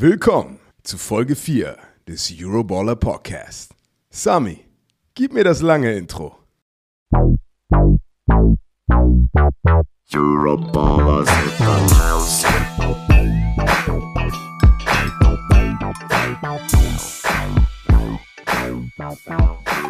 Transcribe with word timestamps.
Willkommen 0.00 0.60
zu 0.84 0.96
Folge 0.96 1.34
4 1.34 1.76
des 2.06 2.32
Euroballer 2.40 2.94
Podcast. 2.94 3.74
Sami, 4.10 4.60
gib 5.14 5.32
mir 5.32 5.42
das 5.42 5.60
lange 5.60 5.92
Intro. 5.92 6.38
Euroballers 10.14 11.28
in 11.28 11.50
the 11.58 11.64
house. 11.96 12.44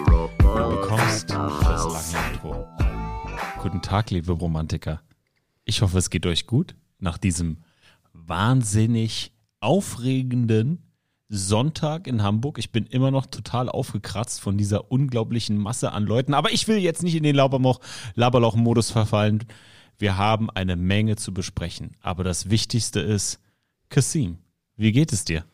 Du 0.06 0.70
bekommst 0.70 1.28
das 1.28 2.14
lange 2.14 2.32
Intro. 2.32 2.66
Guten 3.60 3.82
Tag, 3.82 4.10
liebe 4.10 4.32
Romantiker. 4.32 5.02
Ich 5.66 5.82
hoffe, 5.82 5.98
es 5.98 6.08
geht 6.08 6.24
euch 6.24 6.46
gut 6.46 6.74
nach 6.98 7.18
diesem 7.18 7.58
wahnsinnig 8.14 9.34
aufregenden 9.60 10.84
Sonntag 11.28 12.06
in 12.06 12.22
Hamburg. 12.22 12.58
Ich 12.58 12.72
bin 12.72 12.86
immer 12.86 13.10
noch 13.10 13.26
total 13.26 13.68
aufgekratzt 13.68 14.40
von 14.40 14.56
dieser 14.56 14.90
unglaublichen 14.90 15.58
Masse 15.58 15.92
an 15.92 16.04
Leuten. 16.04 16.34
Aber 16.34 16.52
ich 16.52 16.68
will 16.68 16.78
jetzt 16.78 17.02
nicht 17.02 17.14
in 17.14 17.22
den 17.22 17.36
Laberloch- 17.36 17.80
Laberloch-Modus 18.14 18.90
verfallen. 18.90 19.44
Wir 19.98 20.16
haben 20.16 20.48
eine 20.50 20.76
Menge 20.76 21.16
zu 21.16 21.34
besprechen. 21.34 21.96
Aber 22.00 22.24
das 22.24 22.48
Wichtigste 22.50 23.00
ist, 23.00 23.40
Kasim, 23.90 24.38
wie 24.76 24.92
geht 24.92 25.12
es 25.12 25.24
dir? 25.24 25.44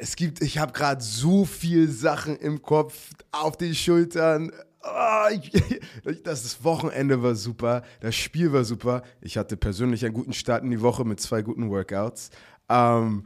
Es 0.00 0.16
gibt, 0.16 0.40
ich 0.40 0.58
habe 0.58 0.72
gerade 0.72 1.02
so 1.02 1.44
viel 1.44 1.90
Sachen 1.90 2.36
im 2.36 2.62
Kopf, 2.62 3.10
auf 3.32 3.56
den 3.56 3.74
Schultern. 3.74 4.52
Ah, 4.94 5.28
ich, 5.30 5.52
das 6.24 6.64
Wochenende 6.64 7.22
war 7.22 7.34
super, 7.34 7.82
das 8.00 8.14
Spiel 8.14 8.52
war 8.52 8.64
super. 8.64 9.02
Ich 9.20 9.36
hatte 9.36 9.56
persönlich 9.56 10.04
einen 10.04 10.14
guten 10.14 10.32
Start 10.32 10.64
in 10.64 10.70
die 10.70 10.80
Woche 10.80 11.04
mit 11.04 11.20
zwei 11.20 11.42
guten 11.42 11.70
Workouts. 11.70 12.30
Ähm, 12.68 13.24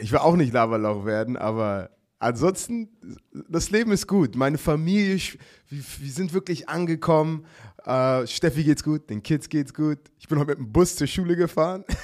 ich 0.00 0.12
will 0.12 0.18
auch 0.18 0.36
nicht 0.36 0.52
Laberlauch 0.52 1.04
werden, 1.04 1.36
aber 1.36 1.90
ansonsten, 2.18 2.88
das 3.48 3.70
Leben 3.70 3.92
ist 3.92 4.06
gut. 4.06 4.36
Meine 4.36 4.58
Familie, 4.58 5.16
wir, 5.68 5.82
wir 5.98 6.10
sind 6.12 6.32
wirklich 6.32 6.68
angekommen. 6.68 7.44
Äh, 7.84 8.26
Steffi 8.26 8.64
geht's 8.64 8.82
gut, 8.82 9.08
den 9.10 9.22
Kids 9.22 9.48
geht's 9.48 9.72
gut. 9.72 9.98
Ich 10.18 10.28
bin 10.28 10.38
heute 10.38 10.50
mit 10.50 10.58
dem 10.58 10.72
Bus 10.72 10.96
zur 10.96 11.06
Schule 11.06 11.36
gefahren. 11.36 11.84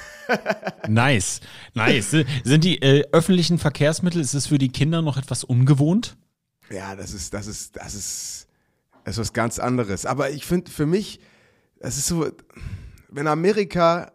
Nice, 0.88 1.40
nice. 1.74 2.16
Sind 2.44 2.64
die 2.64 2.80
äh, 2.80 3.04
öffentlichen 3.12 3.58
Verkehrsmittel, 3.58 4.22
ist 4.22 4.32
es 4.32 4.46
für 4.46 4.56
die 4.56 4.70
Kinder 4.70 5.02
noch 5.02 5.18
etwas 5.18 5.44
ungewohnt? 5.44 6.16
Ja, 6.70 6.96
das 6.96 7.12
ist, 7.12 7.34
das 7.34 7.46
ist, 7.46 7.76
das 7.76 7.94
ist, 7.94 8.46
das 9.04 9.14
ist 9.16 9.18
was 9.20 9.32
ganz 9.32 9.58
anderes. 9.58 10.06
Aber 10.06 10.30
ich 10.30 10.46
finde, 10.46 10.70
für 10.70 10.86
mich, 10.86 11.20
das 11.80 11.98
ist 11.98 12.06
so, 12.06 12.26
in 13.14 13.26
Amerika 13.26 14.12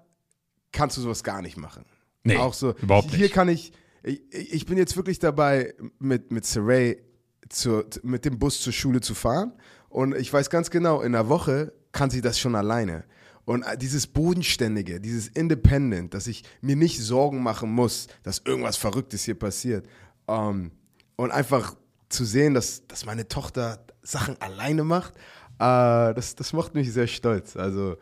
kannst 0.71 0.97
du 0.97 1.01
sowas 1.01 1.23
gar 1.23 1.41
nicht 1.41 1.57
machen. 1.57 1.85
Nee, 2.23 2.37
Auch 2.37 2.53
so, 2.53 2.75
überhaupt 2.75 3.11
Hier 3.11 3.23
nicht. 3.23 3.33
kann 3.33 3.49
ich, 3.49 3.71
ich, 4.03 4.21
ich 4.31 4.65
bin 4.65 4.77
jetzt 4.77 4.95
wirklich 4.97 5.19
dabei, 5.19 5.73
mit, 5.99 6.31
mit 6.31 6.45
Saray 6.45 7.01
zu, 7.49 7.83
mit 8.03 8.25
dem 8.25 8.39
Bus 8.39 8.61
zur 8.61 8.73
Schule 8.73 9.01
zu 9.01 9.15
fahren. 9.15 9.53
Und 9.89 10.15
ich 10.15 10.31
weiß 10.31 10.49
ganz 10.49 10.69
genau, 10.69 11.01
in 11.01 11.15
einer 11.15 11.29
Woche 11.29 11.73
kann 11.91 12.09
sie 12.09 12.21
das 12.21 12.39
schon 12.39 12.55
alleine. 12.55 13.05
Und 13.45 13.65
dieses 13.81 14.05
Bodenständige, 14.05 14.99
dieses 14.99 15.27
Independent, 15.29 16.13
dass 16.13 16.27
ich 16.27 16.43
mir 16.61 16.75
nicht 16.75 16.99
Sorgen 16.99 17.41
machen 17.41 17.71
muss, 17.71 18.07
dass 18.21 18.43
irgendwas 18.45 18.77
Verrücktes 18.77 19.23
hier 19.23 19.33
passiert. 19.33 19.87
Ähm, 20.27 20.71
und 21.15 21.31
einfach 21.31 21.75
zu 22.09 22.25
sehen, 22.25 22.53
dass, 22.53 22.85
dass 22.87 23.05
meine 23.05 23.27
Tochter 23.27 23.85
Sachen 24.01 24.39
alleine 24.41 24.83
macht, 24.83 25.13
äh, 25.59 26.13
das, 26.13 26.35
das 26.35 26.53
macht 26.53 26.73
mich 26.73 26.91
sehr 26.91 27.07
stolz. 27.07 27.55
Also 27.55 27.97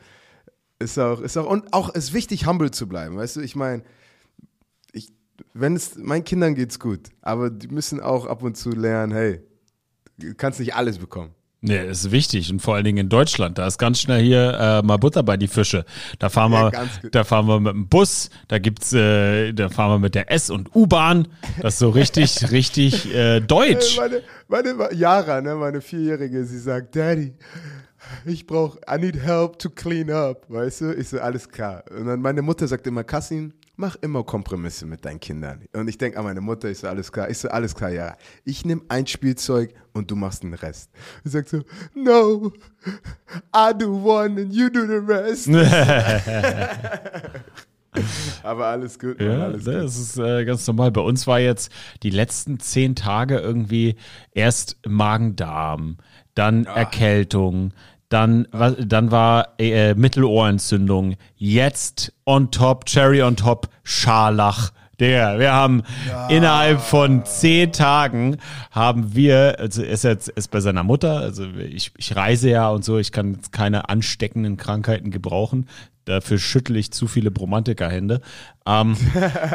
ist 0.80 0.98
auch, 0.98 1.22
ist 1.22 1.38
auch, 1.38 1.48
und 1.48 1.74
auch 1.74 1.90
ist 1.90 2.14
wichtig, 2.14 2.46
humble 2.46 2.72
zu 2.72 2.88
bleiben. 2.88 3.18
Weißt 3.18 3.36
du, 3.36 3.42
ich 3.42 3.56
meine, 3.56 3.84
ich, 4.92 5.12
wenn 5.54 5.76
es, 5.76 5.96
meinen 5.96 6.24
Kindern 6.24 6.56
geht's 6.56 6.80
gut, 6.80 7.10
aber 7.22 7.50
die 7.50 7.68
müssen 7.68 8.00
auch 8.00 8.26
ab 8.26 8.44
und 8.44 8.58
zu 8.58 8.70
lernen, 8.70 9.12
hey, 9.12 9.42
du 10.18 10.34
kannst 10.36 10.60
nicht 10.60 10.76
alles 10.76 10.98
bekommen. 11.00 11.34
Nee, 11.62 11.90
ist 11.90 12.12
wichtig 12.12 12.52
und 12.52 12.62
vor 12.62 12.76
allen 12.76 12.84
Dingen 12.84 13.00
in 13.00 13.10
Deutschland. 13.10 13.58
Da 13.58 13.66
ist 13.66 13.80
ganz 13.80 14.00
schnell 14.00 14.22
hier 14.22 14.54
äh, 14.60 14.82
mal 14.86 14.98
Butter 14.98 15.24
bei 15.24 15.38
die 15.38 15.48
Fische. 15.48 15.86
Da 16.20 16.30
fahren 16.30 16.54
Ja, 16.54 16.72
wir, 16.72 17.10
da 17.10 17.24
fahren 17.24 17.48
wir 17.48 17.60
mit 17.60 17.74
dem 17.74 17.88
Bus, 17.88 18.30
da 18.48 18.60
gibt's, 18.60 18.94
äh, 18.94 19.54
da 19.54 19.70
fahren 19.70 19.92
wir 19.94 20.00
mit 20.00 20.14
der 20.14 20.32
S 20.32 20.52
und 20.52 20.76
U-Bahn. 20.76 21.28
Das 21.60 21.74
ist 21.74 21.80
so 21.80 21.90
richtig, 21.90 22.52
richtig 22.52 23.12
äh, 23.14 23.40
deutsch. 23.40 23.98
Meine, 23.98 24.22
meine 24.48 24.94
Yara, 24.94 25.42
ne, 25.42 25.56
meine 25.56 25.82
Vierjährige, 25.82 26.46
sie 26.46 26.60
sagt, 26.60 26.96
Daddy, 26.96 27.34
ich 28.26 28.46
brauche, 28.46 28.80
I 28.90 29.00
need 29.00 29.18
help 29.18 29.58
to 29.60 29.70
clean 29.70 30.12
up, 30.12 30.46
weißt 30.50 30.82
du? 30.82 30.94
Ich 30.94 31.10
so, 31.10 31.20
alles 31.20 31.50
klar. 31.50 31.84
Und 31.90 32.06
dann 32.06 32.22
meine 32.22 32.42
Mutter 32.42 32.68
sagt 32.68 32.86
immer, 32.88 33.04
Kassin, 33.04 33.54
mach 33.76 33.96
immer 34.02 34.24
Kompromisse 34.24 34.86
mit 34.86 35.06
deinen 35.06 35.20
Kindern. 35.20 35.66
Und 35.74 35.88
ich 35.88 35.98
denke 35.98 36.18
an 36.18 36.26
meine 36.26 36.42
Mutter, 36.42 36.70
ich 36.70 36.80
so, 36.80 36.88
alles 36.88 37.12
klar. 37.12 37.30
Ich 37.30 37.40
so, 37.40 37.50
alles 37.50 37.76
klar, 37.76 37.92
Yara. 37.92 38.18
Ich 38.44 38.66
nehme 38.66 38.82
ein 38.90 39.08
Spielzeug 39.08 39.74
und 39.98 40.10
du 40.12 40.16
machst 40.16 40.44
den 40.44 40.54
Rest. 40.54 40.90
Sie 41.24 41.32
sagt 41.32 41.50
so, 41.50 41.62
no, 41.94 42.52
I 43.56 43.74
do 43.78 43.92
one 43.92 44.40
and 44.42 44.54
you 44.54 44.70
do 44.70 44.86
the 44.86 45.00
rest. 45.06 45.48
Aber 48.44 48.68
alles 48.68 49.00
gut, 49.00 49.20
Mann, 49.20 49.28
Ja, 49.30 49.44
alles 49.46 49.66
gut. 49.66 49.74
das 49.74 49.98
ist 49.98 50.18
äh, 50.20 50.46
ganz 50.46 50.68
normal. 50.68 50.92
Bei 50.92 51.02
uns 51.02 51.26
war 51.26 51.40
jetzt 51.40 51.72
die 52.04 52.12
letzten 52.12 52.60
zehn 52.60 52.96
Tage 52.96 53.38
irgendwie 53.40 53.96
erst 54.32 54.78
Magen-Darm, 54.88 55.98
dann 56.36 56.66
Erkältung, 56.66 57.74
dann, 58.10 58.48
dann 58.86 59.12
war 59.12 59.56
äh, 59.58 59.96
Mittelohrentzündung, 59.96 61.16
jetzt 61.36 62.14
on 62.26 62.52
top, 62.52 62.86
Cherry 62.86 63.22
on 63.24 63.36
top, 63.36 63.68
Scharlach. 63.84 64.72
Der, 65.00 65.38
wir 65.38 65.54
haben 65.54 65.84
innerhalb 66.30 66.82
von 66.82 67.24
zehn 67.24 67.72
Tagen 67.72 68.38
haben 68.72 69.16
wir, 69.16 69.58
also 69.60 69.84
er 69.84 69.90
ist 69.90 70.04
jetzt 70.04 70.28
ist 70.30 70.50
bei 70.50 70.60
seiner 70.60 70.84
Mutter, 70.84 71.20
also 71.20 71.46
ich, 71.46 71.92
ich 71.98 72.16
reise 72.16 72.50
ja 72.50 72.70
und 72.70 72.84
so, 72.84 72.98
ich 72.98 73.12
kann 73.12 73.36
jetzt 73.36 73.52
keine 73.52 73.90
ansteckenden 73.90 74.58
Krankheiten 74.58 75.12
gebrauchen. 75.12 75.68
Dafür 76.08 76.40
schüttle 76.40 76.80
ich 76.80 76.92
zu 76.92 77.06
viele 77.06 77.32
Bromantiker-Hände. 77.32 78.22
Ähm, 78.66 78.96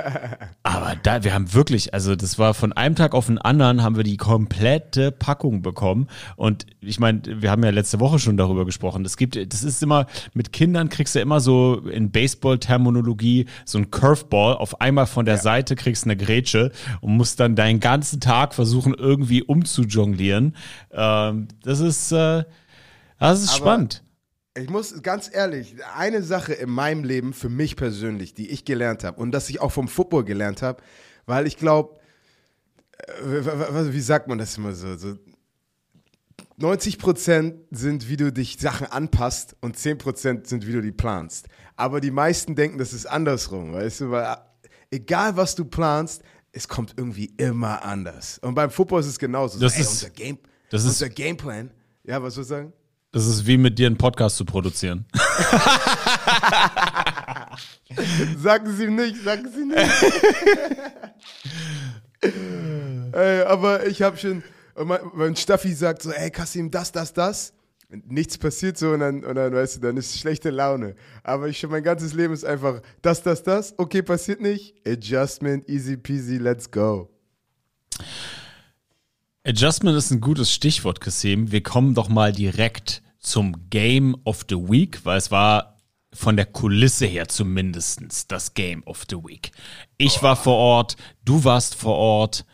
aber 0.62 0.96
da, 1.02 1.24
wir 1.24 1.32
haben 1.32 1.54
wirklich, 1.54 1.94
also 1.94 2.14
das 2.14 2.38
war 2.38 2.52
von 2.52 2.74
einem 2.74 2.94
Tag 2.94 3.14
auf 3.14 3.26
den 3.26 3.38
anderen, 3.38 3.82
haben 3.82 3.96
wir 3.96 4.04
die 4.04 4.18
komplette 4.18 5.12
Packung 5.12 5.62
bekommen. 5.62 6.08
Und 6.36 6.66
ich 6.82 7.00
meine, 7.00 7.22
wir 7.40 7.50
haben 7.50 7.64
ja 7.64 7.70
letzte 7.70 8.00
Woche 8.00 8.18
schon 8.18 8.36
darüber 8.36 8.66
gesprochen. 8.66 9.02
Es 9.06 9.16
gibt, 9.16 9.34
das 9.34 9.64
ist 9.64 9.82
immer, 9.82 10.06
mit 10.34 10.52
Kindern 10.52 10.90
kriegst 10.90 11.14
du 11.14 11.20
immer 11.20 11.40
so 11.40 11.76
in 11.90 12.10
Baseball-Terminologie 12.10 13.46
so 13.64 13.78
ein 13.78 13.90
Curveball. 13.90 14.56
Auf 14.56 14.82
einmal 14.82 15.06
von 15.06 15.24
der 15.24 15.38
Seite 15.38 15.74
kriegst 15.74 16.04
du 16.04 16.10
eine 16.10 16.19
Grätsche 16.19 16.70
und 17.00 17.16
musst 17.16 17.40
dann 17.40 17.56
deinen 17.56 17.80
ganzen 17.80 18.20
Tag 18.20 18.52
versuchen, 18.54 18.92
irgendwie 18.92 19.42
umzujonglieren. 19.42 20.54
Ähm, 20.92 21.48
das 21.62 21.80
ist, 21.80 22.12
äh, 22.12 22.44
das 23.19 23.42
ist 23.42 23.48
Aber- 23.48 23.56
spannend. 23.56 24.02
Ich 24.56 24.68
muss 24.68 25.02
ganz 25.02 25.30
ehrlich, 25.32 25.76
eine 25.96 26.22
Sache 26.22 26.52
in 26.52 26.68
meinem 26.70 27.04
Leben 27.04 27.32
für 27.32 27.48
mich 27.48 27.74
persönlich, 27.76 28.34
die 28.34 28.50
ich 28.50 28.64
gelernt 28.64 29.02
habe 29.02 29.18
und 29.20 29.30
das 29.32 29.48
ich 29.48 29.60
auch 29.60 29.72
vom 29.72 29.88
Football 29.88 30.24
gelernt 30.24 30.60
habe, 30.60 30.82
weil 31.24 31.46
ich 31.46 31.56
glaube, 31.56 31.98
wie 33.22 34.00
sagt 34.00 34.28
man 34.28 34.38
das 34.38 34.56
immer 34.58 34.72
so? 34.74 34.94
so 34.96 35.16
90% 36.60 37.54
sind, 37.70 38.08
wie 38.08 38.16
du 38.16 38.32
dich 38.32 38.58
Sachen 38.60 38.86
anpasst 38.86 39.56
und 39.60 39.76
10% 39.76 40.46
sind, 40.46 40.66
wie 40.66 40.72
du 40.72 40.82
die 40.82 40.92
planst. 40.92 41.48
Aber 41.76 42.00
die 42.00 42.10
meisten 42.10 42.54
denken, 42.54 42.78
das 42.78 42.92
ist 42.92 43.06
andersrum, 43.06 43.72
weißt 43.72 44.02
du, 44.02 44.10
weil 44.10 44.24
äh, 44.34 44.36
egal 44.96 45.36
was 45.36 45.54
du 45.54 45.64
planst, 45.64 46.22
es 46.52 46.69
kommt 46.69 46.94
irgendwie 46.98 47.32
immer 47.38 47.82
anders. 47.82 48.38
Und 48.38 48.54
beim 48.54 48.70
Football 48.70 49.00
ist 49.00 49.06
es 49.06 49.19
genauso. 49.19 49.58
Das 49.58 49.72
so, 49.72 49.76
ey, 49.78 49.82
ist- 49.82 49.90
unser, 49.92 50.10
Game, 50.10 50.38
das 50.70 50.82
ist- 50.82 50.88
unser 50.90 51.08
Gameplan. 51.08 51.70
Ja, 52.04 52.22
was 52.22 52.34
soll 52.34 52.42
ich 52.42 52.48
sagen? 52.48 52.72
Das 53.12 53.27
ist 53.27 53.47
wie 53.47 53.59
mit 53.59 53.78
dir 53.78 53.87
einen 53.89 53.99
Podcast 53.99 54.37
zu 54.37 54.45
produzieren. 54.47 55.05
Sagen 58.39 58.73
Sie 58.75 58.89
nicht, 58.89 59.23
sagen 59.23 59.49
Sie 59.55 59.65
nicht. 59.67 59.93
ey, 63.12 63.43
aber 63.43 63.87
ich 63.87 64.00
habe 64.00 64.17
schon, 64.17 64.43
mein- 64.76 65.00
wenn 65.14 65.37
Staffi 65.37 65.75
sagt 65.75 66.00
so, 66.03 66.11
ey 66.11 66.31
Kasim, 66.31 66.70
das, 66.70 66.91
das, 66.91 67.12
das, 67.12 67.53
und 67.91 68.11
nichts 68.11 68.38
passiert 68.38 68.79
so 68.79 68.93
und 68.93 69.00
dann, 69.00 69.23
und 69.23 69.35
dann, 69.35 69.53
weißt 69.53 69.76
du, 69.76 69.81
dann 69.81 69.99
ist 69.99 70.19
schlechte 70.19 70.49
Laune. 70.49 70.94
Aber 71.23 71.49
ich 71.49 71.58
schon, 71.58 71.70
mein 71.70 71.82
ganzes 71.82 72.15
Leben 72.15 72.32
ist 72.32 72.47
einfach, 72.47 72.81
das, 73.03 73.23
das, 73.23 73.43
das, 73.43 73.75
okay, 73.76 74.00
passiert 74.00 74.41
nicht, 74.41 74.75
Adjustment, 74.88 75.69
easy 75.69 75.99
peasy, 75.99 76.38
let's 76.38 76.70
go. 76.70 77.11
Adjustment 79.44 79.97
ist 79.97 80.12
ein 80.12 80.21
gutes 80.21 80.53
Stichwort, 80.53 81.00
Kasim. 81.00 81.50
Wir 81.50 81.65
kommen 81.65 81.94
doch 81.94 82.09
mal 82.09 82.33
direkt 82.33 83.03
zum 83.19 83.69
Game 83.71 84.17
of 84.25 84.44
the 84.49 84.55
Week, 84.55 85.05
weil 85.05 85.19
es 85.19 85.33
war 85.33 85.79
von 86.12 86.37
der 86.37 86.47
Kulisse 86.47 87.06
her 87.06 87.27
zumindestens 87.27 88.29
das 88.29 88.55
Game 88.55 88.85
of 88.85 89.05
the 89.11 89.17
Week. 89.17 89.50
Ich 89.99 90.23
war 90.23 90.37
vor 90.37 90.56
Ort, 90.56 90.97
du 91.25 91.43
warst 91.43 91.75
vor 91.75 91.97
Ort. 91.97 92.44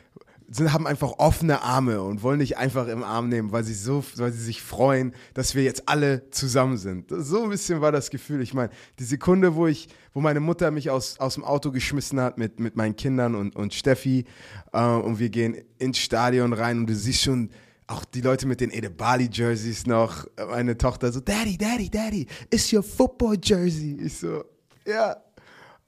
sind, 0.48 0.72
haben 0.72 0.86
einfach 0.86 1.12
offene 1.18 1.62
Arme 1.62 2.02
und 2.02 2.22
wollen 2.22 2.40
dich 2.40 2.56
einfach 2.56 2.88
im 2.88 3.02
Arm 3.02 3.28
nehmen, 3.28 3.52
weil 3.52 3.64
sie 3.64 3.74
so, 3.74 4.04
weil 4.16 4.32
sie 4.32 4.42
sich 4.42 4.62
freuen, 4.62 5.14
dass 5.32 5.54
wir 5.54 5.62
jetzt 5.62 5.88
alle 5.88 6.30
zusammen 6.30 6.76
sind. 6.76 7.06
So 7.10 7.44
ein 7.44 7.50
bisschen 7.50 7.80
war 7.80 7.92
das 7.92 8.10
Gefühl. 8.10 8.42
Ich 8.42 8.54
meine, 8.54 8.70
die 8.98 9.04
Sekunde, 9.04 9.54
wo 9.54 9.66
ich, 9.66 9.88
wo 10.12 10.20
meine 10.20 10.40
Mutter 10.40 10.70
mich 10.70 10.90
aus, 10.90 11.18
aus 11.18 11.34
dem 11.34 11.44
Auto 11.44 11.70
geschmissen 11.70 12.20
hat 12.20 12.38
mit, 12.38 12.60
mit 12.60 12.76
meinen 12.76 12.96
Kindern 12.96 13.34
und, 13.34 13.56
und 13.56 13.74
Steffi 13.74 14.24
äh, 14.72 14.84
und 14.84 15.18
wir 15.18 15.30
gehen 15.30 15.56
ins 15.78 15.98
Stadion 15.98 16.52
rein 16.52 16.78
und 16.80 16.86
du 16.86 16.94
siehst 16.94 17.22
schon 17.22 17.50
auch 17.86 18.04
die 18.04 18.20
Leute 18.20 18.46
mit 18.46 18.60
den 18.60 18.70
Edebali 18.70 19.28
Jerseys 19.30 19.86
noch. 19.86 20.26
Meine 20.48 20.76
Tochter 20.76 21.12
so, 21.12 21.20
Daddy, 21.20 21.56
Daddy, 21.56 21.90
Daddy, 21.90 22.26
it's 22.50 22.72
your 22.72 22.82
football 22.82 23.36
Jersey. 23.42 23.98
Ich 24.00 24.18
so, 24.18 24.44
ja. 24.86 25.16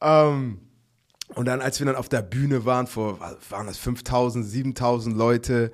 Ähm, 0.00 0.58
und 1.34 1.46
dann, 1.46 1.60
als 1.60 1.80
wir 1.80 1.86
dann 1.86 1.96
auf 1.96 2.08
der 2.08 2.22
Bühne 2.22 2.64
waren, 2.64 2.86
vor, 2.86 3.18
waren 3.50 3.66
das 3.66 3.78
5000, 3.78 4.44
7000 4.44 5.16
Leute 5.16 5.72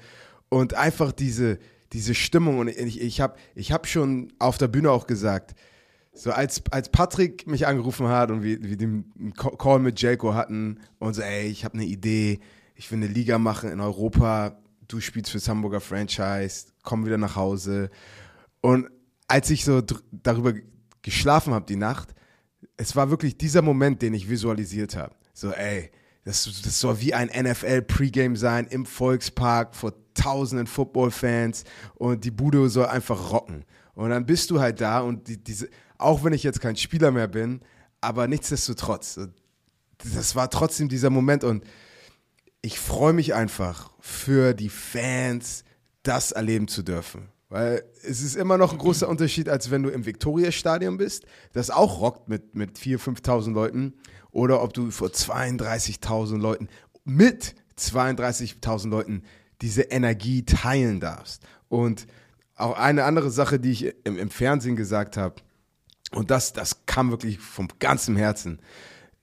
und 0.49 0.75
einfach 0.75 1.13
diese, 1.13 1.59
diese 1.93 2.15
Stimmung 2.15 2.59
und 2.59 2.69
ich, 2.69 3.01
ich 3.01 3.21
habe 3.21 3.37
ich 3.55 3.73
hab 3.73 3.87
schon 3.87 4.33
auf 4.39 4.59
der 4.59 4.69
Bühne 4.69 4.91
auch 4.91 5.07
gesagt, 5.07 5.55
so 6.15 6.31
als, 6.31 6.63
als 6.71 6.91
Patrick 6.91 7.47
mich 7.47 7.67
angerufen 7.67 8.09
hat 8.09 8.31
und 8.31 8.43
wir, 8.43 8.63
wir 8.63 8.77
den 8.77 9.33
Call 9.35 9.79
mit 9.79 10.01
Jelko 10.01 10.35
hatten 10.35 10.81
und 10.99 11.15
so, 11.15 11.23
ey, 11.23 11.47
ich 11.49 11.65
habe 11.65 11.75
eine 11.75 11.85
Idee, 11.85 12.41
ich 12.75 12.91
will 12.91 12.99
eine 12.99 13.07
Liga 13.07 13.39
machen 13.39 13.71
in 13.71 13.81
Europa, 13.81 14.59
du 14.93 15.01
spielst 15.01 15.31
fürs 15.31 15.49
Hamburger 15.49 15.81
Franchise, 15.81 16.67
komm 16.83 17.07
wieder 17.07 17.19
nach 17.19 17.37
Hause. 17.37 17.91
Und 18.61 18.89
als 19.27 19.51
ich 19.51 19.65
so 19.65 19.83
darüber 20.11 20.53
geschlafen 21.01 21.55
habe 21.55 21.67
die 21.67 21.77
Nacht, 21.77 22.15
es 22.77 22.95
war 22.95 23.11
wirklich 23.11 23.39
dieser 23.39 23.63
Moment, 23.63 24.03
den 24.03 24.15
ich 24.15 24.29
visualisiert 24.29 24.97
habe. 24.97 25.15
So, 25.33 25.51
ey, 25.51 25.91
das, 26.25 26.45
das 26.63 26.79
soll 26.79 27.01
wie 27.01 27.15
ein 27.15 27.29
NFL-Pregame 27.29 28.37
sein 28.37 28.67
im 28.67 28.87
Volkspark 28.87 29.75
vor 29.75 29.95
tausenden 30.15 30.67
Football-Fans 30.67 31.65
und 31.95 32.25
die 32.25 32.31
Bude 32.31 32.69
soll 32.69 32.87
einfach 32.87 33.33
rocken. 33.33 33.65
Und 33.95 34.11
dann 34.11 34.27
bist 34.27 34.51
du 34.51 34.61
halt 34.61 34.81
da 34.81 35.01
und 35.01 35.27
die, 35.29 35.43
diese, 35.43 35.69
auch 35.99 36.23
wenn 36.23 36.33
ich 36.33 36.43
jetzt 36.43 36.61
kein 36.61 36.77
Spieler 36.77 37.11
mehr 37.11 37.29
bin, 37.29 37.61
aber 38.01 38.29
nichtsdestotrotz, 38.29 39.19
das 40.15 40.37
war 40.37 40.51
trotzdem 40.51 40.89
dieser 40.89 41.11
Moment 41.11 41.45
und 41.45 41.65
ich 42.63 42.79
freue 42.79 43.13
mich 43.13 43.35
einfach 43.35 43.91
für 44.01 44.55
die 44.55 44.69
Fans, 44.69 45.65
das 46.03 46.33
erleben 46.33 46.69
zu 46.69 46.83
dürfen. 46.83 47.29
Weil 47.49 47.85
es 48.03 48.23
ist 48.23 48.35
immer 48.35 48.57
noch 48.57 48.73
ein 48.73 48.79
großer 48.79 49.09
Unterschied, 49.09 49.49
als 49.49 49.71
wenn 49.71 49.83
du 49.83 49.91
im 49.91 50.07
Viktoriastadion 50.07 50.97
bist, 50.97 51.27
das 51.53 51.71
auch 51.71 52.01
rockt 52.01 52.29
mit, 52.29 52.55
mit 52.55 52.79
4.000, 52.79 53.21
5.000 53.21 53.53
Leuten, 53.53 53.95
oder 54.31 54.63
ob 54.63 54.73
du 54.73 54.91
vor 54.91 55.09
32.000 55.09 56.39
Leuten, 56.39 56.69
mit 57.05 57.55
32.000 57.79 58.89
Leuten 58.89 59.25
diese 59.61 59.83
Energie 59.83 60.45
teilen 60.45 61.01
darfst. 61.01 61.43
Und 61.69 62.07
auch 62.55 62.79
eine 62.79 63.05
andere 63.05 63.31
Sache, 63.31 63.61
die 63.61 63.73
ich 63.73 63.95
im, 64.05 64.19
im 64.19 64.31
Fernsehen 64.31 64.77
gesagt 64.77 65.17
habe, 65.17 65.37
und 66.13 66.31
das, 66.31 66.53
das 66.53 66.87
kam 66.87 67.11
wirklich 67.11 67.39
vom 67.39 67.69
ganzen 67.79 68.17
Herzen. 68.17 68.61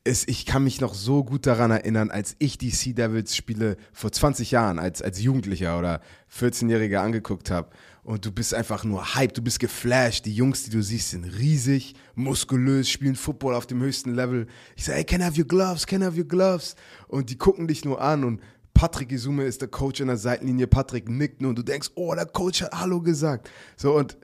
Ist, 0.10 0.28
ich 0.28 0.48
kann 0.48 0.64
mich 0.64 0.82
noch 0.82 0.96
so 0.96 1.24
gut 1.24 1.46
daran 1.46 1.70
erinnern, 1.70 2.10
als 2.10 2.36
ich 2.40 2.58
die 2.58 2.72
Sea 2.72 2.94
Devils 2.94 3.36
Spiele 3.36 3.78
vor 3.94 4.12
20 4.12 4.50
Jahren 4.50 4.80
als, 4.80 5.04
als 5.04 5.22
Jugendlicher 5.22 5.78
oder 5.78 6.02
14-Jähriger 6.36 6.98
angeguckt 6.98 7.52
habe. 7.52 7.70
Und 8.02 8.26
du 8.26 8.32
bist 8.32 8.56
einfach 8.56 8.84
nur 8.84 9.14
hyped, 9.16 9.38
du 9.38 9.44
bist 9.44 9.60
geflasht. 9.60 10.26
Die 10.26 10.34
Jungs, 10.34 10.64
die 10.64 10.72
du 10.72 10.82
siehst, 10.82 11.12
sind 11.12 11.26
riesig, 11.26 11.94
muskulös, 12.16 12.90
spielen 12.90 13.16
Football 13.16 13.54
auf 13.54 13.68
dem 13.68 13.82
höchsten 13.82 14.16
Level. 14.16 14.48
Ich 14.76 14.86
sage, 14.86 14.98
hey, 14.98 15.06
can 15.06 15.22
I 15.22 15.26
have 15.26 15.40
your 15.40 15.48
gloves? 15.48 15.86
Can 15.86 16.02
I 16.02 16.06
have 16.06 16.18
your 16.18 16.28
gloves? 16.28 16.76
Und 17.08 17.30
die 17.30 17.38
gucken 17.38 17.68
dich 17.68 17.86
nur 17.86 18.02
an 18.02 18.24
und 18.24 18.42
Patrick 18.74 19.12
Isume 19.12 19.44
ist 19.44 19.62
der 19.62 19.68
Coach 19.68 20.02
an 20.02 20.08
der 20.08 20.18
Seitenlinie. 20.18 20.66
Patrick 20.66 21.08
nickt 21.08 21.40
nur 21.40 21.50
und 21.50 21.60
du 21.60 21.64
denkst, 21.64 21.92
oh, 21.94 22.16
der 22.16 22.26
Coach 22.26 22.64
hat 22.64 22.72
Hallo 22.74 23.00
gesagt. 23.00 23.48
So 23.78 23.96
und 23.96 24.18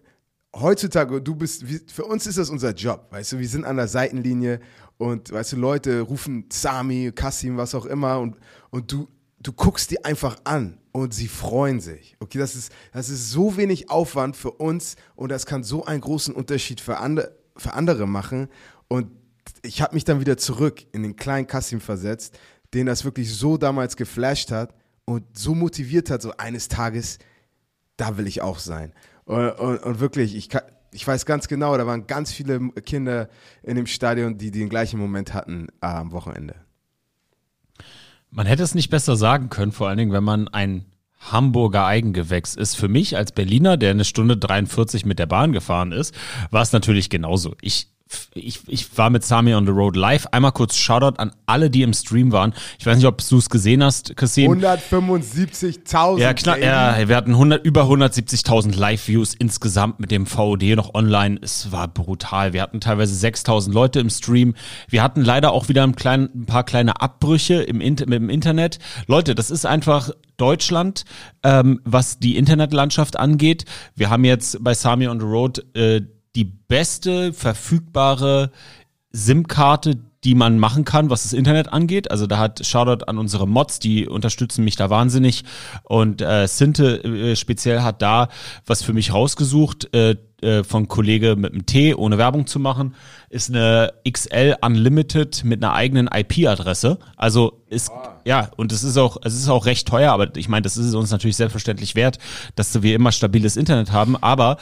heutzutage, 0.55 1.21
du 1.21 1.35
bist, 1.35 1.63
für 1.87 2.05
uns 2.05 2.25
ist 2.27 2.37
das 2.37 2.49
unser 2.49 2.71
Job, 2.71 3.07
weißt 3.11 3.33
du, 3.33 3.39
wir 3.39 3.47
sind 3.47 3.65
an 3.65 3.75
der 3.75 3.87
Seitenlinie 3.87 4.59
und, 4.97 5.31
weißt 5.31 5.53
du, 5.53 5.57
Leute 5.57 6.01
rufen 6.01 6.45
Sami, 6.51 7.11
Kassim, 7.13 7.57
was 7.57 7.75
auch 7.75 7.85
immer 7.85 8.19
und, 8.19 8.37
und 8.69 8.91
du, 8.91 9.07
du 9.39 9.51
guckst 9.53 9.91
die 9.91 10.03
einfach 10.05 10.37
an 10.43 10.77
und 10.91 11.13
sie 11.13 11.27
freuen 11.27 11.79
sich. 11.79 12.15
Okay, 12.19 12.37
das 12.37 12.55
ist, 12.55 12.71
das 12.93 13.09
ist 13.09 13.31
so 13.31 13.57
wenig 13.57 13.89
Aufwand 13.89 14.35
für 14.35 14.51
uns 14.51 14.95
und 15.15 15.29
das 15.29 15.45
kann 15.45 15.63
so 15.63 15.85
einen 15.85 16.01
großen 16.01 16.33
Unterschied 16.33 16.79
für, 16.79 16.97
ande, 16.97 17.37
für 17.57 17.73
andere 17.73 18.07
machen 18.07 18.47
und 18.87 19.11
ich 19.61 19.81
habe 19.81 19.93
mich 19.93 20.03
dann 20.03 20.19
wieder 20.19 20.37
zurück 20.37 20.85
in 20.91 21.03
den 21.03 21.15
kleinen 21.15 21.47
Kassim 21.47 21.81
versetzt, 21.81 22.37
den 22.73 22.85
das 22.85 23.05
wirklich 23.05 23.33
so 23.33 23.57
damals 23.57 23.95
geflasht 23.95 24.51
hat 24.51 24.73
und 25.05 25.23
so 25.37 25.53
motiviert 25.53 26.09
hat, 26.09 26.21
so 26.21 26.31
eines 26.37 26.67
Tages 26.67 27.19
da 27.97 28.17
will 28.17 28.27
ich 28.27 28.41
auch 28.41 28.59
sein. 28.59 28.93
Und, 29.25 29.51
und, 29.51 29.79
und 29.79 29.99
wirklich, 29.99 30.35
ich, 30.35 30.49
kann, 30.49 30.63
ich 30.95 31.05
weiß 31.05 31.25
ganz 31.25 31.47
genau, 31.47 31.77
da 31.77 31.85
waren 31.85 32.07
ganz 32.07 32.31
viele 32.31 32.69
Kinder 32.85 33.29
in 33.63 33.75
dem 33.75 33.85
Stadion, 33.85 34.37
die 34.37 34.51
den 34.51 34.69
gleichen 34.69 34.99
Moment 34.99 35.33
hatten 35.33 35.67
äh, 35.81 35.87
am 35.87 36.11
Wochenende. 36.11 36.55
Man 38.31 38.47
hätte 38.47 38.63
es 38.63 38.75
nicht 38.75 38.89
besser 38.89 39.15
sagen 39.15 39.49
können, 39.49 39.71
vor 39.71 39.87
allen 39.87 39.97
Dingen, 39.97 40.11
wenn 40.11 40.23
man 40.23 40.47
ein 40.47 40.85
Hamburger 41.19 41.85
Eigengewächs 41.85 42.55
ist. 42.55 42.75
Für 42.75 42.87
mich 42.87 43.17
als 43.17 43.31
Berliner, 43.31 43.77
der 43.77 43.91
eine 43.91 44.05
Stunde 44.05 44.37
43 44.37 45.05
mit 45.05 45.19
der 45.19 45.25
Bahn 45.25 45.53
gefahren 45.53 45.91
ist, 45.91 46.13
war 46.51 46.61
es 46.61 46.71
natürlich 46.71 47.09
genauso. 47.09 47.55
Ich 47.61 47.94
ich, 48.33 48.61
ich 48.67 48.97
war 48.97 49.09
mit 49.09 49.23
Sami 49.23 49.53
on 49.53 49.65
the 49.65 49.71
Road 49.71 49.95
live. 49.95 50.27
Einmal 50.31 50.51
kurz 50.51 50.75
Shoutout 50.75 51.17
an 51.17 51.31
alle, 51.45 51.69
die 51.69 51.81
im 51.81 51.93
Stream 51.93 52.31
waren. 52.31 52.53
Ich 52.79 52.85
weiß 52.85 52.97
nicht, 52.97 53.05
ob 53.05 53.17
du 53.17 53.37
es 53.37 53.49
gesehen 53.49 53.83
hast, 53.83 54.15
Kassim. 54.15 54.51
175.000. 54.51 56.19
Ja, 56.19 56.33
Baby. 56.33 56.65
ja, 56.65 57.07
wir 57.07 57.15
hatten 57.15 57.31
100, 57.31 57.65
über 57.65 57.83
170.000 57.83 58.75
Live-Views 58.75 59.33
insgesamt 59.33 59.99
mit 59.99 60.11
dem 60.11 60.25
VOD 60.25 60.75
noch 60.75 60.93
online. 60.93 61.39
Es 61.41 61.71
war 61.71 61.87
brutal. 61.87 62.53
Wir 62.53 62.61
hatten 62.61 62.81
teilweise 62.81 63.27
6.000 63.27 63.71
Leute 63.71 63.99
im 63.99 64.09
Stream. 64.09 64.55
Wir 64.89 65.03
hatten 65.03 65.21
leider 65.21 65.51
auch 65.51 65.69
wieder 65.69 65.83
ein, 65.83 65.95
klein, 65.95 66.29
ein 66.33 66.45
paar 66.45 66.63
kleine 66.63 67.01
Abbrüche 67.01 67.55
im, 67.55 67.79
dem 67.79 68.29
Internet. 68.29 68.79
Leute, 69.07 69.35
das 69.35 69.51
ist 69.51 69.65
einfach 69.65 70.11
Deutschland, 70.37 71.05
ähm, 71.43 71.79
was 71.83 72.19
die 72.19 72.37
Internetlandschaft 72.37 73.17
angeht. 73.17 73.65
Wir 73.95 74.09
haben 74.09 74.25
jetzt 74.25 74.63
bei 74.63 74.73
Sami 74.73 75.07
on 75.07 75.19
the 75.19 75.25
Road 75.25 75.63
äh, 75.75 76.01
die 76.35 76.45
beste 76.45 77.33
verfügbare 77.33 78.51
SIM-Karte, 79.11 79.97
die 80.23 80.35
man 80.35 80.57
machen 80.59 80.85
kann, 80.85 81.09
was 81.09 81.23
das 81.23 81.33
Internet 81.33 81.71
angeht. 81.71 82.09
Also 82.09 82.27
da 82.27 82.39
hat 82.39 82.65
Shoutout 82.65 83.05
an 83.05 83.17
unsere 83.17 83.47
Mods, 83.47 83.79
die 83.79 84.07
unterstützen 84.07 84.63
mich 84.63 84.75
da 84.75 84.89
wahnsinnig. 84.89 85.43
Und 85.83 86.21
äh, 86.21 86.47
Sinte 86.47 87.03
äh, 87.03 87.35
speziell 87.35 87.81
hat 87.81 88.01
da 88.01 88.29
was 88.65 88.81
für 88.81 88.93
mich 88.93 89.13
rausgesucht. 89.13 89.93
Äh, 89.93 90.17
äh, 90.45 90.63
von 90.63 90.87
Kollege 90.87 91.35
mit 91.35 91.51
einem 91.51 91.65
T, 91.65 91.93
ohne 91.95 92.17
Werbung 92.17 92.47
zu 92.47 92.59
machen, 92.59 92.95
ist 93.29 93.49
eine 93.49 93.93
XL 94.09 94.55
Unlimited 94.61 95.43
mit 95.43 95.61
einer 95.63 95.73
eigenen 95.73 96.07
IP-Adresse. 96.07 96.99
Also 97.17 97.61
ist, 97.69 97.91
ja, 98.23 98.51
und 98.55 98.71
es 98.71 98.83
ist 98.83 98.95
auch, 98.97 99.17
es 99.23 99.33
ist 99.33 99.49
auch 99.49 99.65
recht 99.65 99.87
teuer, 99.87 100.11
aber 100.13 100.35
ich 100.37 100.47
meine, 100.47 100.61
das 100.61 100.77
ist 100.77 100.93
uns 100.93 101.11
natürlich 101.11 101.35
selbstverständlich 101.35 101.95
wert, 101.95 102.19
dass 102.55 102.81
wir 102.81 102.95
immer 102.95 103.11
stabiles 103.11 103.57
Internet 103.57 103.91
haben, 103.91 104.15
aber 104.15 104.57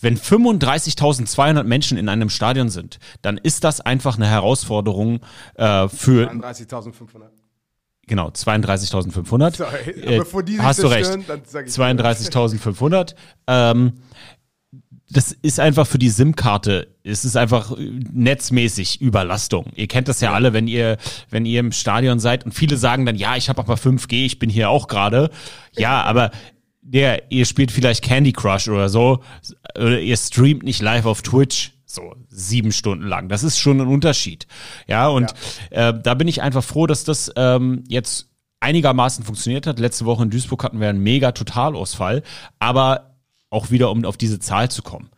wenn 0.00 0.16
35.200 0.16 1.64
Menschen 1.64 1.98
in 1.98 2.08
einem 2.08 2.30
Stadion 2.30 2.68
sind, 2.68 2.98
dann 3.22 3.36
ist 3.36 3.64
das 3.64 3.80
einfach 3.80 4.16
eine 4.16 4.26
Herausforderung 4.28 5.20
äh, 5.56 5.88
für 5.88 6.30
31.500. 6.30 6.92
genau 8.06 8.28
32.500. 8.28 9.56
Sorry, 9.56 9.90
Äh, 10.02 10.18
bevor 10.18 10.42
die 10.42 10.52
sich 10.52 10.62
hast 10.62 10.82
du 10.82 10.86
recht. 10.86 11.06
zerstören, 11.06 11.24
dann 11.26 11.40
sag 11.46 11.66
ich 11.66 11.74
32.500. 11.74 13.14
Ähm, 13.48 13.92
das 15.10 15.32
ist 15.32 15.58
einfach 15.58 15.86
für 15.86 15.98
die 15.98 16.10
SIM-Karte, 16.10 16.88
es 17.02 17.24
ist 17.24 17.36
einfach 17.36 17.76
äh, 17.76 17.90
netzmäßig 18.12 19.00
Überlastung. 19.00 19.66
Ihr 19.74 19.88
kennt 19.88 20.08
das 20.08 20.20
ja 20.20 20.32
alle, 20.32 20.52
wenn 20.52 20.68
ihr, 20.68 20.98
wenn 21.30 21.46
ihr 21.46 21.60
im 21.60 21.72
Stadion 21.72 22.18
seid 22.18 22.44
und 22.44 22.52
viele 22.52 22.76
sagen 22.76 23.06
dann, 23.06 23.16
ja, 23.16 23.36
ich 23.36 23.48
habe 23.48 23.60
aber 23.60 23.74
5G, 23.74 24.26
ich 24.26 24.38
bin 24.38 24.50
hier 24.50 24.70
auch 24.70 24.86
gerade. 24.88 25.30
Ja, 25.76 26.02
aber 26.02 26.30
der, 26.82 27.30
ihr 27.30 27.46
spielt 27.46 27.70
vielleicht 27.70 28.04
Candy 28.04 28.32
Crush 28.32 28.68
oder 28.68 28.88
so, 28.88 29.22
oder 29.76 30.00
ihr 30.00 30.16
streamt 30.16 30.62
nicht 30.62 30.82
live 30.82 31.06
auf 31.06 31.22
Twitch 31.22 31.72
so 31.86 32.14
sieben 32.28 32.70
Stunden 32.70 33.06
lang. 33.06 33.28
Das 33.28 33.42
ist 33.42 33.58
schon 33.58 33.80
ein 33.80 33.88
Unterschied. 33.88 34.46
Ja, 34.86 35.08
und 35.08 35.32
Äh, 35.70 35.94
da 36.02 36.14
bin 36.14 36.28
ich 36.28 36.42
einfach 36.42 36.62
froh, 36.62 36.86
dass 36.86 37.04
das 37.04 37.32
ähm, 37.36 37.84
jetzt 37.88 38.28
einigermaßen 38.60 39.24
funktioniert 39.24 39.66
hat. 39.66 39.78
Letzte 39.78 40.04
Woche 40.04 40.22
in 40.22 40.30
Duisburg 40.30 40.64
hatten 40.64 40.80
wir 40.80 40.88
einen 40.88 41.02
mega 41.02 41.32
Totalausfall, 41.32 42.22
aber 42.58 43.07
auch 43.50 43.70
wieder, 43.70 43.90
um 43.90 44.04
auf 44.04 44.16
diese 44.16 44.38
Zahl 44.38 44.70
zu 44.70 44.82
kommen. 44.82 45.10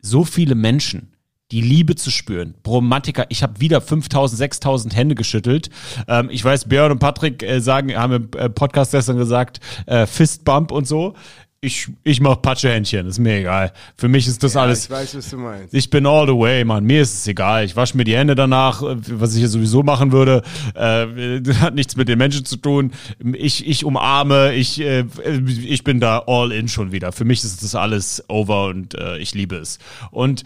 So 0.00 0.24
viele 0.24 0.54
Menschen, 0.54 1.12
die 1.50 1.60
Liebe 1.60 1.96
zu 1.96 2.10
spüren. 2.10 2.54
Bromantiker, 2.62 3.26
ich 3.28 3.42
habe 3.42 3.60
wieder 3.60 3.80
5000, 3.80 4.38
6000 4.38 4.96
Hände 4.96 5.14
geschüttelt. 5.14 5.70
Ähm, 6.06 6.28
ich 6.30 6.44
weiß, 6.44 6.68
Björn 6.68 6.92
und 6.92 6.98
Patrick 7.00 7.42
äh, 7.42 7.60
sagen, 7.60 7.94
haben 7.96 8.12
im 8.12 8.30
äh, 8.38 8.48
Podcast 8.48 8.92
gestern 8.92 9.16
gesagt, 9.16 9.60
äh, 9.86 10.06
Fistbump 10.06 10.70
und 10.70 10.86
so. 10.86 11.14
Ich, 11.62 11.88
ich 12.04 12.22
mach 12.22 12.40
Patschehändchen, 12.40 13.06
ist 13.06 13.18
mir 13.18 13.40
egal. 13.40 13.74
Für 13.94 14.08
mich 14.08 14.26
ist 14.26 14.42
das 14.42 14.54
Ja, 14.54 14.62
alles. 14.62 14.84
Ich 14.84 14.90
weiß, 14.90 15.14
was 15.14 15.28
du 15.28 15.36
meinst. 15.36 15.74
Ich 15.74 15.90
bin 15.90 16.06
all 16.06 16.26
the 16.26 16.32
way, 16.32 16.64
Mann. 16.64 16.84
Mir 16.84 17.02
ist 17.02 17.12
es 17.12 17.26
egal. 17.26 17.66
Ich 17.66 17.76
wasche 17.76 17.98
mir 17.98 18.04
die 18.04 18.16
Hände 18.16 18.34
danach, 18.34 18.82
äh, 18.82 18.96
was 19.10 19.34
ich 19.34 19.42
ja 19.42 19.48
sowieso 19.48 19.82
machen 19.82 20.10
würde. 20.10 20.42
Äh, 20.74 21.42
hat 21.60 21.74
nichts 21.74 21.96
mit 21.96 22.08
den 22.08 22.16
Menschen 22.16 22.46
zu 22.46 22.56
tun. 22.56 22.92
Ich, 23.34 23.66
ich 23.68 23.84
umarme, 23.84 24.54
ich, 24.54 24.80
äh, 24.80 25.04
ich 25.46 25.84
bin 25.84 26.00
da 26.00 26.24
all 26.26 26.50
in 26.50 26.66
schon 26.66 26.92
wieder. 26.92 27.12
Für 27.12 27.26
mich 27.26 27.44
ist 27.44 27.62
das 27.62 27.74
alles 27.74 28.24
over 28.28 28.68
und 28.68 28.94
äh, 28.94 29.18
ich 29.18 29.34
liebe 29.34 29.56
es. 29.56 29.80
Und 30.10 30.44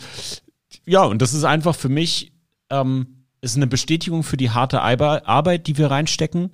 ja, 0.84 1.04
und 1.04 1.22
das 1.22 1.32
ist 1.32 1.44
einfach 1.44 1.76
für 1.76 1.88
mich 1.88 2.32
ähm, 2.70 3.26
ist 3.40 3.56
eine 3.56 3.68
Bestätigung 3.68 4.24
für 4.24 4.36
die 4.36 4.50
harte 4.50 4.80
Arbeit, 4.80 5.68
die 5.68 5.78
wir 5.78 5.92
reinstecken 5.92 6.50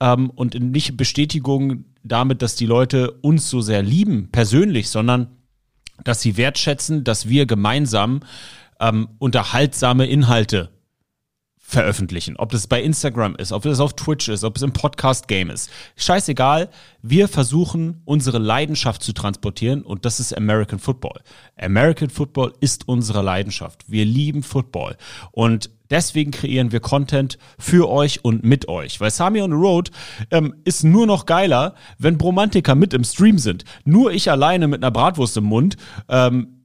ähm, 0.00 0.28
und 0.28 0.54
nicht 0.60 0.98
Bestätigung 0.98 1.84
damit, 2.04 2.42
dass 2.42 2.54
die 2.56 2.66
Leute 2.66 3.12
uns 3.12 3.48
so 3.48 3.60
sehr 3.60 3.82
lieben 3.82 4.30
persönlich, 4.30 4.88
sondern 4.90 5.36
dass 6.04 6.20
sie 6.20 6.36
wertschätzen, 6.36 7.04
dass 7.04 7.28
wir 7.28 7.46
gemeinsam 7.46 8.20
ähm, 8.80 9.08
unterhaltsame 9.18 10.06
Inhalte 10.06 10.70
veröffentlichen. 11.72 12.36
Ob 12.36 12.52
das 12.52 12.66
bei 12.66 12.82
Instagram 12.82 13.34
ist, 13.36 13.50
ob 13.50 13.62
das 13.62 13.80
auf 13.80 13.94
Twitch 13.94 14.28
ist, 14.28 14.44
ob 14.44 14.56
es 14.56 14.62
im 14.62 14.72
Podcast-Game 14.72 15.48
ist. 15.48 15.70
Scheißegal. 15.96 16.68
Wir 17.00 17.28
versuchen, 17.28 18.02
unsere 18.04 18.38
Leidenschaft 18.38 19.02
zu 19.02 19.12
transportieren 19.12 19.82
und 19.82 20.04
das 20.04 20.20
ist 20.20 20.36
American 20.36 20.78
Football. 20.78 21.20
American 21.56 22.10
Football 22.10 22.52
ist 22.60 22.88
unsere 22.88 23.22
Leidenschaft. 23.22 23.90
Wir 23.90 24.04
lieben 24.04 24.42
Football. 24.42 24.96
Und 25.30 25.70
deswegen 25.92 26.32
kreieren 26.32 26.72
wir 26.72 26.80
Content 26.80 27.38
für 27.58 27.88
euch 27.88 28.24
und 28.24 28.42
mit 28.42 28.66
euch. 28.68 29.00
Weil 29.00 29.10
Sami 29.10 29.40
on 29.40 29.50
the 29.50 29.56
Road 29.56 29.90
ähm, 30.30 30.54
ist 30.64 30.82
nur 30.82 31.06
noch 31.06 31.26
geiler, 31.26 31.74
wenn 31.98 32.18
Bromantiker 32.18 32.74
mit 32.74 32.94
im 32.94 33.04
Stream 33.04 33.38
sind. 33.38 33.64
Nur 33.84 34.12
ich 34.12 34.30
alleine 34.30 34.66
mit 34.66 34.82
einer 34.82 34.90
Bratwurst 34.90 35.36
im 35.36 35.44
Mund. 35.44 35.76
Ähm, 36.08 36.58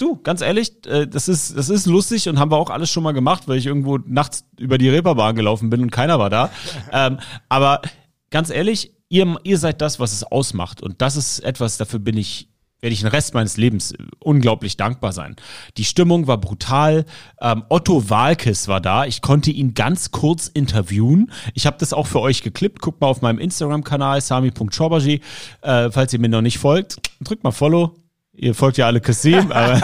Du, 0.00 0.16
ganz 0.22 0.42
ehrlich, 0.42 0.86
äh, 0.86 1.08
das 1.08 1.26
ist, 1.26 1.56
das 1.56 1.68
ist 1.68 1.86
lustig 1.86 2.28
und 2.28 2.38
haben 2.38 2.52
wir 2.52 2.56
auch 2.56 2.70
alles 2.70 2.88
schon 2.88 3.02
mal 3.02 3.10
gemacht, 3.10 3.48
weil 3.48 3.58
ich 3.58 3.66
irgendwo 3.66 3.98
nachts 3.98 4.44
über 4.56 4.78
die 4.78 4.88
Reeperbahn 4.88 5.34
gelaufen 5.34 5.70
bin 5.70 5.82
und 5.82 5.90
keiner 5.90 6.20
war 6.20 6.30
da. 6.30 6.50
ähm, 6.92 7.18
aber 7.48 7.82
ganz 8.30 8.48
ehrlich, 8.50 8.92
ihr, 9.08 9.36
ihr 9.42 9.58
seid 9.58 9.80
das, 9.80 9.98
was 9.98 10.12
es 10.12 10.22
ausmacht. 10.22 10.82
Und 10.82 11.02
das 11.02 11.16
ist 11.16 11.40
etwas, 11.40 11.78
dafür 11.78 11.98
bin 11.98 12.16
ich, 12.16 12.48
werde 12.80 12.94
ich 12.94 13.00
den 13.00 13.08
Rest 13.08 13.34
meines 13.34 13.56
Lebens 13.56 13.94
unglaublich 14.20 14.76
dankbar 14.76 15.12
sein. 15.12 15.36
Die 15.76 15.84
Stimmung 15.84 16.26
war 16.26 16.38
brutal. 16.38 17.04
Ähm, 17.40 17.64
Otto 17.68 18.08
Walkes 18.08 18.68
war 18.68 18.80
da. 18.80 19.04
Ich 19.04 19.20
konnte 19.20 19.50
ihn 19.50 19.74
ganz 19.74 20.10
kurz 20.10 20.46
interviewen. 20.48 21.32
Ich 21.54 21.66
habe 21.66 21.76
das 21.78 21.92
auch 21.92 22.06
für 22.06 22.20
euch 22.20 22.42
geklippt. 22.42 22.80
Guckt 22.80 23.00
mal 23.00 23.08
auf 23.08 23.20
meinem 23.20 23.38
Instagram-Kanal 23.38 24.20
sami.chobaji. 24.20 25.20
Äh, 25.62 25.90
falls 25.90 26.12
ihr 26.12 26.20
mir 26.20 26.28
noch 26.28 26.42
nicht 26.42 26.58
folgt, 26.58 26.98
drückt 27.20 27.42
mal 27.42 27.50
Follow. 27.50 27.94
Ihr 28.40 28.54
folgt 28.54 28.78
ja 28.78 28.86
alle 28.86 29.00
Kassim, 29.00 29.50
aber 29.50 29.82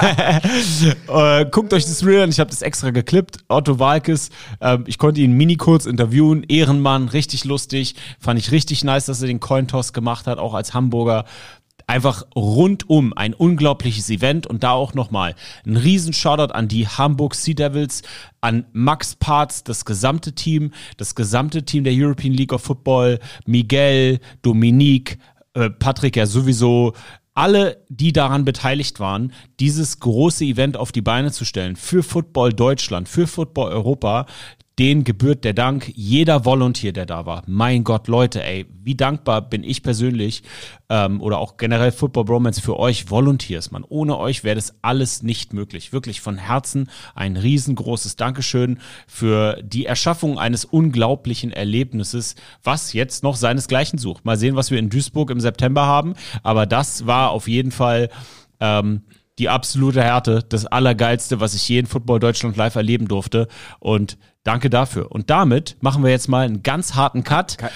äh, 1.40 1.44
guckt 1.50 1.72
euch 1.72 1.86
das 1.86 2.06
Reel 2.06 2.22
an, 2.22 2.30
ich 2.30 2.38
habe 2.38 2.50
das 2.50 2.62
extra 2.62 2.90
geklippt. 2.90 3.38
Otto 3.48 3.80
Walkes, 3.80 4.30
ähm, 4.60 4.84
ich 4.86 4.98
konnte 4.98 5.20
ihn 5.20 5.32
mini 5.32 5.56
kurz 5.56 5.86
interviewen, 5.86 6.44
Ehrenmann, 6.44 7.08
richtig 7.08 7.44
lustig, 7.44 7.96
fand 8.20 8.38
ich 8.38 8.52
richtig 8.52 8.84
nice, 8.84 9.06
dass 9.06 9.20
er 9.22 9.26
den 9.26 9.40
Cointoss 9.40 9.92
gemacht 9.92 10.28
hat, 10.28 10.38
auch 10.38 10.54
als 10.54 10.72
Hamburger. 10.72 11.24
Einfach 11.86 12.24
rundum 12.34 13.12
ein 13.14 13.34
unglaubliches 13.34 14.10
Event. 14.10 14.46
Und 14.46 14.62
da 14.62 14.72
auch 14.72 14.94
nochmal 14.94 15.34
ein 15.66 15.76
riesen 15.76 16.12
Shoutout 16.12 16.52
an 16.52 16.68
die 16.68 16.88
Hamburg 16.88 17.34
Sea 17.34 17.54
Devils, 17.54 18.02
an 18.40 18.66
Max 18.72 19.16
Parts, 19.16 19.64
das 19.64 19.84
gesamte 19.84 20.34
Team, 20.34 20.72
das 20.96 21.14
gesamte 21.14 21.64
Team 21.64 21.84
der 21.84 21.94
European 21.94 22.32
League 22.32 22.52
of 22.52 22.62
Football, 22.62 23.18
Miguel, 23.46 24.20
Dominique, 24.42 25.18
äh, 25.54 25.70
Patrick 25.70 26.16
ja 26.16 26.26
sowieso, 26.26 26.94
alle, 27.34 27.84
die 27.88 28.12
daran 28.12 28.44
beteiligt 28.44 29.00
waren, 29.00 29.32
dieses 29.58 29.98
große 29.98 30.44
Event 30.44 30.76
auf 30.76 30.92
die 30.92 31.02
Beine 31.02 31.32
zu 31.32 31.44
stellen 31.44 31.74
für 31.74 32.02
Football 32.02 32.52
Deutschland, 32.52 33.08
für 33.08 33.26
Football 33.26 33.72
Europa, 33.72 34.26
den 34.78 35.04
gebührt 35.04 35.44
der 35.44 35.52
Dank 35.52 35.92
jeder 35.94 36.44
Volunteer, 36.44 36.92
der 36.92 37.06
da 37.06 37.26
war. 37.26 37.42
Mein 37.46 37.84
Gott, 37.84 38.08
Leute, 38.08 38.42
ey, 38.42 38.66
wie 38.82 38.96
dankbar 38.96 39.42
bin 39.42 39.62
ich 39.62 39.82
persönlich 39.82 40.42
ähm, 40.88 41.20
oder 41.20 41.38
auch 41.38 41.56
generell 41.56 41.92
Football 41.92 42.24
Bromance 42.24 42.60
für 42.60 42.78
euch 42.78 43.08
Volunteers, 43.08 43.70
man. 43.70 43.84
Ohne 43.84 44.18
euch 44.18 44.42
wäre 44.42 44.56
das 44.56 44.74
alles 44.82 45.22
nicht 45.22 45.52
möglich. 45.52 45.92
Wirklich 45.92 46.20
von 46.20 46.38
Herzen 46.38 46.90
ein 47.14 47.36
riesengroßes 47.36 48.16
Dankeschön 48.16 48.80
für 49.06 49.62
die 49.62 49.86
Erschaffung 49.86 50.38
eines 50.38 50.64
unglaublichen 50.64 51.52
Erlebnisses, 51.52 52.34
was 52.64 52.92
jetzt 52.92 53.22
noch 53.22 53.36
seinesgleichen 53.36 53.98
sucht. 53.98 54.24
Mal 54.24 54.36
sehen, 54.36 54.56
was 54.56 54.72
wir 54.72 54.80
in 54.80 54.90
Duisburg 54.90 55.30
im 55.30 55.40
September 55.40 55.86
haben, 55.86 56.14
aber 56.42 56.66
das 56.66 57.06
war 57.06 57.30
auf 57.30 57.46
jeden 57.46 57.70
Fall 57.70 58.10
ähm, 58.58 59.02
die 59.38 59.48
absolute 59.48 60.02
Härte, 60.02 60.44
das 60.48 60.66
Allergeilste, 60.66 61.40
was 61.40 61.54
ich 61.54 61.68
je 61.68 61.78
in 61.78 61.86
Football 61.86 62.20
Deutschland 62.20 62.56
live 62.56 62.76
erleben 62.76 63.08
durfte. 63.08 63.48
Und 63.80 64.16
danke 64.44 64.70
dafür. 64.70 65.10
Und 65.10 65.30
damit 65.30 65.76
machen 65.80 66.04
wir 66.04 66.10
jetzt 66.10 66.28
mal 66.28 66.46
einen 66.46 66.62
ganz 66.62 66.94
harten 66.94 67.24
Cut. 67.24 67.56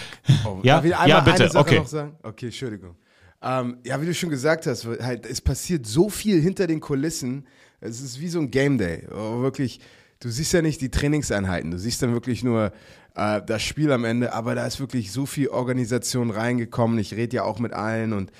Oh, 0.44 0.60
Ja? 0.62 0.82
Ja, 0.84 1.20
bitte, 1.20 1.50
okay. 1.54 1.82
Okay, 2.22 2.46
Entschuldigung. 2.46 2.96
Ähm, 3.42 3.78
ja, 3.84 4.00
wie 4.00 4.06
du 4.06 4.14
schon 4.14 4.30
gesagt 4.30 4.66
hast, 4.66 4.87
halt, 4.87 5.26
es 5.26 5.40
passiert 5.40 5.87
so 5.87 6.08
viel 6.08 6.40
hinter 6.40 6.66
den 6.66 6.80
Kulissen. 6.80 7.46
Es 7.80 8.00
ist 8.00 8.20
wie 8.20 8.28
so 8.28 8.40
ein 8.40 8.50
Game 8.50 8.78
Day. 8.78 9.06
Oh, 9.12 9.40
wirklich, 9.40 9.80
du 10.20 10.28
siehst 10.28 10.52
ja 10.52 10.62
nicht 10.62 10.80
die 10.80 10.90
Trainingseinheiten, 10.90 11.70
du 11.70 11.78
siehst 11.78 12.02
dann 12.02 12.12
wirklich 12.12 12.42
nur 12.42 12.72
äh, 13.14 13.40
das 13.44 13.62
Spiel 13.62 13.92
am 13.92 14.04
Ende, 14.04 14.32
aber 14.32 14.54
da 14.54 14.66
ist 14.66 14.80
wirklich 14.80 15.12
so 15.12 15.25
viel 15.25 15.48
Organisation 15.48 16.30
reingekommen. 16.30 16.98
Ich 16.98 17.14
rede 17.14 17.37
ja 17.37 17.44
auch 17.44 17.60
mit 17.60 17.72
allen 17.72 18.12
und, 18.12 18.32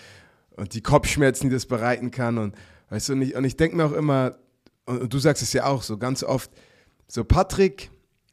und 0.57 0.75
die 0.75 0.83
Kopfschmerzen, 0.83 1.49
die 1.49 1.55
das 1.55 1.67
bereiten 1.67 2.11
kann. 2.11 2.39
Und 2.39 2.57
weißt 2.91 3.09
du, 3.09 3.13
und 3.15 3.23
ich, 3.23 3.37
und 3.37 3.45
ich 3.45 3.57
denke 3.57 3.77
mir 3.77 3.85
auch 3.85 3.93
immer, 3.93 4.37
und, 4.85 5.03
und 5.03 5.15
du 5.15 5.19
sagst 5.19 5.43
es 5.43 5.53
ja 5.53 5.67
auch 5.67 5.83
so 5.83 5.97
ganz 5.97 6.25
oft, 6.25 6.51
so 7.07 7.25
Patrick, 7.25 7.91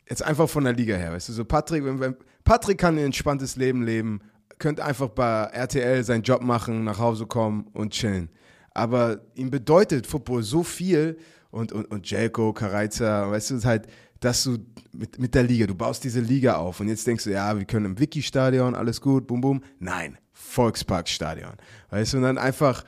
jetzt 0.09 0.23
einfach 0.23 0.49
von 0.49 0.63
der 0.63 0.73
Liga 0.73 0.95
her, 0.95 1.11
weißt 1.11 1.29
du, 1.29 1.33
so 1.33 1.45
Patrick, 1.45 1.83
wenn, 1.83 1.99
wenn, 1.99 2.15
Patrick 2.43 2.77
kann 2.77 2.95
ein 2.97 3.05
entspanntes 3.05 3.55
Leben 3.55 3.83
leben, 3.83 4.21
könnte 4.59 4.85
einfach 4.85 5.09
bei 5.09 5.43
RTL 5.45 6.03
seinen 6.03 6.23
Job 6.23 6.41
machen, 6.41 6.83
nach 6.83 6.99
Hause 6.99 7.25
kommen 7.25 7.67
und 7.73 7.93
chillen. 7.93 8.29
Aber 8.73 9.21
ihm 9.35 9.49
bedeutet 9.49 10.05
Football 10.05 10.43
so 10.43 10.63
viel 10.63 11.17
und, 11.51 11.71
und, 11.71 11.85
und 11.85 12.09
Jelko, 12.09 12.53
Kareiza, 12.53 13.29
weißt 13.31 13.51
du, 13.51 13.55
ist 13.55 13.65
halt, 13.65 13.87
dass 14.19 14.43
du 14.43 14.57
mit, 14.91 15.19
mit 15.19 15.35
der 15.35 15.43
Liga, 15.43 15.67
du 15.67 15.75
baust 15.75 16.03
diese 16.03 16.19
Liga 16.19 16.55
auf 16.55 16.79
und 16.79 16.87
jetzt 16.87 17.05
denkst 17.05 17.25
du, 17.25 17.31
ja, 17.31 17.57
wir 17.57 17.65
können 17.65 17.85
im 17.85 17.99
Wiki-Stadion, 17.99 18.75
alles 18.75 19.01
gut, 19.01 19.27
bum, 19.27 19.41
bum. 19.41 19.63
Nein, 19.79 20.17
Volksparkstadion. 20.33 21.53
Weißt 21.89 22.13
du, 22.13 22.17
und 22.17 22.23
dann 22.23 22.37
einfach, 22.37 22.83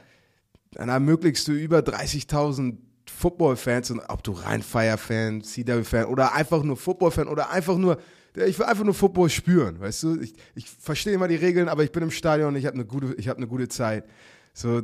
dann 0.71 0.89
ermöglichst 0.89 1.47
du 1.47 1.53
über 1.53 1.79
30.000 1.79 2.77
Football-Fans, 3.09 3.91
und 3.91 3.99
ob 4.07 4.23
du 4.23 4.31
Rhein-Fire-Fan, 4.31 5.41
CW-Fan 5.41 6.05
oder 6.05 6.33
einfach 6.33 6.63
nur 6.63 6.77
Football-Fan 6.77 7.27
oder 7.27 7.49
einfach 7.49 7.77
nur, 7.77 7.97
ich 8.35 8.57
will 8.59 8.65
einfach 8.65 8.83
nur 8.83 8.93
Football 8.93 9.29
spüren, 9.29 9.79
weißt 9.79 10.03
du? 10.03 10.21
Ich, 10.21 10.33
ich 10.55 10.69
verstehe 10.69 11.13
immer 11.13 11.27
die 11.27 11.35
Regeln, 11.35 11.69
aber 11.69 11.83
ich 11.83 11.91
bin 11.91 12.03
im 12.03 12.11
Stadion, 12.11 12.55
ich 12.55 12.65
habe 12.65 12.75
eine 12.75 12.85
gute, 12.85 13.15
eine 13.17 13.47
gute 13.47 13.67
Zeit. 13.67 14.05
So, 14.53 14.83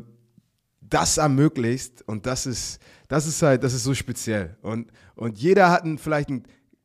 das 0.81 1.17
ermöglicht 1.17 2.01
und 2.07 2.25
das 2.25 2.45
ist, 2.45 2.79
das 3.07 3.27
ist 3.27 3.41
halt, 3.41 3.63
das 3.63 3.73
ist 3.73 3.83
so 3.83 3.93
speziell. 3.93 4.57
Und, 4.61 4.91
und 5.15 5.37
jeder 5.39 5.69
hat 5.69 5.83
einen, 5.83 5.97
vielleicht 5.97 6.29
einen, 6.29 6.43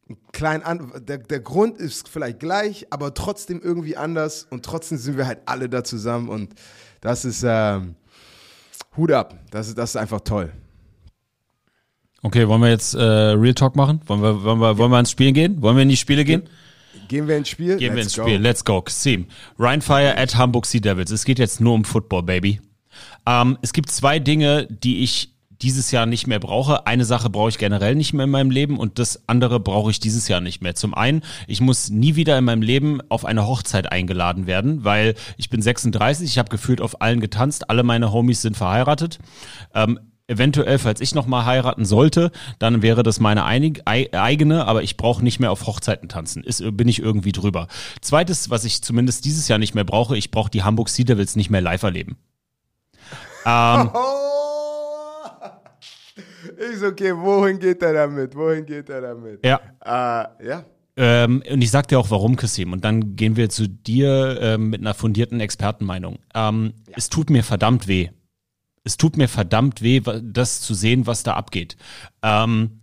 einen 0.09 0.19
kleinen, 0.33 0.63
An 0.63 0.93
der, 1.07 1.19
der 1.19 1.41
Grund 1.41 1.79
ist 1.79 2.09
vielleicht 2.09 2.39
gleich, 2.41 2.87
aber 2.91 3.15
trotzdem 3.15 3.61
irgendwie 3.61 3.97
anders 3.97 4.47
und 4.51 4.65
trotzdem 4.65 4.99
sind 4.99 5.17
wir 5.17 5.27
halt 5.27 5.41
alle 5.47 5.69
da 5.69 5.85
zusammen 5.85 6.29
und 6.29 6.55
das 7.01 7.25
ist, 7.25 7.45
ähm, 7.47 7.97
Hut 8.97 9.13
ab, 9.13 9.39
das 9.51 9.69
ist, 9.69 9.79
das 9.79 9.91
ist 9.91 9.97
einfach 9.97 10.21
toll. 10.21 10.53
Okay, 12.23 12.49
wollen 12.49 12.63
wir 12.63 12.69
jetzt 12.69 12.95
äh, 12.95 13.01
Real 13.01 13.55
Talk 13.55 13.77
machen? 13.77 14.01
Wollen 14.07 14.23
wir, 14.23 14.43
wollen, 14.43 14.61
wir, 14.61 14.79
wollen 14.79 14.91
wir 14.91 14.99
ins 14.99 15.11
Spiel 15.11 15.33
gehen? 15.33 15.63
Wollen 15.63 15.77
wir 15.77 15.83
in 15.83 15.89
die 15.89 15.97
Spiele 15.97 16.25
gehen? 16.25 16.43
Gehen 17.07 17.29
wir 17.29 17.37
ins 17.37 17.49
Spiel? 17.49 17.77
Gehen 17.77 17.95
wir 17.95 18.03
Let's 18.03 18.17
ins 18.17 18.25
Spiel. 18.25 18.39
Let's 18.39 18.65
go. 18.65 18.83
Team. 18.83 19.27
Ryan 19.59 19.81
Fire 19.81 20.19
at 20.19 20.37
Hamburg 20.37 20.67
Sea 20.67 20.81
Devils. 20.81 21.11
Es 21.11 21.25
geht 21.25 21.39
jetzt 21.39 21.61
nur 21.61 21.75
um 21.75 21.85
Football, 21.85 22.25
Baby. 22.25 22.61
Ähm, 23.25 23.57
es 23.63 23.73
gibt 23.73 23.91
zwei 23.91 24.19
Dinge, 24.19 24.67
die 24.69 25.03
ich 25.03 25.33
dieses 25.63 25.91
Jahr 25.91 26.07
nicht 26.07 26.27
mehr 26.27 26.39
brauche. 26.39 26.87
Eine 26.87 27.05
Sache 27.05 27.31
brauche 27.31 27.49
ich 27.49 27.59
generell 27.59 27.95
nicht 27.95 28.13
mehr 28.13 28.25
in 28.25 28.31
meinem 28.31 28.51
Leben 28.51 28.79
und 28.79 28.99
das 28.99 29.29
andere 29.29 29.61
brauche 29.61 29.91
ich 29.91 30.01
dieses 30.01 30.29
Jahr 30.29 30.41
nicht 30.41 30.63
mehr. 30.63 30.75
Zum 30.75 30.95
einen, 30.95 31.23
ich 31.47 31.61
muss 31.61 31.91
nie 31.91 32.15
wieder 32.17 32.39
in 32.39 32.45
meinem 32.45 32.63
Leben 32.63 33.01
auf 33.09 33.25
eine 33.25 33.47
Hochzeit 33.47 33.91
eingeladen 33.91 34.47
werden, 34.47 34.85
weil 34.85 35.15
ich 35.37 35.51
bin 35.51 35.61
36, 35.63 36.29
ich 36.29 36.39
habe 36.39 36.49
gefühlt 36.49 36.81
auf 36.81 37.01
allen 37.01 37.21
getanzt, 37.21 37.71
alle 37.71 37.83
meine 37.83 38.13
Homies 38.13 38.43
sind 38.43 38.57
verheiratet. 38.57 39.19
Ähm, 39.75 39.99
eventuell, 40.29 40.79
falls 40.79 41.01
ich 41.01 41.15
nochmal 41.15 41.45
heiraten 41.45 41.85
sollte, 41.85 42.31
dann 42.59 42.83
wäre 42.83 43.03
das 43.03 43.19
meine 43.19 43.45
einig, 43.45 43.83
eigene, 43.87 44.67
aber 44.67 44.83
ich 44.83 44.97
brauche 44.97 45.25
nicht 45.25 45.41
mehr 45.41 45.51
auf 45.51 45.67
Hochzeiten 45.67 46.09
tanzen. 46.09 46.45
Ist, 46.45 46.63
bin 46.77 46.87
ich 46.87 47.03
irgendwie 47.03 47.33
drüber. 47.33 47.67
Zweites, 48.01 48.51
was 48.51 48.65
ich 48.65 48.83
zumindest 48.83 49.25
dieses 49.25 49.49
Jahr 49.49 49.59
nicht 49.59 49.75
mehr 49.75 49.85
brauche, 49.85 50.17
ich 50.17 50.31
brauche 50.31 50.51
die 50.51 50.63
Hamburg 50.63 50.89
Sea 50.91 51.05
Devils 51.05 51.35
nicht 51.35 51.51
mehr 51.51 51.61
live 51.63 51.83
erleben. 51.83 52.17
Ähm. 53.45 53.91
Ist 56.57 56.83
okay, 56.83 57.13
wohin 57.17 57.59
geht 57.59 57.83
er 57.83 57.93
damit? 57.93 58.35
Wohin 58.35 58.67
geht 58.67 58.89
er 58.89 59.01
damit? 59.01 59.45
ja. 59.45 59.61
Äh, 59.85 60.47
ja. 60.47 60.65
Ähm, 60.97 61.45
und 61.49 61.63
ich 61.63 61.71
sag 61.71 61.87
dir 61.87 61.99
auch 62.01 62.11
warum, 62.11 62.35
Kassim. 62.35 62.73
Und 62.73 62.85
dann 62.85 63.15
gehen 63.15 63.37
wir 63.37 63.49
zu 63.49 63.69
dir 63.69 64.39
ähm, 64.41 64.71
mit 64.71 64.81
einer 64.81 64.95
fundierten 64.95 65.39
Expertenmeinung. 65.39 66.19
Ähm, 66.35 66.73
Es 66.97 67.09
tut 67.09 67.31
mir 67.31 67.45
verdammt 67.45 67.87
weh. 67.87 68.11
Es 68.85 68.97
tut 68.97 69.17
mir 69.17 69.29
verdammt 69.29 69.83
weh, 69.83 70.01
das 70.23 70.61
zu 70.61 70.75
sehen, 70.75 71.07
was 71.07 71.23
da 71.23 71.35
abgeht. 71.35 71.77
Ähm, 72.23 72.81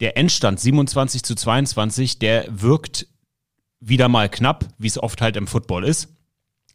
der 0.00 0.16
Endstand 0.16 0.60
27 0.60 1.22
zu 1.22 1.34
22, 1.34 2.18
der 2.18 2.46
wirkt 2.48 3.06
wieder 3.80 4.08
mal 4.08 4.28
knapp, 4.28 4.66
wie 4.78 4.88
es 4.88 5.02
oft 5.02 5.22
halt 5.22 5.36
im 5.36 5.46
Football 5.46 5.84
ist. 5.84 6.08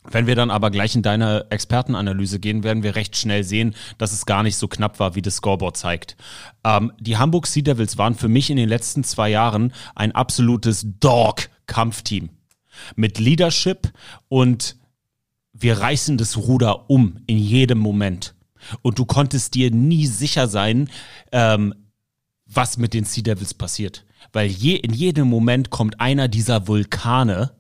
Wenn 0.10 0.26
wir 0.26 0.36
dann 0.36 0.50
aber 0.50 0.72
gleich 0.72 0.96
in 0.96 1.04
deine 1.04 1.46
Expertenanalyse 1.52 2.40
gehen, 2.40 2.64
werden 2.64 2.82
wir 2.82 2.96
recht 2.96 3.16
schnell 3.16 3.44
sehen, 3.44 3.76
dass 4.00 4.14
es 4.14 4.26
gar 4.26 4.42
nicht 4.42 4.56
so 4.56 4.68
knapp 4.68 5.00
war, 5.00 5.14
wie 5.14 5.22
das 5.22 5.36
Scoreboard 5.36 5.78
zeigt. 5.78 6.18
Ähm, 6.64 6.92
die 7.00 7.18
Hamburg 7.18 7.46
Sea 7.46 7.62
Devils 7.62 8.00
waren 8.00 8.16
für 8.16 8.28
mich 8.28 8.50
in 8.50 8.58
den 8.58 8.68
letzten 8.68 9.04
zwei 9.04 9.30
Jahren 9.30 9.74
ein 9.94 10.12
absolutes 10.14 10.88
Dog-Kampfteam. 11.00 12.30
Mit 12.96 13.20
Leadership 13.20 13.92
und 14.28 14.78
wir 15.54 15.78
reißen 15.78 16.18
das 16.18 16.38
Ruder 16.38 16.90
um 16.90 17.20
in 17.28 17.38
jedem 17.38 17.78
Moment. 17.78 18.34
Und 18.82 19.00
du 19.00 19.06
konntest 19.06 19.54
dir 19.56 19.72
nie 19.72 20.06
sicher 20.06 20.48
sein, 20.48 20.90
ähm, 21.32 21.74
was 22.46 22.78
mit 22.78 22.94
den 22.94 23.06
Sea 23.06 23.24
Devils 23.24 23.54
passiert. 23.54 24.06
Weil 24.34 24.48
je, 24.48 24.76
in 24.76 24.94
jedem 24.94 25.28
Moment 25.28 25.70
kommt 25.70 26.00
einer 26.00 26.28
dieser 26.28 26.68
Vulkane 26.68 27.52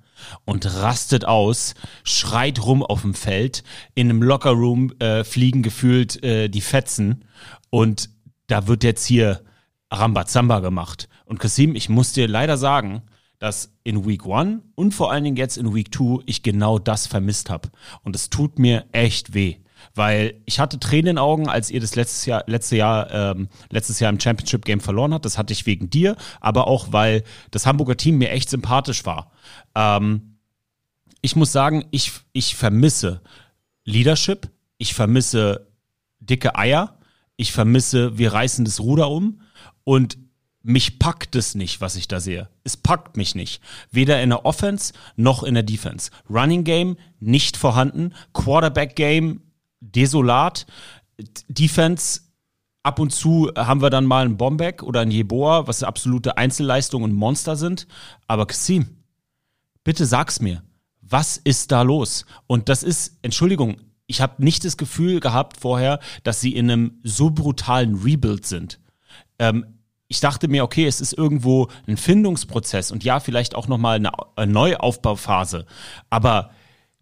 und 0.45 0.65
rastet 0.65 1.25
aus, 1.25 1.73
schreit 2.03 2.63
rum 2.63 2.83
auf 2.83 3.01
dem 3.01 3.13
Feld, 3.13 3.63
in 3.95 4.09
einem 4.09 4.21
Lockerroom 4.21 4.93
äh, 4.99 5.23
fliegen 5.23 5.63
gefühlt 5.63 6.23
äh, 6.23 6.49
die 6.49 6.61
Fetzen 6.61 7.25
und 7.69 8.09
da 8.47 8.67
wird 8.67 8.83
jetzt 8.83 9.05
hier 9.05 9.41
Rambazamba 9.89 10.59
gemacht. 10.59 11.09
Und 11.25 11.39
Kasim, 11.39 11.75
ich 11.75 11.89
muss 11.89 12.13
dir 12.13 12.27
leider 12.27 12.57
sagen, 12.57 13.01
dass 13.39 13.73
in 13.83 14.05
Week 14.05 14.25
One 14.25 14.61
und 14.75 14.93
vor 14.93 15.11
allen 15.11 15.23
Dingen 15.23 15.37
jetzt 15.37 15.57
in 15.57 15.73
Week 15.73 15.91
Two 15.91 16.21
ich 16.25 16.43
genau 16.43 16.77
das 16.77 17.07
vermisst 17.07 17.49
habe. 17.49 17.69
Und 18.03 18.15
es 18.15 18.29
tut 18.29 18.59
mir 18.59 18.85
echt 18.91 19.33
weh. 19.33 19.55
Weil 19.95 20.41
ich 20.45 20.59
hatte 20.59 20.79
Tränen 20.79 21.01
in 21.01 21.15
den 21.15 21.17
Augen, 21.17 21.49
als 21.49 21.69
ihr 21.69 21.81
das 21.81 21.95
letztes 21.95 22.25
Jahr, 22.25 22.43
letzte 22.47 22.77
Jahr, 22.77 23.11
ähm, 23.11 23.49
letztes 23.69 23.99
Jahr 23.99 24.09
im 24.09 24.19
Championship 24.19 24.65
Game 24.65 24.79
verloren 24.79 25.13
habt. 25.13 25.25
Das 25.25 25.37
hatte 25.37 25.53
ich 25.53 25.65
wegen 25.65 25.89
dir, 25.89 26.15
aber 26.39 26.67
auch, 26.67 26.91
weil 26.91 27.23
das 27.51 27.65
Hamburger 27.65 27.97
Team 27.97 28.17
mir 28.17 28.31
echt 28.31 28.49
sympathisch 28.49 29.05
war. 29.05 29.31
Ähm, 29.75 30.37
ich 31.21 31.35
muss 31.35 31.51
sagen, 31.51 31.85
ich, 31.91 32.11
ich 32.33 32.55
vermisse 32.55 33.21
Leadership, 33.85 34.49
ich 34.77 34.93
vermisse 34.93 35.67
dicke 36.19 36.55
Eier, 36.55 36.97
ich 37.35 37.51
vermisse, 37.51 38.17
wir 38.17 38.33
reißen 38.33 38.65
das 38.65 38.79
Ruder 38.79 39.09
um 39.09 39.41
und 39.83 40.17
mich 40.63 40.99
packt 40.99 41.35
es 41.35 41.55
nicht, 41.55 41.81
was 41.81 41.95
ich 41.95 42.07
da 42.07 42.19
sehe. 42.19 42.49
Es 42.63 42.77
packt 42.77 43.17
mich 43.17 43.33
nicht. 43.33 43.61
Weder 43.89 44.21
in 44.21 44.29
der 44.29 44.45
Offense 44.45 44.93
noch 45.15 45.43
in 45.43 45.55
der 45.55 45.63
Defense. 45.63 46.11
Running 46.29 46.63
Game 46.63 46.97
nicht 47.19 47.57
vorhanden. 47.57 48.13
Quarterback 48.33 48.95
Game 48.95 49.41
desolat. 49.81 50.65
Defense 51.47 52.21
ab 52.83 52.99
und 52.99 53.11
zu 53.11 53.51
haben 53.55 53.81
wir 53.81 53.89
dann 53.89 54.05
mal 54.05 54.25
einen 54.25 54.37
Bombeck 54.37 54.81
oder 54.83 55.01
einen 55.01 55.11
Jeboa, 55.11 55.67
was 55.67 55.83
absolute 55.83 56.37
Einzelleistung 56.37 57.03
und 57.03 57.13
Monster 57.13 57.55
sind. 57.55 57.87
Aber 58.27 58.45
Kasim, 58.45 59.03
bitte 59.83 60.05
sag's 60.05 60.39
mir. 60.39 60.63
Was 61.01 61.37
ist 61.37 61.71
da 61.71 61.81
los? 61.81 62.25
Und 62.47 62.69
das 62.69 62.83
ist, 62.83 63.17
Entschuldigung, 63.21 63.77
ich 64.07 64.21
habe 64.21 64.43
nicht 64.43 64.63
das 64.65 64.77
Gefühl 64.77 65.19
gehabt 65.19 65.57
vorher, 65.57 65.99
dass 66.23 66.41
sie 66.41 66.55
in 66.55 66.69
einem 66.71 66.99
so 67.03 67.31
brutalen 67.31 67.95
Rebuild 67.95 68.45
sind. 68.45 68.79
Ähm, 69.39 69.79
ich 70.07 70.19
dachte 70.19 70.49
mir, 70.49 70.63
okay, 70.63 70.85
es 70.85 70.99
ist 70.99 71.13
irgendwo 71.13 71.69
ein 71.87 71.95
Findungsprozess 71.95 72.91
und 72.91 73.03
ja, 73.03 73.21
vielleicht 73.21 73.55
auch 73.55 73.67
nochmal 73.67 73.95
eine, 73.95 74.11
eine 74.35 74.51
Neuaufbauphase. 74.51 75.65
Aber 76.09 76.51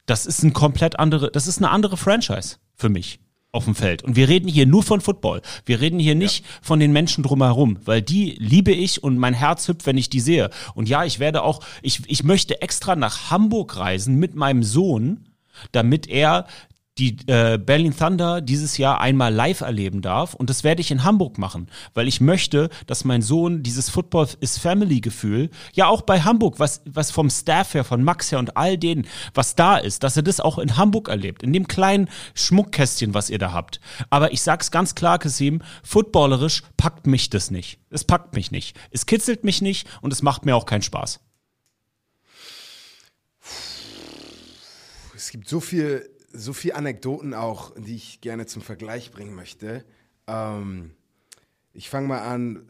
das 0.10 0.26
ist 0.26 0.43
ein 0.43 0.54
komplett 0.54 1.00
andere, 1.00 1.32
das 1.32 1.48
ist 1.48 1.60
eine 1.60 1.69
andere 1.69 1.98
Franchise 1.98 2.58
für 2.76 2.89
mich 2.89 3.19
auf 3.52 3.65
dem 3.65 3.76
Feld. 3.76 4.04
Und 4.04 4.15
wir 4.15 4.28
reden 4.28 4.48
hier 4.48 4.65
nur 4.65 4.84
von 4.84 5.02
Football. 5.02 5.41
Wir 5.65 5.82
reden 5.82 6.00
hier 6.00 6.15
nicht 6.15 6.45
von 6.62 6.80
den 6.80 6.91
Menschen 6.91 7.24
drumherum, 7.24 7.80
weil 7.86 8.02
die 8.02 8.36
liebe 8.39 8.72
ich 8.72 9.04
und 9.04 9.17
mein 9.17 9.34
Herz 9.34 9.67
hüpft, 9.67 9.86
wenn 9.86 9.98
ich 9.98 10.10
die 10.10 10.19
sehe. 10.19 10.50
Und 10.76 10.88
ja, 10.88 11.04
ich 11.04 11.19
werde 11.19 11.43
auch, 11.43 11.62
ich, 11.82 12.02
ich 12.08 12.24
möchte 12.24 12.62
extra 12.62 12.95
nach 12.95 13.32
Hamburg 13.32 13.78
reisen 13.78 14.15
mit 14.15 14.36
meinem 14.36 14.63
Sohn, 14.63 15.30
damit 15.72 16.08
er 16.08 16.45
die 16.99 17.17
äh, 17.27 17.57
Berlin 17.57 17.95
Thunder 17.95 18.41
dieses 18.41 18.77
Jahr 18.77 18.99
einmal 18.99 19.33
live 19.33 19.62
erleben 19.62 20.01
darf. 20.01 20.33
Und 20.33 20.49
das 20.49 20.63
werde 20.63 20.81
ich 20.81 20.91
in 20.91 21.03
Hamburg 21.03 21.38
machen, 21.38 21.69
weil 21.93 22.07
ich 22.07 22.19
möchte, 22.19 22.69
dass 22.88 23.05
mein 23.05 23.21
Sohn 23.21 23.63
dieses 23.63 23.89
Football 23.89 24.27
is 24.41 24.57
Family 24.57 24.99
Gefühl, 24.99 25.49
ja 25.73 25.88
auch 25.88 26.01
bei 26.01 26.21
Hamburg, 26.21 26.59
was, 26.59 26.81
was 26.85 27.12
vom 27.12 27.29
Staff 27.29 27.73
her, 27.73 27.83
von 27.83 28.03
Max 28.03 28.31
her 28.31 28.39
und 28.39 28.57
all 28.57 28.77
denen, 28.77 29.07
was 29.33 29.55
da 29.55 29.77
ist, 29.77 30.03
dass 30.03 30.17
er 30.17 30.23
das 30.23 30.39
auch 30.39 30.59
in 30.59 30.77
Hamburg 30.77 31.07
erlebt, 31.07 31.41
in 31.41 31.53
dem 31.53 31.67
kleinen 31.67 32.09
Schmuckkästchen, 32.33 33.13
was 33.13 33.29
ihr 33.29 33.39
da 33.39 33.53
habt. 33.53 33.79
Aber 34.09 34.33
ich 34.33 34.41
sag's 34.41 34.71
ganz 34.71 34.93
klar, 34.93 35.19
Kasim, 35.19 35.62
footballerisch 35.83 36.63
packt 36.75 37.07
mich 37.07 37.29
das 37.29 37.49
nicht. 37.49 37.79
Es 37.89 38.03
packt 38.03 38.35
mich 38.35 38.51
nicht. 38.51 38.77
Es 38.91 39.05
kitzelt 39.05 39.43
mich 39.43 39.62
nicht 39.62 39.88
und 40.01 40.12
es 40.12 40.21
macht 40.21 40.45
mir 40.45 40.55
auch 40.55 40.65
keinen 40.65 40.81
Spaß. 40.81 41.21
Es 45.15 45.31
gibt 45.31 45.47
so 45.49 45.59
viel, 45.59 46.09
so 46.32 46.54
viel 46.54 46.74
Anekdoten 46.74 47.34
auch, 47.34 47.74
die 47.78 47.96
ich 47.96 48.22
gerne 48.22 48.46
zum 48.46 48.62
Vergleich 48.62 49.12
bringen 49.12 49.36
möchte. 49.36 49.84
Ähm, 50.28 50.92
ich 51.74 51.89
fange 51.89 52.08
mal 52.08 52.22
an, 52.22 52.63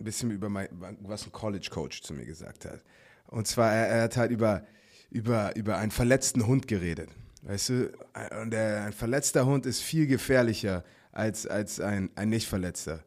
ein 0.00 0.04
bisschen 0.04 0.30
über 0.30 0.48
mein, 0.48 0.68
was 1.00 1.24
ein 1.24 1.32
College 1.32 1.68
Coach 1.70 2.02
zu 2.02 2.14
mir 2.14 2.26
gesagt 2.26 2.64
hat. 2.64 2.82
Und 3.26 3.46
zwar, 3.46 3.72
er, 3.72 3.86
er 3.88 4.02
hat 4.02 4.16
halt 4.16 4.30
über, 4.30 4.64
über, 5.10 5.56
über 5.56 5.78
einen 5.78 5.90
verletzten 5.90 6.46
Hund 6.46 6.68
geredet. 6.68 7.10
Weißt 7.42 7.70
du, 7.70 7.92
und 8.40 8.50
der, 8.50 8.84
ein 8.84 8.92
verletzter 8.92 9.46
Hund 9.46 9.66
ist 9.66 9.80
viel 9.80 10.06
gefährlicher 10.06 10.84
als, 11.10 11.46
als 11.46 11.80
ein, 11.80 12.10
ein 12.14 12.28
nicht 12.28 12.48
verletzter. 12.48 13.04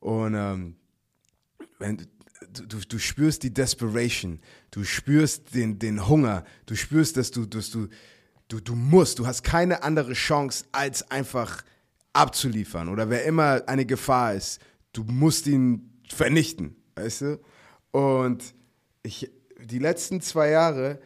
Und 0.00 0.34
ähm, 0.34 0.76
wenn, 1.78 1.96
du, 2.52 2.66
du, 2.66 2.78
du 2.80 2.98
spürst 2.98 3.42
die 3.42 3.52
Desperation, 3.52 4.40
du 4.70 4.84
spürst 4.84 5.54
den, 5.54 5.78
den 5.78 6.08
Hunger, 6.08 6.44
du 6.66 6.74
spürst, 6.74 7.16
dass 7.16 7.30
du, 7.30 7.46
dass 7.46 7.70
du, 7.70 7.88
du, 8.48 8.60
du 8.60 8.74
musst, 8.74 9.18
du 9.18 9.26
hast 9.26 9.44
keine 9.44 9.82
andere 9.82 10.14
Chance, 10.14 10.64
als 10.72 11.10
einfach 11.10 11.62
abzuliefern. 12.12 12.88
Oder 12.88 13.10
wer 13.10 13.24
immer 13.24 13.62
eine 13.66 13.86
Gefahr 13.86 14.34
ist, 14.34 14.60
du 14.92 15.04
musst 15.04 15.46
ihn 15.46 16.00
vernichten, 16.08 16.76
weißt 16.96 17.20
du? 17.22 17.40
Und 17.90 18.54
ich, 19.02 19.30
die 19.62 19.78
letzten 19.78 20.20
zwei 20.20 20.50
Jahre, 20.50 20.98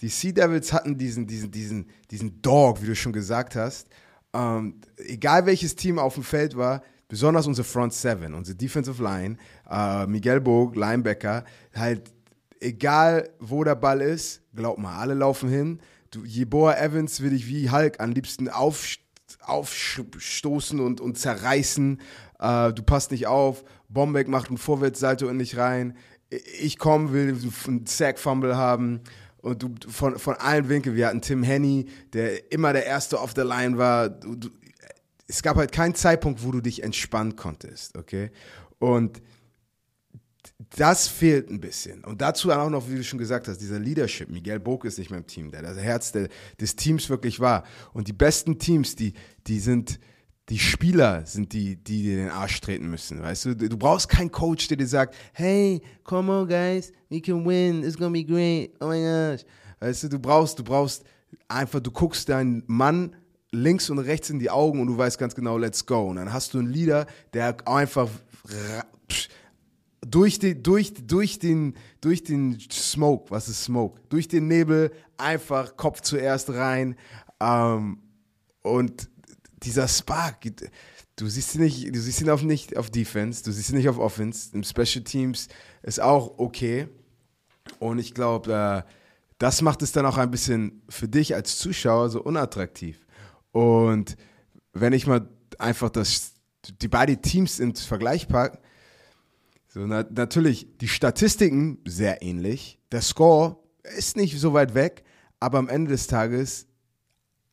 die 0.00 0.08
Sea 0.08 0.32
Devils 0.32 0.72
hatten 0.72 0.96
diesen, 0.96 1.26
diesen, 1.26 1.50
diesen, 1.50 1.90
diesen 2.10 2.42
Dog, 2.42 2.82
wie 2.82 2.86
du 2.86 2.94
schon 2.94 3.12
gesagt 3.12 3.56
hast. 3.56 3.88
Ähm, 4.32 4.80
egal 4.96 5.46
welches 5.46 5.74
Team 5.74 5.98
auf 5.98 6.14
dem 6.14 6.22
Feld 6.22 6.56
war, 6.56 6.82
besonders 7.08 7.46
unsere 7.46 7.64
Front 7.64 7.94
Seven, 7.94 8.34
unsere 8.34 8.56
Defensive 8.56 9.02
Line, 9.02 9.36
äh, 9.68 10.06
Miguel 10.06 10.40
Bog, 10.40 10.76
Linebacker, 10.76 11.44
halt 11.74 12.12
egal 12.60 13.30
wo 13.40 13.64
der 13.64 13.74
Ball 13.74 14.00
ist, 14.00 14.42
glaub 14.54 14.78
mal, 14.78 14.96
alle 14.98 15.14
laufen 15.14 15.48
hin. 15.48 15.80
Du, 16.10 16.24
Jeboa 16.24 16.74
Evans 16.74 17.20
will 17.20 17.30
dich 17.30 17.46
wie 17.48 17.70
Hulk 17.70 18.00
am 18.00 18.12
liebsten 18.12 18.48
auf, 18.48 18.84
aufstoßen 19.42 20.80
und, 20.80 21.00
und 21.00 21.18
zerreißen. 21.18 22.00
Äh, 22.38 22.72
du 22.72 22.82
passt 22.82 23.10
nicht 23.10 23.26
auf. 23.26 23.64
Bombeck 23.88 24.28
macht 24.28 24.48
einen 24.48 24.58
Vorwärtssalto 24.58 25.28
in 25.28 25.38
dich 25.38 25.56
rein. 25.56 25.96
Ich 26.60 26.78
komme, 26.78 27.12
will 27.12 27.36
einen 27.66 27.86
Sack-Fumble 27.86 28.56
haben. 28.56 29.00
Und 29.40 29.62
du 29.62 29.74
von, 29.88 30.18
von 30.18 30.34
allen 30.34 30.68
Winkeln, 30.68 30.96
wir 30.96 31.06
hatten 31.06 31.22
Tim 31.22 31.42
Henny, 31.42 31.86
der 32.12 32.52
immer 32.52 32.72
der 32.72 32.86
Erste 32.86 33.20
auf 33.20 33.34
der 33.34 33.44
Line 33.44 33.78
war. 33.78 34.08
Du, 34.08 34.34
du, 34.34 34.48
es 35.26 35.42
gab 35.42 35.56
halt 35.56 35.72
keinen 35.72 35.94
Zeitpunkt, 35.94 36.42
wo 36.42 36.50
du 36.50 36.60
dich 36.60 36.82
entspannen 36.82 37.36
konntest, 37.36 37.96
okay? 37.96 38.30
Und 38.78 39.22
das 40.76 41.06
fehlt 41.06 41.50
ein 41.50 41.60
bisschen. 41.60 42.04
Und 42.04 42.20
dazu 42.20 42.50
auch 42.50 42.68
noch, 42.68 42.88
wie 42.90 42.96
du 42.96 43.04
schon 43.04 43.18
gesagt 43.18 43.46
hast, 43.46 43.58
dieser 43.58 43.78
Leadership. 43.78 44.28
Miguel 44.28 44.58
Bock 44.58 44.84
ist 44.84 44.98
nicht 44.98 45.10
mehr 45.10 45.20
im 45.20 45.26
Team, 45.26 45.50
der 45.50 45.62
das 45.62 45.78
Herz 45.78 46.10
der, 46.10 46.28
des 46.60 46.74
Teams 46.74 47.08
wirklich 47.08 47.38
war. 47.38 47.64
Und 47.92 48.08
die 48.08 48.12
besten 48.12 48.58
Teams, 48.58 48.96
die, 48.96 49.12
die 49.46 49.60
sind, 49.60 50.00
die 50.48 50.58
Spieler 50.58 51.24
sind 51.26 51.52
die, 51.52 51.76
die 51.76 52.02
dir 52.02 52.16
den 52.16 52.30
Arsch 52.30 52.60
treten 52.60 52.90
müssen. 52.90 53.22
Weißt 53.22 53.44
du, 53.44 53.54
du 53.54 53.76
brauchst 53.76 54.08
keinen 54.08 54.32
Coach, 54.32 54.66
der 54.66 54.76
dir 54.76 54.88
sagt, 54.88 55.14
hey, 55.32 55.80
come 56.02 56.32
on, 56.32 56.48
guys, 56.48 56.92
we 57.08 57.20
can 57.20 57.46
win, 57.46 57.84
it's 57.84 57.96
gonna 57.96 58.10
be 58.10 58.24
great, 58.24 58.72
oh 58.80 58.88
my 58.88 59.00
gosh. 59.00 59.44
Weißt 59.78 60.04
du, 60.04 60.08
du 60.08 60.18
brauchst, 60.18 60.58
du 60.58 60.64
brauchst 60.64 61.04
einfach, 61.46 61.78
du 61.78 61.92
guckst 61.92 62.28
deinen 62.28 62.64
Mann 62.66 63.14
links 63.52 63.90
und 63.90 64.00
rechts 64.00 64.28
in 64.28 64.40
die 64.40 64.50
Augen 64.50 64.80
und 64.80 64.88
du 64.88 64.98
weißt 64.98 65.18
ganz 65.18 65.36
genau, 65.36 65.56
let's 65.56 65.86
go. 65.86 66.08
Und 66.08 66.16
dann 66.16 66.32
hast 66.32 66.54
du 66.54 66.58
einen 66.58 66.68
Leader, 66.68 67.06
der 67.32 67.56
einfach 67.68 68.08
durch, 70.10 70.38
die, 70.38 70.60
durch, 70.62 70.94
durch, 71.06 71.38
den, 71.38 71.74
durch 72.00 72.22
den 72.22 72.58
Smoke, 72.70 73.30
was 73.30 73.48
ist 73.48 73.64
Smoke? 73.64 74.00
Durch 74.08 74.28
den 74.28 74.48
Nebel 74.48 74.92
einfach 75.16 75.76
Kopf 75.76 76.00
zuerst 76.00 76.50
rein. 76.50 76.96
Ähm, 77.40 77.98
und 78.62 79.08
dieser 79.62 79.88
Spark, 79.88 80.38
du 81.16 81.26
siehst 81.26 81.54
ihn 81.54 81.62
nicht, 81.62 81.94
du 81.94 82.00
siehst 82.00 82.20
ihn 82.20 82.30
auf 82.30 82.42
nicht 82.42 82.76
auf 82.76 82.90
Defense, 82.90 83.42
du 83.44 83.52
siehst 83.52 83.70
ihn 83.70 83.76
nicht 83.76 83.88
auf 83.88 83.98
Offense. 83.98 84.50
Im 84.54 84.64
Special 84.64 85.04
Teams 85.04 85.48
ist 85.82 86.00
auch 86.00 86.38
okay. 86.38 86.88
Und 87.78 87.98
ich 87.98 88.14
glaube, 88.14 88.84
äh, 88.86 88.90
das 89.38 89.62
macht 89.62 89.82
es 89.82 89.92
dann 89.92 90.06
auch 90.06 90.18
ein 90.18 90.30
bisschen 90.30 90.82
für 90.88 91.08
dich 91.08 91.34
als 91.34 91.58
Zuschauer 91.58 92.10
so 92.10 92.22
unattraktiv. 92.22 93.06
Und 93.52 94.16
wenn 94.72 94.92
ich 94.92 95.06
mal 95.06 95.28
einfach 95.58 95.90
das, 95.90 96.34
die 96.80 96.88
beiden 96.88 97.20
Teams 97.22 97.58
ins 97.60 97.84
Vergleich 97.84 98.28
packe, 98.28 98.58
so, 99.78 99.86
na, 99.86 100.04
natürlich, 100.10 100.66
die 100.80 100.88
Statistiken 100.88 101.78
sehr 101.86 102.20
ähnlich. 102.20 102.80
Der 102.90 103.00
Score 103.00 103.58
ist 103.96 104.16
nicht 104.16 104.36
so 104.36 104.52
weit 104.52 104.74
weg, 104.74 105.04
aber 105.38 105.58
am 105.58 105.68
Ende 105.68 105.92
des 105.92 106.08
Tages 106.08 106.66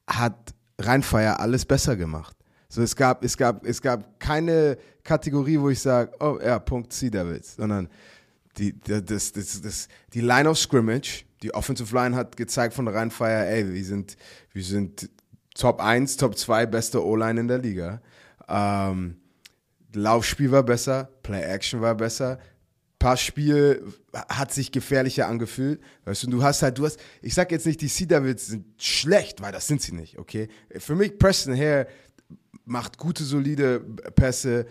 hat 0.08 0.56
Rheinfeier 0.80 1.40
alles 1.40 1.66
besser 1.66 1.96
gemacht. 1.96 2.36
So, 2.68 2.82
es 2.82 2.96
gab, 2.96 3.24
es 3.24 3.38
gab, 3.38 3.64
es 3.64 3.80
gab 3.80 4.20
keine 4.20 4.80
Kategorie, 5.04 5.60
wo 5.60 5.70
ich 5.70 5.80
sage, 5.80 6.14
oh 6.20 6.40
ja, 6.44 6.58
Punkt 6.58 6.94
Sea 6.94 7.12
Devils, 7.12 7.58
sondern 7.58 7.90
die, 8.58 8.74
das, 8.80 9.32
das, 9.32 9.62
das, 9.62 9.88
die 10.14 10.22
Line 10.22 10.50
of 10.50 10.58
Scrimmage, 10.58 11.26
die 11.44 11.54
Offensive 11.54 11.94
Line 11.96 12.16
hat 12.16 12.36
gezeigt 12.38 12.74
von 12.74 12.88
Rheinfeier, 12.88 13.46
ey, 13.46 13.72
wir 13.72 13.86
sind, 13.86 14.18
wir 14.52 14.64
sind 14.64 15.12
Top 15.54 15.80
1, 15.80 16.18
Top 16.18 16.36
2 16.36 16.66
beste 16.66 17.06
O-Line 17.06 17.42
in 17.42 17.48
der 17.48 17.60
Liga. 17.60 18.02
Ähm, 18.50 19.18
Laufspiel 19.96 20.52
war 20.52 20.64
besser, 20.64 21.10
Play-Action 21.24 21.82
war 21.82 21.96
besser, 21.96 22.40
Passspiel 23.00 23.84
hat 24.14 24.54
sich 24.54 24.72
gefährlicher 24.72 25.28
angefühlt. 25.28 25.82
Weißt 26.06 26.24
du, 26.24 26.28
du 26.28 26.44
hast 26.44 26.62
halt, 26.64 26.78
du 26.78 26.86
hast, 26.86 27.00
ich 27.22 27.34
sag 27.34 27.52
jetzt 27.52 27.66
nicht, 27.66 27.82
die 27.82 27.88
Sea 27.88 28.08
Devils 28.08 28.48
sind 28.48 28.66
schlecht, 28.82 29.42
weil 29.42 29.52
das 29.52 29.68
sind 29.68 29.82
sie 29.82 29.94
nicht, 29.94 30.18
okay? 30.18 30.48
Für 30.78 30.96
mich, 30.96 31.18
Preston 31.20 31.56
Hare 31.56 31.88
macht 32.66 32.98
gute, 32.98 33.24
solide 33.24 33.80
Pässe. 34.16 34.66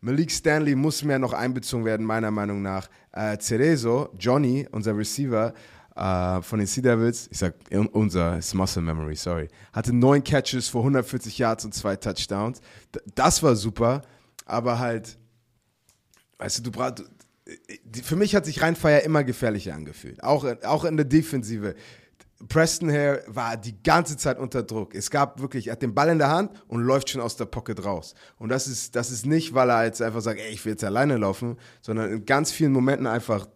Malik 0.00 0.30
Stanley 0.30 0.74
muss 0.74 1.02
mehr 1.02 1.18
noch 1.18 1.32
einbezogen 1.32 1.84
werden, 1.84 2.04
meiner 2.04 2.30
Meinung 2.30 2.62
nach. 2.62 2.88
Äh, 3.12 3.38
Cerezo, 3.38 4.10
Johnny, 4.18 4.68
unser 4.70 4.96
Receiver 4.96 5.54
äh, 5.96 6.42
von 6.42 6.58
den 6.58 6.68
Sea 6.68 6.82
Devils, 6.82 7.28
ich 7.30 7.38
sag 7.38 7.54
unser, 7.92 8.38
ist 8.38 8.54
Muscle 8.54 8.82
Memory, 8.82 9.16
sorry, 9.16 9.48
hatte 9.72 9.92
neun 9.92 10.22
Catches 10.22 10.68
vor 10.68 10.82
140 10.82 11.38
Yards 11.38 11.64
und 11.64 11.74
zwei 11.74 11.96
Touchdowns. 11.96 12.60
Das 13.14 13.42
war 13.42 13.56
super, 13.56 14.02
aber 14.48 14.78
halt, 14.78 15.18
weißt 16.38 16.58
du, 16.58 16.62
du 16.62 16.70
brauchst, 16.72 17.04
für 18.02 18.16
mich 18.16 18.34
hat 18.34 18.44
sich 18.46 18.62
Rheinfeier 18.62 19.02
immer 19.02 19.24
gefährlicher 19.24 19.74
angefühlt. 19.74 20.22
Auch, 20.22 20.44
auch 20.64 20.84
in 20.84 20.96
der 20.96 21.06
Defensive. 21.06 21.74
Preston 22.48 22.90
Hare 22.90 23.24
war 23.26 23.56
die 23.56 23.82
ganze 23.82 24.16
Zeit 24.16 24.38
unter 24.38 24.62
Druck. 24.62 24.94
Es 24.94 25.10
gab 25.10 25.40
wirklich, 25.40 25.68
er 25.68 25.72
hat 25.72 25.82
den 25.82 25.94
Ball 25.94 26.08
in 26.08 26.18
der 26.18 26.30
Hand 26.30 26.52
und 26.68 26.82
läuft 26.82 27.10
schon 27.10 27.20
aus 27.20 27.36
der 27.36 27.46
Pocket 27.46 27.84
raus. 27.84 28.14
Und 28.38 28.50
das 28.50 28.68
ist, 28.68 28.94
das 28.96 29.10
ist 29.10 29.26
nicht, 29.26 29.54
weil 29.54 29.70
er 29.70 29.84
jetzt 29.84 30.00
einfach 30.00 30.20
sagt, 30.20 30.40
ey, 30.40 30.50
ich 30.50 30.64
will 30.64 30.72
jetzt 30.72 30.84
alleine 30.84 31.16
laufen, 31.16 31.56
sondern 31.80 32.12
in 32.12 32.24
ganz 32.24 32.52
vielen 32.52 32.72
Momenten 32.72 33.06
einfach, 33.06 33.48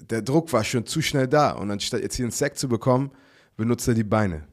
der 0.00 0.22
Druck 0.22 0.52
war 0.52 0.64
schon 0.64 0.86
zu 0.86 1.02
schnell 1.02 1.28
da. 1.28 1.52
Und 1.52 1.70
anstatt 1.70 2.00
jetzt 2.00 2.16
hier 2.16 2.24
einen 2.24 2.32
Sack 2.32 2.56
zu 2.56 2.68
bekommen, 2.68 3.10
benutzt 3.56 3.86
er 3.86 3.94
die 3.94 4.04
Beine. 4.04 4.46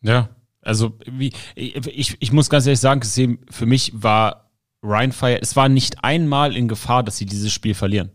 Ja, 0.00 0.30
also 0.66 0.98
wie, 1.06 1.32
ich, 1.54 2.16
ich 2.18 2.32
muss 2.32 2.50
ganz 2.50 2.66
ehrlich 2.66 2.80
sagen, 2.80 3.02
für 3.50 3.66
mich 3.66 3.92
war 3.94 4.50
Ryan 4.82 5.12
Fire, 5.12 5.38
es 5.40 5.56
war 5.56 5.68
nicht 5.68 6.04
einmal 6.04 6.56
in 6.56 6.68
Gefahr, 6.68 7.02
dass 7.02 7.16
sie 7.16 7.26
dieses 7.26 7.52
Spiel 7.52 7.74
verlieren. 7.74 8.10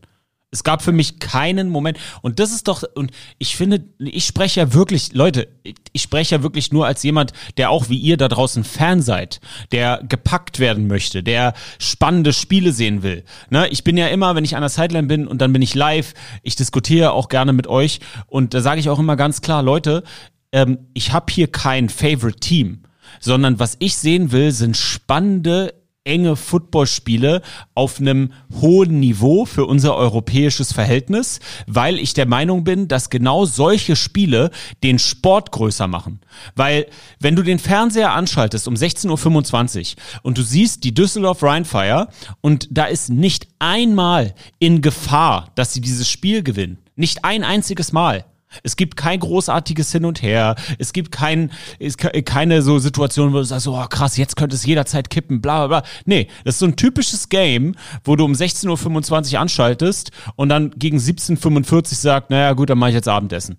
Es 0.54 0.66
gab 0.66 0.82
für 0.82 0.92
mich 0.92 1.20
keinen 1.20 1.70
Moment. 1.70 1.98
Und 2.22 2.40
das 2.40 2.52
ist 2.52 2.68
doch, 2.68 2.84
und 2.96 3.12
ich 3.38 3.56
finde, 3.56 3.86
ich 4.00 4.26
spreche 4.26 4.60
ja 4.60 4.74
wirklich, 4.74 5.14
Leute, 5.14 5.48
ich 5.94 6.02
spreche 6.02 6.36
ja 6.36 6.44
wirklich 6.44 6.74
nur 6.74 6.86
als 6.86 7.04
jemand, 7.04 7.32
der 7.56 7.70
auch 7.70 7.88
wie 7.88 7.98
ihr 7.98 8.18
da 8.18 8.28
draußen 8.28 8.66
Fan 8.66 9.02
seid, 9.02 9.40
der 9.72 10.04
gepackt 10.04 10.60
werden 10.60 10.88
möchte, 10.88 11.24
der 11.24 11.54
spannende 11.80 12.34
Spiele 12.34 12.74
sehen 12.74 13.02
will. 13.02 13.24
Ne? 13.50 13.70
Ich 13.70 13.86
bin 13.86 13.96
ja 13.96 14.08
immer, 14.08 14.36
wenn 14.36 14.44
ich 14.44 14.58
an 14.58 14.62
der 14.62 14.70
Sideline 14.70 15.08
bin 15.08 15.26
und 15.26 15.40
dann 15.40 15.54
bin 15.54 15.62
ich 15.62 15.74
live, 15.74 16.14
ich 16.44 16.58
diskutiere 16.58 17.14
auch 17.14 17.30
gerne 17.30 17.54
mit 17.54 17.68
euch 17.68 18.02
und 18.28 18.54
da 18.54 18.60
sage 18.60 18.82
ich 18.82 18.90
auch 18.90 19.00
immer 19.00 19.16
ganz 19.16 19.40
klar, 19.40 19.64
Leute, 19.64 20.04
ähm, 20.52 20.80
ich 20.94 21.14
habe 21.14 21.32
hier 21.32 21.48
kein 21.48 21.90
Favorite 21.90 22.40
Team 22.40 22.82
sondern 23.20 23.60
was 23.60 23.76
ich 23.80 23.98
sehen 23.98 24.32
will, 24.32 24.52
sind 24.52 24.78
spannende, 24.78 25.74
enge 26.04 26.36
Footballspiele 26.36 27.44
auf 27.76 28.00
einem 28.00 28.34
hohen 28.60 29.00
Niveau 29.00 29.46
für 29.46 29.66
unser 29.66 29.96
europäisches 29.96 30.74
Verhältnis, 30.74 31.40
weil 31.68 32.00
ich 32.00 32.16
der 32.16 32.26
Meinung 32.26 32.64
bin, 32.64 32.88
dass 32.88 33.12
genau 33.12 33.46
solche 33.46 33.96
Spiele 33.96 34.50
den 34.82 34.98
Sport 34.98 35.52
größer 35.52 35.88
machen. 35.88 36.20
Weil 36.56 36.88
wenn 37.20 37.36
du 37.36 37.44
den 37.44 37.60
Fernseher 37.60 38.14
anschaltest 38.14 38.68
um 38.68 38.74
16.25 38.74 39.96
Uhr 39.96 40.22
und 40.24 40.40
du 40.40 40.42
siehst 40.42 40.84
die 40.84 40.94
Düsseldorf 40.94 41.44
Rheinfire 41.44 42.08
und 42.42 42.68
da 42.72 42.86
ist 42.86 43.12
nicht 43.12 43.48
einmal 43.60 44.34
in 44.58 44.82
Gefahr, 44.82 45.52
dass 45.54 45.74
sie 45.74 45.82
dieses 45.82 46.10
Spiel 46.10 46.42
gewinnen. 46.42 46.80
Nicht 46.96 47.26
ein 47.26 47.44
einziges 47.44 47.92
Mal. 47.92 48.26
Es 48.64 48.76
gibt 48.76 48.98
kein 48.98 49.20
großartiges 49.20 49.92
Hin 49.92 50.06
und 50.06 50.22
Her. 50.22 50.56
Es 50.80 50.94
gibt 50.94 51.12
kein, 51.12 51.52
es, 51.80 51.98
keine 51.98 52.62
so 52.62 52.80
Situation, 52.80 53.34
wo 53.34 53.38
du 53.38 53.44
sagst, 53.44 53.68
oh 53.68 53.86
krass, 53.90 54.18
jetzt 54.18 54.36
könnte 54.36 54.56
es 54.56 54.66
jederzeit 54.66 55.10
kippen, 55.10 55.42
bla 55.42 55.68
bla 55.68 55.82
bla. 55.82 55.90
Nee, 56.06 56.28
das 56.44 56.56
ist 56.56 56.60
so 56.60 56.66
ein 56.66 56.76
typisches 56.76 57.30
Game, 57.30 57.76
wo 58.04 58.16
du 58.16 58.26
um 58.26 58.34
16.25 58.34 59.34
Uhr 59.34 59.40
anschaltest 59.40 60.12
und 60.36 60.50
dann 60.50 60.72
gegen 60.72 60.98
17.45 60.98 61.74
Uhr 61.74 61.86
sagt, 61.86 62.30
naja 62.30 62.54
gut, 62.54 62.70
dann 62.70 62.78
mache 62.78 62.90
ich 62.92 62.96
jetzt 62.96 63.08
Abendessen. 63.08 63.58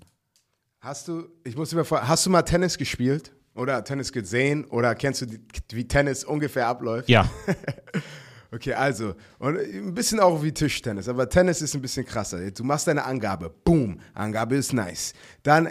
Hast 0.81 1.09
du, 1.09 1.25
ich 1.45 1.57
muss 1.57 1.73
mir 1.73 1.85
fragen, 1.85 2.09
hast 2.09 2.27
du 2.27 2.31
mal 2.31 2.43
Tennis 2.43 2.77
gespielt? 2.77 3.33
Oder 3.55 3.85
Tennis 3.85 4.13
gesehen? 4.13 4.65
Oder 4.65 4.95
kennst 4.95 5.21
du, 5.23 5.27
wie 5.73 5.87
Tennis 5.87 6.25
ungefähr 6.25 6.67
abläuft? 6.69 7.09
Ja. 7.09 7.29
Okay, 8.55 8.75
also, 8.75 9.15
und 9.39 9.59
ein 9.59 9.95
bisschen 9.95 10.21
auch 10.21 10.43
wie 10.43 10.53
Tischtennis, 10.53 11.09
aber 11.09 11.27
Tennis 11.29 11.63
ist 11.63 11.75
ein 11.75 11.81
bisschen 11.81 12.05
krasser. 12.05 12.51
Du 12.51 12.65
machst 12.65 12.87
deine 12.87 13.05
Angabe, 13.05 13.49
boom, 13.65 13.99
Angabe 14.13 14.57
ist 14.57 14.75
nice. 14.75 15.15
Dann, 15.43 15.71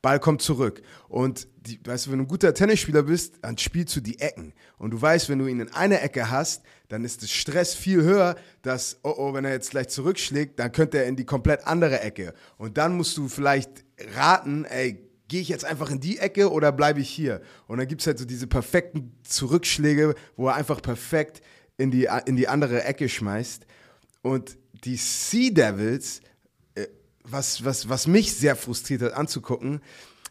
Ball 0.00 0.20
kommt 0.20 0.40
zurück. 0.40 0.82
Und 1.08 1.48
die, 1.56 1.80
weißt 1.84 2.06
du, 2.06 2.12
wenn 2.12 2.18
du 2.18 2.24
ein 2.24 2.28
guter 2.28 2.54
Tennisspieler 2.54 3.02
bist, 3.02 3.34
dann 3.42 3.58
spielst 3.58 3.96
du 3.96 4.00
die 4.00 4.18
Ecken. 4.20 4.54
Und 4.78 4.92
du 4.92 5.02
weißt, 5.02 5.28
wenn 5.28 5.40
du 5.40 5.46
ihn 5.46 5.60
in 5.60 5.72
einer 5.74 6.00
Ecke 6.00 6.30
hast, 6.30 6.62
dann 6.88 7.04
ist 7.04 7.22
der 7.22 7.26
Stress 7.26 7.74
viel 7.74 8.02
höher, 8.02 8.36
dass, 8.62 8.98
oh 9.02 9.14
oh, 9.16 9.34
wenn 9.34 9.44
er 9.44 9.50
jetzt 9.50 9.72
gleich 9.72 9.88
zurückschlägt, 9.88 10.58
dann 10.58 10.70
könnte 10.72 10.98
er 10.98 11.06
in 11.06 11.16
die 11.16 11.24
komplett 11.24 11.66
andere 11.66 12.00
Ecke. 12.00 12.34
Und 12.56 12.78
dann 12.78 12.96
musst 12.96 13.16
du 13.16 13.28
vielleicht 13.28 13.84
raten, 14.14 14.64
ey, 14.64 15.06
gehe 15.28 15.40
ich 15.40 15.48
jetzt 15.48 15.64
einfach 15.64 15.90
in 15.90 15.98
die 15.98 16.18
Ecke 16.18 16.52
oder 16.52 16.70
bleibe 16.72 17.00
ich 17.00 17.10
hier? 17.10 17.40
Und 17.66 17.78
dann 17.78 17.88
gibt 17.88 18.00
es 18.00 18.06
halt 18.06 18.18
so 18.18 18.24
diese 18.24 18.46
perfekten 18.46 19.12
Zurückschläge, 19.24 20.14
wo 20.36 20.46
er 20.46 20.54
einfach 20.54 20.80
perfekt 20.80 21.42
in 21.78 21.90
die, 21.90 22.08
in 22.26 22.36
die 22.36 22.48
andere 22.48 22.84
Ecke 22.84 23.08
schmeißt. 23.08 23.66
Und 24.22 24.56
die 24.84 24.96
Sea 24.96 25.50
Devils, 25.50 26.20
äh, 26.74 26.86
was, 27.22 27.64
was, 27.64 27.88
was 27.88 28.06
mich 28.06 28.34
sehr 28.34 28.56
frustriert 28.56 29.02
hat 29.02 29.12
anzugucken, 29.12 29.80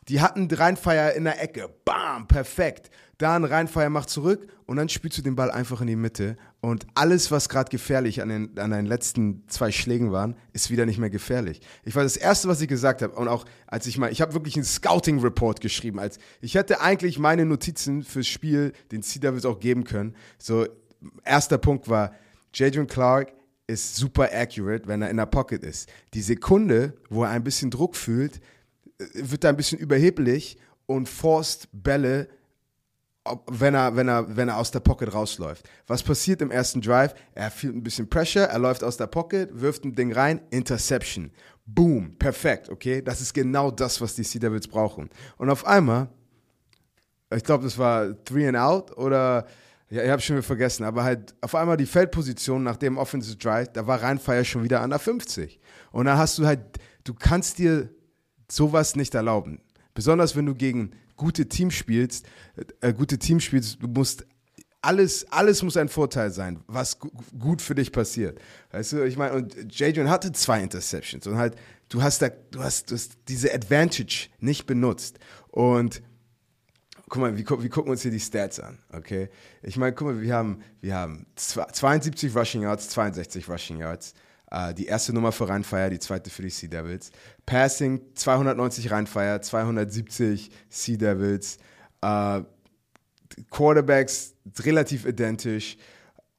Die 0.07 0.21
hatten 0.21 0.47
Rheinfeier 0.51 1.13
in 1.13 1.23
der 1.23 1.41
Ecke. 1.41 1.69
Bam, 1.83 2.27
perfekt. 2.27 2.91
Dann 3.17 3.43
Rheinfeier 3.43 3.89
macht 3.89 4.09
zurück 4.09 4.47
und 4.65 4.77
dann 4.77 4.89
spielst 4.89 5.17
du 5.17 5.21
den 5.21 5.35
Ball 5.35 5.49
einfach 5.49 5.81
in 5.81 5.87
die 5.87 5.95
Mitte. 5.95 6.35
Und 6.59 6.85
alles, 6.93 7.31
was 7.31 7.49
gerade 7.49 7.71
gefährlich 7.71 8.21
an 8.21 8.29
den, 8.29 8.59
an 8.59 8.71
den 8.71 8.85
letzten 8.85 9.47
zwei 9.47 9.71
Schlägen 9.71 10.11
waren, 10.11 10.35
ist 10.53 10.69
wieder 10.69 10.85
nicht 10.85 10.99
mehr 10.99 11.09
gefährlich. 11.09 11.61
Ich 11.85 11.95
war 11.95 12.03
das 12.03 12.17
Erste, 12.17 12.47
was 12.49 12.61
ich 12.61 12.67
gesagt 12.67 13.01
habe. 13.01 13.15
Und 13.15 13.29
auch 13.29 13.45
als 13.67 13.87
ich 13.87 13.97
mal, 13.97 14.11
ich 14.11 14.21
habe 14.21 14.33
wirklich 14.33 14.55
einen 14.55 14.65
Scouting-Report 14.65 15.59
geschrieben. 15.61 15.99
Als 15.99 16.19
ich 16.41 16.55
hätte 16.55 16.81
eigentlich 16.81 17.17
meine 17.17 17.45
Notizen 17.45 18.03
fürs 18.03 18.27
Spiel 18.27 18.73
den 18.91 19.01
Sea 19.01 19.21
Devils 19.21 19.45
auch 19.45 19.59
geben 19.59 19.85
können. 19.85 20.15
So, 20.37 20.67
erster 21.23 21.57
Punkt 21.57 21.89
war, 21.89 22.13
Jadrian 22.53 22.87
Clark 22.87 23.33
ist 23.67 23.95
super 23.95 24.29
accurate, 24.31 24.87
wenn 24.87 25.01
er 25.01 25.09
in 25.09 25.17
der 25.17 25.25
Pocket 25.25 25.63
ist. 25.63 25.89
Die 26.13 26.21
Sekunde, 26.21 26.93
wo 27.09 27.23
er 27.23 27.31
ein 27.31 27.43
bisschen 27.43 27.71
Druck 27.71 27.95
fühlt, 27.95 28.37
äh, 28.99 29.05
wird 29.13 29.43
er 29.43 29.49
ein 29.51 29.57
bisschen 29.57 29.79
überheblich 29.79 30.57
und 30.85 31.09
forst 31.09 31.67
Bälle, 31.71 32.29
wenn 33.47 33.73
er, 33.73 33.95
wenn, 33.95 34.07
er, 34.07 34.35
wenn 34.37 34.49
er 34.49 34.57
aus 34.57 34.69
der 34.69 34.81
Pocket 34.81 35.11
rausläuft. 35.11 35.67
Was 35.87 36.03
passiert 36.03 36.43
im 36.43 36.51
ersten 36.51 36.81
Drive? 36.81 37.15
Er 37.33 37.49
fühlt 37.49 37.75
ein 37.75 37.81
bisschen 37.81 38.07
Pressure, 38.07 38.43
er 38.43 38.59
läuft 38.59 38.83
aus 38.83 38.97
der 38.97 39.07
Pocket, 39.07 39.49
wirft 39.59 39.83
ein 39.83 39.95
Ding 39.95 40.13
rein, 40.13 40.41
Interception. 40.51 41.31
Boom, 41.65 42.15
perfekt, 42.19 42.69
okay? 42.69 43.01
Das 43.01 43.21
ist 43.21 43.33
genau 43.33 43.71
das, 43.71 43.99
was 43.99 44.13
die 44.13 44.23
Sea 44.23 44.39
Devils 44.39 44.67
brauchen. 44.67 45.09
Und 45.37 45.49
auf 45.49 45.65
einmal 45.65 46.09
ich 47.33 47.43
glaube, 47.43 47.63
das 47.63 47.77
war 47.77 48.23
Three 48.23 48.47
and 48.47 48.57
Out 48.57 48.95
oder 48.97 49.45
ja, 49.89 50.03
ich 50.03 50.09
habe 50.09 50.21
schon 50.21 50.35
wieder 50.35 50.43
vergessen, 50.43 50.83
aber 50.83 51.03
halt 51.03 51.35
auf 51.41 51.53
einmal 51.55 51.77
die 51.77 51.85
Feldposition 51.85 52.63
nach 52.63 52.77
dem 52.77 52.97
Offensive 52.97 53.37
Drive, 53.37 53.69
da 53.73 53.85
war 53.85 54.01
Rheinfeier 54.01 54.43
schon 54.43 54.63
wieder 54.63 54.81
an 54.81 54.89
der 54.89 54.99
50. 54.99 55.59
Und 55.91 56.05
dann 56.05 56.17
hast 56.17 56.37
du 56.37 56.45
halt, 56.45 56.59
du 57.03 57.13
kannst 57.13 57.59
dir 57.59 57.89
sowas 58.51 58.95
nicht 58.95 59.13
erlauben. 59.13 59.61
Besonders 59.93 60.35
wenn 60.35 60.45
du 60.45 60.55
gegen 60.55 60.91
gute 61.15 61.47
Teams 61.47 61.75
spielst, 61.75 62.25
äh, 62.81 62.93
gute 62.93 63.17
Teams 63.19 63.43
spielst, 63.43 63.81
du 63.81 63.87
musst 63.87 64.25
alles, 64.81 65.25
alles 65.31 65.63
muss 65.63 65.77
ein 65.77 65.89
Vorteil 65.89 66.29
sein, 66.31 66.59
was 66.67 66.99
gu 66.99 67.09
gut 67.39 67.61
für 67.61 67.73
dich 67.73 67.91
passiert. 67.91 68.39
Weißt 68.71 68.93
du, 68.93 69.03
ich 69.03 69.17
meine, 69.17 69.33
und 69.35 69.55
Jadrian 69.77 70.09
hatte 70.09 70.31
zwei 70.31 70.61
Interceptions 70.61 71.25
und 71.25 71.37
halt, 71.37 71.55
du 71.89 72.03
hast 72.03 72.21
da, 72.21 72.29
du 72.29 72.61
hast, 72.61 72.91
du 72.91 72.95
hast 72.95 73.17
diese 73.27 73.53
Advantage 73.53 74.29
nicht 74.39 74.67
benutzt. 74.67 75.17
Und 75.49 76.03
guck 77.09 77.21
mal, 77.21 77.37
wie, 77.37 77.43
gu- 77.43 77.61
wie 77.61 77.69
gucken 77.69 77.87
wir 77.89 77.91
uns 77.93 78.01
hier 78.01 78.11
die 78.11 78.19
Stats 78.19 78.59
an, 78.59 78.77
okay? 78.93 79.29
Ich 79.63 79.77
meine, 79.77 79.93
guck 79.93 80.07
mal, 80.07 80.21
wir 80.21 80.33
haben, 80.33 80.61
wir 80.81 80.95
haben 80.95 81.25
zwa- 81.37 81.71
72 81.71 82.35
Rushing 82.35 82.61
Yards, 82.63 82.89
62 82.89 83.47
Rushing 83.49 83.77
Yards. 83.77 84.13
Äh, 84.51 84.73
die 84.73 84.85
erste 84.85 85.11
Nummer 85.13 85.31
für 85.31 85.47
Rheinfire, 85.49 85.89
die 85.89 85.99
zweite 85.99 86.29
für 86.29 86.41
die 86.43 86.49
Sea 86.49 86.69
Devils. 86.69 87.11
Passing 87.45 88.01
290 88.13 88.91
Rheinfire, 88.91 89.41
270 89.41 90.51
Sea 90.69 90.97
Devils. 90.97 91.57
Äh, 92.01 92.41
Quarterbacks 93.51 94.33
relativ 94.59 95.05
identisch. 95.05 95.77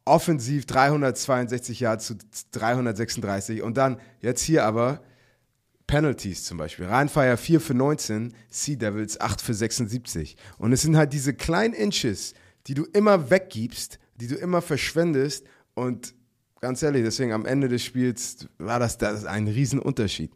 Offensiv 0.05 0.67
362 0.67 1.81
Yards 1.81 2.07
zu 2.07 2.15
336. 2.53 3.63
Und 3.63 3.77
dann 3.77 4.01
jetzt 4.21 4.41
hier 4.43 4.65
aber 4.65 5.01
Penalties 5.87 6.45
zum 6.45 6.59
Beispiel. 6.59 6.87
Rheinfire 6.87 7.37
4 7.37 7.61
für 7.61 7.75
19, 7.75 8.35
Sea 8.49 8.77
Devils 8.77 9.21
8 9.21 9.41
für 9.41 9.55
76. 9.55 10.37
Und 10.59 10.73
es 10.73 10.83
sind 10.83 10.97
halt 10.97 11.13
diese 11.13 11.35
kleinen 11.35 11.75
Inches, 11.75 12.35
die 12.67 12.75
du 12.75 12.85
immer 12.85 13.31
weggibst, 13.31 13.99
die 14.17 14.27
du 14.27 14.35
immer 14.37 14.63
verschwendest. 14.63 15.47
Und 15.75 16.15
ganz 16.61 16.83
ehrlich, 16.83 17.05
deswegen 17.05 17.33
am 17.33 17.47
Ende 17.47 17.69
des 17.69 17.85
Spiels 17.85 18.49
war 18.59 18.81
das, 18.81 18.99
das 18.99 19.25
ein 19.25 19.47
Riesenunterschied. 19.47 20.33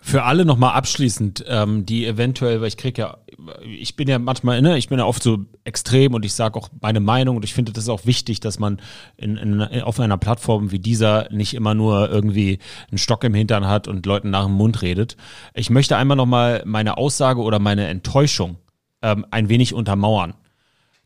Für 0.00 0.22
alle 0.22 0.44
nochmal 0.44 0.74
abschließend, 0.74 1.44
ähm, 1.48 1.84
die 1.84 2.06
eventuell, 2.06 2.60
weil 2.60 2.68
ich 2.68 2.76
krieg 2.76 2.96
ja, 2.96 3.18
ich 3.64 3.96
bin 3.96 4.06
ja 4.06 4.20
manchmal, 4.20 4.62
ne, 4.62 4.78
ich 4.78 4.88
bin 4.88 5.00
ja 5.00 5.04
oft 5.04 5.20
so 5.20 5.38
extrem 5.64 6.14
und 6.14 6.24
ich 6.24 6.32
sage 6.32 6.56
auch 6.56 6.68
meine 6.80 7.00
Meinung 7.00 7.36
und 7.36 7.44
ich 7.44 7.54
finde 7.54 7.72
das 7.72 7.88
auch 7.88 8.06
wichtig, 8.06 8.38
dass 8.38 8.60
man 8.60 8.80
in, 9.16 9.36
in, 9.36 9.62
auf 9.82 9.98
einer 9.98 10.16
Plattform 10.16 10.70
wie 10.70 10.78
dieser 10.78 11.28
nicht 11.32 11.54
immer 11.54 11.74
nur 11.74 12.08
irgendwie 12.08 12.60
einen 12.88 12.98
Stock 12.98 13.24
im 13.24 13.34
Hintern 13.34 13.66
hat 13.66 13.88
und 13.88 14.06
Leuten 14.06 14.30
nach 14.30 14.44
dem 14.44 14.52
Mund 14.52 14.80
redet. 14.80 15.16
Ich 15.54 15.70
möchte 15.70 15.96
einmal 15.96 16.16
nochmal 16.16 16.62
meine 16.66 16.98
Aussage 16.98 17.40
oder 17.40 17.58
meine 17.58 17.88
Enttäuschung 17.88 18.58
ähm, 19.02 19.26
ein 19.32 19.48
wenig 19.48 19.74
untermauern. 19.74 20.34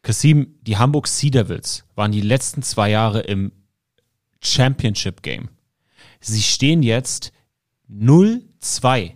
Kasim, 0.03 0.57
die 0.63 0.79
Hamburg 0.79 1.07
Sea 1.07 1.31
Devils 1.31 1.85
waren 1.95 2.13
die 2.13 2.21
letzten 2.21 2.63
zwei 2.63 2.91
Jahre 2.91 3.21
im 3.21 3.53
Championship 4.43 5.23
Game. 5.23 5.49
Sie 6.21 6.43
stehen 6.43 6.83
jetzt 6.83 7.33
0-2, 7.91 9.15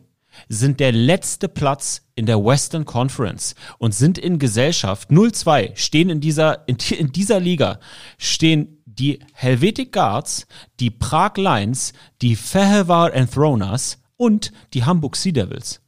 sind 0.49 0.81
der 0.81 0.93
letzte 0.93 1.49
Platz 1.49 2.03
in 2.15 2.27
der 2.27 2.45
Western 2.45 2.85
Conference 2.85 3.55
und 3.79 3.95
sind 3.95 4.19
in 4.19 4.39
Gesellschaft 4.39 5.11
0-2, 5.11 5.77
stehen 5.77 6.11
in 6.11 6.21
dieser, 6.21 6.67
in, 6.69 6.77
in 6.97 7.13
dieser 7.13 7.41
Liga, 7.41 7.81
stehen 8.19 8.83
die 8.85 9.21
Helvetic 9.33 9.93
Guards, 9.93 10.47
die 10.81 10.91
Prag 10.91 11.37
Lions, 11.37 11.93
die 12.23 12.37
Fehervar 12.37 13.13
Enthroners 13.13 13.99
und 14.17 14.53
die 14.73 14.85
Hamburg 14.85 15.17
Sea 15.17 15.33
Devils. 15.33 15.81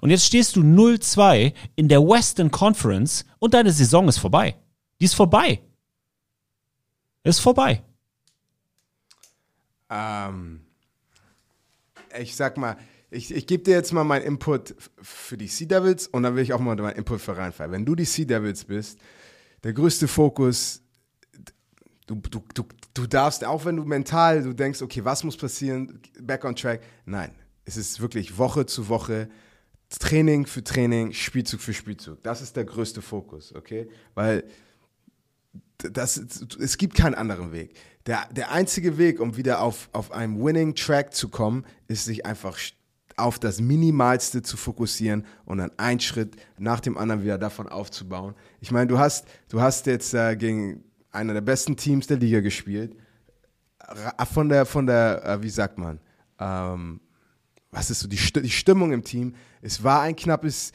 Und 0.00 0.10
jetzt 0.10 0.26
stehst 0.26 0.56
du 0.56 0.60
0-2 0.60 1.52
in 1.74 1.88
der 1.88 2.00
Western 2.00 2.50
Conference 2.50 3.24
und 3.38 3.54
deine 3.54 3.72
Saison 3.72 4.08
ist 4.08 4.18
vorbei. 4.18 4.56
Die 5.00 5.04
ist 5.04 5.14
vorbei. 5.14 5.60
Ist 7.24 7.40
vorbei. 7.40 7.82
Ähm, 9.90 10.61
ich 12.18 12.36
sag 12.36 12.56
mal, 12.56 12.76
ich, 13.10 13.34
ich 13.34 13.46
gebe 13.46 13.62
dir 13.62 13.74
jetzt 13.74 13.92
mal 13.92 14.04
meinen 14.04 14.24
Input 14.24 14.74
für 15.02 15.36
die 15.36 15.46
Sea 15.46 15.66
Devils 15.66 16.06
und 16.08 16.22
dann 16.22 16.34
will 16.34 16.42
ich 16.42 16.52
auch 16.52 16.60
mal 16.60 16.74
meinen 16.76 16.96
Input 16.96 17.20
für 17.20 17.36
Rheinfire. 17.36 17.70
Wenn 17.70 17.84
du 17.84 17.94
die 17.94 18.06
Sea 18.06 18.24
Devils 18.24 18.64
bist, 18.64 18.98
der 19.62 19.72
größte 19.74 20.08
Fokus, 20.08 20.82
du, 22.06 22.16
du, 22.16 22.42
du, 22.54 22.64
du 22.94 23.06
darfst, 23.06 23.44
auch 23.44 23.64
wenn 23.64 23.76
du 23.76 23.84
mental, 23.84 24.42
du 24.42 24.54
denkst, 24.54 24.82
okay, 24.82 25.04
was 25.04 25.24
muss 25.24 25.36
passieren, 25.36 26.00
back 26.20 26.44
on 26.44 26.56
track, 26.56 26.80
nein, 27.04 27.32
es 27.64 27.76
ist 27.76 28.00
wirklich 28.00 28.38
Woche 28.38 28.66
zu 28.66 28.88
Woche, 28.88 29.28
Training 29.98 30.46
für 30.46 30.64
Training, 30.64 31.12
Spielzug 31.12 31.60
für 31.60 31.74
Spielzug. 31.74 32.22
Das 32.22 32.40
ist 32.40 32.56
der 32.56 32.64
größte 32.64 33.02
Fokus, 33.02 33.54
okay? 33.54 33.90
Weil 34.14 34.44
das, 35.78 36.16
es 36.16 36.78
gibt 36.78 36.94
keinen 36.94 37.14
anderen 37.14 37.52
Weg. 37.52 37.74
Der, 38.06 38.26
der 38.32 38.50
einzige 38.50 38.98
Weg, 38.98 39.20
um 39.20 39.36
wieder 39.36 39.60
auf, 39.60 39.88
auf 39.92 40.10
einem 40.12 40.42
Winning 40.42 40.74
Track 40.74 41.14
zu 41.14 41.28
kommen, 41.28 41.64
ist 41.86 42.04
sich 42.04 42.26
einfach 42.26 42.58
auf 43.16 43.38
das 43.38 43.60
Minimalste 43.60 44.42
zu 44.42 44.56
fokussieren 44.56 45.24
und 45.44 45.58
dann 45.58 45.70
einen 45.76 46.00
Schritt 46.00 46.34
nach 46.58 46.80
dem 46.80 46.96
anderen 46.96 47.22
wieder 47.22 47.38
davon 47.38 47.68
aufzubauen. 47.68 48.34
Ich 48.60 48.70
meine, 48.70 48.86
du 48.88 48.98
hast, 48.98 49.26
du 49.48 49.60
hast 49.60 49.86
jetzt 49.86 50.14
äh, 50.14 50.34
gegen 50.36 50.82
einer 51.10 51.34
der 51.34 51.42
besten 51.42 51.76
Teams 51.76 52.06
der 52.06 52.16
Liga 52.16 52.40
gespielt. 52.40 52.96
Ra- 53.80 54.24
Von 54.24 54.48
der, 54.48 54.64
von 54.66 54.86
der, 54.86 55.24
äh, 55.24 55.42
wie 55.42 55.50
sagt 55.50 55.78
man, 55.78 56.00
ähm, 56.40 57.00
was 57.70 57.90
ist 57.90 58.00
so 58.00 58.08
die, 58.08 58.16
Sti- 58.18 58.40
die 58.40 58.50
Stimmung 58.50 58.92
im 58.92 59.04
Team. 59.04 59.34
Es 59.60 59.84
war 59.84 60.00
ein 60.00 60.16
knappes, 60.16 60.72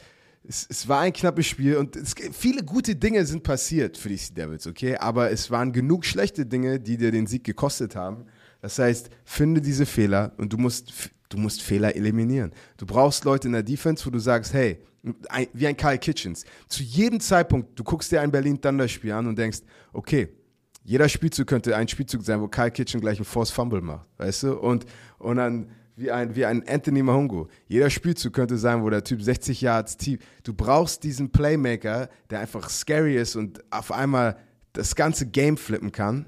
es, 0.48 0.66
es 0.68 0.88
war 0.88 1.00
ein 1.00 1.12
knappes 1.12 1.46
Spiel 1.46 1.76
und 1.76 1.94
es, 1.94 2.14
viele 2.32 2.64
gute 2.64 2.96
Dinge 2.96 3.24
sind 3.26 3.42
passiert 3.42 3.98
für 3.98 4.08
die 4.08 4.16
Sea 4.16 4.34
Devils, 4.34 4.66
okay? 4.66 4.96
Aber 4.96 5.30
es 5.30 5.50
waren 5.50 5.72
genug 5.72 6.06
schlechte 6.06 6.46
Dinge, 6.46 6.80
die 6.80 6.96
dir 6.96 7.12
den 7.12 7.26
Sieg 7.26 7.44
gekostet 7.44 7.94
haben. 7.94 8.24
Das 8.62 8.78
heißt, 8.78 9.10
finde 9.24 9.60
diese 9.60 9.84
Fehler 9.84 10.32
und 10.38 10.52
du 10.52 10.56
musst, 10.56 10.92
du 11.28 11.36
musst 11.36 11.62
Fehler 11.62 11.94
eliminieren. 11.94 12.52
Du 12.78 12.86
brauchst 12.86 13.24
Leute 13.24 13.48
in 13.48 13.52
der 13.52 13.62
Defense, 13.62 14.04
wo 14.06 14.10
du 14.10 14.18
sagst, 14.18 14.54
hey, 14.54 14.78
ein, 15.28 15.46
wie 15.52 15.66
ein 15.66 15.76
Kyle 15.76 15.98
Kitchens. 15.98 16.44
Zu 16.66 16.82
jedem 16.82 17.20
Zeitpunkt, 17.20 17.78
du 17.78 17.84
guckst 17.84 18.10
dir 18.10 18.22
ein 18.22 18.30
Berlin 18.32 18.60
Thunder 18.60 18.88
Spiel 18.88 19.12
an 19.12 19.26
und 19.26 19.38
denkst, 19.38 19.60
okay, 19.92 20.28
jeder 20.82 21.08
Spielzug 21.10 21.46
könnte 21.46 21.76
ein 21.76 21.86
Spielzug 21.86 22.24
sein, 22.24 22.40
wo 22.40 22.48
Kyle 22.48 22.70
Kitchen 22.70 23.02
gleich 23.02 23.18
einen 23.18 23.26
Force 23.26 23.50
Fumble 23.50 23.82
macht, 23.82 24.08
weißt 24.16 24.44
du? 24.44 24.54
Und, 24.54 24.86
und 25.18 25.36
dann 25.36 25.68
wie 25.98 26.10
ein, 26.10 26.34
wie 26.36 26.44
ein 26.44 26.66
Anthony 26.68 27.02
Mahungo. 27.02 27.48
Jeder 27.66 27.90
Spielzug 27.90 28.32
könnte 28.32 28.56
sein, 28.56 28.82
wo 28.82 28.90
der 28.90 29.04
Typ 29.04 29.22
60 29.22 29.60
Yards 29.60 29.96
tief. 29.96 30.20
Du 30.44 30.54
brauchst 30.54 31.02
diesen 31.02 31.30
Playmaker, 31.30 32.08
der 32.30 32.40
einfach 32.40 32.70
scary 32.70 33.16
ist 33.16 33.36
und 33.36 33.62
auf 33.72 33.92
einmal 33.92 34.36
das 34.72 34.94
ganze 34.94 35.26
Game 35.26 35.56
flippen 35.56 35.92
kann. 35.92 36.26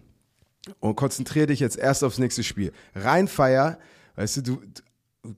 Und 0.78 0.96
konzentriere 0.96 1.46
dich 1.46 1.60
jetzt 1.60 1.78
erst 1.78 2.04
aufs 2.04 2.18
nächste 2.18 2.42
Spiel. 2.42 2.72
Rheinfire, 2.94 3.78
weißt 4.16 4.38
du, 4.38 4.42
du, 4.42 4.62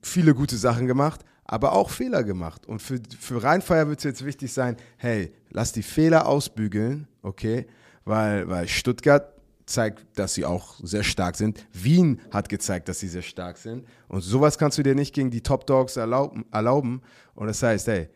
viele 0.01 0.33
gute 0.35 0.57
Sachen 0.57 0.87
gemacht, 0.87 1.21
aber 1.45 1.73
auch 1.73 1.89
Fehler 1.89 2.23
gemacht. 2.23 2.65
Und 2.65 2.81
für, 2.81 2.99
für 3.19 3.41
Rheinfire 3.41 3.87
wird 3.87 3.99
es 3.99 4.03
jetzt 4.03 4.25
wichtig 4.25 4.51
sein, 4.51 4.75
hey, 4.97 5.33
lass 5.49 5.71
die 5.71 5.83
Fehler 5.83 6.27
ausbügeln, 6.27 7.07
okay? 7.21 7.67
Weil, 8.05 8.49
weil 8.49 8.67
Stuttgart 8.67 9.32
zeigt, 9.65 10.17
dass 10.17 10.33
sie 10.33 10.45
auch 10.45 10.79
sehr 10.83 11.03
stark 11.03 11.35
sind. 11.35 11.65
Wien 11.71 12.21
hat 12.31 12.49
gezeigt, 12.49 12.89
dass 12.89 12.99
sie 12.99 13.07
sehr 13.07 13.21
stark 13.21 13.57
sind. 13.57 13.85
Und 14.07 14.21
sowas 14.21 14.57
kannst 14.57 14.77
du 14.77 14.83
dir 14.83 14.95
nicht 14.95 15.13
gegen 15.13 15.31
die 15.31 15.41
Top 15.41 15.65
Dogs 15.67 15.97
erlauben. 15.97 16.45
erlauben. 16.51 17.01
Und 17.35 17.47
das 17.47 17.63
heißt, 17.63 17.87
hey, 17.87 18.09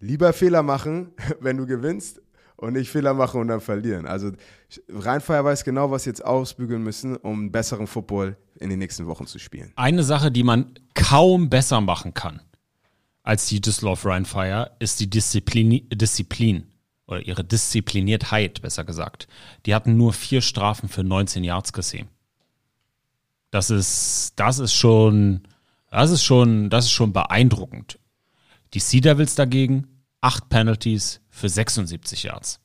lieber 0.00 0.32
Fehler 0.32 0.62
machen, 0.62 1.12
wenn 1.40 1.56
du 1.56 1.66
gewinnst, 1.66 2.20
und 2.56 2.74
nicht 2.74 2.90
Fehler 2.90 3.14
machen 3.14 3.40
und 3.40 3.48
dann 3.48 3.60
verlieren. 3.60 4.06
Also 4.06 4.30
Rheinfire 4.88 5.44
weiß 5.44 5.64
genau, 5.64 5.90
was 5.90 6.04
jetzt 6.04 6.24
ausbügeln 6.24 6.82
müssen, 6.82 7.16
um 7.16 7.50
besseren 7.50 7.86
Football 7.86 8.36
in 8.60 8.70
den 8.70 8.78
nächsten 8.78 9.06
Wochen 9.06 9.26
zu 9.26 9.38
spielen. 9.38 9.72
eine 9.76 10.04
Sache, 10.04 10.30
die 10.30 10.44
man 10.44 10.72
kaum 10.94 11.50
besser 11.50 11.80
machen 11.80 12.14
kann. 12.14 12.40
als 13.22 13.46
die 13.46 13.60
Düsseldorf 13.60 14.04
Rheinfire 14.04 14.72
ist 14.78 15.00
die 15.00 15.08
Disziplin, 15.08 15.88
Disziplin 15.90 16.73
oder 17.06 17.20
ihre 17.26 17.44
Diszipliniertheit, 17.44 18.62
besser 18.62 18.84
gesagt. 18.84 19.28
Die 19.66 19.74
hatten 19.74 19.96
nur 19.96 20.12
vier 20.12 20.40
Strafen 20.40 20.88
für 20.88 21.04
19 21.04 21.44
Yards 21.44 21.72
gesehen. 21.72 22.08
Das 23.50 23.70
ist, 23.70 24.32
das 24.36 24.58
ist 24.58 24.74
schon, 24.74 25.42
das 25.90 26.10
ist 26.10 26.24
schon, 26.24 26.70
das 26.70 26.86
ist 26.86 26.92
schon 26.92 27.12
beeindruckend. 27.12 27.98
Die 28.72 28.80
Sea 28.80 29.00
Devils 29.00 29.34
dagegen, 29.34 29.86
acht 30.20 30.48
Penalties 30.48 31.20
für 31.28 31.48
76 31.48 32.24
Yards. 32.24 32.60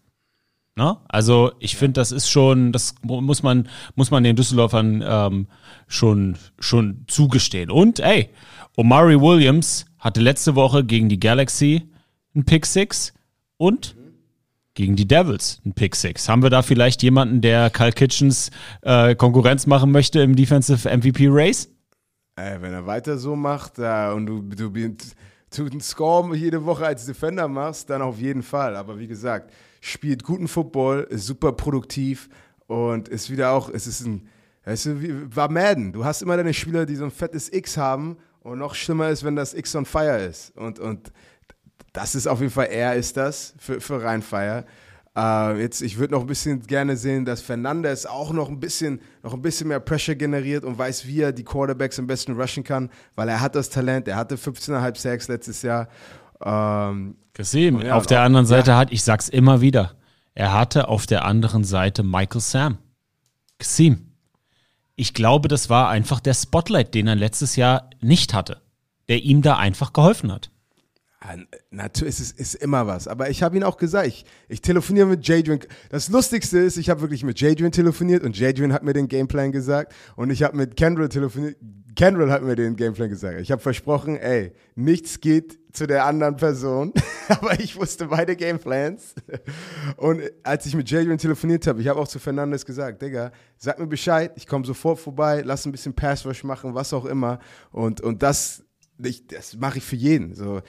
Na? 0.76 1.04
Also 1.10 1.52
ich 1.60 1.76
finde, 1.76 2.00
das 2.00 2.12
ist 2.12 2.30
schon, 2.30 2.72
das 2.72 2.96
muss 3.04 3.44
man, 3.44 3.68
muss 3.96 4.12
man 4.12 4.24
den 4.24 4.38
Düsseldorfern 4.38 5.04
ähm, 5.06 5.48
schon, 5.88 6.38
schon 6.58 7.04
zugestehen. 7.08 7.70
Und 7.70 8.00
ey, 8.00 8.30
Omari 8.78 9.20
Williams 9.20 9.86
hatte 10.00 10.22
letzte 10.22 10.56
Woche 10.56 10.86
gegen 10.86 11.10
die 11.10 11.20
Galaxy 11.20 11.90
einen 12.34 12.46
Pick 12.46 12.66
Six 12.66 13.14
und 13.58 13.96
gegen 14.80 14.96
die 14.96 15.10
Devils 15.10 15.60
ein 15.66 15.74
Pick 15.74 15.94
Six. 15.94 16.30
Haben 16.30 16.42
wir 16.42 16.50
da 16.50 16.62
vielleicht 16.62 17.04
jemanden, 17.04 17.42
der 17.42 17.70
Kyle 17.70 17.92
Kitchens 17.92 18.50
äh, 18.82 19.14
Konkurrenz 19.14 19.68
machen 19.68 19.92
möchte 19.92 20.22
im 20.22 20.38
Defensive 20.38 20.88
MVP 20.90 21.28
Race? 21.30 21.68
Ey, 22.38 22.62
wenn 22.62 22.72
er 22.72 22.86
weiter 22.86 23.18
so 23.18 23.36
macht 23.36 23.78
äh, 23.78 24.10
und 24.16 24.26
du, 24.26 24.42
du, 24.42 24.70
du, 24.70 25.66
einen 25.66 25.82
Score 25.82 26.34
jede 26.34 26.64
Woche 26.64 26.86
als 26.86 27.06
Defender 27.06 27.50
machst, 27.50 27.90
dann 27.90 28.02
auf 28.02 28.20
jeden 28.20 28.42
Fall. 28.42 28.78
Aber 28.78 28.98
wie 28.98 29.08
gesagt, 29.08 29.52
spielt 29.82 30.24
guten 30.24 30.48
Football, 30.48 31.08
ist 31.10 31.26
super 31.26 31.52
produktiv 31.52 32.30
und 32.68 33.10
ist 33.10 33.30
wieder 33.30 33.52
auch, 33.52 33.70
es 33.70 33.86
ist 33.86 34.06
ein, 34.06 34.30
weißt 34.64 34.92
war 35.36 35.52
Madden. 35.52 35.92
Du 35.92 36.06
hast 36.06 36.22
immer 36.22 36.38
deine 36.38 36.54
Spieler, 36.54 36.86
die 36.86 36.96
so 36.96 37.04
ein 37.04 37.12
fettes 37.12 37.52
X 37.52 37.76
haben 37.76 38.16
und 38.40 38.60
noch 38.60 38.76
schlimmer 38.76 39.10
ist, 39.10 39.26
wenn 39.26 39.36
das 39.36 39.54
X 39.54 39.76
on 39.76 39.86
Fire 39.86 40.24
ist. 40.24 40.56
Und, 40.56 40.80
und 40.80 41.12
das 42.00 42.16
ist 42.16 42.28
auf 42.28 42.40
jeden 42.40 42.52
Fall, 42.52 42.68
er 42.72 42.96
ist 42.96 43.18
das 43.18 43.54
für, 43.58 43.82
für 43.82 44.02
Rheinfire. 44.02 44.64
Äh, 45.18 45.62
jetzt, 45.62 45.82
ich 45.82 45.98
würde 45.98 46.14
noch 46.14 46.22
ein 46.22 46.28
bisschen 46.28 46.62
gerne 46.62 46.96
sehen, 46.96 47.26
dass 47.26 47.42
Fernandez 47.42 48.06
auch 48.06 48.32
noch 48.32 48.48
ein 48.48 48.60
bisschen, 48.60 49.02
noch 49.22 49.34
ein 49.34 49.42
bisschen 49.42 49.68
mehr 49.68 49.82
Pressure 49.82 50.16
generiert 50.16 50.64
und 50.64 50.78
weiß, 50.78 51.06
wie 51.08 51.22
er 51.22 51.34
die 51.34 51.44
Quarterbacks 51.44 52.00
am 52.00 52.08
besten 52.08 52.40
rushen 52.40 52.64
kann, 52.64 52.90
weil 53.16 53.28
er 53.28 53.42
hat 53.42 53.56
das 53.56 53.70
Talent, 53.70 54.08
er 54.08 54.16
hatte 54.16 54.36
15,5 54.36 54.98
Sacks 54.98 55.28
letztes 55.28 55.62
Jahr. 55.62 55.90
Ähm, 56.42 57.16
Gesehen. 57.34 57.82
Ja, 57.82 57.96
auf 57.96 58.08
der 58.08 58.22
anderen 58.22 58.46
Seite 58.46 58.72
ja. 58.72 58.78
hat, 58.78 58.92
ich 58.92 59.04
sag's 59.04 59.28
immer 59.28 59.60
wieder, 59.60 59.96
er 60.36 60.54
hatte 60.54 60.88
auf 60.88 61.06
der 61.06 61.26
anderen 61.26 61.66
Seite 61.66 62.04
Michael 62.04 62.42
Sam. 62.42 62.78
Kasim. 63.58 64.14
Ich 64.96 65.14
glaube, 65.14 65.50
das 65.50 65.70
war 65.70 65.90
einfach 65.90 66.22
der 66.22 66.34
Spotlight, 66.34 66.94
den 66.94 67.08
er 67.08 67.16
letztes 67.16 67.58
Jahr 67.58 67.90
nicht 68.00 68.34
hatte, 68.34 68.62
der 69.10 69.22
ihm 69.24 69.42
da 69.42 69.58
einfach 69.58 69.92
geholfen 69.92 70.32
hat. 70.32 70.50
Natürlich 71.70 72.20
ist 72.20 72.40
es 72.40 72.54
ist 72.54 72.64
immer 72.64 72.88
was. 72.88 73.08
Aber 73.08 73.30
ich 73.30 73.44
habe 73.44 73.58
ihn 73.58 73.64
auch 73.64 73.78
gesagt, 73.78 74.08
ich, 74.08 74.26
ich 74.48 74.62
telefoniere 74.62 75.06
mit 75.06 75.28
Jadrian. 75.28 75.60
Das 75.90 76.10
Lustigste 76.10 76.60
ist, 76.60 76.78
ich 76.78 76.90
habe 76.90 77.02
wirklich 77.02 77.24
mit 77.24 77.40
Jadrian 77.42 77.72
telefoniert 77.74 78.24
und 78.24 78.40
Jadrian 78.40 78.72
hat 78.72 78.84
mir 78.84 78.94
den 78.94 79.10
Gameplan 79.10 79.52
gesagt 79.52 79.94
und 80.16 80.30
ich 80.30 80.44
habe 80.44 80.56
mit 80.56 80.78
Kendrill 80.78 81.10
telefoniert. 81.10 81.58
Kendrill 81.96 82.32
hat 82.32 82.44
mir 82.44 82.56
den 82.56 82.78
Gameplan 82.78 83.10
gesagt. 83.10 83.42
Ich 83.42 83.52
habe 83.52 83.62
versprochen, 83.62 84.16
ey, 84.16 84.54
nichts 84.76 85.20
geht 85.20 85.60
zu 85.74 85.86
der 85.86 86.06
anderen 86.06 86.38
Person, 86.38 86.94
aber 87.28 87.60
ich 87.60 87.76
wusste 87.76 88.06
beide 88.08 88.38
Gameplans. 88.38 89.14
Und 89.98 90.22
als 90.44 90.66
ich 90.66 90.76
mit 90.76 90.90
Jadrian 90.90 91.18
telefoniert 91.18 91.68
habe, 91.68 91.82
ich 91.82 91.88
habe 91.90 92.00
auch 92.00 92.08
zu 92.08 92.20
Fernandes 92.20 92.66
gesagt, 92.66 93.02
Digga, 93.02 93.34
sag 93.58 93.78
mir 93.78 93.88
Bescheid, 93.88 94.32
ich 94.36 94.48
komme 94.48 94.66
sofort 94.66 95.00
vorbei, 95.00 95.42
lass 95.44 95.66
ein 95.66 95.74
bisschen 95.74 95.94
Passwash 95.94 96.46
machen, 96.46 96.74
was 96.74 96.94
auch 96.94 97.06
immer. 97.06 97.40
Und, 97.72 98.00
und 98.00 98.24
das, 98.24 98.64
ich, 99.04 99.28
das 99.28 99.58
mache 99.58 99.80
ich 99.80 99.84
für 99.84 99.98
jeden. 99.98 100.34
So, 100.36 100.62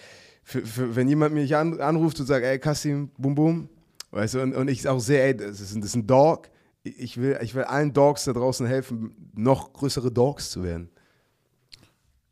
für, 0.50 0.66
für, 0.66 0.96
wenn 0.96 1.08
jemand 1.08 1.34
mich 1.34 1.54
an, 1.54 1.80
anruft 1.80 2.18
und 2.18 2.26
sagt, 2.26 2.44
ey, 2.44 2.58
Kassim, 2.58 3.10
bum 3.16 3.34
bum, 3.36 3.68
weißt 4.10 4.34
du, 4.34 4.42
und, 4.42 4.54
und 4.54 4.68
ich 4.68 4.86
auch 4.88 4.98
sehe, 4.98 5.22
ey, 5.22 5.36
das 5.36 5.60
ist, 5.60 5.76
das 5.76 5.84
ist 5.84 5.94
ein 5.94 6.06
Dog, 6.06 6.48
ich 6.82 7.18
will, 7.18 7.38
ich 7.40 7.54
will 7.54 7.64
allen 7.64 7.92
Dogs 7.92 8.24
da 8.24 8.32
draußen 8.32 8.66
helfen, 8.66 9.14
noch 9.34 9.72
größere 9.72 10.10
Dogs 10.10 10.50
zu 10.50 10.64
werden. 10.64 10.90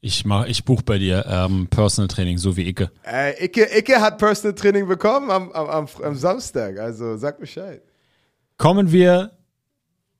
Ich 0.01 0.25
mach, 0.25 0.47
ich 0.47 0.65
buche 0.65 0.83
bei 0.83 0.99
dir 0.99 1.27
ähm, 1.29 1.69
Personal 1.69 2.09
Training, 2.09 2.39
so 2.39 2.57
wie 2.57 2.69
Icke. 2.69 2.91
Äh, 3.05 3.45
Icke. 3.45 3.69
Icke 3.77 4.01
hat 4.01 4.19
Personal 4.19 4.55
Training 4.55 4.87
bekommen 4.87 5.31
am, 5.31 5.53
am, 5.53 5.69
am, 5.69 5.87
am 6.03 6.15
Samstag, 6.15 6.79
also 6.79 7.17
sag 7.17 7.39
Bescheid. 7.39 7.83
Kommen 8.57 8.91
wir 8.91 9.33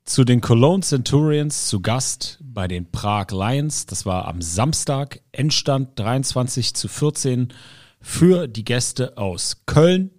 zu 0.05 0.25
den 0.25 0.41
Cologne 0.41 0.83
Centurions 0.83 1.69
zu 1.69 1.81
Gast 1.81 2.39
bei 2.43 2.69
den 2.69 2.91
Prag 2.91 3.31
Lions. 3.31 3.87
Das 3.87 4.07
war 4.07 4.27
am 4.27 4.41
Samstag, 4.41 5.21
Endstand 5.33 5.99
23 5.99 6.75
zu 6.75 6.89
14 6.89 7.53
für 8.01 8.49
die 8.49 8.65
Gäste 8.65 9.17
aus 9.17 9.63
Köln. 9.67 10.11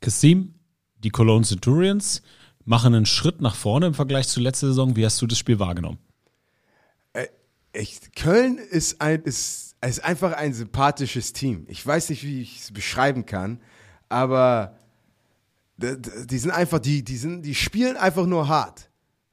Kasim, 0.00 0.54
die 0.98 1.10
Cologne 1.10 1.46
Centurions 1.46 2.22
machen 2.64 2.94
einen 2.94 3.06
Schritt 3.06 3.40
nach 3.40 3.54
vorne 3.54 3.86
im 3.86 3.94
Vergleich 3.94 4.28
zu 4.28 4.40
letzter 4.40 4.68
Saison. 4.68 4.96
Wie 4.96 5.04
hast 5.04 5.20
du 5.20 5.26
das 5.26 5.38
Spiel 5.38 5.58
wahrgenommen? 5.58 5.98
echt, 7.72 8.16
Köln 8.16 8.58
ist, 8.58 9.00
ein, 9.00 9.22
ist, 9.22 9.76
ist 9.86 10.04
einfach 10.04 10.32
ein 10.32 10.52
sympathisches 10.52 11.32
Team. 11.32 11.66
Ich 11.68 11.86
weiß 11.86 12.10
nicht, 12.10 12.24
wie 12.24 12.42
ich 12.42 12.60
es 12.60 12.72
beschreiben 12.72 13.26
kann, 13.26 13.60
aber 14.08 14.76
die 15.76 16.38
sind 16.38 16.50
einfach, 16.50 16.78
die, 16.78 17.02
die, 17.02 17.16
sind, 17.16 17.42
die 17.42 17.54
spielen 17.54 17.96
einfach 17.96 18.26
nur 18.26 18.48
hart. 18.48 18.89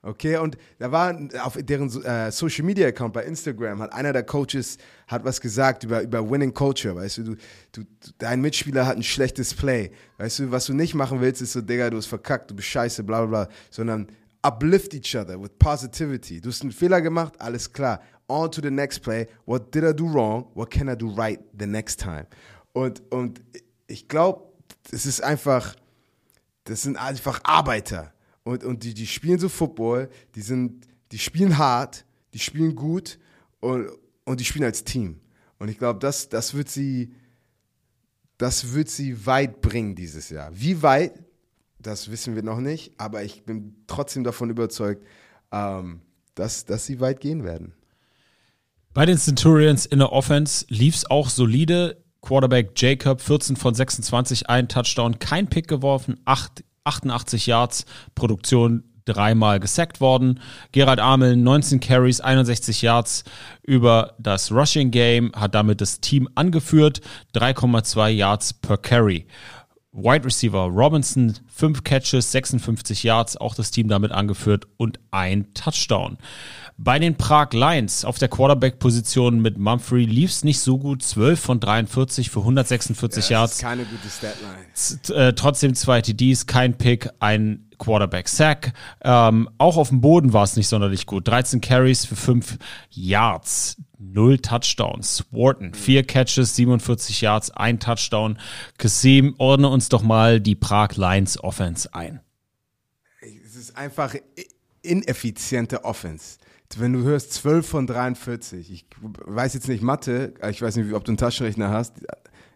Okay, 0.08 0.38
und 0.38 0.58
da 0.80 0.89
war 0.89 1.13
auf 1.43 1.58
deren 1.60 1.89
äh, 2.04 2.32
Social 2.32 2.63
Media 2.63 2.88
Account 2.88 3.12
bei 3.12 3.26
Instagram 3.26 3.82
hat 3.82 3.91
einer 3.91 4.13
der 4.13 4.24
Coaches 4.24 4.78
hat 5.06 5.26
was 5.26 5.41
gesagt 5.41 5.84
über, 5.84 6.02
über 6.02 6.30
Winning 6.30 6.54
Culture, 6.54 6.96
weißt 6.96 7.17
du, 7.17 7.24
du, 7.24 7.36
du, 7.74 7.82
dein 8.17 8.39
Mitspieler 8.39 8.86
hat 8.86 8.96
ein 8.96 9.04
schlechtes 9.04 9.54
Play, 9.54 9.91
weißt 10.17 10.39
du, 10.39 10.52
was 10.52 10.65
du 10.67 10.74
nicht 10.74 10.93
machen 10.93 11.20
willst, 11.20 11.41
ist 11.41 11.52
so, 11.52 11.60
Digga, 11.60 11.89
du 11.89 11.98
hast 11.98 12.06
verkackt, 12.06 12.50
du 12.50 12.56
bist 12.56 12.70
scheiße, 12.70 13.04
bla 13.04 13.26
bla 13.26 13.46
bla, 13.46 13.54
sondern 13.70 14.08
uplift 14.43 14.93
each 14.93 15.13
other 15.13 15.41
with 15.41 15.52
positivity. 15.60 16.39
Du 16.39 16.50
hast 16.52 16.62
einen 16.62 16.72
Fehler 16.72 17.02
gemacht, 17.02 17.34
alles 17.39 17.74
klar 17.74 18.00
on 18.30 18.50
to 18.50 18.62
the 18.62 18.72
next 18.72 19.02
play. 19.02 19.28
What 19.46 19.72
did 19.74 19.84
I 19.84 19.91
do 19.91 20.06
wrong? 20.06 20.48
What 20.54 20.70
can 20.70 20.88
I 20.88 20.96
do 20.96 21.08
right 21.08 21.39
the 21.58 21.67
next 21.67 22.00
time? 22.00 22.28
Und, 22.74 23.02
und 23.12 23.41
ich 23.88 24.08
glaube, 24.08 24.43
das 24.89 25.06
ist 25.06 25.22
einfach, 25.22 25.76
das 26.63 26.84
sind 26.84 26.98
einfach 26.98 27.41
Arbeiter. 27.43 28.13
Und, 28.48 28.64
und 28.64 28.84
die, 28.84 28.94
die 28.94 29.06
spielen 29.06 29.40
so 29.40 29.50
Football, 29.50 30.10
die, 30.34 30.42
sind, 30.42 30.88
die 31.12 31.20
spielen 31.20 31.58
hart, 31.58 32.06
die 32.34 32.40
spielen 32.40 32.76
gut 32.76 33.20
und, 33.60 33.90
und 34.24 34.40
die 34.40 34.46
spielen 34.46 34.64
als 34.64 34.86
Team. 34.86 35.20
Und 35.60 35.68
ich 35.68 35.78
glaube, 35.78 36.00
das, 36.00 36.30
das 36.30 36.54
wird 36.54 36.70
sie, 36.70 37.14
das 38.38 38.74
wird 38.74 38.88
sie 38.88 39.26
weit 39.26 39.60
bringen 39.60 39.96
dieses 39.96 40.30
Jahr. 40.30 40.50
Wie 40.54 40.82
weit, 40.82 41.12
das 41.78 42.10
wissen 42.10 42.36
wir 42.36 42.42
noch 42.42 42.62
nicht, 42.62 42.94
aber 42.98 43.22
ich 43.22 43.44
bin 43.44 43.76
trotzdem 43.86 44.24
davon 44.24 44.50
überzeugt, 44.50 45.06
ähm, 45.52 46.00
dass, 46.34 46.64
dass 46.64 46.86
sie 46.86 47.02
weit 47.02 47.20
gehen 47.20 47.44
werden. 47.44 47.74
Bei 48.94 49.06
den 49.06 49.18
Centurions 49.18 49.86
in 49.86 50.00
der 50.00 50.14
Offense 50.14 50.66
lief 50.70 50.96
es 50.96 51.12
auch 51.12 51.30
solide. 51.30 52.02
Quarterback 52.22 52.72
Jacob 52.78 53.20
14 53.20 53.58
von 53.58 53.74
26, 53.74 54.50
ein 54.50 54.70
Touchdown, 54.70 55.20
kein 55.20 55.50
Pick 55.50 55.68
geworfen, 55.68 56.20
8, 56.24 56.64
88 56.88 57.47
Yards, 57.47 57.86
Produktion 58.15 58.84
dreimal 59.06 59.60
gesackt 59.60 60.02
worden. 60.02 60.39
Gerald 60.71 61.00
Amel 61.00 61.36
19 61.36 61.80
Carries, 61.80 62.19
61 62.21 62.82
Yards 62.82 63.23
über 63.63 64.15
das 64.19 64.52
Rushing 64.52 64.91
Game, 64.91 65.32
hat 65.36 65.56
damit 65.56 65.82
das 65.82 66.02
Team 66.02 66.28
angeführt, 66.36 67.02
3,2 67.34 68.10
Yards 68.10 68.54
per 68.54 68.78
Carry. 68.78 69.26
Wide 69.93 70.26
Receiver 70.26 70.65
Robinson, 70.65 71.34
5 71.47 71.84
Catches, 71.84 72.32
56 72.32 73.04
Yards, 73.04 73.38
auch 73.38 73.56
das 73.56 73.71
Team 73.71 73.88
damit 73.88 74.12
angeführt 74.12 74.67
und 74.78 75.00
ein 75.10 75.54
Touchdown. 75.56 76.17
Bei 76.80 77.00
den 77.00 77.16
Prag 77.16 77.54
Lions 77.54 78.06
auf 78.06 78.20
der 78.20 78.28
Quarterback-Position 78.28 79.42
mit 79.42 79.58
Mumphrey 79.58 80.06
lief 80.06 80.30
es 80.30 80.44
nicht 80.44 80.60
so 80.60 80.78
gut. 80.78 81.02
12 81.02 81.40
von 81.40 81.60
43 81.60 82.30
für 82.30 82.42
146 82.42 83.30
ja, 83.30 83.40
Yards. 83.40 83.54
Ist 83.54 83.62
keine 83.62 83.84
gute 83.84 84.08
Statline. 84.08 85.28
Äh, 85.28 85.34
trotzdem 85.34 85.74
zwei 85.74 86.02
TDs, 86.02 86.46
kein 86.46 86.78
Pick, 86.78 87.10
ein 87.20 87.68
Quarterback-Sack. 87.80 88.74
Ähm, 89.02 89.50
auch 89.58 89.78
auf 89.78 89.90
dem 89.90 90.02
Boden 90.02 90.34
war 90.34 90.44
es 90.44 90.56
nicht 90.56 90.68
sonderlich 90.68 91.08
gut. 91.08 91.28
13 91.28 91.62
Carries 91.62 92.06
für 92.06 92.16
5 92.16 92.60
Yards. 92.92 93.78
Null 93.98 94.38
Touchdowns. 94.38 95.26
Wharton, 95.32 95.74
4 95.74 96.04
Catches, 96.06 96.56
47 96.56 97.22
Yards, 97.22 97.50
ein 97.50 97.80
Touchdown. 97.80 98.38
Kasim, 98.78 99.34
ordne 99.40 99.70
uns 99.70 99.90
doch 99.90 100.04
mal 100.04 100.40
die 100.40 100.54
Prag 100.54 100.96
Lions 100.96 101.44
Offense 101.44 101.92
ein. 101.96 102.22
Es 103.19 103.56
ist 103.56 103.75
einfach 103.75 104.13
ineffiziente 104.84 105.84
Offense 105.84 106.38
wenn 106.78 106.94
du 106.94 107.04
hörst 107.04 107.34
12 107.34 107.68
von 107.68 107.88
43, 107.88 108.72
ich 108.72 108.86
weiß 109.02 109.54
jetzt 109.54 109.68
nicht 109.68 109.82
Mathe, 109.82 110.34
ich 110.50 110.62
weiß 110.62 110.76
nicht, 110.76 110.94
ob 110.94 111.06
du 111.06 111.12
einen 111.12 111.18
Taschenrechner 111.18 111.70
hast, 111.70 112.02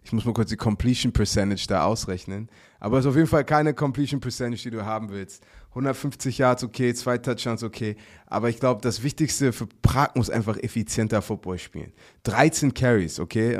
ich 0.03 0.12
muss 0.12 0.26
mal 0.26 0.34
kurz 0.34 0.49
die 0.49 0.57
Completion 0.57 1.14
Percentage 1.14 1.66
da 1.68 1.86
ausrechnen, 1.86 2.49
aber 2.80 2.97
es 2.97 3.05
ist 3.05 3.09
auf 3.09 3.16
jeden 3.16 3.28
Fall 3.28 3.45
keine 3.45 3.74
Completion 3.74 4.20
Percentage, 4.20 4.64
die 4.64 4.72
du 4.72 4.86
haben 4.86 5.09
willst. 5.09 5.43
150 5.70 6.39
Yards 6.39 6.64
okay, 6.64 6.93
zwei 6.93 7.18
Touchdowns 7.18 7.64
okay, 7.64 7.95
aber 8.26 8.49
ich 8.49 8.59
glaube, 8.59 8.82
das 8.82 9.03
Wichtigste 9.03 9.53
für 9.53 9.68
Prag 9.82 10.16
muss 10.16 10.30
einfach 10.30 10.57
effizienter 10.57 11.22
Football 11.22 11.59
spielen. 11.59 11.93
13 12.24 12.74
Carries, 12.74 13.20
okay, 13.20 13.59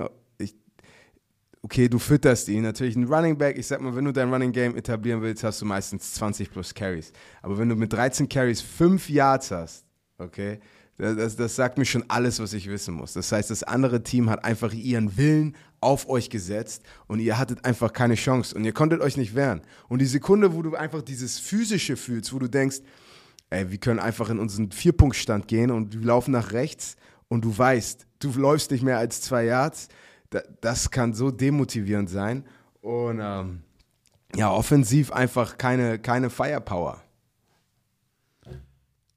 okay, 1.62 1.88
du 1.88 2.00
fütterst 2.00 2.50
ihn. 2.50 2.64
Natürlich 2.64 2.96
ein 2.96 3.06
Running 3.06 3.38
Back, 3.38 3.58
ich 3.58 3.68
sag 3.68 3.82
mal, 3.82 3.96
wenn 3.96 4.06
du 4.06 4.12
dein 4.12 4.34
Running 4.34 4.52
Game 4.52 4.76
etablieren 4.76 5.22
willst, 5.22 5.44
hast 5.44 5.62
du 5.62 5.66
meistens 5.66 6.14
20 6.16 6.52
plus 6.52 6.74
Carries. 6.74 7.14
Aber 7.42 7.58
wenn 7.58 7.70
du 7.70 7.76
mit 7.76 7.94
13 7.94 8.28
Carries 8.28 8.62
5 8.62 9.10
Yards 9.10 9.52
hast, 9.52 9.86
okay, 10.22 10.60
das, 10.98 11.36
das 11.36 11.56
sagt 11.56 11.78
mir 11.78 11.86
schon 11.86 12.06
alles, 12.10 12.40
was 12.40 12.54
ich 12.54 12.70
wissen 12.70 12.94
muss. 12.94 13.14
Das 13.14 13.32
heißt, 13.32 13.50
das 13.50 13.64
andere 13.64 14.04
Team 14.04 14.30
hat 14.30 14.46
einfach 14.46 14.72
ihren 14.72 15.18
Willen 15.18 15.56
auf 15.80 16.08
euch 16.08 16.30
gesetzt 16.30 16.84
und 17.08 17.20
ihr 17.20 17.40
hattet 17.40 17.66
einfach 17.66 17.92
keine 17.92 18.14
Chance 18.16 18.56
und 18.56 18.66
ihr 18.66 18.74
konntet 18.74 19.02
euch 19.02 19.18
nicht 19.18 19.34
wehren. 19.34 19.62
Und 19.90 20.00
die 20.00 20.06
Sekunde, 20.06 20.54
wo 20.54 20.62
du 20.62 20.76
einfach 20.76 21.02
dieses 21.02 21.40
Physische 21.40 21.98
fühlst, 21.98 22.32
wo 22.34 22.40
du 22.40 22.48
denkst, 22.48 22.82
ey, 23.50 23.72
wir 23.72 23.80
können 23.80 24.00
einfach 24.00 24.30
in 24.30 24.38
unseren 24.38 24.72
Vierpunktstand 24.72 25.48
gehen 25.48 25.72
und 25.72 25.94
wir 25.94 26.06
laufen 26.06 26.32
nach 26.32 26.52
rechts 26.52 26.98
und 27.30 27.44
du 27.46 27.58
weißt, 27.58 28.06
du 28.20 28.32
läufst 28.34 28.70
nicht 28.70 28.84
mehr 28.84 29.00
als 29.00 29.22
zwei 29.22 29.46
Yards, 29.46 29.88
das 30.62 30.92
kann 30.92 31.14
so 31.14 31.32
demotivierend 31.32 32.10
sein. 32.10 32.46
Und 32.82 33.20
ähm, 33.22 33.64
ja, 34.36 34.52
offensiv 34.52 35.12
einfach 35.12 35.58
keine, 35.58 36.00
keine 36.00 36.30
Firepower. 36.30 37.02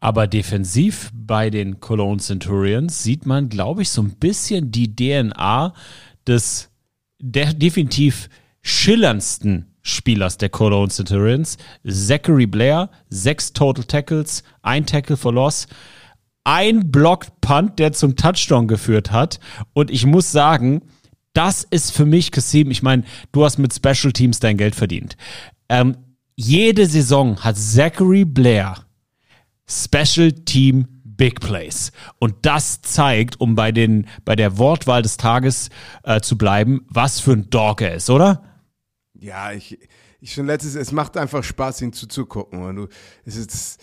Aber 0.04 0.26
defensiv 0.26 1.10
bei 1.14 1.48
den 1.48 1.80
Cologne 1.80 2.20
Centurions 2.20 3.02
sieht 3.02 3.24
man, 3.24 3.48
glaube 3.48 3.80
ich, 3.80 3.88
so 3.88 4.02
ein 4.02 4.10
bisschen 4.10 4.70
die 4.70 4.94
DNA 4.94 5.72
des 6.26 6.68
de 7.18 7.54
definitiv 7.54 8.28
schillerndsten 8.60 9.74
Spielers 9.80 10.36
der 10.36 10.50
Cologne 10.50 10.90
Centurions. 10.90 11.56
Zachary 11.88 12.44
Blair, 12.44 12.90
sechs 13.08 13.54
Total 13.54 13.82
Tackles, 13.82 14.42
ein 14.60 14.84
Tackle 14.84 15.16
for 15.16 15.32
Loss, 15.32 15.68
ein 16.44 16.90
Blocked 16.90 17.40
Punt, 17.40 17.78
der 17.78 17.94
zum 17.94 18.14
Touchdown 18.14 18.68
geführt 18.68 19.10
hat. 19.10 19.40
Und 19.72 19.90
ich 19.90 20.04
muss 20.04 20.30
sagen, 20.30 20.82
das 21.32 21.64
ist 21.64 21.92
für 21.92 22.04
mich, 22.04 22.30
Kasim, 22.30 22.70
ich 22.70 22.82
meine, 22.82 23.04
du 23.32 23.42
hast 23.42 23.56
mit 23.56 23.72
Special 23.72 24.12
Teams 24.12 24.38
dein 24.38 24.58
Geld 24.58 24.74
verdient. 24.74 25.16
Ähm, 25.70 25.96
jede 26.36 26.84
Saison 26.84 27.42
hat 27.42 27.56
Zachary 27.56 28.26
Blair 28.26 28.83
Special 29.66 30.32
Team 30.32 30.86
Big 31.16 31.40
Plays. 31.40 31.92
Und 32.18 32.34
das 32.42 32.82
zeigt, 32.82 33.40
um 33.40 33.54
bei, 33.54 33.72
den, 33.72 34.06
bei 34.24 34.36
der 34.36 34.58
Wortwahl 34.58 35.02
des 35.02 35.16
Tages 35.16 35.70
äh, 36.02 36.20
zu 36.20 36.36
bleiben, 36.36 36.86
was 36.88 37.20
für 37.20 37.32
ein 37.32 37.50
Dog 37.50 37.80
er 37.80 37.94
ist, 37.94 38.10
oder? 38.10 38.42
Ja, 39.14 39.52
ich, 39.52 39.78
ich 40.20 40.34
schon 40.34 40.46
letztes, 40.46 40.74
es 40.74 40.92
macht 40.92 41.16
einfach 41.16 41.44
Spaß, 41.44 41.82
ihn 41.82 41.92
zuzugucken. 41.92 42.62
Und 42.62 42.76
du, 42.76 42.88
es 43.24 43.36
ist, 43.36 43.80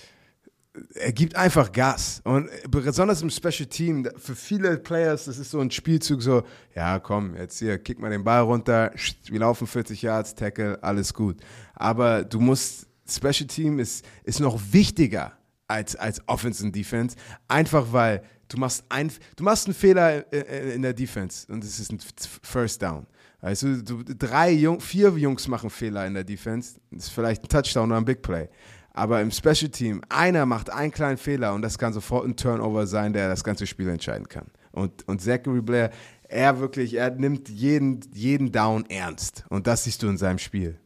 er 0.96 1.14
gibt 1.14 1.36
einfach 1.36 1.72
Gas. 1.72 2.22
Und 2.24 2.50
besonders 2.70 3.22
im 3.22 3.30
Special 3.30 3.68
Team, 3.68 4.08
für 4.18 4.36
viele 4.36 4.78
Players, 4.78 5.26
das 5.26 5.38
ist 5.38 5.52
so 5.52 5.60
ein 5.60 5.72
Spielzug, 5.72 6.22
so, 6.22 6.44
ja, 6.76 7.00
komm, 7.00 7.36
jetzt 7.36 7.60
hier, 7.60 7.78
kick 7.78 8.00
mal 8.00 8.12
den 8.12 8.24
Ball 8.24 8.42
runter, 8.42 8.92
wir 9.30 9.40
laufen 9.40 9.68
40 9.68 10.02
Yards, 10.02 10.36
Tackle, 10.36 10.82
alles 10.84 11.14
gut. 11.14 11.38
Aber 11.74 12.24
du 12.24 12.40
musst, 12.40 12.88
Special 13.10 13.48
Team 13.48 13.80
ist, 13.80 14.06
ist 14.24 14.40
noch 14.40 14.60
wichtiger 14.72 15.34
als, 15.72 15.96
als 15.96 16.22
Offense 16.28 16.64
und 16.64 16.76
Defense, 16.76 17.16
einfach 17.48 17.92
weil 17.92 18.24
du 18.48 18.58
machst, 18.58 18.84
ein, 18.90 19.12
du 19.36 19.44
machst 19.44 19.68
einen 19.68 19.74
Fehler 19.74 20.32
in 20.32 20.82
der 20.82 20.94
Defense 20.94 21.52
und 21.52 21.64
es 21.64 21.80
ist 21.80 21.92
ein 21.92 22.00
First 22.44 22.82
Down. 22.82 23.08
Also 23.40 23.82
du, 23.82 24.04
drei, 24.04 24.52
Jung, 24.52 24.80
vier 24.80 25.10
Jungs 25.10 25.48
machen 25.48 25.70
Fehler 25.70 26.06
in 26.06 26.14
der 26.14 26.24
Defense, 26.24 26.80
das 26.92 27.06
ist 27.06 27.10
vielleicht 27.10 27.44
ein 27.44 27.48
Touchdown 27.48 27.90
oder 27.90 28.00
ein 28.00 28.06
Big 28.06 28.22
Play. 28.22 28.50
Aber 28.94 29.22
im 29.22 29.32
Special 29.32 29.70
Team, 29.70 30.02
einer 30.10 30.46
macht 30.46 30.70
einen 30.70 30.92
kleinen 30.92 31.18
Fehler 31.18 31.54
und 31.54 31.62
das 31.62 31.78
kann 31.78 31.94
sofort 31.94 32.28
ein 32.28 32.36
Turnover 32.36 32.86
sein, 32.86 33.14
der 33.14 33.30
das 33.30 33.44
ganze 33.44 33.66
Spiel 33.66 33.88
entscheiden 33.88 34.28
kann. 34.28 34.48
Und, 34.74 35.08
und 35.08 35.22
Zachary 35.22 35.62
Blair, 35.62 35.92
er 36.24 36.60
wirklich, 36.60 36.94
er 36.96 37.12
nimmt 37.12 37.50
jeden, 37.50 38.02
jeden 38.14 38.52
Down 38.52 38.86
ernst. 38.90 39.46
Und 39.50 39.66
das 39.66 39.86
siehst 39.86 40.04
du 40.04 40.08
in 40.08 40.18
seinem 40.18 40.40
Spiel. 40.40 40.78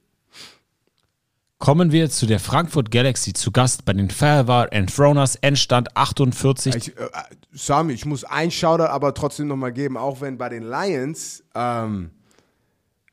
Kommen 1.58 1.92
wir 1.94 2.10
zu 2.10 2.26
der 2.26 2.40
Frankfurt 2.40 2.92
Galaxy 2.92 3.32
zu 3.32 3.52
Gast 3.52 3.86
bei 3.86 3.94
den 3.94 4.10
Fairwar 4.10 4.74
Enthroners, 4.74 5.36
Endstand 5.38 5.96
48. 5.96 6.76
Ich, 6.76 6.98
äh, 6.98 7.08
Sami, 7.54 7.94
ich 7.94 8.06
muss 8.06 8.26
ein 8.26 8.52
Shoutout 8.52 8.84
aber 8.84 9.14
trotzdem 9.14 9.48
nochmal 9.48 9.72
geben, 9.72 9.96
auch 9.96 10.20
wenn 10.20 10.38
bei 10.38 10.50
den 10.50 10.64
Lions 10.64 11.44
ähm, 11.56 12.12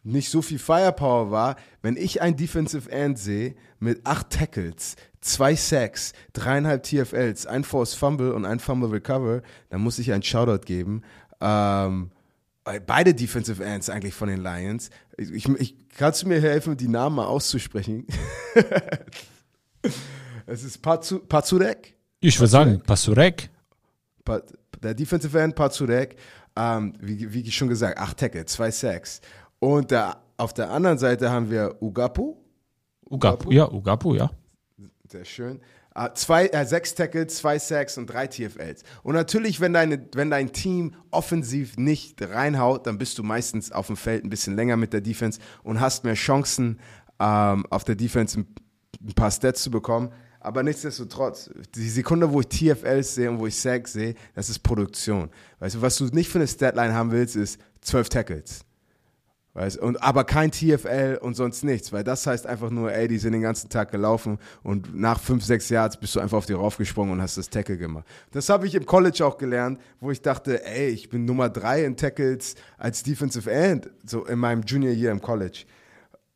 nicht 0.02 0.28
so 0.28 0.42
viel 0.42 0.58
Firepower 0.58 1.30
war, 1.30 1.56
wenn 1.82 1.96
ich 1.96 2.20
ein 2.20 2.36
Defensive 2.36 2.90
End 2.90 3.16
sehe 3.16 3.54
mit 3.78 4.04
acht 4.04 4.30
Tackles, 4.30 4.96
zwei 5.20 5.54
Sacks, 5.54 6.12
dreieinhalb 6.32 6.82
TFLs, 6.82 7.46
ein 7.46 7.62
Force 7.62 7.94
Fumble 7.94 8.32
und 8.32 8.44
ein 8.44 8.58
Fumble 8.58 8.90
Recover, 8.90 9.42
dann 9.70 9.82
muss 9.82 10.00
ich 10.00 10.12
einen 10.12 10.24
Shoutout 10.24 10.66
geben. 10.66 11.02
Ähm, 11.40 12.10
beide 12.64 13.14
Defensive 13.14 13.62
Ends 13.64 13.90
eigentlich 13.90 14.14
von 14.14 14.28
den 14.28 14.42
Lions. 14.42 14.90
Ich, 15.16 15.48
ich, 15.48 15.88
kannst 15.96 16.22
du 16.22 16.28
mir 16.28 16.40
helfen, 16.40 16.76
die 16.76 16.88
Namen 16.88 17.16
mal 17.16 17.26
auszusprechen? 17.26 18.06
es 20.46 20.62
ist 20.64 20.80
Pazu, 20.80 21.20
Pazurek. 21.20 21.96
Ich 22.20 22.38
würde 22.38 22.50
sagen, 22.50 22.80
Pazurek. 22.80 23.50
Der 24.82 24.94
Defensive 24.94 25.40
End 25.40 25.54
Pazurek, 25.54 26.16
ähm, 26.56 26.94
wie, 27.00 27.32
wie 27.32 27.50
schon 27.50 27.68
gesagt, 27.68 27.98
acht 27.98 28.16
Tackle, 28.18 28.44
zwei 28.46 28.70
Sacks. 28.70 29.20
Und 29.58 29.90
da, 29.92 30.22
auf 30.36 30.54
der 30.54 30.70
anderen 30.70 30.98
Seite 30.98 31.30
haben 31.30 31.50
wir 31.50 31.76
Ugapu. 31.80 32.36
Ugapu, 33.08 33.50
ja, 33.50 33.70
Ugapu, 33.70 34.14
ja. 34.14 34.30
Sehr 35.08 35.24
schön. 35.24 35.60
Uh, 35.94 36.08
zwei, 36.14 36.46
äh, 36.46 36.64
sechs 36.64 36.94
Tackles, 36.94 37.36
zwei 37.36 37.58
Sacks 37.58 37.98
und 37.98 38.06
drei 38.06 38.26
TFLs. 38.26 38.82
Und 39.02 39.14
natürlich, 39.14 39.60
wenn, 39.60 39.74
deine, 39.74 40.02
wenn 40.14 40.30
dein 40.30 40.50
Team 40.50 40.94
offensiv 41.10 41.76
nicht 41.76 42.22
reinhaut, 42.22 42.86
dann 42.86 42.96
bist 42.96 43.18
du 43.18 43.22
meistens 43.22 43.72
auf 43.72 43.88
dem 43.88 43.96
Feld 43.96 44.24
ein 44.24 44.30
bisschen 44.30 44.56
länger 44.56 44.78
mit 44.78 44.94
der 44.94 45.02
Defense 45.02 45.38
und 45.62 45.80
hast 45.80 46.04
mehr 46.04 46.14
Chancen, 46.14 46.80
ähm, 47.20 47.66
auf 47.68 47.84
der 47.84 47.94
Defense 47.94 48.40
ein, 48.40 48.46
ein, 49.06 49.12
paar 49.12 49.30
Stats 49.30 49.62
zu 49.62 49.70
bekommen. 49.70 50.10
Aber 50.40 50.62
nichtsdestotrotz, 50.62 51.50
die 51.74 51.90
Sekunde, 51.90 52.32
wo 52.32 52.40
ich 52.40 52.48
TFLs 52.48 53.14
sehe 53.14 53.30
und 53.30 53.38
wo 53.38 53.46
ich 53.46 53.56
Sacks 53.56 53.92
sehe, 53.92 54.14
das 54.34 54.48
ist 54.48 54.60
Produktion. 54.60 55.28
Weißt 55.60 55.74
du, 55.74 55.82
was 55.82 55.96
du 55.96 56.06
nicht 56.06 56.30
für 56.30 56.38
eine 56.38 56.48
Statline 56.48 56.94
haben 56.94 57.12
willst, 57.12 57.36
ist 57.36 57.60
zwölf 57.82 58.08
Tackles. 58.08 58.64
Weißt, 59.54 59.78
und, 59.78 60.02
aber 60.02 60.24
kein 60.24 60.50
TFL 60.50 61.18
und 61.20 61.34
sonst 61.34 61.62
nichts, 61.62 61.92
weil 61.92 62.04
das 62.04 62.26
heißt 62.26 62.46
einfach 62.46 62.70
nur, 62.70 62.90
ey, 62.90 63.06
die 63.06 63.18
sind 63.18 63.32
den 63.32 63.42
ganzen 63.42 63.68
Tag 63.68 63.90
gelaufen 63.90 64.38
und 64.62 64.98
nach 64.98 65.20
fünf, 65.20 65.44
sechs 65.44 65.68
Yards 65.68 65.98
bist 65.98 66.16
du 66.16 66.20
einfach 66.20 66.38
auf 66.38 66.46
die 66.46 66.54
raufgesprungen 66.54 67.12
und 67.12 67.20
hast 67.20 67.36
das 67.36 67.50
Tackle 67.50 67.76
gemacht. 67.76 68.06
Das 68.30 68.48
habe 68.48 68.66
ich 68.66 68.74
im 68.74 68.86
College 68.86 69.26
auch 69.26 69.36
gelernt, 69.36 69.78
wo 70.00 70.10
ich 70.10 70.22
dachte, 70.22 70.64
ey, 70.64 70.88
ich 70.88 71.10
bin 71.10 71.26
Nummer 71.26 71.50
drei 71.50 71.84
in 71.84 71.98
Tackles 71.98 72.54
als 72.78 73.02
Defensive 73.02 73.50
End, 73.50 73.90
so 74.06 74.24
in 74.24 74.38
meinem 74.38 74.62
Junior 74.62 74.94
Year 74.94 75.12
im 75.12 75.20
College. 75.20 75.64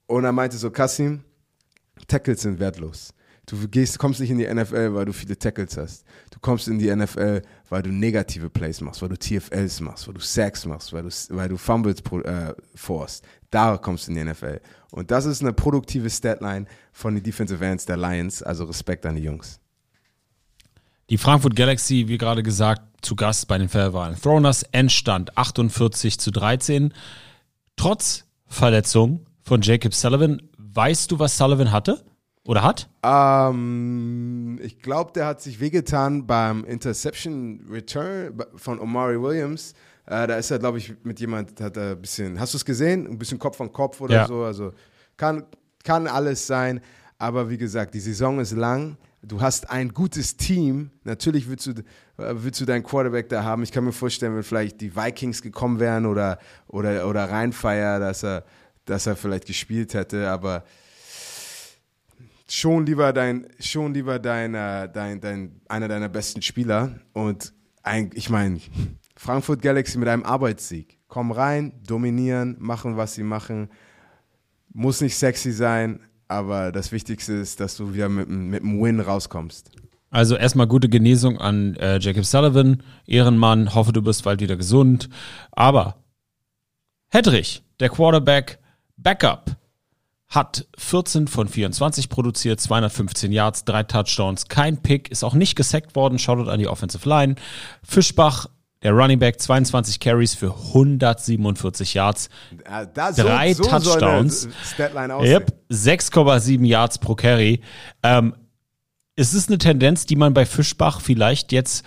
Und 0.07 0.25
er 0.25 0.33
meinte 0.33 0.59
so, 0.59 0.71
Kassim, 0.71 1.23
Tackles 2.07 2.43
sind 2.43 2.61
wertlos. 2.61 3.14
Du 3.47 3.57
gehst, 3.69 3.99
kommst 3.99 4.21
nicht 4.21 4.31
in 4.31 4.39
die 4.39 4.53
NFL, 4.53 4.93
weil 4.93 5.05
du 5.07 5.12
viele 5.12 5.39
Tackles 5.39 5.77
hast. 5.77 6.05
Du 6.33 6.39
kommst 6.41 6.67
in 6.67 6.79
die 6.79 6.95
NFL, 6.95 7.43
weil 7.69 7.83
du 7.83 7.91
negative 7.91 8.51
Plays 8.51 8.81
machst, 8.81 9.03
weil 9.03 9.09
du 9.09 9.19
TFLs 9.19 9.81
machst, 9.81 10.07
weil 10.07 10.14
du 10.14 10.21
Sacks 10.21 10.64
machst, 10.67 10.93
weil 10.93 11.03
du, 11.03 11.11
weil 11.31 11.49
du 11.49 11.57
Fumbles 11.57 12.01
äh, 12.25 12.55
forst. 12.75 13.25
Da 13.51 13.77
kommst 13.77 14.07
du 14.07 14.12
in 14.12 14.19
die 14.19 14.25
NFL. 14.25 14.61
Und 14.91 15.11
das 15.11 15.27
ist 15.27 15.43
eine 15.43 15.53
produktive 15.53 16.11
Statline 16.11 16.67
von 16.93 17.14
den 17.14 17.23
Defensive 17.23 17.64
Ends 17.64 17.87
der 17.87 17.97
Lions. 17.97 18.43
Also 18.43 18.64
Respekt 18.64 19.05
an 19.07 19.17
die 19.17 19.23
Jungs. 19.23 19.61
Die 21.11 21.19
Frankfurt 21.19 21.55
Galaxy, 21.55 22.09
wie 22.09 22.19
gerade 22.19 22.43
gesagt, 22.43 22.83
zu 23.03 23.14
Gast 23.14 23.47
bei 23.47 23.59
den 23.59 23.69
Fairwahlen 23.69 24.21
Throners. 24.21 24.64
Endstand 24.64 25.37
48 25.37 26.19
zu 26.19 26.31
13. 26.31 26.93
Trotz 27.77 28.25
Verletzung 28.47 29.27
von 29.43 29.61
Jacob 29.61 29.95
Sullivan. 29.95 30.43
Weißt 30.59 31.11
du, 31.11 31.19
was 31.19 31.37
Sullivan 31.37 31.71
hatte? 31.71 32.05
Oder 32.47 32.62
hat? 32.62 32.88
Ähm, 33.03 34.59
ich 34.62 34.78
glaube, 34.78 35.12
der 35.12 35.26
hat 35.26 35.40
sich 35.40 35.61
wehgetan 35.61 36.26
beim 36.26 36.64
Interception 36.64 37.66
Return 37.70 38.38
von 38.55 38.78
Omari 38.78 39.20
Williams. 39.20 39.74
Äh, 40.07 40.26
da 40.28 40.36
ist 40.36 40.51
er, 40.51 40.61
glaube 40.61 40.78
ich, 40.78 40.94
mit 41.03 41.18
jemand, 41.18 41.61
hat 41.61 41.76
er 41.76 41.92
ein 41.92 42.01
bisschen, 42.01 42.38
hast 42.38 42.55
du 42.55 42.59
es 42.59 42.64
gesehen? 42.64 43.07
Ein 43.07 43.18
bisschen 43.18 43.38
Kopf 43.38 43.61
an 43.61 43.72
Kopf 43.72 44.01
oder 44.01 44.14
ja. 44.14 44.26
so. 44.26 44.44
Also 44.44 44.72
kann, 45.16 45.44
kann 45.82 46.07
alles 46.07 46.47
sein. 46.47 46.80
Aber 47.18 47.51
wie 47.51 47.59
gesagt, 47.59 47.94
die 47.94 48.01
Saison 48.01 48.38
ist 48.38 48.53
lang. 48.53 48.97
Du 49.22 49.40
hast 49.40 49.68
ein 49.70 49.92
gutes 49.92 50.36
Team. 50.36 50.90
Natürlich 51.03 51.49
willst 51.49 51.66
du, 51.66 51.70
äh, 51.70 52.34
willst 52.34 52.61
du 52.61 52.64
deinen 52.64 52.84
Quarterback 52.84 53.28
da 53.28 53.42
haben. 53.42 53.64
Ich 53.64 53.72
kann 53.72 53.84
mir 53.84 53.92
vorstellen, 53.92 54.36
wenn 54.36 54.44
vielleicht 54.44 54.80
die 54.80 54.94
Vikings 54.94 55.42
gekommen 55.42 55.80
wären 55.80 56.07
oder, 56.07 56.38
oder, 56.68 57.09
oder 57.09 57.28
Rheinfire, 57.28 57.99
dass 57.99 58.22
er, 58.22 58.44
dass 58.84 59.07
er 59.07 59.16
vielleicht 59.16 59.47
gespielt 59.47 59.94
hätte. 59.94 60.30
Aber 60.30 60.62
schon 62.49 62.86
lieber 62.86 63.12
dein, 63.12 63.47
schon 63.59 63.94
lieber 63.94 64.18
dein, 64.18 64.53
dein, 64.53 65.20
dein, 65.20 65.61
einer 65.68 65.88
deiner 65.88 66.09
besten 66.09 66.42
Spieler. 66.42 67.01
Und 67.12 67.53
ein, 67.82 68.11
ich 68.14 68.30
meine, 68.30 68.61
Frankfurt 69.16 69.62
Galaxy 69.62 69.99
mit 69.99 70.09
einem 70.09 70.24
Arbeitssieg. 70.24 70.99
Komm 71.09 71.30
rein, 71.32 71.72
dominieren, 71.86 72.57
machen, 72.59 72.97
was 72.97 73.14
sie 73.14 73.22
machen. 73.22 73.70
Muss 74.72 75.01
nicht 75.01 75.16
sexy 75.16 75.53
sein, 75.53 76.01
aber 76.28 76.72
das 76.72 76.92
Wichtigste 76.92 77.32
ist, 77.34 77.61
dass 77.61 77.76
du 77.76 77.94
wieder 77.94 78.09
mit, 78.09 78.28
mit 78.28 78.62
einem 78.62 78.82
Win 78.82 79.01
rauskommst. 79.01 79.70
Also 80.11 80.36
erstmal 80.36 80.66
gute 80.66 80.88
Genesung 80.88 81.38
an 81.38 81.74
äh, 81.76 81.99
Jacob 81.99 82.24
Sullivan, 82.24 82.82
Ehrenmann, 83.07 83.74
hoffe 83.74 83.92
du 83.92 84.03
bist 84.03 84.24
bald 84.24 84.40
wieder 84.40 84.57
gesund. 84.57 85.09
Aber 85.53 86.05
Hedrich, 87.09 87.62
der 87.80 87.88
Quarterback 87.88 88.59
Backup 88.97 89.57
hat 90.37 90.68
14 90.78 91.26
von 91.26 91.49
24 91.49 92.09
produziert, 92.09 92.61
215 92.61 93.32
Yards, 93.32 93.64
drei 93.64 93.82
Touchdowns, 93.82 94.47
kein 94.47 94.76
Pick, 94.80 95.11
ist 95.11 95.24
auch 95.24 95.34
nicht 95.34 95.57
gesackt 95.57 95.97
worden, 95.97 96.20
Shoutout 96.20 96.49
an 96.49 96.61
die 96.61 96.68
Offensive 96.68 97.09
Line. 97.09 97.34
Fischbach, 97.82 98.47
der 98.82 98.93
Running 98.93 99.18
Back, 99.18 99.41
22 99.41 99.99
Carries 99.99 100.34
für 100.34 100.55
147 100.55 101.95
Yards, 101.95 102.28
da, 102.95 103.12
so, 103.12 103.22
drei 103.22 103.55
so 103.55 103.64
Touchdowns. 103.64 104.49
Yep, 105.24 105.53
6,7 105.72 106.64
Yards 106.64 106.99
pro 106.99 107.16
Carry. 107.16 107.62
Ähm, 108.05 108.34
ist 109.16 109.32
es 109.32 109.49
eine 109.49 109.59
Tendenz, 109.59 110.07
die 110.07 110.16
man 110.16 110.34
bei 110.34 110.45
Fischbach 110.45 111.01
vielleicht 111.01 111.51
jetzt 111.51 111.84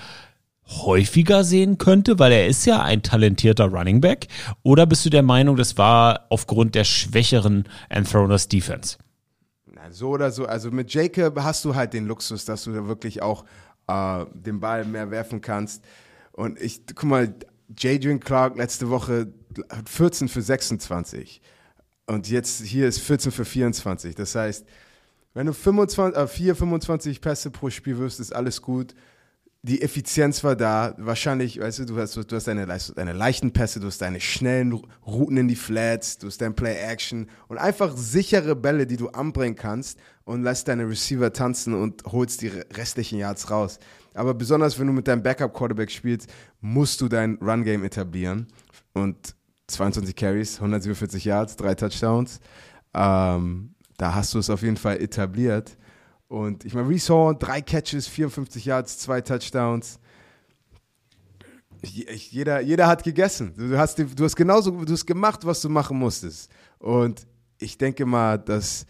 häufiger 0.70 1.44
sehen 1.44 1.78
könnte, 1.78 2.20
weil 2.20 2.32
er 2.32 2.48
ist 2.48 2.66
ja 2.66 2.82
ein 2.82 3.02
talentierter 3.02 3.66
Running 3.66 4.02
Back? 4.02 4.28
Oder 4.64 4.86
bist 4.86 5.06
du 5.06 5.10
der 5.10 5.24
Meinung, 5.24 5.56
das 5.56 5.78
war 5.78 6.28
aufgrund 6.30 6.76
der 6.76 6.84
schwächeren 6.84 7.66
Anthroners 7.90 8.48
Defense? 8.48 8.98
Na, 9.66 9.92
so 9.92 10.10
oder 10.10 10.32
so. 10.32 10.46
Also 10.46 10.72
mit 10.72 10.94
Jacob 10.94 11.40
hast 11.42 11.66
du 11.66 11.76
halt 11.76 11.94
den 11.94 12.06
Luxus, 12.08 12.46
dass 12.46 12.64
du 12.64 12.72
da 12.72 12.88
wirklich 12.88 13.22
auch 13.22 13.46
äh, 13.88 14.26
den 14.34 14.60
Ball 14.60 14.86
mehr 14.86 15.12
werfen 15.12 15.42
kannst. 15.42 15.84
Und 16.32 16.60
ich, 16.62 16.82
guck 16.88 17.10
mal, 17.10 17.34
Jadrian 17.78 18.20
Clark 18.20 18.58
letzte 18.58 18.90
Woche 18.90 19.34
hat 19.70 19.90
14 19.90 20.28
für 20.28 20.42
26. 20.42 21.42
Und 22.06 22.30
jetzt 22.30 22.64
hier 22.64 22.88
ist 22.88 23.00
14 23.00 23.32
für 23.32 23.46
24. 23.46 24.16
Das 24.16 24.36
heißt, 24.36 24.66
wenn 25.34 25.46
du 25.46 25.54
25, 25.54 26.20
äh, 26.20 26.28
4, 26.28 26.56
25 26.56 27.22
Pässe 27.22 27.52
pro 27.52 27.70
Spiel 27.70 27.98
wirst, 27.98 28.20
ist 28.20 28.34
alles 28.34 28.62
gut. 28.62 28.96
Die 29.62 29.82
Effizienz 29.82 30.42
war 30.44 30.56
da. 30.56 30.96
Wahrscheinlich, 30.98 31.60
weißt 31.60 31.80
du, 31.80 31.86
du 31.86 31.98
hast, 31.98 32.16
du 32.16 32.36
hast 32.36 32.48
deine, 32.48 32.66
deine 32.96 33.14
leichten 33.14 33.52
Pässe, 33.52 33.82
du 33.82 33.88
hast 33.88 34.02
deine 34.02 34.22
schnellen 34.22 34.82
Routen 35.06 35.36
in 35.36 35.48
die 35.50 35.58
Flats, 35.58 36.18
du 36.18 36.28
hast 36.28 36.40
dein 36.40 36.56
Play-Action 36.56 37.28
und 37.50 37.58
einfach 37.58 37.98
sichere 37.98 38.56
Bälle, 38.56 38.88
die 38.88 38.96
du 38.96 39.10
anbringen 39.10 39.58
kannst 39.58 40.00
und 40.24 40.44
lässt 40.44 40.70
deine 40.70 40.88
Receiver 40.88 41.34
tanzen 41.34 41.74
und 41.74 42.04
holst 42.06 42.42
die 42.42 42.48
restlichen 42.48 43.20
Yards 43.20 43.52
raus. 43.52 43.80
Aber 44.14 44.34
besonders, 44.34 44.80
wenn 44.80 44.88
du 44.88 44.94
mit 44.94 45.08
deinem 45.08 45.24
Backup-Quarterback 45.24 45.92
spielst, 45.92 46.30
musst 46.62 47.02
du 47.02 47.10
dein 47.10 47.38
Run-Game 47.42 47.84
etablieren. 47.84 48.48
Und 48.94 49.36
22 49.68 50.16
Carries, 50.16 50.56
147 50.56 51.26
Yards, 51.26 51.56
drei 51.58 51.76
Touchdowns. 51.76 52.40
Ähm, 52.94 53.76
da 53.98 54.16
hast 54.16 54.34
du 54.34 54.40
es 54.40 54.50
auf 54.50 54.62
jeden 54.62 54.78
Fall 54.78 55.02
etabliert. 55.02 55.78
Und 56.30 56.64
ich 56.64 56.76
meine, 56.76 56.88
Reese 56.88 57.36
drei 57.40 57.62
Catches, 57.62 58.08
54 58.08 58.64
Yards, 58.64 59.00
zwei 59.00 59.20
Touchdowns. 59.20 60.00
Jeder, 61.82 62.62
jeder 62.62 62.88
hat 62.88 63.04
gegessen. 63.04 63.54
Du 63.58 63.78
hast, 63.78 63.98
du 63.98 64.24
hast 64.24 64.36
genauso, 64.36 64.72
du 64.72 64.94
hast 64.94 65.06
gemacht, 65.06 65.46
was 65.46 65.62
du 65.62 65.70
machen 65.70 65.98
musstest. 65.98 66.52
Und 66.78 67.26
ich 67.58 67.78
denke 67.78 68.06
mal, 68.06 68.38
dass 68.38 68.86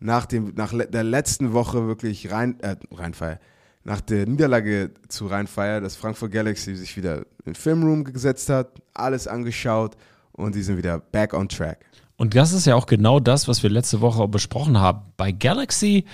nach, 0.00 0.26
dem, 0.26 0.52
nach 0.56 0.72
der 0.72 1.04
letzten 1.04 1.52
Woche 1.52 1.86
wirklich 1.86 2.32
rein, 2.32 2.58
äh, 2.60 2.76
Rheinfeier, 2.90 3.38
nach 3.84 4.00
der 4.00 4.26
Niederlage 4.26 4.90
zu 5.08 5.26
Rheinfeier, 5.26 5.80
dass 5.80 5.94
Frankfurt 5.94 6.32
Galaxy 6.32 6.74
sich 6.74 6.96
wieder 6.96 7.18
in 7.18 7.52
den 7.52 7.54
Filmroom 7.54 8.02
gesetzt 8.02 8.48
hat, 8.48 8.82
alles 8.94 9.28
angeschaut 9.28 9.96
und 10.32 10.54
die 10.54 10.62
sind 10.62 10.76
wieder 10.76 10.98
back 10.98 11.34
on 11.34 11.48
track. 11.48 11.84
Und 12.16 12.34
das 12.34 12.52
ist 12.52 12.66
ja 12.66 12.74
auch 12.74 12.86
genau 12.86 13.20
das, 13.20 13.46
was 13.46 13.62
wir 13.62 13.70
letzte 13.70 14.00
Woche 14.00 14.26
besprochen 14.26 14.78
haben. 14.78 15.12
Bei 15.16 15.30
Galaxy, 15.30 16.04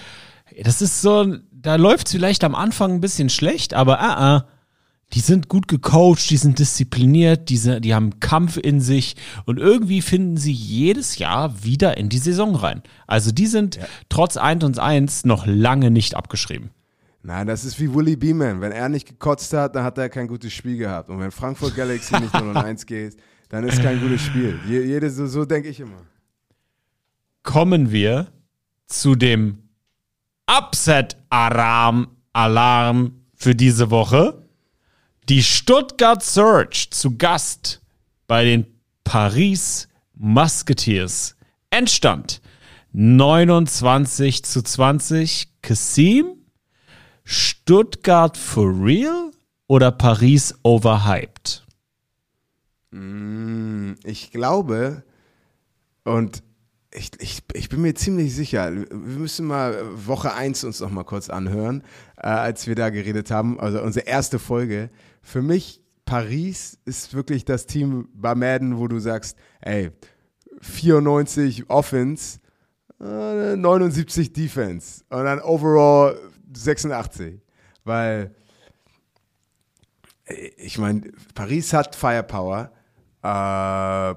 das 0.62 0.82
ist 0.82 1.00
so, 1.00 1.36
da 1.52 1.76
läuft 1.76 2.06
es 2.06 2.12
vielleicht 2.12 2.44
am 2.44 2.54
Anfang 2.54 2.94
ein 2.94 3.00
bisschen 3.00 3.28
schlecht, 3.28 3.74
aber 3.74 4.00
ah, 4.00 4.36
ah, 4.36 4.46
die 5.12 5.20
sind 5.20 5.48
gut 5.48 5.66
gecoacht, 5.66 6.30
die 6.30 6.36
sind 6.36 6.58
diszipliniert, 6.58 7.48
die, 7.48 7.56
sind, 7.56 7.84
die 7.84 7.94
haben 7.94 8.20
Kampf 8.20 8.56
in 8.56 8.80
sich 8.80 9.16
und 9.44 9.58
irgendwie 9.58 10.02
finden 10.02 10.36
sie 10.36 10.52
jedes 10.52 11.18
Jahr 11.18 11.64
wieder 11.64 11.96
in 11.96 12.08
die 12.08 12.18
Saison 12.18 12.54
rein. 12.54 12.82
Also 13.06 13.32
die 13.32 13.46
sind 13.46 13.80
trotz 14.08 14.36
1 14.36 14.62
und 14.62 14.78
1 14.78 15.24
noch 15.24 15.46
lange 15.46 15.90
nicht 15.90 16.14
abgeschrieben. 16.14 16.70
Nein, 17.22 17.46
das 17.48 17.64
ist 17.64 17.78
wie 17.80 17.92
Willie 17.92 18.16
Beeman. 18.16 18.60
Wenn 18.60 18.72
er 18.72 18.88
nicht 18.88 19.06
gekotzt 19.06 19.52
hat, 19.52 19.74
dann 19.74 19.84
hat 19.84 19.98
er 19.98 20.08
kein 20.08 20.26
gutes 20.26 20.52
Spiel 20.52 20.78
gehabt. 20.78 21.10
Und 21.10 21.18
wenn 21.18 21.30
Frankfurt 21.30 21.76
Galaxy 21.76 22.18
nicht 22.18 22.32
0 22.32 22.48
und 22.48 22.56
1 22.56 22.86
geht, 22.86 23.16
dann 23.50 23.64
ist 23.64 23.82
kein 23.82 24.00
gutes 24.00 24.22
Spiel. 24.22 24.58
Je, 24.66 24.84
jede, 24.84 25.10
so, 25.10 25.26
so 25.26 25.44
denke 25.44 25.68
ich 25.68 25.80
immer. 25.80 26.06
kommen 27.42 27.90
wir 27.90 28.28
zu 28.86 29.16
dem 29.16 29.59
Upset-Alarm 30.50 32.08
Alarm 32.32 33.24
für 33.34 33.54
diese 33.54 33.90
Woche. 33.90 34.46
Die 35.28 35.42
Stuttgart 35.42 36.22
Surge 36.24 36.88
zu 36.90 37.16
Gast 37.16 37.80
bei 38.26 38.44
den 38.44 38.66
Paris 39.04 39.88
Musketeers. 40.14 41.36
Endstand 41.70 42.40
29 42.92 44.44
zu 44.44 44.62
20. 44.62 45.48
Kassim, 45.62 46.36
Stuttgart 47.24 48.36
for 48.36 48.66
real 48.66 49.30
oder 49.68 49.92
Paris 49.92 50.54
overhyped? 50.64 51.64
Ich 54.04 54.32
glaube, 54.32 55.04
und 56.04 56.42
ich, 56.92 57.10
ich, 57.20 57.42
ich 57.52 57.68
bin 57.68 57.82
mir 57.82 57.94
ziemlich 57.94 58.34
sicher, 58.34 58.72
wir 58.72 58.86
müssen 58.90 59.46
mal 59.46 59.78
Woche 59.94 60.34
1 60.34 60.64
uns 60.64 60.80
noch 60.80 60.90
mal 60.90 61.04
kurz 61.04 61.30
anhören, 61.30 61.84
äh, 62.16 62.26
als 62.26 62.66
wir 62.66 62.74
da 62.74 62.90
geredet 62.90 63.30
haben, 63.30 63.60
also 63.60 63.80
unsere 63.80 64.06
erste 64.06 64.38
Folge. 64.38 64.90
Für 65.22 65.42
mich, 65.42 65.82
Paris 66.04 66.78
ist 66.84 67.14
wirklich 67.14 67.44
das 67.44 67.66
Team 67.66 68.08
bei 68.12 68.34
Madden, 68.34 68.78
wo 68.78 68.88
du 68.88 68.98
sagst, 68.98 69.36
ey, 69.60 69.92
94 70.60 71.70
Offense, 71.70 72.40
äh, 73.00 73.56
79 73.56 74.32
Defense 74.32 75.04
und 75.10 75.24
dann 75.24 75.40
overall 75.40 76.18
86. 76.52 77.40
Weil 77.84 78.34
äh, 80.24 80.50
ich 80.56 80.78
meine, 80.78 81.12
Paris 81.34 81.72
hat 81.72 81.94
Firepower. 81.94 82.72
Äh, 83.22 84.14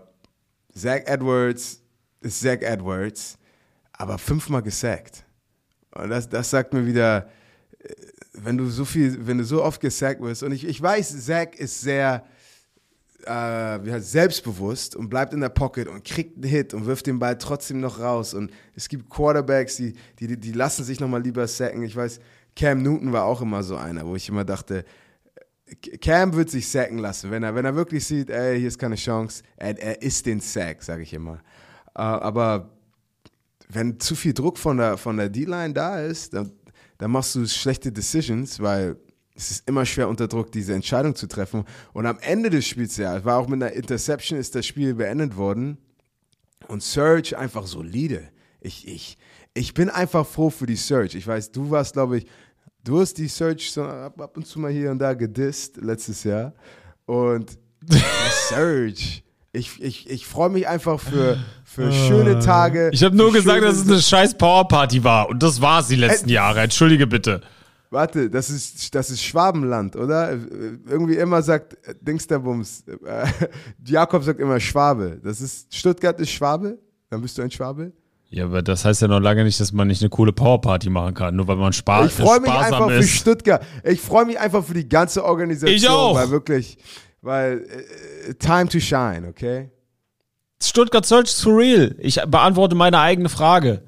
Zach 0.76 1.02
Edwards 1.06 1.83
ist 2.24 2.40
Zach 2.42 2.62
Edwards, 2.62 3.38
aber 3.94 4.18
fünfmal 4.18 4.62
gesackt. 4.64 5.24
Und 5.96 6.10
das, 6.10 6.28
das 6.28 6.50
sagt 6.50 6.74
mir 6.74 6.86
wieder, 6.86 7.30
äh, 7.80 7.94
wenn 8.34 8.58
du 8.58 8.66
so 8.68 8.84
viel, 8.86 9.28
wenn 9.28 9.38
du 9.38 9.44
so 9.44 9.64
oft 9.64 9.80
gesackt 9.80 10.22
wirst, 10.22 10.44
und 10.44 10.52
ich, 10.52 10.66
ich 10.66 10.82
weiß, 10.82 11.26
Zach 11.26 11.50
ist 11.58 11.82
sehr 11.82 12.24
äh, 13.26 14.00
selbstbewusst 14.02 14.96
und 14.96 15.10
bleibt 15.10 15.34
in 15.34 15.40
der 15.42 15.50
Pocket 15.50 15.88
und 15.88 16.04
kriegt 16.04 16.36
einen 16.36 16.44
Hit 16.46 16.74
und 16.74 16.86
wirft 16.86 17.06
den 17.08 17.20
Ball 17.20 17.38
trotzdem 17.38 17.80
noch 17.80 18.00
raus. 18.00 18.34
Und 18.34 18.52
es 18.76 18.90
gibt 18.90 19.10
Quarterbacks, 19.10 19.78
die, 19.78 19.94
die, 20.20 20.28
die- 20.28 20.40
die 20.40 20.52
lassen 20.52 20.84
sich 20.84 21.00
nochmal 21.00 21.22
lieber 21.22 21.48
sacken. 21.48 21.84
Ich 21.84 21.96
weiß, 21.96 22.20
Cam 22.56 22.82
Newton 22.82 23.14
war 23.14 23.24
auch 23.26 23.42
immer 23.42 23.64
so 23.64 23.78
einer, 23.78 24.06
wo 24.06 24.16
ich 24.16 24.28
immer 24.30 24.44
dachte, 24.44 24.84
Cam 26.02 26.34
wird 26.36 26.50
sich 26.52 26.70
sacken 26.70 26.98
lassen, 27.00 27.32
wenn 27.32 27.42
er, 27.44 27.56
wenn 27.56 27.66
er 27.66 27.74
wirklich 27.76 28.06
sieht, 28.06 28.30
ey, 28.30 28.60
hier 28.60 28.68
ist 28.68 28.78
keine 28.78 28.96
Chance, 28.96 29.42
er, 29.56 29.80
er 29.82 30.02
ist 30.02 30.26
den 30.26 30.40
Sack, 30.40 30.84
sage 30.84 31.02
ich 31.04 31.14
immer. 31.14 31.40
Äh, 31.96 32.02
aber 32.02 32.70
wenn 33.70 34.00
zu 34.00 34.16
viel 34.16 34.34
Druck 34.34 34.58
von 34.58 34.78
der, 34.78 34.98
von 34.98 35.18
der 35.18 35.30
D-Line 35.30 35.74
da 35.74 36.02
ist, 36.02 36.34
dann, 36.34 36.52
dann 36.98 37.12
machst 37.12 37.36
du 37.36 37.46
schlechte 37.48 37.92
Decisions, 37.92 38.60
weil 38.60 38.98
es 39.36 39.52
ist 39.52 39.68
immer 39.68 39.86
schwer 39.86 40.10
unter 40.10 40.28
Druck, 40.28 40.52
diese 40.52 40.74
Entscheidung 40.74 41.16
zu 41.16 41.28
treffen. 41.28 41.66
Und 41.92 42.06
am 42.06 42.20
Ende 42.20 42.50
des 42.50 42.68
Spiels, 42.68 42.98
ja, 42.98 43.24
war 43.26 43.38
auch 43.38 43.48
mit 43.48 43.62
einer 43.62 43.74
Interception, 43.74 44.38
ist 44.38 44.54
das 44.56 44.66
Spiel 44.66 44.94
beendet 44.94 45.36
worden. 45.36 45.78
Und 46.68 46.84
Surge 46.84 47.38
einfach 47.38 47.66
solide. 47.66 48.30
Ich, 48.62 48.88
ich, 48.88 49.18
ich 49.54 49.74
bin 49.74 49.90
einfach 49.90 50.26
froh 50.26 50.50
für 50.50 50.66
die 50.66 50.76
Surge. 50.76 51.18
Ich 51.18 51.28
weiß, 51.28 51.52
du 51.52 51.70
warst, 51.70 51.94
glaube 51.94 52.20
ich, 52.20 52.28
du 52.84 53.00
hast 53.00 53.18
die 53.18 53.28
Surge 53.28 53.68
so 53.70 53.84
ab, 53.84 54.38
und 54.38 54.46
zu 54.46 54.60
mal 54.60 54.72
hier 54.72 54.92
und 54.92 55.00
da 55.00 55.14
gedisst 55.14 55.78
letztes 55.78 56.24
Jahr. 56.24 56.54
Und 57.06 57.58
Surge, 58.50 59.24
ich, 59.56 59.82
ich, 59.82 60.10
ich 60.10 60.26
freue 60.26 60.50
mich 60.50 60.68
einfach 60.68 61.00
für, 61.00 61.38
für 61.64 61.92
schöne 61.92 62.40
Tage. 62.40 62.90
Ich 62.92 63.04
habe 63.04 63.16
nur 63.16 63.32
für 63.32 63.38
gesagt, 63.38 63.64
dass 63.64 63.76
es 63.78 63.88
eine 63.88 64.02
scheiß 64.02 64.36
Powerparty 64.36 65.04
war. 65.04 65.30
Und 65.30 65.44
das 65.44 65.62
war 65.62 65.80
es 65.82 65.88
die 65.88 65.96
letzten 65.96 66.30
Äh, 66.30 66.34
Jahre. 66.34 66.62
Entschuldige 66.62 67.06
bitte. 67.06 67.42
Warte, 67.92 68.32
das 68.32 68.50
ist, 68.50 68.96
das 68.96 69.12
ist 69.12 69.22
Schwabenland, 69.22 69.96
oder? 69.96 70.32
Irgendwie 70.32 71.16
immer 71.18 71.44
sagt 71.44 71.74
äh, 71.88 71.94
Dingsterbums, 72.02 72.84
äh, 73.06 73.28
Jakob 73.86 74.24
sagt 74.24 74.40
immer 74.40 74.60
Schwabe. 74.60 75.20
Das 75.24 75.40
ist, 75.40 75.74
Stuttgart 75.74 76.20
ist 76.20 76.32
Schwabe? 76.32 76.80
Dann 77.12 77.22
bist 77.22 77.38
du 77.38 77.44
ein 77.44 77.52
Schwabe? 77.52 77.92
Ja, 78.30 78.46
aber 78.46 78.64
das 78.64 78.84
heißt 78.84 79.04
ja 79.04 79.08
noch 79.08 79.20
lange 79.20 79.44
nicht, 79.44 79.60
dass 79.60 79.72
man 79.72 79.88
nicht 79.88 80.02
eine 80.02 80.10
coole 80.10 80.34
Powerparty 80.34 80.90
machen 80.90 81.14
kann, 81.14 81.36
nur 81.36 81.48
weil 81.48 81.58
man 81.58 81.72
Spaß 81.72 82.08
Ich 82.08 82.14
freue 82.14 82.40
mich 82.40 82.50
einfach 82.50 82.88
für 82.88 82.94
ist. 82.96 83.10
Stuttgart. 83.12 83.64
Ich 83.84 84.02
freue 84.02 84.26
mich 84.26 84.40
einfach 84.40 84.66
für 84.66 84.74
die 84.74 84.90
ganze 84.90 85.24
Organisation. 85.24 85.76
Ich 85.76 85.88
auch. 85.88 86.16
Weil 86.16 86.32
wirklich, 86.32 86.80
weil, 87.24 87.66
äh, 88.30 88.34
time 88.36 88.68
to 88.68 88.80
shine, 88.80 89.28
okay? 89.28 89.70
Stuttgart 90.62 91.06
Search 91.06 91.30
is 91.30 91.42
for 91.42 91.58
real. 91.58 91.96
Ich 92.00 92.22
beantworte 92.28 92.76
meine 92.76 93.00
eigene 93.00 93.30
Frage. 93.30 93.82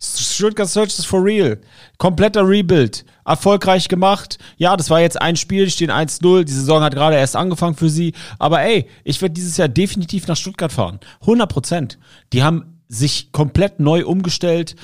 Stuttgart 0.00 0.68
Search 0.68 0.98
ist 0.98 1.06
for 1.06 1.24
real. 1.24 1.58
Kompletter 1.98 2.46
Rebuild. 2.46 3.04
Erfolgreich 3.24 3.88
gemacht. 3.88 4.38
Ja, 4.56 4.76
das 4.76 4.90
war 4.90 5.00
jetzt 5.00 5.20
ein 5.20 5.36
Spiel, 5.36 5.68
stehen 5.70 5.90
1-0. 5.90 6.44
Die 6.44 6.52
Saison 6.52 6.82
hat 6.82 6.94
gerade 6.94 7.16
erst 7.16 7.36
angefangen 7.36 7.76
für 7.76 7.90
sie. 7.90 8.14
Aber 8.38 8.62
ey, 8.62 8.88
ich 9.04 9.20
werde 9.20 9.34
dieses 9.34 9.56
Jahr 9.56 9.68
definitiv 9.68 10.26
nach 10.26 10.36
Stuttgart 10.36 10.72
fahren. 10.72 11.00
100 11.22 11.50
Prozent. 11.50 11.98
Die 12.32 12.42
haben 12.42 12.80
sich 12.88 13.32
komplett 13.32 13.80
neu 13.80 14.06
umgestellt. 14.06 14.76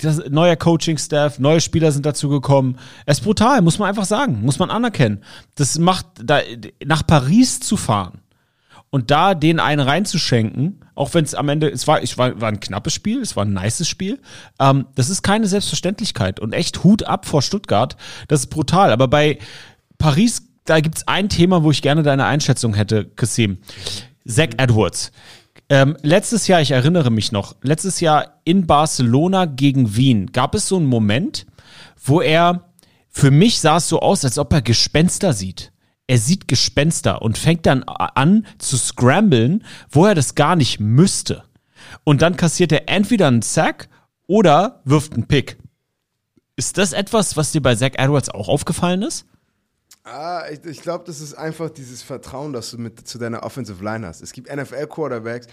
Das, 0.00 0.22
neuer 0.28 0.56
Coaching-Staff, 0.56 1.38
neue 1.38 1.60
Spieler 1.60 1.90
sind 1.90 2.04
dazu 2.04 2.28
gekommen. 2.28 2.78
Es 3.06 3.18
ist 3.18 3.24
brutal, 3.24 3.62
muss 3.62 3.78
man 3.78 3.88
einfach 3.88 4.04
sagen, 4.04 4.42
muss 4.42 4.58
man 4.58 4.70
anerkennen. 4.70 5.22
Das 5.54 5.78
macht, 5.78 6.06
da, 6.22 6.40
nach 6.84 7.06
Paris 7.06 7.60
zu 7.60 7.76
fahren 7.76 8.20
und 8.90 9.10
da 9.10 9.34
den 9.34 9.60
einen 9.60 9.80
reinzuschenken, 9.80 10.80
auch 10.94 11.14
wenn 11.14 11.24
es 11.24 11.34
am 11.34 11.48
Ende, 11.48 11.70
es 11.70 11.86
war, 11.86 12.02
ich 12.02 12.16
war, 12.18 12.40
war 12.40 12.48
ein 12.48 12.60
knappes 12.60 12.94
Spiel, 12.94 13.20
es 13.20 13.36
war 13.36 13.44
ein 13.44 13.52
nices 13.52 13.88
Spiel, 13.88 14.20
ähm, 14.60 14.86
das 14.94 15.10
ist 15.10 15.22
keine 15.22 15.46
Selbstverständlichkeit 15.46 16.40
und 16.40 16.52
echt 16.52 16.84
Hut 16.84 17.02
ab 17.02 17.26
vor 17.26 17.42
Stuttgart, 17.42 17.96
das 18.28 18.40
ist 18.40 18.46
brutal. 18.46 18.92
Aber 18.92 19.08
bei 19.08 19.38
Paris, 19.98 20.48
da 20.64 20.80
gibt's 20.80 21.06
ein 21.06 21.28
Thema, 21.28 21.62
wo 21.62 21.70
ich 21.70 21.82
gerne 21.82 22.02
deine 22.02 22.24
Einschätzung 22.26 22.74
hätte, 22.74 23.04
Kassim. 23.04 23.58
Zach 24.26 24.48
Edwards. 24.56 25.12
Ähm, 25.68 25.96
letztes 26.02 26.46
Jahr, 26.46 26.60
ich 26.60 26.70
erinnere 26.70 27.10
mich 27.10 27.32
noch, 27.32 27.56
letztes 27.62 28.00
Jahr 28.00 28.40
in 28.44 28.66
Barcelona 28.66 29.46
gegen 29.46 29.96
Wien 29.96 30.32
gab 30.32 30.54
es 30.54 30.68
so 30.68 30.76
einen 30.76 30.86
Moment, 30.86 31.46
wo 32.02 32.20
er, 32.20 32.72
für 33.08 33.30
mich 33.30 33.60
sah 33.60 33.78
es 33.78 33.88
so 33.88 34.00
aus, 34.00 34.24
als 34.24 34.38
ob 34.38 34.52
er 34.52 34.62
Gespenster 34.62 35.32
sieht 35.32 35.72
er 36.06 36.18
sieht 36.18 36.48
Gespenster 36.48 37.22
und 37.22 37.38
fängt 37.38 37.66
dann 37.66 37.82
an 37.84 38.46
zu 38.58 38.76
scramblen, 38.76 39.64
wo 39.90 40.06
er 40.06 40.14
das 40.14 40.34
gar 40.34 40.56
nicht 40.56 40.78
müsste. 40.78 41.44
Und 42.04 42.22
dann 42.22 42.36
kassiert 42.36 42.72
er 42.72 42.88
entweder 42.88 43.28
einen 43.28 43.42
Sack 43.42 43.88
oder 44.26 44.80
wirft 44.84 45.14
einen 45.14 45.26
Pick. 45.26 45.58
Ist 46.54 46.78
das 46.78 46.92
etwas, 46.92 47.36
was 47.36 47.52
dir 47.52 47.60
bei 47.60 47.74
Zach 47.74 47.92
Edwards 47.96 48.28
auch 48.28 48.48
aufgefallen 48.48 49.02
ist? 49.02 49.26
Ah, 50.08 50.44
ich, 50.50 50.64
ich 50.64 50.80
glaube, 50.82 51.04
das 51.04 51.20
ist 51.20 51.34
einfach 51.34 51.68
dieses 51.68 52.02
Vertrauen, 52.02 52.52
das 52.52 52.70
du 52.70 52.78
mit 52.78 53.06
zu 53.08 53.18
deiner 53.18 53.42
Offensive 53.42 53.82
Line 53.82 54.06
hast. 54.06 54.22
Es 54.22 54.32
gibt 54.32 54.54
NFL-Quarterbacks, 54.54 55.48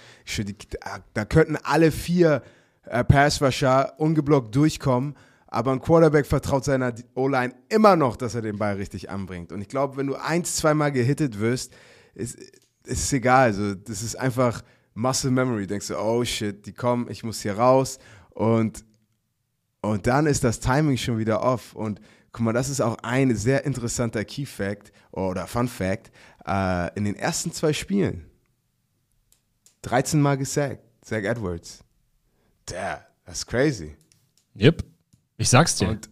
da 1.13 1.25
könnten 1.25 1.57
alle 1.63 1.91
vier 1.91 2.43
äh, 2.85 3.03
Pass-Rusher 3.03 3.93
ungeblockt 3.97 4.55
durchkommen 4.55 5.15
aber 5.53 5.71
ein 5.71 5.81
Quarterback 5.81 6.25
vertraut 6.25 6.65
seiner 6.65 6.95
O-Line 7.13 7.53
immer 7.69 7.95
noch, 7.95 8.15
dass 8.15 8.33
er 8.33 8.41
den 8.41 8.57
Ball 8.57 8.75
richtig 8.75 9.11
anbringt. 9.11 9.51
Und 9.51 9.61
ich 9.61 9.67
glaube, 9.67 9.97
wenn 9.97 10.07
du 10.07 10.15
eins, 10.15 10.55
zweimal 10.55 10.91
gehittet 10.91 11.39
wirst, 11.39 11.71
ist, 12.15 12.39
ist 12.39 12.59
es 12.85 13.13
egal. 13.13 13.49
Also, 13.49 13.75
das 13.75 14.01
ist 14.01 14.15
einfach 14.15 14.63
Muscle 14.95 15.29
Memory. 15.29 15.67
Denkst 15.67 15.89
du, 15.89 15.97
oh 15.97 16.25
shit, 16.25 16.65
die 16.65 16.73
kommen, 16.73 17.07
ich 17.07 17.23
muss 17.23 17.41
hier 17.41 17.55
raus. 17.55 17.99
Und, 18.31 18.83
und 19.81 20.07
dann 20.07 20.25
ist 20.25 20.43
das 20.43 20.59
Timing 20.59 20.97
schon 20.97 21.19
wieder 21.19 21.43
off. 21.43 21.75
Und 21.75 22.01
guck 22.33 22.41
mal, 22.41 22.51
das 22.51 22.67
ist 22.67 22.81
auch 22.81 22.97
ein 23.03 23.35
sehr 23.35 23.63
interessanter 23.63 24.25
Key 24.25 24.45
Fact 24.45 24.91
oder 25.11 25.47
Fun 25.47 25.67
Fact. 25.67 26.11
Äh, 26.45 26.93
in 26.97 27.05
den 27.05 27.15
ersten 27.15 27.53
zwei 27.53 27.71
Spielen 27.71 28.25
13 29.83 30.19
Mal 30.19 30.37
gesackt, 30.37 30.83
Zach 31.01 31.23
Edwards. 31.23 31.83
Der, 32.69 33.07
that's 33.25 33.45
crazy. 33.45 33.95
Yep. 34.59 34.83
Ich 35.37 35.49
sag's 35.49 35.75
dir. 35.75 35.89
Und, 35.89 36.09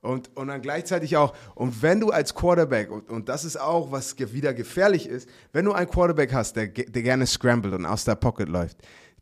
und, 0.00 0.36
und 0.36 0.48
dann 0.48 0.62
gleichzeitig 0.62 1.16
auch, 1.16 1.34
und 1.54 1.82
wenn 1.82 2.00
du 2.00 2.10
als 2.10 2.34
Quarterback, 2.34 2.90
und, 2.90 3.08
und 3.08 3.28
das 3.28 3.44
ist 3.44 3.60
auch, 3.60 3.90
was 3.90 4.18
wieder 4.18 4.54
gefährlich 4.54 5.06
ist, 5.08 5.28
wenn 5.52 5.64
du 5.64 5.72
einen 5.72 5.88
Quarterback 5.88 6.32
hast, 6.32 6.56
der, 6.56 6.68
der 6.68 7.02
gerne 7.02 7.26
scrambled 7.26 7.74
und 7.74 7.86
aus 7.86 8.04
der 8.04 8.14
Pocket 8.14 8.48
läuft, 8.48 8.78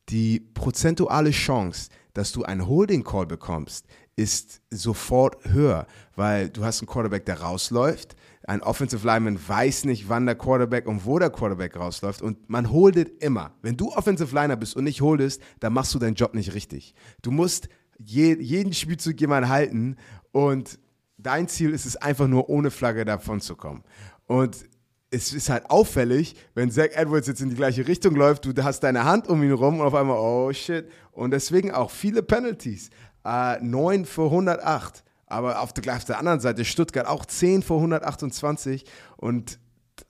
die 0.09 0.41
prozentuale 0.41 1.31
Chance, 1.31 1.91
dass 2.13 2.33
du 2.33 2.45
einen 2.45 2.67
Holding 2.67 3.03
Call 3.03 3.27
bekommst, 3.27 3.87
ist 4.17 4.63
sofort 4.71 5.45
höher, 5.45 5.87
weil 6.15 6.49
du 6.49 6.65
hast 6.65 6.81
einen 6.81 6.89
Quarterback, 6.89 7.25
der 7.27 7.41
rausläuft, 7.41 8.17
ein 8.47 8.63
Offensive 8.63 9.07
Lineman 9.07 9.39
weiß 9.47 9.85
nicht, 9.87 10.09
wann 10.09 10.27
der 10.27 10.35
Quarterback 10.35 10.87
und 10.87 11.07
wo 11.07 11.19
der 11.19 11.31
Quarterback 11.31 11.77
rausläuft 11.77 12.23
und 12.23 12.49
man 12.49 12.71
holdet 12.71 13.23
immer. 13.23 13.55
Wenn 13.63 13.77
du 13.77 13.91
Offensive 13.93 14.35
Liner 14.35 14.57
bist 14.57 14.77
und 14.77 14.85
nicht 14.85 15.01
holdest, 15.01 15.43
dann 15.61 15.73
machst 15.73 15.95
du 15.95 15.99
deinen 15.99 16.15
Job 16.15 16.35
nicht 16.35 16.55
richtig. 16.55 16.95
Du 17.23 17.31
musst 17.31 17.69
je, 17.99 18.37
jeden 18.39 18.73
Spielzug 18.73 19.19
jemand 19.21 19.49
halten 19.49 19.97
und 20.33 20.79
dein 21.17 21.49
Ziel 21.49 21.71
ist 21.71 21.87
es 21.87 21.97
einfach 21.97 22.29
nur 22.29 22.49
ohne 22.51 22.71
Flagge 22.71 23.05
davon 23.05 23.41
zu 23.41 23.57
kommen. 23.57 23.83
Und 24.27 24.67
es 25.11 25.33
ist 25.33 25.49
halt 25.49 25.71
auffällig, 25.71 26.35
wenn 26.55 26.71
Zach 26.71 26.89
Edwards 26.93 27.29
jetzt 27.29 27.41
in 27.41 27.49
die 27.49 27.57
gleiche 27.57 27.87
Richtung 27.87 28.15
läuft, 28.17 28.45
du 28.45 28.65
hast 28.65 28.81
deine 28.81 29.05
Hand 29.05 29.29
um 29.29 29.43
ihn 29.43 29.53
rum 29.53 29.81
und 29.81 29.87
auf 29.87 29.95
einmal, 29.95 30.19
oh 30.19 30.53
shit. 30.53 30.91
Und 31.13 31.31
deswegen 31.31 31.71
auch 31.71 31.91
viele 31.91 32.23
Penalties. 32.23 32.91
Äh, 33.25 33.61
9 33.61 34.05
für 34.05 34.25
108. 34.25 35.05
Aber 35.27 35.61
auf 35.61 35.73
der, 35.73 35.97
auf 35.97 36.05
der 36.05 36.19
anderen 36.19 36.41
Seite 36.41 36.65
Stuttgart 36.65 37.07
auch 37.07 37.25
10 37.25 37.63
für 37.63 37.75
128. 37.75 38.85
Und 39.17 39.59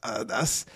äh, 0.02 0.26
das, 0.26 0.66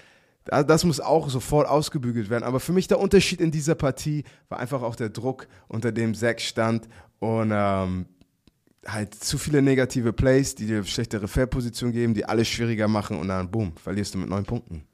das 0.45 0.85
muss 0.85 1.01
auch 1.01 1.29
sofort 1.29 1.69
ausgebügelt 1.69 2.31
werden. 2.31 2.45
Aber 2.45 2.61
für 2.61 2.73
mich 2.73 2.89
der 2.89 3.01
Unterschied 3.01 3.41
in 3.41 3.51
dieser 3.51 3.75
Partie 3.75 4.25
war 4.49 4.59
einfach 4.59 4.83
auch 4.83 4.97
der 4.97 5.11
Druck, 5.11 5.49
unter 5.69 5.93
dem 5.93 6.15
Zach 6.15 6.39
stand 6.39 6.89
und 7.19 7.51
ähm, 7.53 8.07
halt 8.87 9.15
zu 9.15 9.39
viele 9.39 9.61
negative 9.61 10.13
Plays, 10.13 10.55
die 10.55 10.67
dir 10.67 10.85
schlechtere 10.85 11.29
Feldposition 11.29 11.93
geben, 11.93 12.15
die 12.15 12.25
alles 12.25 12.49
schwieriger 12.49 12.89
machen 12.89 13.19
und 13.19 13.29
dann 13.29 13.51
boom, 13.51 13.77
verlierst 13.77 14.15
du 14.15 14.19
mit 14.19 14.29
neun 14.29 14.45
Punkten. 14.45 14.88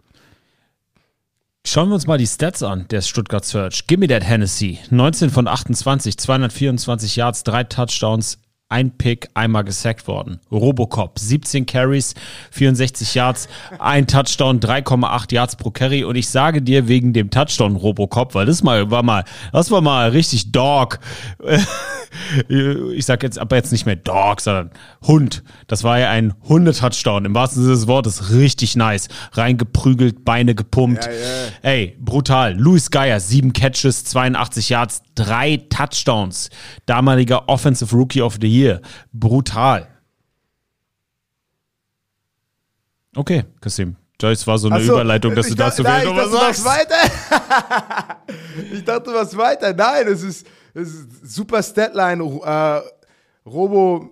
Schauen 1.66 1.88
wir 1.88 1.94
uns 1.94 2.06
mal 2.06 2.18
die 2.18 2.26
Stats 2.26 2.62
an, 2.62 2.86
der 2.90 3.00
Stuttgart 3.00 3.44
Search. 3.44 3.86
Gimme 3.86 4.06
that 4.06 4.22
Hennessy. 4.22 4.80
19 4.90 5.30
von 5.30 5.48
28, 5.48 6.18
224 6.18 7.16
Yards, 7.16 7.42
drei 7.42 7.64
Touchdowns, 7.64 8.38
ein 8.74 8.90
Pick, 8.90 9.28
einmal 9.34 9.62
gesackt 9.62 10.08
worden. 10.08 10.40
Robocop, 10.50 11.16
17 11.16 11.64
Carries, 11.64 12.14
64 12.50 13.14
Yards, 13.14 13.48
ein 13.78 14.08
Touchdown, 14.08 14.58
3,8 14.58 15.32
Yards 15.32 15.54
pro 15.54 15.70
Carry. 15.70 16.02
Und 16.02 16.16
ich 16.16 16.28
sage 16.28 16.60
dir 16.60 16.88
wegen 16.88 17.12
dem 17.12 17.30
Touchdown 17.30 17.76
Robocop, 17.76 18.34
weil 18.34 18.46
das 18.46 18.64
mal 18.64 18.90
war 18.90 19.04
mal, 19.04 19.24
das 19.52 19.70
war 19.70 19.80
mal 19.80 20.10
richtig 20.10 20.50
Dog. 20.50 20.98
ich 22.48 23.06
sag 23.06 23.22
jetzt 23.22 23.38
aber 23.38 23.54
jetzt 23.54 23.70
nicht 23.70 23.86
mehr 23.86 23.94
Dog, 23.94 24.40
sondern 24.40 24.72
Hund. 25.06 25.44
Das 25.68 25.84
war 25.84 26.00
ja 26.00 26.10
ein 26.10 26.34
Hunde-Touchdown. 26.48 27.26
Im 27.26 27.34
wahrsten 27.34 27.62
Sinne 27.62 27.76
des 27.76 27.86
Wortes 27.86 28.32
richtig 28.32 28.74
nice. 28.74 29.06
Reingeprügelt, 29.34 30.24
Beine 30.24 30.56
gepumpt. 30.56 31.06
Ja, 31.06 31.12
ja. 31.12 31.70
Ey, 31.70 31.96
brutal. 32.00 32.58
Louis 32.58 32.90
Geyer, 32.90 33.20
sieben 33.20 33.52
Catches, 33.52 34.02
82 34.02 34.68
Yards, 34.68 35.02
drei 35.14 35.58
Touchdowns. 35.70 36.50
Damaliger 36.86 37.48
Offensive 37.48 37.94
Rookie 37.94 38.20
of 38.20 38.38
the 38.40 38.48
Year 38.48 38.63
hier. 38.64 38.80
Brutal. 39.12 39.88
Okay, 43.14 43.44
Kasim. 43.60 43.96
Das 44.18 44.46
war 44.46 44.58
so 44.58 44.68
eine 44.68 44.82
so, 44.82 44.92
Überleitung, 44.92 45.34
dass 45.34 45.48
du 45.48 45.54
dazu 45.54 45.82
nein, 45.82 46.06
noch 46.06 46.16
was 46.16 46.30
sagst. 46.30 46.64
weiter. 46.64 48.20
ich 48.72 48.84
dachte, 48.84 49.12
was 49.12 49.36
weiter. 49.36 49.74
Nein, 49.74 50.06
es 50.06 50.22
ist, 50.22 50.46
es 50.72 50.94
ist 50.94 51.34
super 51.34 51.62
Statline. 51.62 52.22
Uh, 52.22 52.80
Robo 53.44 54.10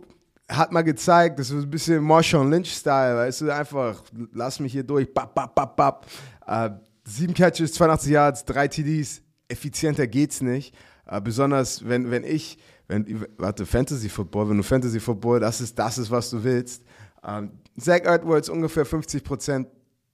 hat 0.49 0.71
mal 0.71 0.83
gezeigt, 0.83 1.39
das 1.39 1.51
ist 1.51 1.63
ein 1.63 1.71
bisschen 1.71 2.03
Marshawn 2.03 2.51
Lynch-Style, 2.51 3.17
weißt 3.17 3.41
du, 3.43 3.51
einfach, 3.51 4.03
lass 4.35 4.61
mich 4.61 4.73
hier 4.73 4.83
durch, 4.83 5.13
bap, 5.15 5.35
bap, 5.35 5.55
bap, 5.55 5.77
bap. 5.77 6.07
Uh, 6.47 6.69
sieben 7.05 7.33
Catches, 7.33 7.73
82 7.73 8.11
Yards, 8.11 8.45
drei 8.45 8.69
TDs, 8.69 9.23
effizienter 9.49 10.07
geht's 10.07 10.43
nicht. 10.43 10.75
Uh, 11.11 11.21
besonders, 11.21 11.89
wenn, 11.89 12.11
wenn 12.11 12.25
ich 12.25 12.59
wenn, 12.93 13.27
warte, 13.39 13.65
Fantasy 13.65 14.09
Football, 14.09 14.51
wenn 14.51 14.57
du 14.59 14.63
Fantasy 14.63 15.01
Football, 15.01 15.41
das 15.41 15.61
ist, 15.61 15.79
das 15.79 15.99
ist, 15.99 16.11
was 16.11 16.31
du 16.31 16.45
willst. 16.45 16.85
Ähm, 17.27 17.53
Zach 17.79 18.01
Edwards 18.01 18.49
ungefähr 18.49 18.87
50% 18.87 19.67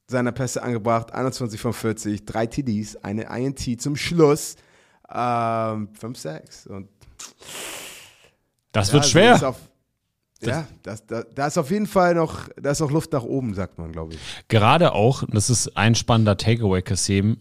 seiner 0.07 0.31
Pässe 0.31 0.63
angebracht, 0.63 1.13
21 1.13 1.59
von 1.59 1.73
40, 1.73 2.25
drei 2.25 2.47
TDs, 2.47 2.95
eine 3.03 3.23
INT 3.37 3.81
zum 3.81 3.95
Schluss, 3.95 4.55
ähm, 5.13 5.89
5 5.93 6.17
Sacks 6.17 6.67
und 6.67 6.87
das 8.71 8.93
wird 8.93 9.03
ja, 9.03 9.09
schwer. 9.09 9.31
Das 9.33 9.43
auf, 9.43 9.57
ja, 10.41 10.67
das, 10.83 11.05
da, 11.05 11.23
da 11.23 11.47
ist 11.47 11.57
auf 11.57 11.69
jeden 11.69 11.87
Fall 11.87 12.15
noch, 12.15 12.47
da 12.55 12.71
ist 12.71 12.81
auch 12.81 12.91
Luft 12.91 13.11
nach 13.11 13.23
oben, 13.23 13.53
sagt 13.55 13.77
man, 13.77 13.91
glaube 13.91 14.13
ich. 14.13 14.19
Gerade 14.47 14.93
auch, 14.93 15.23
das 15.27 15.49
ist 15.49 15.75
ein 15.75 15.95
spannender 15.95 16.37
Takeaway, 16.37 16.81
Kassim, 16.81 17.37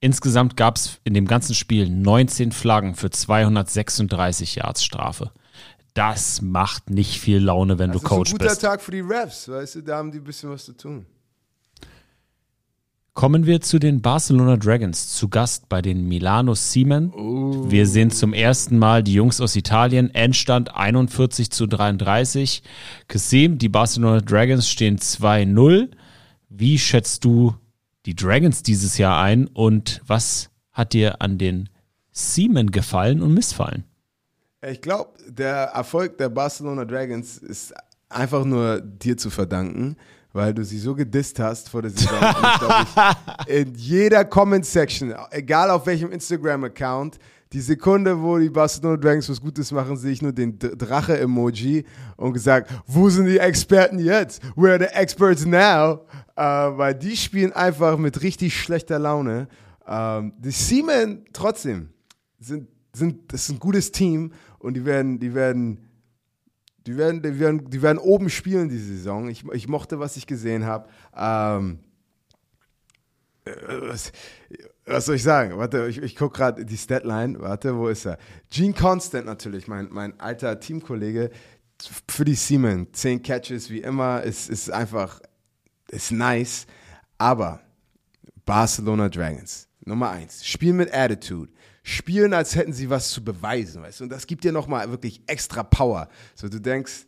Insgesamt 0.00 0.56
gab 0.56 0.76
es 0.76 0.98
in 1.04 1.12
dem 1.12 1.26
ganzen 1.26 1.54
Spiel 1.54 1.88
19 1.88 2.52
Flaggen 2.52 2.94
für 2.94 3.10
236 3.10 4.56
Yards 4.56 4.82
Strafe. 4.82 5.30
Das 5.92 6.40
macht 6.40 6.88
nicht 6.88 7.20
viel 7.20 7.38
Laune, 7.38 7.78
wenn 7.78 7.92
das 7.92 8.00
du 8.00 8.08
Coach 8.08 8.32
bist. 8.32 8.42
Das 8.42 8.52
ist 8.52 8.64
ein 8.64 8.70
guter 8.70 8.78
bist. 8.78 8.78
Tag 8.78 8.80
für 8.82 8.92
die 8.92 9.00
Refs, 9.00 9.48
weißt 9.48 9.74
du, 9.76 9.82
da 9.82 9.98
haben 9.98 10.10
die 10.10 10.18
ein 10.18 10.24
bisschen 10.24 10.50
was 10.50 10.64
zu 10.64 10.72
tun. 10.72 11.04
Kommen 13.12 13.44
wir 13.44 13.60
zu 13.60 13.78
den 13.78 14.00
Barcelona 14.00 14.56
Dragons, 14.56 15.14
zu 15.14 15.28
Gast 15.28 15.68
bei 15.68 15.82
den 15.82 16.08
Milano 16.08 16.54
Siemen. 16.54 17.12
Oh. 17.12 17.68
Wir 17.68 17.86
sehen 17.86 18.10
zum 18.10 18.32
ersten 18.32 18.78
Mal 18.78 19.02
die 19.02 19.12
Jungs 19.12 19.40
aus 19.40 19.56
Italien, 19.56 20.14
Endstand 20.14 20.74
41 20.74 21.50
zu 21.50 21.66
33. 21.66 22.62
Kasim, 23.08 23.58
die 23.58 23.68
Barcelona 23.68 24.20
Dragons 24.20 24.68
stehen 24.68 24.96
2-0. 24.96 25.90
Wie 26.48 26.78
schätzt 26.78 27.24
du 27.24 27.54
die 28.06 28.14
Dragons 28.14 28.62
dieses 28.62 28.98
Jahr 28.98 29.22
ein 29.22 29.46
und 29.46 30.00
was 30.06 30.50
hat 30.72 30.92
dir 30.92 31.20
an 31.20 31.38
den 31.38 31.68
Seamen 32.12 32.70
gefallen 32.70 33.22
und 33.22 33.34
missfallen? 33.34 33.84
Ich 34.66 34.80
glaube, 34.80 35.10
der 35.26 35.70
Erfolg 35.74 36.18
der 36.18 36.28
Barcelona 36.28 36.84
Dragons 36.84 37.38
ist 37.38 37.72
einfach 38.08 38.44
nur 38.44 38.80
dir 38.80 39.16
zu 39.16 39.30
verdanken, 39.30 39.96
weil 40.32 40.52
du 40.52 40.64
sie 40.64 40.78
so 40.78 40.94
gedisst 40.94 41.38
hast 41.38 41.70
vor 41.70 41.82
der 41.82 41.90
Saison. 41.90 42.18
Ich, 43.46 43.54
in 43.54 43.74
jeder 43.74 44.24
Comment-Section, 44.24 45.14
egal 45.30 45.70
auf 45.70 45.86
welchem 45.86 46.12
Instagram-Account, 46.12 47.18
die 47.52 47.60
Sekunde, 47.60 48.20
wo 48.20 48.38
die 48.38 48.48
Barcelona 48.48 48.96
Dragons 48.96 49.28
was 49.28 49.40
Gutes 49.40 49.72
machen, 49.72 49.96
sehe 49.96 50.12
ich 50.12 50.22
nur 50.22 50.32
den 50.32 50.56
Drache-Emoji 50.58 51.84
und 52.16 52.32
gesagt, 52.32 52.70
wo 52.86 53.10
sind 53.10 53.26
die 53.26 53.38
Experten 53.38 53.98
jetzt? 53.98 54.40
Where 54.56 54.74
are 54.74 54.78
the 54.78 54.94
experts 54.94 55.44
now? 55.44 56.06
Äh, 56.36 56.42
weil 56.42 56.94
die 56.94 57.16
spielen 57.16 57.52
einfach 57.52 57.98
mit 57.98 58.22
richtig 58.22 58.58
schlechter 58.60 59.00
Laune. 59.00 59.48
Ähm, 59.86 60.32
die 60.38 60.52
Seamen 60.52 61.24
trotzdem 61.32 61.88
sind, 62.38 62.68
sind, 62.92 63.32
das 63.32 63.42
ist 63.42 63.50
ein 63.50 63.58
gutes 63.58 63.90
Team 63.90 64.32
und 64.60 64.74
die 64.74 64.84
werden, 64.84 65.18
die 65.18 65.34
werden, 65.34 65.88
die 66.86 66.96
werden, 66.96 67.20
die 67.20 67.40
werden, 67.40 67.68
die 67.68 67.82
werden 67.82 67.98
oben 67.98 68.30
spielen 68.30 68.68
diese 68.68 68.94
Saison. 68.94 69.28
Ich, 69.28 69.44
ich 69.52 69.66
mochte, 69.66 69.98
was 69.98 70.16
ich 70.16 70.28
gesehen 70.28 70.66
habe. 70.66 70.88
Ähm, 71.16 71.80
äh, 73.44 73.52
was, 74.90 75.06
soll 75.06 75.16
ich 75.16 75.22
sagen? 75.22 75.56
Warte, 75.56 75.86
ich, 75.88 75.98
ich 75.98 76.16
gucke 76.16 76.38
gerade 76.38 76.64
die 76.64 76.76
Statline. 76.76 77.40
Warte, 77.40 77.76
wo 77.76 77.88
ist 77.88 78.06
er? 78.06 78.18
Gene 78.50 78.74
Constant 78.74 79.26
natürlich, 79.26 79.68
mein, 79.68 79.88
mein 79.90 80.18
alter 80.20 80.58
Teamkollege 80.60 81.30
für 82.08 82.24
die 82.24 82.34
Seamen. 82.34 82.92
Zehn 82.92 83.22
Catches 83.22 83.70
wie 83.70 83.80
immer, 83.80 84.22
ist, 84.22 84.50
ist 84.50 84.70
einfach, 84.70 85.20
ist 85.88 86.12
nice. 86.12 86.66
Aber 87.18 87.60
Barcelona 88.44 89.08
Dragons, 89.08 89.68
Nummer 89.84 90.10
eins, 90.10 90.44
spielen 90.44 90.76
mit 90.76 90.92
Attitude. 90.92 91.50
Spielen, 91.82 92.34
als 92.34 92.54
hätten 92.54 92.72
sie 92.72 92.90
was 92.90 93.10
zu 93.10 93.24
beweisen, 93.24 93.82
weißt 93.82 94.00
du? 94.00 94.04
Und 94.04 94.10
das 94.10 94.26
gibt 94.26 94.44
dir 94.44 94.52
nochmal 94.52 94.90
wirklich 94.90 95.22
extra 95.26 95.62
Power. 95.62 96.08
So, 96.34 96.48
du 96.48 96.60
denkst, 96.60 97.06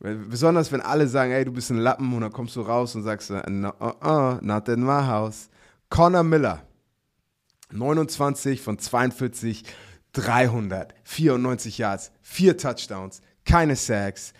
besonders 0.00 0.70
wenn 0.72 0.80
alle 0.80 1.08
sagen, 1.08 1.32
ey, 1.32 1.44
du 1.44 1.52
bist 1.52 1.70
ein 1.70 1.78
Lappen 1.78 2.12
und 2.12 2.20
dann 2.20 2.32
kommst 2.32 2.54
du 2.56 2.60
raus 2.60 2.94
und 2.94 3.02
sagst, 3.02 3.30
no, 3.30 3.72
uh, 3.80 4.06
uh, 4.06 4.38
not 4.42 4.68
in 4.68 4.82
my 4.82 5.02
house. 5.02 5.48
Connor 5.88 6.22
Miller, 6.22 6.62
29 7.72 8.60
von 8.60 8.78
42, 8.78 9.64
394 10.12 11.78
Yards, 11.78 12.12
vier 12.22 12.56
Touchdowns, 12.56 13.20
keine 13.44 13.76
Sacks. 13.76 14.32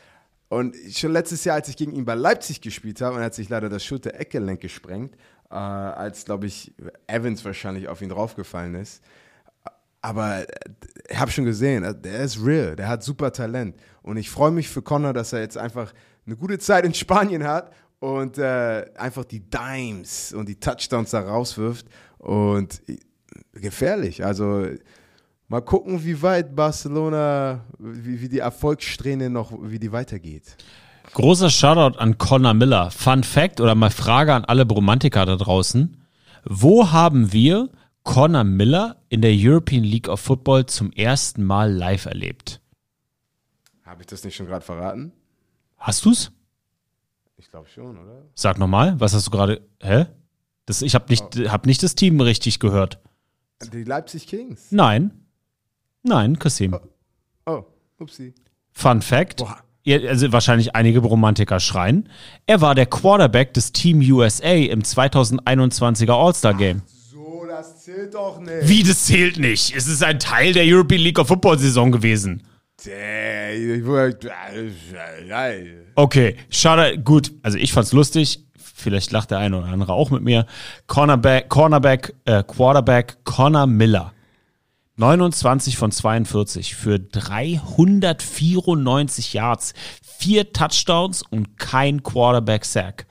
Und 0.48 0.74
schon 0.90 1.12
letztes 1.12 1.44
Jahr, 1.44 1.56
als 1.56 1.68
ich 1.68 1.76
gegen 1.76 1.92
ihn 1.92 2.04
bei 2.04 2.14
Leipzig 2.14 2.60
gespielt 2.60 3.00
habe, 3.02 3.16
und 3.16 3.20
er 3.20 3.26
hat 3.26 3.34
sich 3.34 3.48
leider 3.48 3.68
das 3.68 3.84
Schulter-Eckgelenk 3.84 4.60
gesprengt, 4.60 5.14
äh, 5.50 5.54
als, 5.54 6.24
glaube 6.24 6.46
ich, 6.46 6.72
Evans 7.06 7.44
wahrscheinlich 7.44 7.88
auf 7.88 8.00
ihn 8.00 8.08
draufgefallen 8.08 8.74
ist. 8.74 9.02
Aber 10.00 10.40
äh, 10.40 10.46
ich 11.08 11.18
habe 11.18 11.30
schon 11.30 11.44
gesehen, 11.44 11.84
äh, 11.84 11.94
der 11.94 12.20
ist 12.20 12.44
real, 12.44 12.76
der 12.76 12.88
hat 12.88 13.02
super 13.02 13.32
Talent. 13.32 13.76
Und 14.02 14.16
ich 14.16 14.30
freue 14.30 14.50
mich 14.50 14.68
für 14.68 14.82
Connor, 14.82 15.12
dass 15.12 15.32
er 15.32 15.40
jetzt 15.40 15.58
einfach 15.58 15.92
eine 16.26 16.36
gute 16.36 16.58
Zeit 16.58 16.84
in 16.84 16.94
Spanien 16.94 17.44
hat 17.44 17.72
und 17.98 18.38
äh, 18.38 18.86
einfach 18.96 19.24
die 19.24 19.40
Dimes 19.40 20.32
und 20.32 20.48
die 20.48 20.58
Touchdowns 20.58 21.10
da 21.10 21.20
rauswirft. 21.20 21.86
Und 22.18 22.82
äh, 22.88 22.98
gefährlich. 23.60 24.24
Also 24.24 24.66
mal 25.48 25.60
gucken, 25.60 26.04
wie 26.04 26.22
weit 26.22 26.54
Barcelona, 26.54 27.64
wie, 27.78 28.20
wie 28.20 28.28
die 28.28 28.38
Erfolgssträhne 28.38 29.30
noch, 29.30 29.52
wie 29.60 29.78
die 29.78 29.92
weitergeht. 29.92 30.56
Großer 31.14 31.50
Shoutout 31.50 31.98
an 31.98 32.18
Connor 32.18 32.54
Miller. 32.54 32.90
Fun 32.90 33.24
Fact 33.24 33.60
oder 33.60 33.74
mal 33.74 33.90
Frage 33.90 34.34
an 34.34 34.44
alle 34.44 34.66
Bromantiker 34.66 35.24
da 35.24 35.36
draußen. 35.36 35.96
Wo 36.44 36.92
haben 36.92 37.32
wir 37.32 37.70
Connor 38.04 38.44
Miller 38.44 38.96
in 39.08 39.22
der 39.22 39.32
European 39.34 39.84
League 39.84 40.08
of 40.08 40.20
Football 40.20 40.66
zum 40.66 40.92
ersten 40.92 41.44
Mal 41.44 41.72
live 41.72 42.06
erlebt? 42.06 42.60
Habe 43.84 44.02
ich 44.02 44.06
das 44.06 44.22
nicht 44.24 44.36
schon 44.36 44.46
gerade 44.46 44.64
verraten? 44.64 45.12
Hast 45.78 46.04
du's? 46.04 46.30
Ich 47.36 47.50
glaube 47.50 47.68
schon, 47.68 47.96
oder? 47.96 48.22
Sag 48.34 48.58
nochmal, 48.58 48.98
was 49.00 49.14
hast 49.14 49.26
du 49.26 49.30
gerade? 49.30 49.62
Hä? 49.80 50.06
Das, 50.66 50.82
ich 50.82 50.94
habe 50.94 51.06
nicht, 51.08 51.24
hab 51.48 51.66
nicht 51.66 51.82
das 51.82 51.94
Team 51.94 52.20
richtig 52.20 52.58
gehört. 52.60 53.00
Die 53.72 53.84
Leipzig 53.84 54.26
Kings. 54.26 54.66
Nein. 54.70 55.10
Nein, 56.02 56.38
Kassim. 56.38 56.76
Oh, 57.46 57.64
upsie. 57.98 58.34
Fun 58.72 59.02
Fact. 59.02 59.38
Boah. 59.38 59.58
Also 59.86 60.32
wahrscheinlich 60.32 60.76
einige 60.76 60.98
Romantiker 61.00 61.60
schreien. 61.60 62.08
Er 62.46 62.60
war 62.60 62.74
der 62.74 62.86
Quarterback 62.86 63.54
des 63.54 63.72
Team 63.72 64.00
USA 64.00 64.52
im 64.52 64.82
2021er 64.82 66.12
All-Star 66.12 66.52
Game. 66.54 66.82
So, 66.86 67.46
das 67.48 67.84
zählt 67.84 68.12
doch 68.14 68.38
nicht. 68.38 68.68
Wie, 68.68 68.82
das 68.82 69.06
zählt 69.06 69.38
nicht. 69.38 69.74
Es 69.74 69.86
ist 69.88 70.02
ein 70.04 70.18
Teil 70.18 70.52
der 70.52 70.64
European 70.66 71.00
League 71.00 71.18
of 71.18 71.28
Football 71.28 71.58
Saison 71.58 71.90
gewesen. 71.90 72.42
Ich 72.80 73.84
wollte- 73.86 74.30
Okay, 75.94 76.36
schade, 76.50 76.98
gut. 76.98 77.32
Also 77.42 77.56
ich 77.58 77.72
fand's 77.72 77.92
lustig. 77.92 78.44
Vielleicht 78.78 79.12
lacht 79.12 79.30
der 79.30 79.38
eine 79.38 79.58
oder 79.58 79.68
andere 79.68 79.92
auch 79.92 80.10
mit 80.10 80.22
mir. 80.22 80.46
Cornerback, 80.86 81.48
Cornerback, 81.48 82.14
äh, 82.24 82.42
Quarterback 82.44 83.18
Connor 83.24 83.66
Miller. 83.66 84.12
29 84.96 85.76
von 85.76 85.92
42 85.92 86.74
für 86.74 86.98
394 86.98 89.34
Yards, 89.34 89.74
vier 90.02 90.52
Touchdowns 90.52 91.22
und 91.22 91.56
kein 91.56 92.02
Quarterback-Sack. 92.02 93.06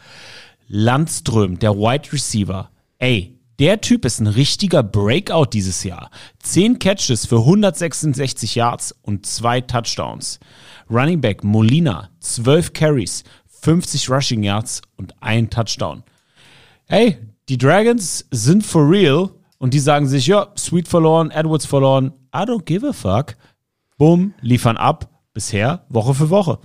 Landström, 0.67 1.59
der 1.59 1.75
Wide 1.75 2.11
Receiver. 2.11 2.69
Ey, 2.99 3.37
der 3.59 3.81
Typ 3.81 4.05
ist 4.05 4.19
ein 4.19 4.27
richtiger 4.27 4.83
Breakout 4.83 5.47
dieses 5.53 5.83
Jahr. 5.83 6.11
10 6.43 6.77
Catches 6.77 7.25
für 7.25 7.39
166 7.39 8.55
Yards 8.55 8.93
und 9.01 9.25
zwei 9.25 9.61
Touchdowns. 9.61 10.39
Running 10.89 11.21
Back 11.21 11.43
Molina, 11.43 12.09
12 12.19 12.73
Carries, 12.73 13.23
50 13.61 14.09
Rushing 14.09 14.43
Yards 14.43 14.81
und 14.95 15.13
ein 15.21 15.49
Touchdown. 15.49 16.03
Hey, 16.85 17.17
die 17.49 17.57
Dragons 17.57 18.25
sind 18.31 18.65
for 18.65 18.89
real 18.89 19.29
und 19.57 19.73
die 19.73 19.79
sagen 19.79 20.07
sich, 20.07 20.27
ja, 20.27 20.51
Sweet 20.57 20.87
verloren, 20.87 21.31
Edwards 21.31 21.65
verloren, 21.65 22.13
I 22.33 22.39
don't 22.39 22.63
give 22.63 22.87
a 22.87 22.93
fuck. 22.93 23.35
Bumm, 23.97 24.33
liefern 24.41 24.77
ab, 24.77 25.09
bisher 25.33 25.85
Woche 25.89 26.13
für 26.13 26.29
Woche. 26.29 26.59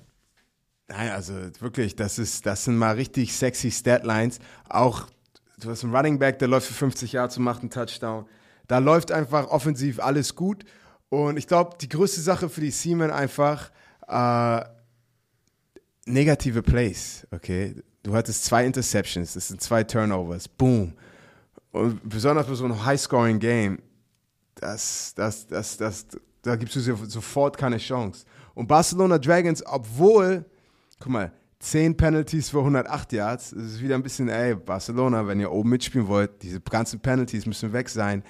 Nein, 0.89 1.11
also 1.11 1.33
wirklich, 1.61 1.97
das 1.97 2.19
ist, 2.19 2.45
das 2.45 2.65
sind 2.65 2.77
mal 2.77 2.95
richtig 2.95 3.35
sexy 3.35 3.71
Statlines. 3.71 4.39
Auch, 4.69 5.07
du 5.59 5.71
hast 5.71 5.85
einen 5.85 5.95
Running 5.95 6.19
Back, 6.19 6.39
der 6.39 6.49
läuft 6.49 6.67
für 6.67 6.75
50 6.75 7.13
Yards 7.13 7.39
und 7.39 7.45
macht 7.45 7.61
einen 7.61 7.71
Touchdown. 7.71 8.27
Da 8.69 8.79
läuft 8.79 9.11
einfach 9.11 9.49
offensiv 9.49 10.01
alles 10.01 10.35
gut. 10.35 10.65
Und 11.09 11.37
ich 11.37 11.47
glaube, 11.47 11.77
die 11.81 11.89
größte 11.89 12.21
Sache 12.21 12.49
für 12.49 12.61
die 12.61 12.71
Seamen 12.71 13.11
einfach 13.11 13.71
äh, 14.09 14.65
negative 16.07 16.63
Plays, 16.63 17.27
okay? 17.31 17.75
Du 18.03 18.15
hattest 18.15 18.45
zwei 18.45 18.67
Interceptions, 18.67 19.35
das 19.35 19.49
sind 19.49 19.61
zwei 19.61 19.85
Turnovers, 19.85 20.49
boom. 20.49 20.93
Und 21.71 22.01
besonders 22.09 22.47
bei 22.47 22.55
so 22.55 22.65
einem 22.65 22.85
High-Scoring-Game, 22.85 23.79
das, 24.57 25.15
das, 25.15 25.47
das, 25.47 25.77
das, 25.77 26.07
da 26.43 26.57
gibst 26.57 26.77
du 26.77 26.81
so- 26.81 27.05
sofort 27.07 27.57
keine 27.57 27.79
Chance. 27.79 28.25
Und 28.55 28.67
Barcelona 28.67 29.19
Dragons, 29.19 29.65
obwohl, 29.65 30.45
guck 30.99 31.09
mal, 31.13 31.33
10 31.61 31.97
Penalties 31.97 32.51
für 32.51 32.59
108 32.59 33.13
Yards, 33.13 33.51
das 33.51 33.63
ist 33.63 33.81
wieder 33.83 33.95
ein 33.95 34.03
bisschen, 34.03 34.29
ey, 34.29 34.57
Barcelona, 34.57 35.27
wenn 35.29 35.39
ihr 35.39 35.51
oben 35.53 35.71
mitspielen 35.71 36.09
wollt, 36.09 36.43
diese 36.43 36.61
ganzen 36.61 36.99
Penalties 36.99 37.47
müssen 37.47 37.73
weg 37.73 37.89
sein. 37.89 38.25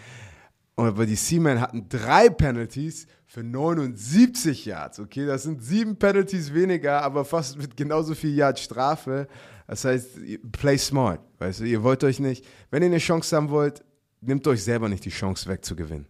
Aber 0.76 1.06
die 1.06 1.16
Seamen 1.16 1.60
hatten 1.60 1.88
drei 1.88 2.28
Penalties 2.28 3.06
für 3.26 3.42
79 3.42 4.64
Yards, 4.64 5.00
okay? 5.00 5.26
Das 5.26 5.42
sind 5.42 5.62
sieben 5.62 5.96
Penalties 5.96 6.52
weniger, 6.54 7.02
aber 7.02 7.24
fast 7.24 7.58
mit 7.58 7.76
genauso 7.76 8.14
viel 8.14 8.34
Yards 8.34 8.62
Strafe. 8.62 9.28
Das 9.66 9.84
heißt, 9.84 10.18
play 10.50 10.76
smart, 10.78 11.20
weißt 11.38 11.60
du? 11.60 11.64
Ihr 11.64 11.82
wollt 11.82 12.04
euch 12.04 12.20
nicht, 12.20 12.44
wenn 12.70 12.82
ihr 12.82 12.88
eine 12.88 12.98
Chance 12.98 13.36
haben 13.36 13.50
wollt, 13.50 13.84
nehmt 14.20 14.46
euch 14.46 14.62
selber 14.62 14.88
nicht 14.88 15.04
die 15.04 15.10
Chance 15.10 15.48
weg 15.48 15.64
zu 15.64 15.76
gewinnen. 15.76 16.06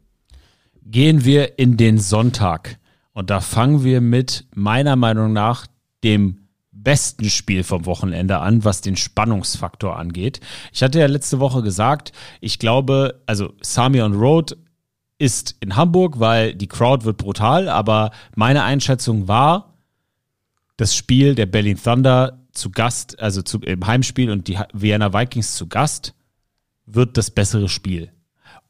Gehen 0.84 1.24
wir 1.24 1.58
in 1.58 1.76
den 1.76 1.98
Sonntag. 1.98 2.78
Und 3.12 3.30
da 3.30 3.40
fangen 3.40 3.84
wir 3.84 4.00
mit 4.00 4.46
meiner 4.54 4.96
Meinung 4.96 5.32
nach 5.32 5.66
dem 6.02 6.41
besten 6.82 7.30
Spiel 7.30 7.64
vom 7.64 7.86
Wochenende 7.86 8.38
an, 8.38 8.64
was 8.64 8.80
den 8.80 8.96
Spannungsfaktor 8.96 9.98
angeht. 9.98 10.40
Ich 10.72 10.82
hatte 10.82 11.00
ja 11.00 11.06
letzte 11.06 11.40
Woche 11.40 11.62
gesagt, 11.62 12.12
ich 12.40 12.58
glaube, 12.58 13.22
also 13.26 13.54
Samion 13.60 14.14
Road 14.14 14.56
ist 15.18 15.56
in 15.60 15.76
Hamburg, 15.76 16.18
weil 16.18 16.54
die 16.54 16.66
Crowd 16.66 17.04
wird 17.04 17.16
brutal, 17.16 17.68
aber 17.68 18.10
meine 18.34 18.64
Einschätzung 18.64 19.28
war, 19.28 19.74
das 20.76 20.96
Spiel 20.96 21.34
der 21.34 21.46
Berlin 21.46 21.78
Thunder 21.80 22.40
zu 22.52 22.70
Gast, 22.70 23.20
also 23.20 23.42
zu, 23.42 23.60
im 23.60 23.86
Heimspiel 23.86 24.30
und 24.30 24.48
die 24.48 24.58
Vienna 24.72 25.12
Vikings 25.12 25.54
zu 25.54 25.68
Gast, 25.68 26.14
wird 26.86 27.16
das 27.16 27.30
bessere 27.30 27.68
Spiel. 27.68 28.10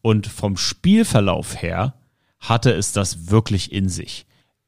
Und 0.03 0.27
vom 0.27 0.57
Spielverlauf 0.57 1.63
her 1.63 1.95
hatte 2.39 2.73
es 2.73 2.93
das 2.93 3.31
wirklich 3.31 3.73
in 3.73 3.89
sich. 3.89 4.27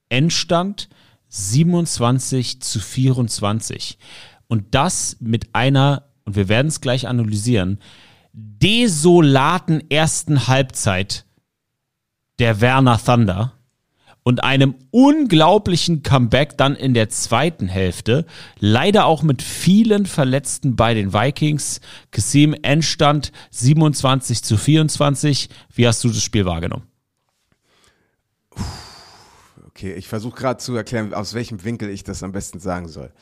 Endstand 0.09 0.89
27 1.35 2.61
zu 2.61 2.79
24. 2.79 3.99
Und 4.47 4.75
das 4.75 5.17
mit 5.21 5.53
einer, 5.53 6.05
und 6.25 6.37
wir 6.37 6.49
werden 6.49 6.69
es 6.69 6.81
gleich 6.81 7.09
analysieren, 7.09 7.81
desolaten 8.33 9.91
ersten 9.91 10.47
Halbzeit 10.47 11.27
der 12.39 12.61
Werner 12.61 12.99
Thunder 12.99 13.53
und 14.23 14.45
einem 14.45 14.77
unglaublichen 14.91 16.03
Comeback 16.05 16.57
dann 16.57 16.77
in 16.77 16.95
der 16.95 17.09
zweiten 17.09 17.67
Hälfte. 17.67 18.27
Leider 18.61 19.07
auch 19.07 19.23
mit 19.23 19.43
vielen 19.43 20.07
Verletzten 20.07 20.77
bei 20.77 20.95
den 20.95 21.13
Vikings. 21.13 21.81
Kasim 22.13 22.55
Endstand 22.63 23.33
27 23.51 24.43
zu 24.43 24.57
24. 24.57 25.49
Wie 25.75 25.87
hast 25.87 26.03
du 26.05 26.09
das 26.09 26.23
Spiel 26.23 26.45
wahrgenommen? 26.45 26.94
Okay, 29.77 29.93
ich 29.95 30.07
versuche 30.07 30.37
gerade 30.37 30.59
zu 30.59 30.77
erklären, 30.77 31.13
aus 31.13 31.35
welchem 31.35 31.65
Winkel 31.65 31.89
ich 31.89 32.05
das 32.05 32.23
am 32.23 32.31
besten 32.31 32.61
sagen 32.61 32.87
soll. 32.87 33.13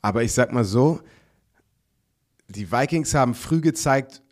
Aber 0.00 0.22
ich 0.22 0.32
sag 0.32 0.50
mal 0.52 0.64
so, 0.64 1.00
die 2.48 2.72
Vikings 2.72 3.12
haben 3.14 3.34
früh 3.34 3.60
gezeigt, 3.60 4.22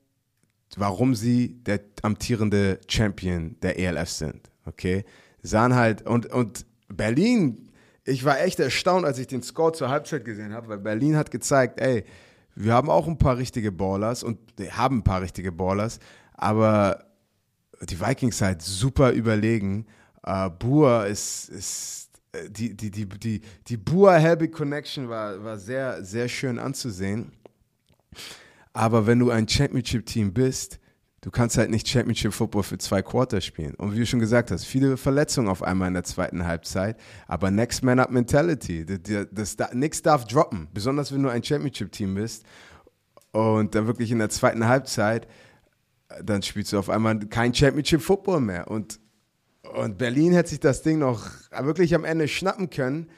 warum 0.77 1.15
sie 1.15 1.63
der 1.65 1.81
amtierende 2.03 2.81
Champion 2.89 3.57
der 3.61 3.79
ELF 3.79 4.09
sind. 4.09 4.51
Okay? 4.65 5.05
Sahen 5.43 5.75
halt, 5.75 6.03
und, 6.03 6.27
und 6.27 6.65
Berlin, 6.89 7.71
ich 8.05 8.25
war 8.25 8.41
echt 8.41 8.59
erstaunt, 8.61 9.05
als 9.05 9.19
ich 9.19 9.27
den 9.27 9.43
Score 9.43 9.73
zur 9.73 9.91
Halbzeit 9.91 10.25
gesehen 10.25 10.55
habe, 10.55 10.69
weil 10.69 10.79
Berlin 10.79 11.17
hat 11.17 11.31
gezeigt, 11.31 11.81
ey, 11.81 12.05
wir 12.55 12.73
haben 12.73 12.89
auch 12.89 13.07
ein 13.07 13.19
paar 13.19 13.37
richtige 13.37 13.71
Ballers 13.71 14.23
und 14.23 14.39
haben 14.71 14.99
ein 14.99 15.05
paar 15.05 15.21
richtige 15.21 15.53
Ballers, 15.53 16.01
aber 16.33 17.05
die 17.83 18.01
Vikings 18.01 18.41
halt 18.41 18.63
super 18.63 19.13
überlegen. 19.13 19.87
Uh, 20.27 20.51
Bua 20.51 21.05
ist, 21.05 21.49
ist 21.49 22.11
äh, 22.33 22.51
die, 22.51 22.77
die, 22.77 22.91
die, 22.91 23.07
die, 23.07 23.41
die 23.67 23.77
Bua-Helbig 23.77 24.53
Connection 24.53 25.09
war, 25.09 25.43
war 25.43 25.59
sehr, 25.59 26.03
sehr 26.05 26.29
schön 26.29 26.59
anzusehen. 26.59 27.33
Aber 28.73 29.07
wenn 29.07 29.19
du 29.19 29.31
ein 29.31 29.49
Championship-Team 29.49 30.33
bist, 30.33 30.79
du 31.21 31.31
kannst 31.31 31.57
halt 31.59 31.71
nicht 31.71 31.89
Championship-Football 31.89 32.63
für 32.63 32.79
zwei 32.79 33.03
Quarter 33.03 33.41
spielen. 33.41 33.75
Und 33.75 33.93
wie 33.93 33.99
du 33.99 34.07
schon 34.07 34.21
gesagt 34.21 34.51
hast, 34.51 34.65
viele 34.65 34.97
Verletzungen 34.97 35.49
auf 35.49 35.63
einmal 35.63 35.89
in 35.89 35.95
der 35.95 36.05
zweiten 36.05 36.47
Halbzeit. 36.47 36.99
Aber 37.27 37.51
Next 37.51 37.83
Man 37.83 37.99
Up 37.99 38.11
Mentality. 38.11 38.85
Das, 39.33 39.57
das, 39.57 39.73
nichts 39.75 40.03
darf 40.03 40.27
droppen. 40.27 40.69
Besonders 40.73 41.13
wenn 41.13 41.23
du 41.23 41.29
ein 41.29 41.43
Championship-Team 41.43 42.15
bist. 42.15 42.45
Und 43.33 43.75
dann 43.75 43.87
wirklich 43.87 44.11
in 44.11 44.19
der 44.19 44.31
zweiten 44.31 44.67
Halbzeit, 44.67 45.29
dann 46.23 46.43
spielst 46.43 46.73
du 46.73 46.79
auf 46.79 46.89
einmal 46.89 47.19
kein 47.19 47.55
Championship-Football 47.55 48.41
mehr. 48.41 48.71
Und, 48.71 49.01
und 49.75 49.99
Berlin 49.99 50.33
hätte 50.33 50.51
sich 50.51 50.61
das 50.61 50.83
Ding 50.83 50.99
noch 50.99 51.29
wirklich 51.61 51.95
am 51.95 52.05
Ende 52.05 52.29
schnappen 52.29 52.71
können. 52.71 53.09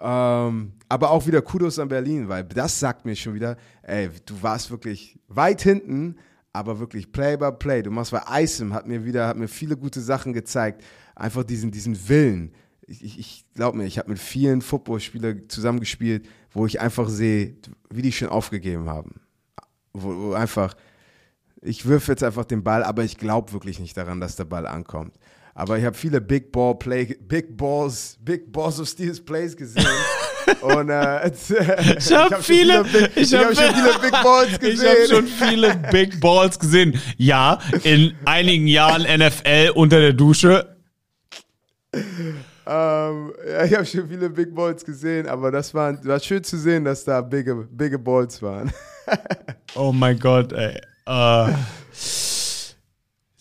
Ähm, 0.00 0.72
aber 0.88 1.10
auch 1.10 1.26
wieder 1.26 1.40
Kudos 1.40 1.78
an 1.78 1.88
Berlin, 1.88 2.28
weil 2.28 2.44
das 2.44 2.78
sagt 2.78 3.04
mir 3.04 3.16
schon 3.16 3.34
wieder, 3.34 3.56
ey, 3.82 4.10
du 4.26 4.42
warst 4.42 4.70
wirklich 4.70 5.18
weit 5.28 5.62
hinten, 5.62 6.16
aber 6.52 6.78
wirklich 6.78 7.10
Play 7.10 7.36
by 7.36 7.52
Play. 7.52 7.82
Du 7.82 7.90
machst, 7.90 8.12
weil 8.12 8.22
Isom 8.42 8.74
hat 8.74 8.86
mir 8.86 9.04
wieder, 9.04 9.26
hat 9.26 9.36
mir 9.36 9.48
viele 9.48 9.76
gute 9.76 10.00
Sachen 10.00 10.32
gezeigt. 10.32 10.84
Einfach 11.14 11.44
diesen, 11.44 11.70
diesen 11.70 12.08
Willen. 12.08 12.52
Ich, 12.86 13.04
ich, 13.04 13.18
ich 13.18 13.44
glaube 13.54 13.78
mir, 13.78 13.86
ich 13.86 13.98
habe 13.98 14.10
mit 14.10 14.18
vielen 14.18 14.62
Footballspielern 14.62 15.48
zusammengespielt, 15.48 16.28
wo 16.52 16.66
ich 16.66 16.80
einfach 16.80 17.08
sehe, 17.08 17.56
wie 17.90 18.02
die 18.02 18.12
schon 18.12 18.28
aufgegeben 18.28 18.88
haben. 18.88 19.20
Wo, 19.92 20.14
wo 20.14 20.32
einfach, 20.34 20.74
ich 21.62 21.86
wirf 21.86 22.08
jetzt 22.08 22.22
einfach 22.22 22.44
den 22.44 22.62
Ball, 22.62 22.82
aber 22.82 23.04
ich 23.04 23.16
glaube 23.16 23.52
wirklich 23.52 23.80
nicht 23.80 23.96
daran, 23.96 24.20
dass 24.20 24.36
der 24.36 24.44
Ball 24.44 24.66
ankommt. 24.66 25.14
Aber 25.54 25.78
ich 25.78 25.84
habe 25.84 25.96
viele 25.96 26.20
Big 26.20 26.50
Ball 26.50 26.74
Play, 26.74 27.16
Big 27.20 27.56
Balls, 27.56 28.18
Big 28.20 28.52
Balls 28.52 28.80
of 28.80 28.88
Steel's 28.88 29.24
Plays 29.24 29.56
gesehen. 29.56 29.86
Und 30.60 30.90
äh, 30.90 31.28
ich 31.98 32.12
habe 32.12 32.34
hab 32.34 32.44
viele, 32.44 32.84
viele, 32.84 33.10
ich 33.14 33.32
hab 33.32 33.46
hab, 33.46 33.54
schon 33.54 33.74
viele 33.74 33.98
Big 34.00 34.12
Balls 34.22 34.58
gesehen. 34.58 34.80
Ich 34.80 34.88
habe 34.88 35.06
schon 35.08 35.26
viele 35.26 35.76
Big 35.90 36.20
Balls 36.20 36.58
gesehen. 36.58 37.00
Ja, 37.16 37.58
in 37.84 38.14
einigen 38.24 38.66
Jahren 38.66 39.02
NFL 39.02 39.70
unter 39.74 40.00
der 40.00 40.12
Dusche. 40.12 40.76
Ähm, 41.94 43.32
ja, 43.48 43.64
ich 43.64 43.74
habe 43.74 43.86
schon 43.86 44.08
viele 44.08 44.28
Big 44.28 44.54
Balls 44.54 44.84
gesehen, 44.84 45.28
aber 45.28 45.50
das 45.50 45.72
war, 45.72 46.04
war 46.04 46.18
schön 46.18 46.42
zu 46.42 46.58
sehen, 46.58 46.84
dass 46.84 47.04
da 47.04 47.20
bigge, 47.20 47.54
bigge 47.70 47.98
Balls 47.98 48.42
waren. 48.42 48.72
oh 49.76 49.92
mein 49.92 50.18
Gott, 50.18 50.52
ey. 50.52 50.80
Uh. 51.08 51.54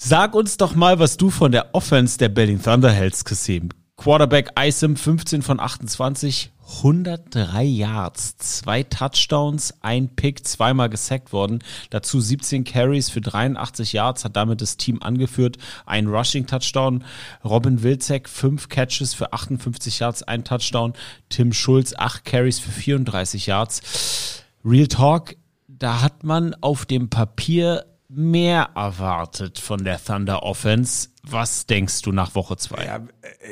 Sag 0.06 0.36
uns 0.36 0.58
doch 0.58 0.76
mal, 0.76 1.00
was 1.00 1.16
du 1.16 1.30
von 1.30 1.54
der 1.54 1.74
Offense 1.74 2.18
der 2.18 2.28
Berlin 2.28 2.62
Thunder 2.62 2.92
hältst, 2.92 3.24
Kasim. 3.24 3.70
Quarterback 3.96 4.52
Isom 4.60 4.98
15 4.98 5.42
von 5.42 5.62
28, 5.62 6.52
103 6.80 7.64
Yards, 7.64 8.36
zwei 8.36 8.84
Touchdowns, 8.84 9.74
ein 9.80 10.10
Pick, 10.10 10.46
zweimal 10.46 10.90
gesackt 10.90 11.32
worden. 11.32 11.60
Dazu 11.90 12.20
17 12.20 12.66
Carries 12.66 13.10
für 13.10 13.22
83 13.22 13.94
Yards, 13.94 14.26
hat 14.26 14.36
damit 14.36 14.60
das 14.60 14.76
Team 14.76 15.02
angeführt. 15.02 15.58
Ein 15.86 16.08
Rushing 16.08 16.48
Touchdown. 16.48 17.06
Robin 17.46 17.82
Wilczek, 17.82 18.28
fünf 18.28 18.68
Catches 18.68 19.14
für 19.14 19.32
58 19.32 20.00
Yards, 20.00 20.24
ein 20.24 20.44
Touchdown. 20.44 20.92
Tim 21.30 21.54
Schulz, 21.54 21.94
acht 21.98 22.26
Carries 22.26 22.60
für 22.60 22.72
34 22.72 23.46
Yards. 23.46 24.44
Real 24.66 24.88
Talk, 24.88 25.38
da 25.70 26.02
hat 26.02 26.26
man 26.26 26.56
auf 26.56 26.86
dem 26.86 27.10
Papier 27.10 27.86
mehr 28.16 28.70
erwartet 28.76 29.60
von 29.60 29.84
der 29.84 30.04
Thunder 30.04 30.44
Offense. 30.44 31.10
Was 31.24 31.66
denkst 31.66 32.02
du 32.02 32.12
nach 32.12 32.36
Woche 32.36 32.58
2? 32.58 32.86
Ja, 32.86 33.02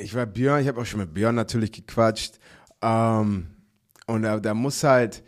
ich 0.01 0.13
war 0.13 0.25
Björn, 0.25 0.61
ich 0.61 0.67
habe 0.67 0.81
auch 0.81 0.85
schon 0.85 0.99
mit 0.99 1.13
Björn 1.13 1.35
natürlich 1.35 1.71
gequatscht. 1.71 2.35
Ähm, 2.81 3.47
und 4.07 4.23
da, 4.23 4.39
da 4.39 4.53
muss 4.53 4.83
halt, 4.83 5.23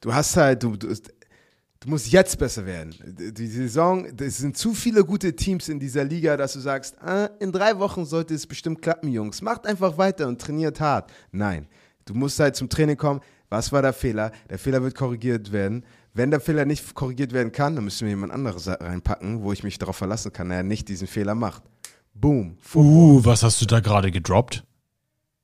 du 0.00 0.12
hast 0.12 0.36
halt, 0.36 0.62
du, 0.62 0.76
du, 0.76 0.88
du 0.88 1.88
musst 1.88 2.08
jetzt 2.08 2.38
besser 2.38 2.66
werden. 2.66 2.94
Die 3.02 3.46
Saison, 3.46 4.06
es 4.18 4.38
sind 4.38 4.56
zu 4.56 4.74
viele 4.74 5.04
gute 5.04 5.34
Teams 5.34 5.68
in 5.68 5.80
dieser 5.80 6.04
Liga, 6.04 6.36
dass 6.36 6.52
du 6.52 6.60
sagst, 6.60 7.00
ah, 7.02 7.30
in 7.40 7.50
drei 7.52 7.78
Wochen 7.78 8.04
sollte 8.04 8.34
es 8.34 8.46
bestimmt 8.46 8.82
klappen, 8.82 9.08
Jungs. 9.08 9.42
Macht 9.42 9.66
einfach 9.66 9.96
weiter 9.98 10.28
und 10.28 10.40
trainiert 10.40 10.80
hart. 10.80 11.10
Nein, 11.32 11.66
du 12.04 12.14
musst 12.14 12.38
halt 12.38 12.56
zum 12.56 12.68
Training 12.68 12.96
kommen. 12.96 13.20
Was 13.48 13.72
war 13.72 13.82
der 13.82 13.92
Fehler? 13.92 14.30
Der 14.48 14.58
Fehler 14.58 14.82
wird 14.82 14.94
korrigiert 14.94 15.50
werden. 15.50 15.84
Wenn 16.12 16.30
der 16.30 16.40
Fehler 16.40 16.64
nicht 16.64 16.94
korrigiert 16.94 17.32
werden 17.32 17.52
kann, 17.52 17.76
dann 17.76 17.84
müssen 17.84 18.06
wir 18.06 18.10
jemand 18.10 18.32
anderes 18.32 18.66
reinpacken, 18.68 19.42
wo 19.42 19.52
ich 19.52 19.62
mich 19.62 19.78
darauf 19.78 19.96
verlassen 19.96 20.32
kann, 20.32 20.48
dass 20.48 20.58
er 20.58 20.62
nicht 20.64 20.88
diesen 20.88 21.06
Fehler 21.06 21.34
macht. 21.34 21.62
Boom. 22.14 22.56
Football. 22.60 22.92
Uh, 22.92 23.24
was 23.24 23.42
hast 23.42 23.60
du 23.60 23.66
da 23.66 23.80
gerade 23.80 24.10
gedroppt? 24.10 24.64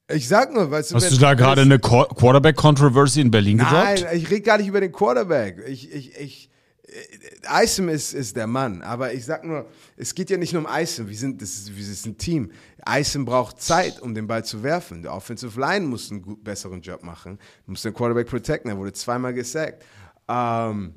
Ich 0.09 0.29
sag 0.29 0.53
nur, 0.53 0.71
weißt 0.71 0.93
du, 0.93 0.97
Hast 0.97 1.11
du 1.11 1.17
da 1.17 1.35
gerade 1.35 1.62
eine 1.62 1.79
Quarterback-Controversy 1.79 3.21
in 3.21 3.31
Berlin 3.31 3.59
gedroppt? 3.59 4.05
Nein, 4.05 4.17
ich 4.17 4.31
rede 4.31 4.43
gar 4.43 4.59
nicht 4.59 4.69
über 4.69 4.81
den 4.81 4.93
Quarterback. 4.93 5.64
Ich, 5.67 5.93
ich, 5.93 6.17
ich, 6.17 6.51
äh, 6.85 7.64
Isom 7.64 7.89
ist, 7.89 8.12
ist 8.12 8.37
der 8.37 8.47
Mann, 8.47 8.83
aber 8.83 9.12
ich 9.12 9.25
sag 9.25 9.45
nur, 9.45 9.67
es 9.97 10.14
geht 10.14 10.31
ja 10.31 10.37
nicht 10.37 10.53
nur 10.53 10.64
um 10.64 10.69
Isom, 10.71 11.09
wir 11.09 11.17
sind, 11.17 11.43
das 11.43 11.51
ist, 11.55 11.77
wir 11.77 11.85
sind 11.85 12.14
ein 12.14 12.19
Team. 12.19 12.53
Isom 12.89 13.25
braucht 13.25 13.61
Zeit, 13.61 14.01
um 14.01 14.14
den 14.14 14.29
Ball 14.29 14.45
zu 14.45 14.62
werfen. 14.62 15.03
Der 15.03 15.12
Offensive 15.12 15.59
Line 15.61 15.87
muss 15.87 16.12
einen 16.12 16.23
gut, 16.23 16.45
besseren 16.45 16.83
Job 16.83 17.03
machen, 17.03 17.39
muss 17.67 17.83
den 17.83 17.93
Quarterback 17.93 18.29
protecten, 18.29 18.71
er 18.71 18.79
wurde 18.79 18.93
zweimal 18.93 19.35
gesackt. 19.35 19.85
Ähm, 20.29 20.95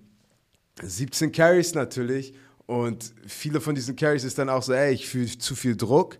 17 0.82 1.32
Carries 1.32 1.73
natürlich. 1.75 2.34
Und 2.65 3.13
viele 3.25 3.61
von 3.61 3.73
diesen 3.73 3.95
Carries 3.95 4.23
ist 4.23 4.38
dann 4.38 4.49
auch 4.49 4.61
so, 4.61 4.73
ey, 4.73 4.93
ich 4.93 5.09
fühle 5.09 5.38
zu 5.38 5.55
viel 5.55 5.75
Druck, 5.75 6.19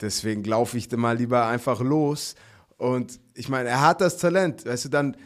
deswegen 0.00 0.44
laufe 0.44 0.76
ich 0.76 0.90
mal 0.92 1.16
lieber 1.16 1.46
einfach 1.46 1.80
los. 1.80 2.34
Und 2.76 3.18
ich 3.34 3.48
meine, 3.48 3.70
er 3.70 3.80
hat 3.80 4.00
das 4.02 4.18
Talent, 4.18 4.66
weißt 4.66 4.84
du, 4.84 4.88
dann, 4.90 5.16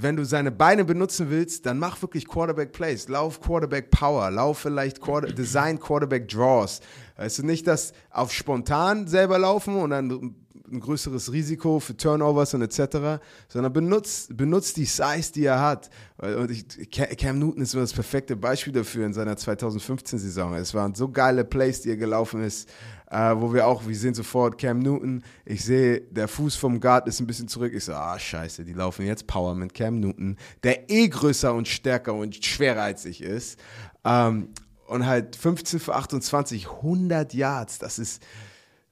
wenn 0.00 0.14
du 0.14 0.24
seine 0.24 0.52
Beine 0.52 0.84
benutzen 0.84 1.28
willst, 1.28 1.66
dann 1.66 1.80
mach 1.80 2.00
wirklich 2.00 2.28
Quarterback 2.28 2.70
Plays, 2.70 3.08
lauf 3.08 3.40
Quarterback 3.40 3.90
Power, 3.90 4.30
lauf 4.30 4.58
vielleicht 4.58 5.00
Quarter 5.00 5.32
Design 5.32 5.80
Quarterback 5.80 6.28
Draws. 6.28 6.80
Weißt 7.16 7.40
du, 7.40 7.42
nicht 7.42 7.66
das 7.66 7.92
auf 8.10 8.32
spontan 8.32 9.08
selber 9.08 9.40
laufen 9.40 9.74
und 9.74 9.90
dann 9.90 10.36
ein 10.70 10.80
größeres 10.80 11.32
Risiko 11.32 11.80
für 11.80 11.96
Turnovers 11.96 12.54
und 12.54 12.62
etc., 12.62 13.20
sondern 13.48 13.72
benutzt, 13.72 14.36
benutzt 14.36 14.76
die 14.76 14.84
Size, 14.84 15.32
die 15.34 15.44
er 15.44 15.60
hat. 15.60 15.90
Und 16.18 16.50
ich, 16.50 16.90
Cam 16.90 17.38
Newton 17.38 17.62
ist 17.62 17.74
das 17.74 17.92
perfekte 17.92 18.36
Beispiel 18.36 18.72
dafür 18.72 19.06
in 19.06 19.12
seiner 19.12 19.34
2015-Saison. 19.34 20.54
Es 20.54 20.74
waren 20.74 20.94
so 20.94 21.08
geile 21.08 21.44
Plays, 21.44 21.82
die 21.82 21.90
er 21.90 21.96
gelaufen 21.96 22.42
ist, 22.42 22.68
äh, 23.10 23.34
wo 23.36 23.52
wir 23.52 23.66
auch, 23.66 23.86
wir 23.86 23.96
sehen 23.96 24.14
sofort 24.14 24.58
Cam 24.58 24.78
Newton, 24.78 25.22
ich 25.44 25.64
sehe, 25.64 26.00
der 26.00 26.28
Fuß 26.28 26.56
vom 26.56 26.80
Guard 26.80 27.08
ist 27.08 27.20
ein 27.20 27.26
bisschen 27.26 27.48
zurück. 27.48 27.72
Ich 27.74 27.84
so, 27.84 27.92
ah, 27.92 28.18
scheiße, 28.18 28.64
die 28.64 28.72
laufen 28.72 29.04
jetzt 29.04 29.26
Power 29.26 29.54
mit 29.54 29.74
Cam 29.74 29.98
Newton, 30.00 30.36
der 30.62 30.88
eh 30.90 31.08
größer 31.08 31.52
und 31.52 31.66
stärker 31.66 32.14
und 32.14 32.44
schwerer 32.44 32.82
als 32.82 33.04
ich 33.04 33.22
ist. 33.22 33.58
Ähm, 34.04 34.50
und 34.86 35.06
halt 35.06 35.36
15 35.36 35.78
für 35.78 35.94
28, 35.94 36.68
100 36.68 37.32
Yards, 37.32 37.78
das 37.78 37.98
ist 37.98 38.22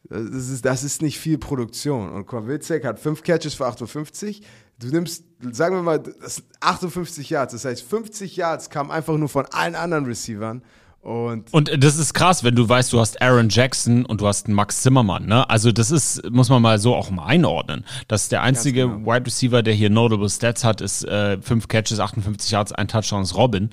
das 0.08 0.48
ist, 0.48 0.64
das 0.64 0.84
ist 0.84 1.02
nicht 1.02 1.18
viel 1.18 1.38
Produktion. 1.38 2.10
Und 2.10 2.26
Korwitzek 2.26 2.84
hat 2.84 2.98
fünf 2.98 3.22
Catches 3.22 3.54
für 3.54 3.66
58. 3.66 4.42
Du 4.78 4.88
nimmst, 4.88 5.24
sagen 5.50 5.76
wir 5.76 5.82
mal, 5.82 5.98
das 5.98 6.36
sind 6.36 6.46
58 6.60 7.30
Yards. 7.30 7.52
Das 7.52 7.64
heißt, 7.64 7.82
50 7.82 8.36
Yards 8.36 8.70
kamen 8.70 8.90
einfach 8.90 9.16
nur 9.16 9.28
von 9.28 9.46
allen 9.46 9.74
anderen 9.74 10.06
Receivern. 10.06 10.62
Und 11.00 11.52
Und 11.54 11.82
das 11.82 11.96
ist 11.96 12.12
krass, 12.12 12.42
wenn 12.42 12.56
du 12.56 12.68
weißt, 12.68 12.92
du 12.92 13.00
hast 13.00 13.22
Aaron 13.22 13.48
Jackson 13.50 14.04
und 14.04 14.20
du 14.20 14.26
hast 14.26 14.46
einen 14.46 14.54
Max 14.54 14.82
Zimmermann. 14.82 15.26
Ne? 15.26 15.48
Also 15.48 15.72
das 15.72 15.90
ist, 15.90 16.28
muss 16.30 16.48
man 16.48 16.60
mal 16.60 16.78
so 16.78 16.94
auch 16.94 17.10
mal 17.10 17.26
einordnen. 17.26 17.84
Das 18.08 18.24
ist 18.24 18.32
der 18.32 18.42
einzige 18.42 18.88
genau. 18.88 19.06
Wide 19.12 19.26
Receiver, 19.26 19.62
der 19.62 19.74
hier 19.74 19.90
notable 19.90 20.28
Stats 20.28 20.64
hat, 20.64 20.80
ist 20.80 21.04
äh, 21.04 21.40
fünf 21.40 21.68
Catches, 21.68 22.00
58 22.00 22.50
Yards, 22.50 22.72
ein 22.72 22.88
Touchdown 22.88 23.22
ist 23.22 23.36
Robin. 23.36 23.70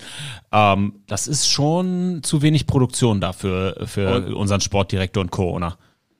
Ähm, 0.51 1.01
das 1.07 1.27
ist 1.27 1.49
schon 1.49 2.21
zu 2.23 2.41
wenig 2.41 2.67
Produktion 2.67 3.21
dafür 3.21 3.83
für 3.85 4.35
unseren 4.35 4.61
Sportdirektor 4.61 5.21
und 5.21 5.31
Co-Owner. 5.31 5.77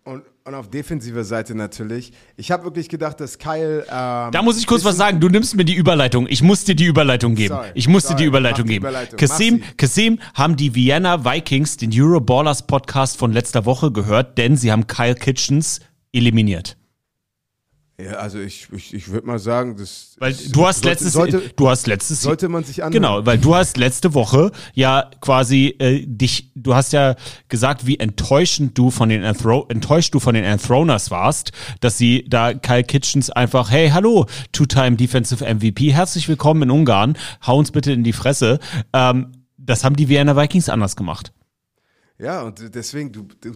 Und, 0.07 0.21
und 0.43 0.53
auf 0.53 0.69
defensiver 0.69 1.23
Seite 1.23 1.55
natürlich. 1.55 2.13
Ich 2.37 2.51
habe 2.51 2.63
wirklich 2.63 2.89
gedacht, 2.89 3.19
dass 3.19 3.39
Kyle. 3.39 3.79
Ähm, 3.89 4.31
Da 4.31 4.41
muss 4.43 4.59
ich 4.59 4.67
kurz 4.67 4.85
was 4.85 4.97
sagen. 4.97 5.19
Du 5.19 5.29
nimmst 5.29 5.55
mir 5.55 5.65
die 5.65 5.73
Überleitung. 5.73 6.27
Ich 6.29 6.43
muss 6.43 6.63
dir 6.63 6.75
die 6.75 6.85
Überleitung 6.85 7.33
geben. 7.33 7.55
Sorry, 7.55 7.69
ich 7.73 7.87
muss 7.87 8.05
dir 8.05 8.13
die 8.13 8.25
Überleitung 8.25 8.65
Mach 8.65 8.67
die 8.67 8.73
geben. 8.73 8.85
Überleitung. 8.85 9.17
Kasim. 9.17 9.63
Kasim 9.77 10.19
haben 10.35 10.57
die 10.57 10.75
Vienna 10.75 11.25
Vikings 11.25 11.77
den 11.77 11.89
Euroballers 11.91 12.67
Podcast 12.67 13.17
von 13.17 13.33
letzter 13.33 13.65
Woche 13.65 13.91
gehört, 13.91 14.37
denn 14.37 14.55
sie 14.57 14.71
haben 14.71 14.85
Kyle 14.85 15.15
Kitchens 15.15 15.79
eliminiert. 16.13 16.77
Ja, 17.97 18.13
also 18.15 18.39
ich, 18.39 18.67
ich, 18.73 18.93
ich 18.93 19.07
würde 19.07 19.25
mal 19.25 19.39
sagen, 19.39 19.77
das. 19.77 20.17
Weil 20.19 20.33
du 20.33 20.67
hast 20.67 20.83
sollte, 20.83 20.89
letztes, 20.89 21.13
Sollte, 21.13 21.51
du 21.55 21.69
hast 21.69 21.87
letztes, 21.87 22.21
sollte 22.21 22.49
man 22.49 22.65
sich 22.65 22.83
anhören. 22.83 22.91
genau, 22.91 23.25
weil 23.25 23.37
du 23.37 23.55
hast 23.55 23.77
letzte 23.77 24.13
Woche 24.13 24.51
ja 24.73 25.09
quasi 25.21 25.75
äh, 25.79 26.05
dich, 26.05 26.51
du 26.55 26.75
hast 26.75 26.91
ja 26.91 27.15
gesagt, 27.47 27.87
wie 27.87 27.97
enttäuschend 27.97 28.77
du 28.77 28.91
von 28.91 29.07
den 29.07 29.23
Enthro 29.23 29.65
enttäuscht 29.69 30.13
du 30.13 30.19
von 30.19 30.35
den 30.35 30.43
Enthroners 30.43 31.09
warst, 31.09 31.53
dass 31.79 31.97
sie 31.97 32.25
da 32.27 32.53
Kyle 32.53 32.83
Kitchens 32.83 33.29
einfach, 33.29 33.71
hey, 33.71 33.89
hallo, 33.89 34.25
Two-Time 34.51 34.97
Defensive 34.97 35.45
MVP, 35.45 35.93
herzlich 35.93 36.27
willkommen 36.27 36.63
in 36.63 36.71
Ungarn, 36.71 37.17
hau 37.47 37.57
uns 37.57 37.71
bitte 37.71 37.93
in 37.93 38.03
die 38.03 38.13
Fresse. 38.13 38.59
Ähm, 38.91 39.31
das 39.57 39.85
haben 39.85 39.95
die 39.95 40.09
Vienna 40.09 40.35
Vikings 40.35 40.67
anders 40.67 40.97
gemacht. 40.97 41.31
Ja, 42.19 42.41
und 42.41 42.75
deswegen, 42.75 43.13
du, 43.13 43.27
du, 43.39 43.53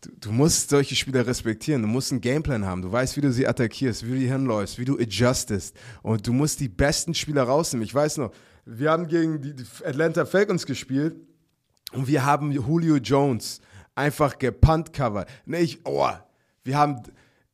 du, 0.00 0.10
du 0.20 0.32
musst 0.32 0.70
solche 0.70 0.94
Spieler 0.96 1.26
respektieren. 1.26 1.82
Du 1.82 1.88
musst 1.88 2.12
einen 2.12 2.20
Gameplan 2.20 2.64
haben. 2.64 2.82
Du 2.82 2.90
weißt, 2.90 3.16
wie 3.16 3.20
du 3.20 3.32
sie 3.32 3.46
attackierst, 3.46 4.04
wie 4.06 4.10
du 4.10 4.18
die 4.18 4.28
hinläufst, 4.30 4.78
wie 4.78 4.84
du 4.84 4.98
adjustest. 4.98 5.76
Und 6.02 6.26
du 6.26 6.32
musst 6.32 6.60
die 6.60 6.68
besten 6.68 7.14
Spieler 7.14 7.44
rausnehmen. 7.44 7.84
Ich 7.84 7.94
weiß 7.94 8.18
noch, 8.18 8.32
wir 8.64 8.90
haben 8.90 9.08
gegen 9.08 9.40
die 9.40 9.54
Atlanta 9.84 10.26
Falcons 10.26 10.66
gespielt 10.66 11.16
und 11.92 12.06
wir 12.06 12.24
haben 12.24 12.52
Julio 12.52 12.96
Jones 12.96 13.60
einfach 13.94 14.38
gepunt 14.38 14.92
cover. 14.92 15.26
Nee, 15.46 15.60
ich, 15.60 15.80
oh, 15.84 16.08
wir 16.64 16.76
haben, 16.76 17.02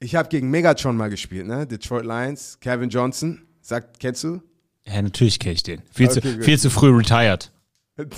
ich 0.00 0.14
habe 0.16 0.28
gegen 0.28 0.50
Megatron 0.50 0.96
mal 0.96 1.08
gespielt, 1.10 1.46
ne? 1.46 1.66
Detroit 1.66 2.04
Lions, 2.04 2.58
Kevin 2.60 2.90
Johnson. 2.90 3.42
Sagt, 3.60 4.00
kennst 4.00 4.24
du? 4.24 4.42
Ja, 4.86 5.00
natürlich 5.00 5.38
kenne 5.38 5.54
ich 5.54 5.62
den. 5.62 5.82
Viel, 5.90 6.08
Okay, 6.10 6.20
zu, 6.20 6.32
gut. 6.34 6.44
viel 6.44 6.58
zu 6.58 6.68
früh 6.68 6.90
retired. 6.94 7.50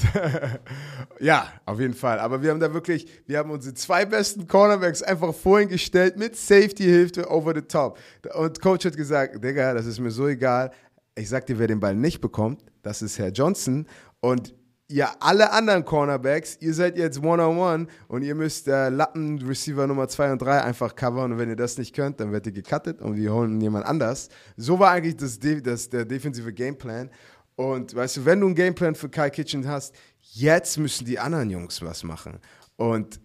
Ja, 1.21 1.53
auf 1.65 1.81
jeden 1.81 1.95
Fall. 1.95 2.19
Aber 2.19 2.43
wir 2.43 2.51
haben 2.51 2.61
da 2.61 2.73
wirklich, 2.73 3.07
wir 3.27 3.39
haben 3.39 3.51
unsere 3.51 3.75
zwei 3.75 4.05
besten 4.05 4.47
Cornerbacks 4.47 5.03
einfach 5.03 5.35
vorhin 5.35 5.69
gestellt 5.69 6.17
mit 6.17 6.37
Safety-Hilfe 6.37 7.31
over 7.31 7.55
the 7.55 7.63
top. 7.63 7.99
Und 8.35 8.61
Coach 8.61 8.85
hat 8.85 8.97
gesagt, 8.97 9.43
Digga, 9.43 9.75
das 9.75 9.87
ist 9.87 9.99
mir 9.99 10.11
so 10.11 10.29
egal. 10.29 10.71
Ich 11.15 11.29
sag 11.29 11.47
dir, 11.47 11.59
wer 11.59 11.67
den 11.67 11.81
Ball 11.81 11.95
nicht 11.95 12.21
bekommt, 12.21 12.63
das 12.83 13.03
ist 13.03 13.19
Herr 13.19 13.31
Johnson. 13.31 13.87
Und 14.21 14.55
ihr 14.89 15.09
alle 15.21 15.51
anderen 15.51 15.85
Cornerbacks, 15.85 16.59
ihr 16.61 16.73
seid 16.73 16.97
jetzt 16.97 17.23
One-on-One 17.23 17.87
und 18.09 18.23
ihr 18.23 18.35
müsst 18.35 18.69
äh, 18.69 18.89
Lappen 18.89 19.43
Receiver 19.43 19.87
Nummer 19.87 20.07
2 20.09 20.33
und 20.33 20.43
3 20.43 20.63
einfach 20.63 20.95
covern. 20.95 21.33
Und 21.33 21.39
wenn 21.39 21.49
ihr 21.49 21.57
das 21.57 21.79
nicht 21.79 21.95
könnt, 21.95 22.21
dann 22.21 22.33
werdet 22.33 22.55
ihr 22.55 22.63
gecuttet 22.63 23.01
und 23.01 23.17
wir 23.17 23.33
holen 23.33 23.61
jemand 23.61 23.87
anders. 23.87 24.29
So 24.57 24.79
war 24.79 24.93
eigentlich 24.93 25.17
das, 25.17 25.39
das, 25.41 25.89
der 25.89 26.05
defensive 26.05 26.53
Gameplan. 26.53 27.11
Und 27.57 27.95
weißt 27.95 28.19
du, 28.19 28.25
wenn 28.27 28.41
du 28.41 28.47
einen 28.47 28.55
Gameplan 28.55 28.95
für 28.95 29.09
Kai 29.09 29.31
Kitchen 29.31 29.67
hast, 29.67 29.95
jetzt 30.21 30.79
müssen 30.79 31.07
die 31.07 31.19
anderen 31.19 31.51
Jungs 31.51 31.81
was 31.83 32.05
machen. 32.05 32.39
Und 32.77 33.19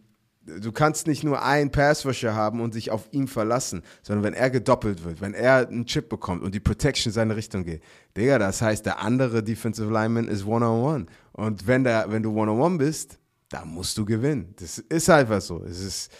du 0.45 0.71
kannst 0.71 1.05
nicht 1.05 1.23
nur 1.23 1.43
einen 1.43 1.69
Passwasher 1.69 2.33
haben 2.33 2.61
und 2.61 2.73
sich 2.73 2.91
auf 2.91 3.09
ihn 3.11 3.27
verlassen, 3.27 3.83
sondern 4.01 4.23
wenn 4.23 4.33
er 4.33 4.49
gedoppelt 4.49 5.03
wird, 5.03 5.21
wenn 5.21 5.33
er 5.33 5.67
einen 5.67 5.85
Chip 5.85 6.09
bekommt 6.09 6.43
und 6.43 6.55
die 6.55 6.61
Protection 6.61 7.09
in 7.09 7.13
seine 7.13 7.35
Richtung 7.35 7.65
geht, 7.65 7.83
Digga, 8.17 8.39
das 8.39 8.61
heißt, 8.61 8.85
der 8.85 8.99
andere 9.01 9.43
Defensive 9.43 9.91
Lineman 9.91 10.29
ist 10.29 10.45
One-on-One. 10.45 11.05
Und 11.33 11.67
wenn, 11.67 11.83
der, 11.83 12.05
wenn 12.09 12.23
du 12.23 12.31
One-on-One 12.31 12.77
bist, 12.77 13.19
da 13.49 13.65
musst 13.65 13.97
du 13.97 14.05
gewinnen. 14.05 14.53
Das 14.57 14.77
ist 14.77 15.09
einfach 15.09 15.41
so. 15.41 15.61
Es 15.65 15.81
ist, 15.81 16.11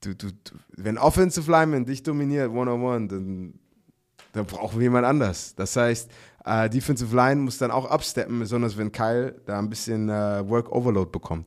du, 0.00 0.14
du, 0.14 0.28
du, 0.28 0.54
wenn 0.70 0.96
Offensive 0.96 1.50
Lineman 1.50 1.84
dich 1.84 2.02
dominiert, 2.02 2.50
One-on-One, 2.50 3.08
dann 3.08 3.54
dann 4.32 4.46
brauchen 4.46 4.78
wir 4.78 4.84
jemand 4.84 5.06
anders. 5.06 5.54
Das 5.54 5.76
heißt, 5.76 6.10
äh, 6.48 6.70
Defensive 6.70 7.14
Line 7.14 7.40
muss 7.42 7.58
dann 7.58 7.70
auch 7.70 7.86
absteppen, 7.90 8.38
besonders 8.40 8.76
wenn 8.76 8.90
Kyle 8.92 9.34
da 9.46 9.58
ein 9.58 9.68
bisschen 9.68 10.08
äh, 10.08 10.48
Work 10.48 10.72
Overload 10.72 11.10
bekommt. 11.10 11.46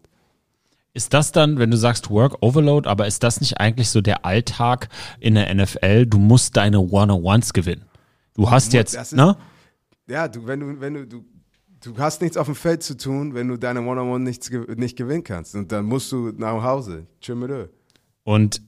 Ist 0.94 1.14
das 1.14 1.32
dann, 1.32 1.58
wenn 1.58 1.72
du 1.72 1.78
sagst 1.78 2.10
Work 2.10 2.38
Overload, 2.42 2.88
aber 2.90 3.08
ist 3.08 3.24
das 3.24 3.40
nicht 3.40 3.60
eigentlich 3.60 3.90
so 3.90 4.02
der 4.02 4.26
Alltag 4.26 4.90
in 5.20 5.36
der 5.36 5.54
NFL? 5.54 6.06
Du 6.06 6.18
musst 6.18 6.58
deine 6.58 6.80
One-on-Ones 6.82 7.54
gewinnen. 7.54 7.86
Du 8.36 8.50
hast 8.52 8.74
jetzt, 8.74 8.94
ist- 8.96 9.14
ne? 9.14 9.38
Ja, 10.08 10.28
du, 10.28 10.46
wenn 10.48 10.60
du, 10.60 10.82
wenn 10.82 10.94
du, 10.96 11.08
du, 11.08 11.24
du 11.82 11.98
hast 11.98 12.22
nichts 12.22 12.36
auf 12.36 12.48
dem 12.48 12.56
Feld 12.56 12.84
zu 12.84 12.98
tun, 12.98 13.34
wenn 13.34 13.48
du 13.48 13.56
deine 13.58 13.80
One-on-One 13.82 14.24
nichts 14.26 14.50
ge- 14.50 14.76
nicht 14.76 14.98
gewinnen 14.98 15.24
kannst. 15.24 15.56
Und 15.56 15.72
dann 15.72 15.86
musst 15.86 16.12
du 16.12 16.32
nach 16.36 16.62
Hause. 16.62 17.08
Tschö 17.22 17.34
Ö. 17.36 17.68
Und 18.24 18.62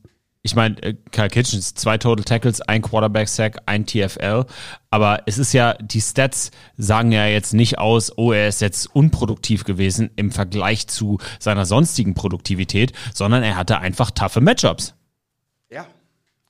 ich 0.46 0.56
meine, 0.56 0.82
äh, 0.84 0.94
Kyle 1.12 1.30
Kitchens, 1.30 1.74
zwei 1.74 1.98
Total 1.98 2.24
Tackles, 2.26 2.60
ein 2.60 2.82
Quarterback-Sack, 2.82 3.62
ein 3.66 3.86
TFL. 3.86 4.46
Aber 4.91 5.24
es 5.26 5.38
ist 5.38 5.54
ja, 5.54 5.74
die 5.76 6.02
Stats 6.02 6.52
sagen 6.78 7.14
ja 7.14 7.26
jetzt 7.26 7.54
nicht 7.54 7.80
aus, 7.80 8.16
oh, 8.18 8.34
er 8.34 8.50
ist 8.50 8.60
jetzt 8.60 8.94
unproduktiv 8.94 9.64
gewesen 9.64 10.12
im 10.18 10.32
Vergleich 10.32 10.88
zu 10.88 11.18
seiner 11.39 11.66
sonstigen 11.66 12.14
Produktivität, 12.14 12.91
sondern 13.14 13.41
er 13.41 13.56
hatte 13.56 13.80
einfach 13.80 14.12
taffe 14.12 14.41
Matchups. 14.41 14.96
Ja, 15.70 15.88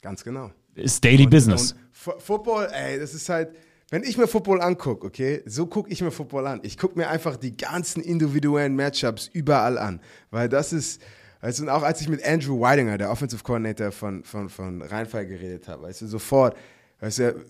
ganz 0.01 0.23
genau. 0.23 0.49
Ist 0.73 1.05
Daily 1.05 1.27
Business. 1.27 1.73
Und 1.73 2.19
Football, 2.19 2.69
ey, 2.73 2.99
das 2.99 3.13
ist 3.13 3.29
halt, 3.29 3.55
wenn 3.91 4.01
ich 4.01 4.17
mir 4.17 4.27
Football 4.27 4.59
angucke, 4.61 5.05
okay, 5.05 5.43
so 5.45 5.67
gucke 5.67 5.91
ich 5.91 6.01
mir 6.01 6.09
Football 6.09 6.47
an. 6.47 6.61
Ich 6.63 6.79
gucke 6.79 6.97
mir 6.97 7.09
einfach 7.09 7.37
die 7.37 7.55
ganzen 7.55 8.01
individuellen 8.01 8.75
Matchups 8.75 9.29
überall 9.31 9.77
an, 9.77 10.01
weil 10.31 10.49
das 10.49 10.73
ist, 10.73 10.99
weißt 11.43 11.59
du, 11.59 11.63
und 11.63 11.69
auch 11.69 11.83
als 11.83 11.99
ich 11.99 12.07
mit 12.07 12.25
Andrew 12.25 12.59
Weidinger, 12.61 12.97
der 12.97 13.11
Offensive 13.11 13.43
Coordinator 13.43 13.91
von, 13.91 14.23
von, 14.23 14.47
von 14.49 14.81
Rheinfall 14.81 15.25
geredet 15.27 15.67
habe, 15.67 15.83
weißt 15.83 16.01
du, 16.01 16.07
sofort, 16.07 16.55
weißt 17.01 17.19
du, 17.19 17.45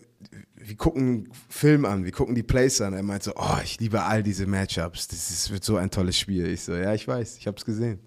wir 0.55 0.75
gucken 0.75 1.29
Film 1.47 1.85
an, 1.85 2.03
wir 2.03 2.11
gucken 2.11 2.33
die 2.33 2.43
Plays 2.43 2.81
an. 2.81 2.93
Er 2.93 3.03
meint 3.03 3.21
so, 3.21 3.33
oh, 3.35 3.57
ich 3.63 3.79
liebe 3.79 4.01
all 4.01 4.23
diese 4.23 4.47
Matchups, 4.47 5.09
das 5.09 5.29
ist, 5.29 5.51
wird 5.51 5.63
so 5.63 5.77
ein 5.77 5.91
tolles 5.91 6.17
Spiel. 6.17 6.47
Ich 6.47 6.63
so, 6.63 6.73
ja, 6.73 6.93
ich 6.93 7.07
weiß, 7.07 7.37
ich 7.37 7.45
habe 7.45 7.57
es 7.57 7.65
gesehen. 7.65 7.99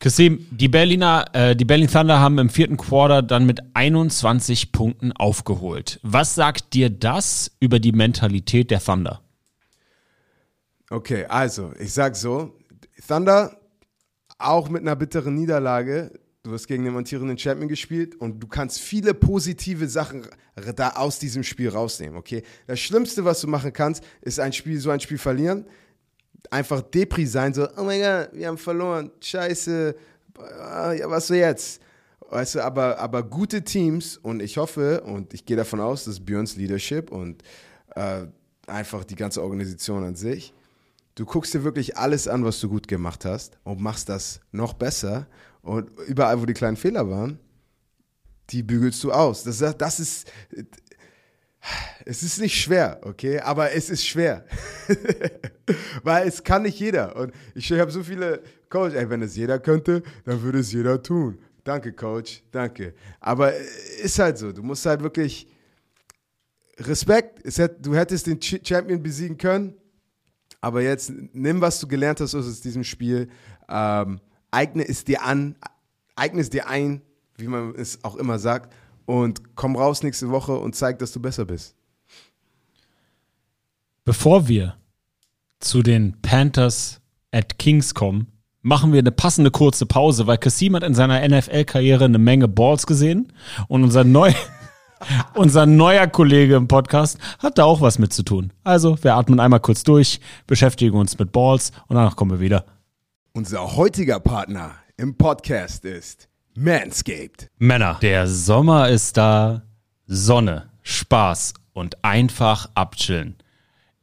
Kasim, 0.00 0.46
die 0.50 0.68
Berliner, 0.68 1.24
äh, 1.32 1.56
die 1.56 1.64
Berlin 1.64 1.88
Thunder 1.88 2.20
haben 2.20 2.38
im 2.38 2.50
vierten 2.50 2.76
Quarter 2.76 3.22
dann 3.22 3.46
mit 3.46 3.60
21 3.72 4.70
Punkten 4.70 5.12
aufgeholt. 5.12 5.98
Was 6.02 6.34
sagt 6.34 6.74
dir 6.74 6.90
das 6.90 7.50
über 7.58 7.78
die 7.78 7.92
Mentalität 7.92 8.70
der 8.70 8.80
Thunder? 8.80 9.22
Okay, 10.90 11.24
also, 11.24 11.72
ich 11.78 11.94
sag 11.94 12.16
so, 12.16 12.52
Thunder, 13.08 13.56
auch 14.38 14.68
mit 14.68 14.82
einer 14.82 14.96
bitteren 14.96 15.34
Niederlage, 15.34 16.12
du 16.42 16.52
hast 16.52 16.66
gegen 16.66 16.84
den 16.84 16.92
montierenden 16.92 17.38
Champion 17.38 17.68
gespielt 17.68 18.14
und 18.16 18.40
du 18.40 18.46
kannst 18.46 18.80
viele 18.80 19.14
positive 19.14 19.88
Sachen 19.88 20.26
da 20.76 20.90
aus 20.90 21.18
diesem 21.18 21.42
Spiel 21.42 21.70
rausnehmen, 21.70 22.16
okay? 22.16 22.42
Das 22.66 22.80
Schlimmste, 22.80 23.24
was 23.24 23.40
du 23.40 23.48
machen 23.48 23.72
kannst, 23.72 24.04
ist 24.20 24.38
ein 24.38 24.52
Spiel, 24.52 24.78
so 24.78 24.90
ein 24.90 25.00
Spiel 25.00 25.18
verlieren, 25.18 25.66
einfach 26.50 26.82
Depri 26.82 27.26
sein, 27.26 27.54
so, 27.54 27.66
oh 27.76 27.82
mein 27.82 28.00
Gott, 28.00 28.28
wir 28.32 28.48
haben 28.48 28.58
verloren, 28.58 29.10
scheiße, 29.20 29.96
ah, 30.38 30.92
ja, 30.92 31.08
was 31.08 31.28
so 31.28 31.34
jetzt? 31.34 31.80
Weißt 32.30 32.56
du, 32.56 32.64
aber, 32.64 32.98
aber 32.98 33.22
gute 33.22 33.62
Teams 33.62 34.16
und 34.16 34.42
ich 34.42 34.56
hoffe 34.56 35.02
und 35.02 35.34
ich 35.34 35.46
gehe 35.46 35.56
davon 35.56 35.80
aus, 35.80 36.04
dass 36.04 36.20
Björns 36.20 36.56
Leadership 36.56 37.10
und 37.10 37.42
äh, 37.94 38.26
einfach 38.66 39.04
die 39.04 39.14
ganze 39.14 39.42
Organisation 39.42 40.04
an 40.04 40.16
sich, 40.16 40.52
du 41.14 41.24
guckst 41.24 41.54
dir 41.54 41.64
wirklich 41.64 41.96
alles 41.96 42.28
an, 42.28 42.44
was 42.44 42.60
du 42.60 42.68
gut 42.68 42.88
gemacht 42.88 43.24
hast 43.24 43.58
und 43.64 43.80
machst 43.80 44.08
das 44.08 44.40
noch 44.52 44.72
besser. 44.74 45.26
Und 45.62 45.90
überall, 46.08 46.40
wo 46.40 46.46
die 46.46 46.54
kleinen 46.54 46.76
Fehler 46.76 47.08
waren, 47.08 47.38
die 48.50 48.62
bügelst 48.62 49.02
du 49.04 49.12
aus. 49.12 49.44
Das, 49.44 49.58
das 49.78 50.00
ist, 50.00 50.30
es 52.04 52.22
ist 52.22 52.40
nicht 52.40 52.60
schwer, 52.60 53.00
okay, 53.02 53.38
aber 53.40 53.72
es 53.72 53.88
ist 53.88 54.06
schwer, 54.06 54.44
weil 56.02 56.28
es 56.28 56.44
kann 56.44 56.62
nicht 56.62 56.78
jeder. 56.78 57.16
Und 57.16 57.32
ich 57.54 57.72
habe 57.72 57.90
so 57.90 58.02
viele 58.02 58.42
Coach, 58.68 58.94
ey, 58.94 59.08
wenn 59.08 59.22
es 59.22 59.36
jeder 59.36 59.58
könnte, 59.58 60.02
dann 60.24 60.42
würde 60.42 60.58
es 60.58 60.72
jeder 60.72 61.02
tun. 61.02 61.38
Danke, 61.62 61.94
Coach, 61.94 62.42
danke. 62.50 62.92
Aber 63.20 63.54
ist 64.02 64.18
halt 64.18 64.36
so, 64.36 64.52
du 64.52 64.62
musst 64.62 64.84
halt 64.84 65.02
wirklich 65.02 65.48
Respekt, 66.78 67.40
es 67.46 67.56
hätt, 67.58 67.76
du 67.86 67.94
hättest 67.94 68.26
den 68.26 68.38
Ch- 68.40 68.66
Champion 68.66 69.02
besiegen 69.02 69.38
können, 69.38 69.74
aber 70.64 70.80
jetzt 70.80 71.12
nimm, 71.34 71.60
was 71.60 71.78
du 71.78 71.86
gelernt 71.86 72.20
hast 72.20 72.34
aus 72.34 72.60
diesem 72.62 72.84
Spiel, 72.84 73.28
ähm, 73.68 74.18
eigne 74.50 74.88
es 74.88 75.04
dir 75.04 75.22
an, 75.22 75.56
eigne 76.16 76.40
es 76.40 76.48
dir 76.48 76.68
ein, 76.68 77.02
wie 77.36 77.48
man 77.48 77.74
es 77.74 78.02
auch 78.02 78.16
immer 78.16 78.38
sagt, 78.38 78.74
und 79.04 79.54
komm 79.56 79.76
raus 79.76 80.02
nächste 80.02 80.30
Woche 80.30 80.56
und 80.56 80.74
zeig, 80.74 80.98
dass 81.00 81.12
du 81.12 81.20
besser 81.20 81.44
bist. 81.44 81.76
Bevor 84.06 84.48
wir 84.48 84.76
zu 85.60 85.82
den 85.82 86.16
Panthers 86.22 87.02
at 87.30 87.58
Kingscom 87.58 88.28
machen 88.62 88.94
wir 88.94 89.00
eine 89.00 89.12
passende 89.12 89.50
kurze 89.50 89.84
Pause, 89.84 90.26
weil 90.26 90.38
Kasim 90.38 90.74
hat 90.74 90.82
in 90.82 90.94
seiner 90.94 91.28
NFL-Karriere 91.28 92.06
eine 92.06 92.18
Menge 92.18 92.48
Balls 92.48 92.86
gesehen 92.86 93.34
und 93.68 93.84
unser 93.84 94.04
neu 94.04 94.32
unser 95.34 95.66
neuer 95.66 96.06
Kollege 96.06 96.56
im 96.56 96.68
Podcast 96.68 97.18
hat 97.38 97.58
da 97.58 97.64
auch 97.64 97.80
was 97.80 97.98
mit 97.98 98.12
zu 98.12 98.22
tun. 98.22 98.52
Also, 98.62 98.96
wir 99.02 99.14
atmen 99.14 99.40
einmal 99.40 99.60
kurz 99.60 99.82
durch, 99.82 100.20
beschäftigen 100.46 100.96
uns 100.96 101.18
mit 101.18 101.32
Balls 101.32 101.72
und 101.88 101.96
danach 101.96 102.16
kommen 102.16 102.32
wir 102.32 102.40
wieder. 102.40 102.64
Unser 103.32 103.76
heutiger 103.76 104.20
Partner 104.20 104.72
im 104.96 105.16
Podcast 105.16 105.84
ist 105.84 106.28
Manscaped. 106.56 107.50
Männer, 107.58 107.98
der 108.00 108.28
Sommer 108.28 108.88
ist 108.88 109.16
da, 109.16 109.62
Sonne, 110.06 110.70
Spaß 110.82 111.54
und 111.72 112.04
einfach 112.04 112.70
abchillen. 112.74 113.36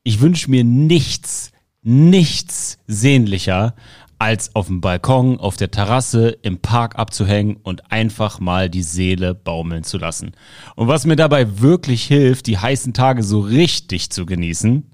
Ich 0.04 0.20
wünsche 0.20 0.50
mir 0.50 0.64
nichts, 0.64 1.52
nichts 1.82 2.78
sehnlicher, 2.88 3.76
als 4.22 4.56
auf 4.56 4.68
dem 4.68 4.82
Balkon, 4.82 5.40
auf 5.40 5.58
der 5.58 5.72
Terrasse, 5.72 6.30
im 6.44 6.60
Park 6.60 6.96
abzuhängen 6.96 7.56
und 7.56 7.92
einfach 7.92 8.40
mal 8.40 8.70
die 8.70 8.84
Seele 8.84 9.34
baumeln 9.34 9.84
zu 9.84 9.98
lassen. 9.98 10.34
Und 10.76 10.88
was 10.88 11.08
mir 11.08 11.16
dabei 11.16 11.60
wirklich 11.60 12.04
hilft, 12.04 12.46
die 12.46 12.60
heißen 12.60 12.94
Tage 12.94 13.24
so 13.24 13.40
richtig 13.40 14.12
zu 14.12 14.28
genießen, 14.28 14.92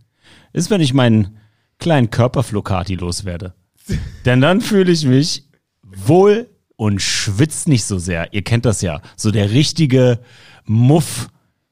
ist, 0.54 0.70
wenn 0.70 0.80
ich 0.80 0.94
meinen 0.94 1.40
kleinen 1.78 2.10
Körperflokati 2.10 2.96
loswerde. 2.96 3.54
Denn 4.26 4.40
dann 4.40 4.62
fühle 4.62 4.94
ich 4.94 5.04
mich 5.04 5.50
wohl 5.84 6.50
und 6.78 7.02
schwitzt 7.02 7.68
nicht 7.68 7.84
so 7.84 7.98
sehr. 8.00 8.34
Ihr 8.34 8.44
kennt 8.44 8.64
das 8.64 8.82
ja. 8.82 9.02
So 9.18 9.32
der 9.32 9.52
richtige 9.52 10.20
Muff 10.64 11.28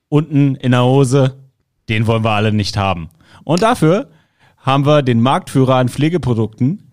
unten 0.10 0.56
in 0.56 0.72
der 0.72 0.84
Hose, 0.84 1.38
den 1.88 2.06
wollen 2.06 2.26
wir 2.26 2.32
alle 2.32 2.52
nicht 2.52 2.76
haben. 2.76 3.08
Und 3.46 3.62
dafür 3.62 4.10
haben 4.58 4.86
wir 4.86 5.04
den 5.04 5.22
Marktführer 5.22 5.76
an 5.76 5.88
Pflegeprodukten, 5.88 6.85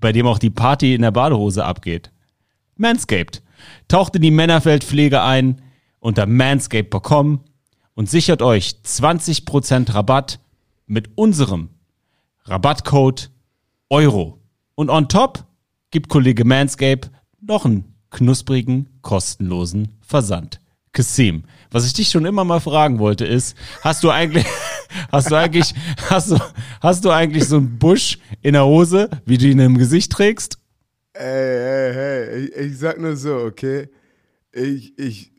bei 0.00 0.12
dem 0.12 0.26
auch 0.26 0.38
die 0.38 0.50
Party 0.50 0.94
in 0.94 1.02
der 1.02 1.10
Badehose 1.10 1.64
abgeht. 1.64 2.10
Manscaped. 2.76 3.42
Taucht 3.88 4.16
in 4.16 4.22
die 4.22 4.30
Männerfeldpflege 4.30 5.22
ein 5.22 5.60
unter 5.98 6.26
manscaped.com 6.26 7.40
und 7.94 8.08
sichert 8.08 8.40
euch 8.40 8.76
20% 8.84 9.94
Rabatt 9.94 10.40
mit 10.86 11.10
unserem 11.16 11.68
Rabattcode 12.44 13.30
EURO. 13.90 14.38
Und 14.74 14.88
on 14.88 15.08
top 15.08 15.44
gibt 15.90 16.08
Kollege 16.08 16.44
Manscape 16.44 17.10
noch 17.40 17.64
einen 17.64 17.94
knusprigen, 18.10 18.88
kostenlosen 19.02 19.96
Versand. 20.00 20.60
Kasim, 20.92 21.44
was 21.70 21.86
ich 21.86 21.92
dich 21.92 22.08
schon 22.08 22.24
immer 22.24 22.44
mal 22.44 22.60
fragen 22.60 22.98
wollte, 22.98 23.24
ist, 23.24 23.56
hast 23.82 24.02
du 24.02 24.10
eigentlich, 24.10 24.46
hast 25.12 25.30
du 25.30 25.34
eigentlich, 25.36 25.74
hast 26.08 26.30
du, 26.30 26.38
hast 26.80 27.04
du 27.04 27.10
eigentlich 27.10 27.46
so 27.46 27.56
einen 27.56 27.78
Busch 27.78 28.18
in 28.42 28.52
der 28.54 28.64
Hose, 28.64 29.08
wie 29.24 29.38
du 29.38 29.46
ihn 29.46 29.58
im 29.58 29.78
Gesicht 29.78 30.12
trägst? 30.12 30.58
Ey, 31.12 31.24
ey, 31.26 31.94
hey, 31.94 32.38
ich, 32.44 32.56
ich 32.56 32.78
sag 32.78 32.98
nur 33.00 33.16
so, 33.16 33.36
okay? 33.36 33.88
Ich, 34.52 34.98
ich, 34.98 35.32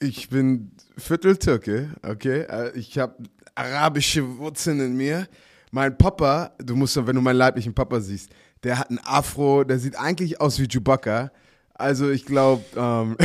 ich 0.00 0.28
bin 0.28 0.72
Vierteltürke, 0.98 1.90
okay? 2.02 2.42
Äh, 2.42 2.78
Ich 2.78 2.98
habe 2.98 3.16
arabische 3.54 4.38
Wurzeln 4.38 4.80
in 4.80 4.96
mir. 4.96 5.26
Mein 5.70 5.96
Papa, 5.96 6.52
du 6.58 6.76
musst, 6.76 6.96
wenn 7.06 7.16
du 7.16 7.22
meinen 7.22 7.36
leiblichen 7.36 7.74
Papa 7.74 8.00
siehst, 8.00 8.30
der 8.62 8.78
hat 8.78 8.90
einen 8.90 9.00
Afro, 9.04 9.64
der 9.64 9.78
sieht 9.78 9.96
eigentlich 9.98 10.40
aus 10.40 10.58
wie 10.58 10.68
Chewbacca. 10.68 11.30
Also 11.74 12.10
ich 12.10 12.24
glaube, 12.26 12.64
ähm, 12.76 13.16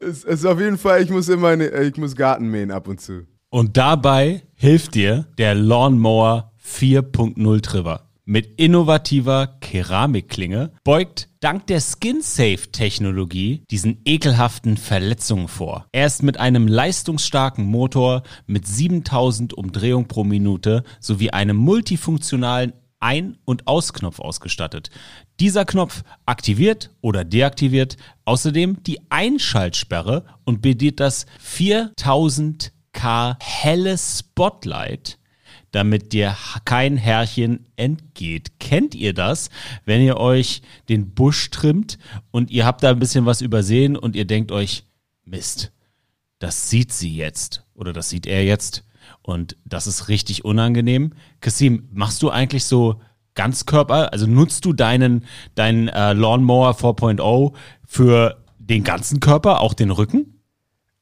es 0.00 0.24
ist 0.24 0.44
auf 0.44 0.60
jeden 0.60 0.78
Fall, 0.78 1.02
ich 1.02 1.10
muss 1.10 1.28
immer, 1.28 1.48
eine, 1.48 1.68
ich 1.82 1.96
muss 1.96 2.16
Garten 2.16 2.50
mähen 2.50 2.70
ab 2.70 2.88
und 2.88 3.00
zu. 3.00 3.26
Und 3.50 3.76
dabei 3.76 4.42
hilft 4.54 4.94
dir 4.94 5.26
der 5.38 5.54
Lawnmower 5.54 6.52
4.0 6.64 7.62
Trimmer. 7.62 8.00
Mit 8.26 8.58
innovativer 8.58 9.58
Keramikklinge 9.60 10.72
beugt 10.82 11.28
dank 11.40 11.66
der 11.66 11.80
SkinSafe-Technologie 11.80 13.64
diesen 13.70 14.00
ekelhaften 14.06 14.78
Verletzungen 14.78 15.46
vor. 15.46 15.86
Er 15.92 16.06
ist 16.06 16.22
mit 16.22 16.40
einem 16.40 16.66
leistungsstarken 16.66 17.66
Motor 17.66 18.22
mit 18.46 18.66
7000 18.66 19.52
Umdrehungen 19.52 20.08
pro 20.08 20.24
Minute 20.24 20.84
sowie 21.00 21.30
einem 21.30 21.58
multifunktionalen 21.58 22.72
ein- 22.98 23.36
und 23.44 23.66
Ausknopf 23.66 24.18
ausgestattet. 24.18 24.88
Dieser 25.40 25.64
Knopf 25.64 26.04
aktiviert 26.26 26.90
oder 27.00 27.24
deaktiviert 27.24 27.96
außerdem 28.24 28.82
die 28.84 29.00
Einschaltsperre 29.10 30.24
und 30.44 30.62
bedient 30.62 31.00
das 31.00 31.26
4000K 31.44 33.36
helle 33.40 33.98
Spotlight, 33.98 35.18
damit 35.72 36.12
dir 36.12 36.36
kein 36.64 36.96
Härchen 36.96 37.66
entgeht. 37.74 38.60
Kennt 38.60 38.94
ihr 38.94 39.12
das, 39.12 39.50
wenn 39.84 40.00
ihr 40.00 40.18
euch 40.18 40.62
den 40.88 41.14
Busch 41.14 41.50
trimmt 41.50 41.98
und 42.30 42.52
ihr 42.52 42.64
habt 42.64 42.84
da 42.84 42.90
ein 42.90 43.00
bisschen 43.00 43.26
was 43.26 43.40
übersehen 43.40 43.96
und 43.96 44.14
ihr 44.14 44.26
denkt 44.26 44.52
euch, 44.52 44.84
Mist, 45.24 45.72
das 46.38 46.70
sieht 46.70 46.92
sie 46.92 47.16
jetzt 47.16 47.64
oder 47.74 47.92
das 47.92 48.08
sieht 48.08 48.26
er 48.26 48.44
jetzt 48.44 48.84
und 49.22 49.56
das 49.64 49.88
ist 49.88 50.08
richtig 50.08 50.44
unangenehm. 50.44 51.12
Kasim, 51.40 51.88
machst 51.92 52.22
du 52.22 52.30
eigentlich 52.30 52.64
so 52.64 53.00
Ganzkörper, 53.34 54.12
also 54.12 54.26
nutzt 54.26 54.64
du 54.64 54.72
deinen, 54.72 55.24
deinen 55.54 55.88
äh, 55.88 56.12
Lawnmower 56.12 56.72
4.0 56.72 57.52
für 57.86 58.36
den 58.58 58.84
ganzen 58.84 59.20
Körper, 59.20 59.60
auch 59.60 59.74
den 59.74 59.90
Rücken? 59.90 60.34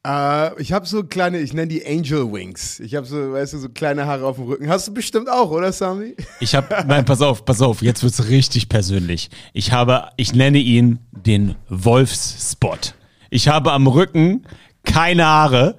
Äh, 0.06 0.60
ich 0.60 0.72
habe 0.72 0.86
so 0.86 1.04
kleine, 1.04 1.38
ich 1.38 1.52
nenne 1.52 1.68
die 1.68 1.86
Angel 1.86 2.32
Wings. 2.32 2.80
Ich 2.80 2.94
habe 2.94 3.06
so, 3.06 3.32
weißt 3.32 3.52
du, 3.52 3.58
so 3.58 3.68
kleine 3.68 4.06
Haare 4.06 4.26
auf 4.26 4.36
dem 4.36 4.46
Rücken. 4.46 4.68
Hast 4.68 4.88
du 4.88 4.94
bestimmt 4.94 5.30
auch, 5.30 5.50
oder 5.50 5.72
Sami? 5.72 6.16
Ich 6.40 6.54
habe, 6.54 6.84
nein, 6.86 7.04
pass 7.04 7.22
auf, 7.22 7.44
pass 7.44 7.60
auf, 7.60 7.82
jetzt 7.82 8.02
wird's 8.02 8.28
richtig 8.28 8.68
persönlich. 8.68 9.30
Ich 9.52 9.72
habe, 9.72 10.08
ich 10.16 10.34
nenne 10.34 10.58
ihn 10.58 10.98
den 11.12 11.54
Wolfsspot. 11.68 12.94
Ich 13.30 13.48
habe 13.48 13.72
am 13.72 13.86
Rücken 13.86 14.44
keine 14.84 15.24
Haare, 15.24 15.76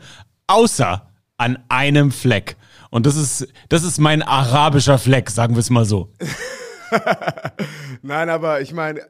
außer 0.48 1.10
an 1.38 1.60
einem 1.68 2.12
Fleck. 2.12 2.56
Und 2.94 3.08
das 3.08 3.16
ist, 3.16 3.48
das 3.70 3.84
ist 3.84 3.98
mein 3.98 4.22
arabischer 4.22 5.00
Fleck, 5.00 5.32
sagen 5.32 5.56
wir 5.56 5.62
es 5.62 5.72
mal 5.72 5.84
so. 5.84 6.14
Nein, 8.04 8.30
aber 8.30 8.62
ich 8.62 8.72
meine, 8.72 9.02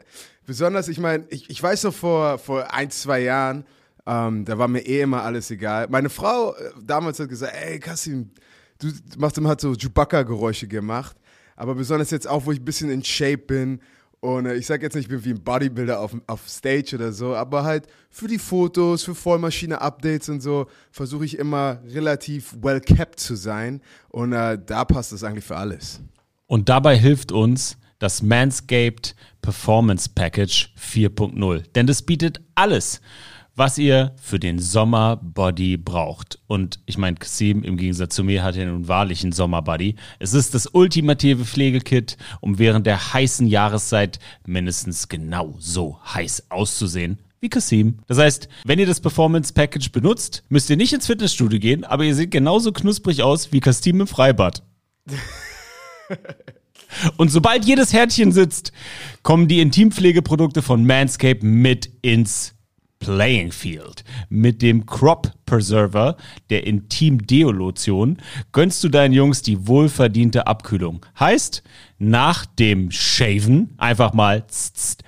besonders, 0.46 0.88
ich 0.88 1.00
meine, 1.00 1.26
ich, 1.28 1.50
ich 1.50 1.62
weiß 1.62 1.84
noch 1.84 1.94
vor, 1.94 2.38
vor 2.38 2.74
ein, 2.74 2.90
zwei 2.92 3.20
Jahren, 3.20 3.66
ähm, 4.06 4.46
da 4.46 4.58
war 4.58 4.70
mir 4.70 4.80
eh 4.88 5.02
immer 5.02 5.24
alles 5.24 5.52
egal. 5.52 5.88
Meine 5.90 6.10
Frau 6.10 6.56
äh, 6.56 6.72
damals 6.82 7.20
hat 7.20 7.28
gesagt, 7.28 7.56
ey, 7.62 7.78
Kassim, 7.78 8.32
du 8.80 8.88
machst 9.18 9.38
immer 9.38 9.50
hat 9.50 9.60
so 9.60 9.74
Chewbacca-Geräusche 9.74 10.70
gemacht. 10.70 11.18
Aber 11.58 11.76
besonders 11.76 12.10
jetzt 12.10 12.26
auch, 12.26 12.46
wo 12.46 12.54
ich 12.54 12.62
ein 12.62 12.66
bisschen 12.66 12.90
in 12.90 13.04
Shape 13.04 13.40
bin. 13.40 13.82
Und 14.24 14.46
äh, 14.46 14.56
ich 14.56 14.68
sag 14.68 14.82
jetzt 14.82 14.96
nicht, 14.96 15.04
ich 15.04 15.10
bin 15.10 15.26
wie 15.26 15.32
ein 15.32 15.44
Bodybuilder 15.44 16.00
auf, 16.00 16.16
auf 16.28 16.48
Stage 16.48 16.96
oder 16.96 17.12
so, 17.12 17.36
aber 17.36 17.66
halt 17.66 17.88
für 18.10 18.30
die 18.30 18.40
Fotos, 18.40 19.04
für 19.04 19.16
Vollmaschine-Updates 19.16 20.30
und 20.30 20.40
so, 20.40 20.68
versuche 20.92 21.26
ich 21.26 21.38
immer 21.38 21.82
relativ 21.90 22.56
well 22.62 22.80
kept 22.80 23.20
zu 23.20 23.36
sein. 23.36 23.82
Und 24.08 24.32
äh, 24.32 24.58
da 24.66 24.86
passt 24.86 25.12
das 25.12 25.26
eigentlich 25.26 25.44
für 25.44 25.58
alles. 25.58 26.00
Und 26.48 26.70
dabei 26.70 26.98
hilft 26.98 27.34
uns 27.34 27.78
das 28.00 28.22
Manscaped 28.22 29.14
Performance 29.42 30.10
Package 30.16 30.74
4.0. 30.80 31.64
Denn 31.76 31.86
das 31.86 32.02
bietet 32.02 32.40
alles, 32.56 33.02
was 33.56 33.78
ihr 33.78 34.16
für 34.22 34.39
den 34.39 34.60
Sommerbody 34.60 35.78
braucht. 35.78 36.39
Und 36.47 36.80
ich 36.86 36.97
meine, 36.97 37.18
Kasim 37.18 37.64
im 37.64 37.78
Gegensatz 37.78 38.16
zu 38.16 38.24
mir 38.24 38.43
hat 38.43 38.56
ja 38.56 38.66
nun 38.66 38.88
wahrlich 38.88 39.24
einen 39.24 39.32
Sommerbody. 39.32 39.95
Es 40.20 40.34
ist 40.34 40.56
das 40.56 40.68
ultimative 40.68 41.45
Pflegekit, 41.45 42.18
um 42.41 42.58
während 42.58 42.88
der 42.88 43.14
heißen 43.14 43.47
Jahreszeit 43.47 44.20
mindestens 44.45 45.08
genau 45.08 45.56
so 45.60 45.99
heiß 46.04 46.49
auszusehen 46.49 47.20
wie 47.43 47.49
Kasim. 47.49 47.99
Das 48.08 48.18
heißt, 48.18 48.47
wenn 48.64 48.80
ihr 48.80 48.86
das 48.88 49.01
Performance 49.01 49.54
Package 49.54 49.91
benutzt, 49.91 50.43
müsst 50.49 50.70
ihr 50.70 50.78
nicht 50.78 50.93
ins 50.93 51.06
Fitnessstudio 51.06 51.60
gehen, 51.60 51.84
aber 51.84 52.06
ihr 52.06 52.16
seht 52.16 52.32
genauso 52.32 52.72
knusprig 52.72 53.22
aus 53.22 53.51
wie 53.51 53.60
Kasim 53.60 54.01
im 54.01 54.08
Freibad. 54.08 54.64
Und 57.18 57.30
sobald 57.30 57.65
jedes 57.65 57.91
Härtchen 57.91 58.32
sitzt, 58.32 58.72
kommen 59.23 59.48
die 59.48 59.60
Intimpflegeprodukte 59.60 60.61
von 60.61 60.86
Manscaped 60.86 61.44
mit 61.44 61.91
ins 62.02 62.53
Playing 63.04 63.52
Field. 63.52 64.04
Mit 64.30 64.62
dem 64.62 64.86
Crop 64.86 65.32
Preserver 65.46 66.16
der 66.50 66.66
Intim 66.66 67.26
Deolotion 67.28 68.18
gönnst 68.54 68.82
du 68.84 68.90
deinen 68.90 69.14
Jungs 69.14 69.42
die 69.42 69.68
wohlverdiente 69.68 70.48
Abkühlung. 70.48 71.06
Heißt, 71.20 71.64
nach 72.00 72.46
dem 72.46 72.92
Shaven 72.92 73.74
einfach 73.78 74.14
mal 74.14 74.44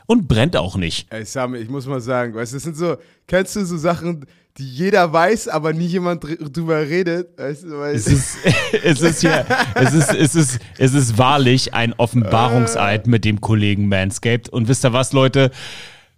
und 0.08 0.28
brennt 0.28 0.58
auch 0.58 0.76
nicht. 0.76 1.08
Ey, 1.12 1.24
Sami, 1.26 1.60
ich 1.60 1.70
muss 1.70 1.86
mal 1.88 2.02
sagen, 2.02 2.36
weißt 2.36 2.52
du, 2.52 2.56
das 2.58 2.64
sind 2.64 2.76
so, 2.78 2.98
kennst 3.28 3.56
du 3.56 3.66
so 3.66 3.78
Sachen, 3.78 4.26
die 4.58 4.70
jeder 4.70 5.12
weiß, 5.12 5.48
aber 5.50 5.74
nie 5.74 5.88
jemand 5.88 6.24
dr- 6.24 6.38
drüber 6.50 6.80
redet? 6.82 7.38
Weißt 7.38 7.64
du, 7.64 7.82
Es 7.84 8.08
ist, 8.08 8.38
es 8.84 9.02
ist 9.02 9.22
hier, 9.22 9.46
es 9.76 9.94
ist, 9.94 10.14
es 10.14 10.36
ist, 10.36 10.60
es 10.78 10.94
ist 10.94 11.18
wahrlich 11.18 11.74
ein 11.74 11.94
Offenbarungseid 11.94 13.08
mit 13.08 13.26
dem 13.26 13.42
Kollegen 13.42 13.88
Manscaped. 13.90 14.48
Und 14.50 14.68
wisst 14.68 14.86
ihr 14.86 14.94
was, 14.94 15.12
Leute? 15.14 15.52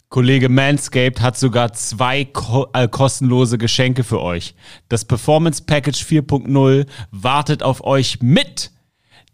Kollege 0.09 0.47
Manscaped 0.47 1.21
hat 1.21 1.37
sogar 1.37 1.73
zwei 1.73 2.23
ko 2.25 2.67
äh, 2.73 2.87
kostenlose 2.87 3.57
Geschenke 3.57 4.03
für 4.03 4.21
euch. 4.21 4.55
Das 4.87 5.03
Performance 5.03 5.61
Package 5.65 6.01
4.0 6.01 6.85
wartet 7.11 7.61
auf 7.61 7.83
euch 7.83 8.21
mit 8.21 8.71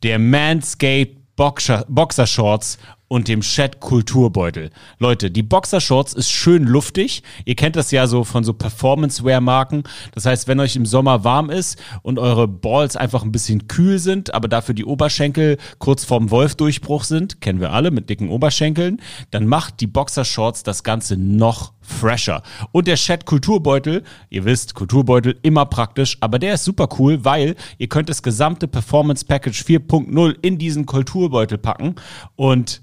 der 0.02 0.18
Manscaped 0.18 1.36
Boxer, 1.36 1.86
Boxershorts 1.88 2.80
und 3.08 3.28
dem 3.28 3.42
Shed 3.44 3.80
Kulturbeutel. 3.80 4.72
Leute, 4.98 5.30
die 5.30 5.44
Boxershorts 5.44 6.14
ist 6.14 6.32
schön 6.32 6.64
luftig. 6.64 7.22
Ihr 7.46 7.56
kennt 7.56 7.76
das 7.76 7.92
ja 7.92 8.08
so 8.08 8.24
von 8.24 8.44
so 8.44 8.54
Performance-Wear-Marken. 8.54 9.84
Das 10.14 10.26
heißt, 10.26 10.48
wenn 10.48 10.60
euch 10.60 10.76
im 10.76 10.86
Sommer 10.86 11.24
warm 11.24 11.50
ist 11.50 11.82
und 12.02 12.18
eure 12.18 12.48
Balls 12.48 12.96
einfach 12.96 13.24
ein 13.24 13.32
bisschen 13.32 13.68
kühl 13.68 14.00
sind, 14.00 14.34
aber 14.34 14.48
dafür 14.48 14.74
die 14.74 14.86
Oberschenkel 14.86 15.58
kurz 15.78 16.04
vorm 16.04 16.32
Wolfdurchbruch 16.32 17.04
sind, 17.04 17.40
kennen 17.42 17.60
wir 17.60 17.72
alle 17.72 17.92
mit 17.92 18.10
dicken 18.10 18.30
Oberschenkeln, 18.30 19.00
dann 19.32 19.48
macht 19.48 19.80
die 19.82 19.88
Boxershorts 19.88 20.64
das 20.64 20.84
Ganze 20.84 21.18
noch 21.18 21.74
fresher. 21.82 22.42
Und 22.72 22.88
der 22.88 22.98
Shed 22.98 23.26
Kulturbeutel, 23.26 24.04
ihr 24.30 24.46
wisst, 24.46 24.74
Kulturbeutel 24.74 25.38
immer 25.42 25.66
praktisch, 25.66 26.18
aber 26.22 26.40
der 26.40 26.56
ist 26.56 26.64
super 26.64 26.90
cool, 26.98 27.24
weil 27.24 27.56
ihr 27.78 27.90
könnt 27.90 28.10
das 28.10 28.24
gesamte 28.24 28.68
Performance 28.68 29.26
Package 29.26 29.62
4.0 29.62 30.36
in 30.42 30.58
diesen 30.58 30.86
Kulturbeutel 30.86 31.58
packen 31.58 31.96
und 32.36 32.82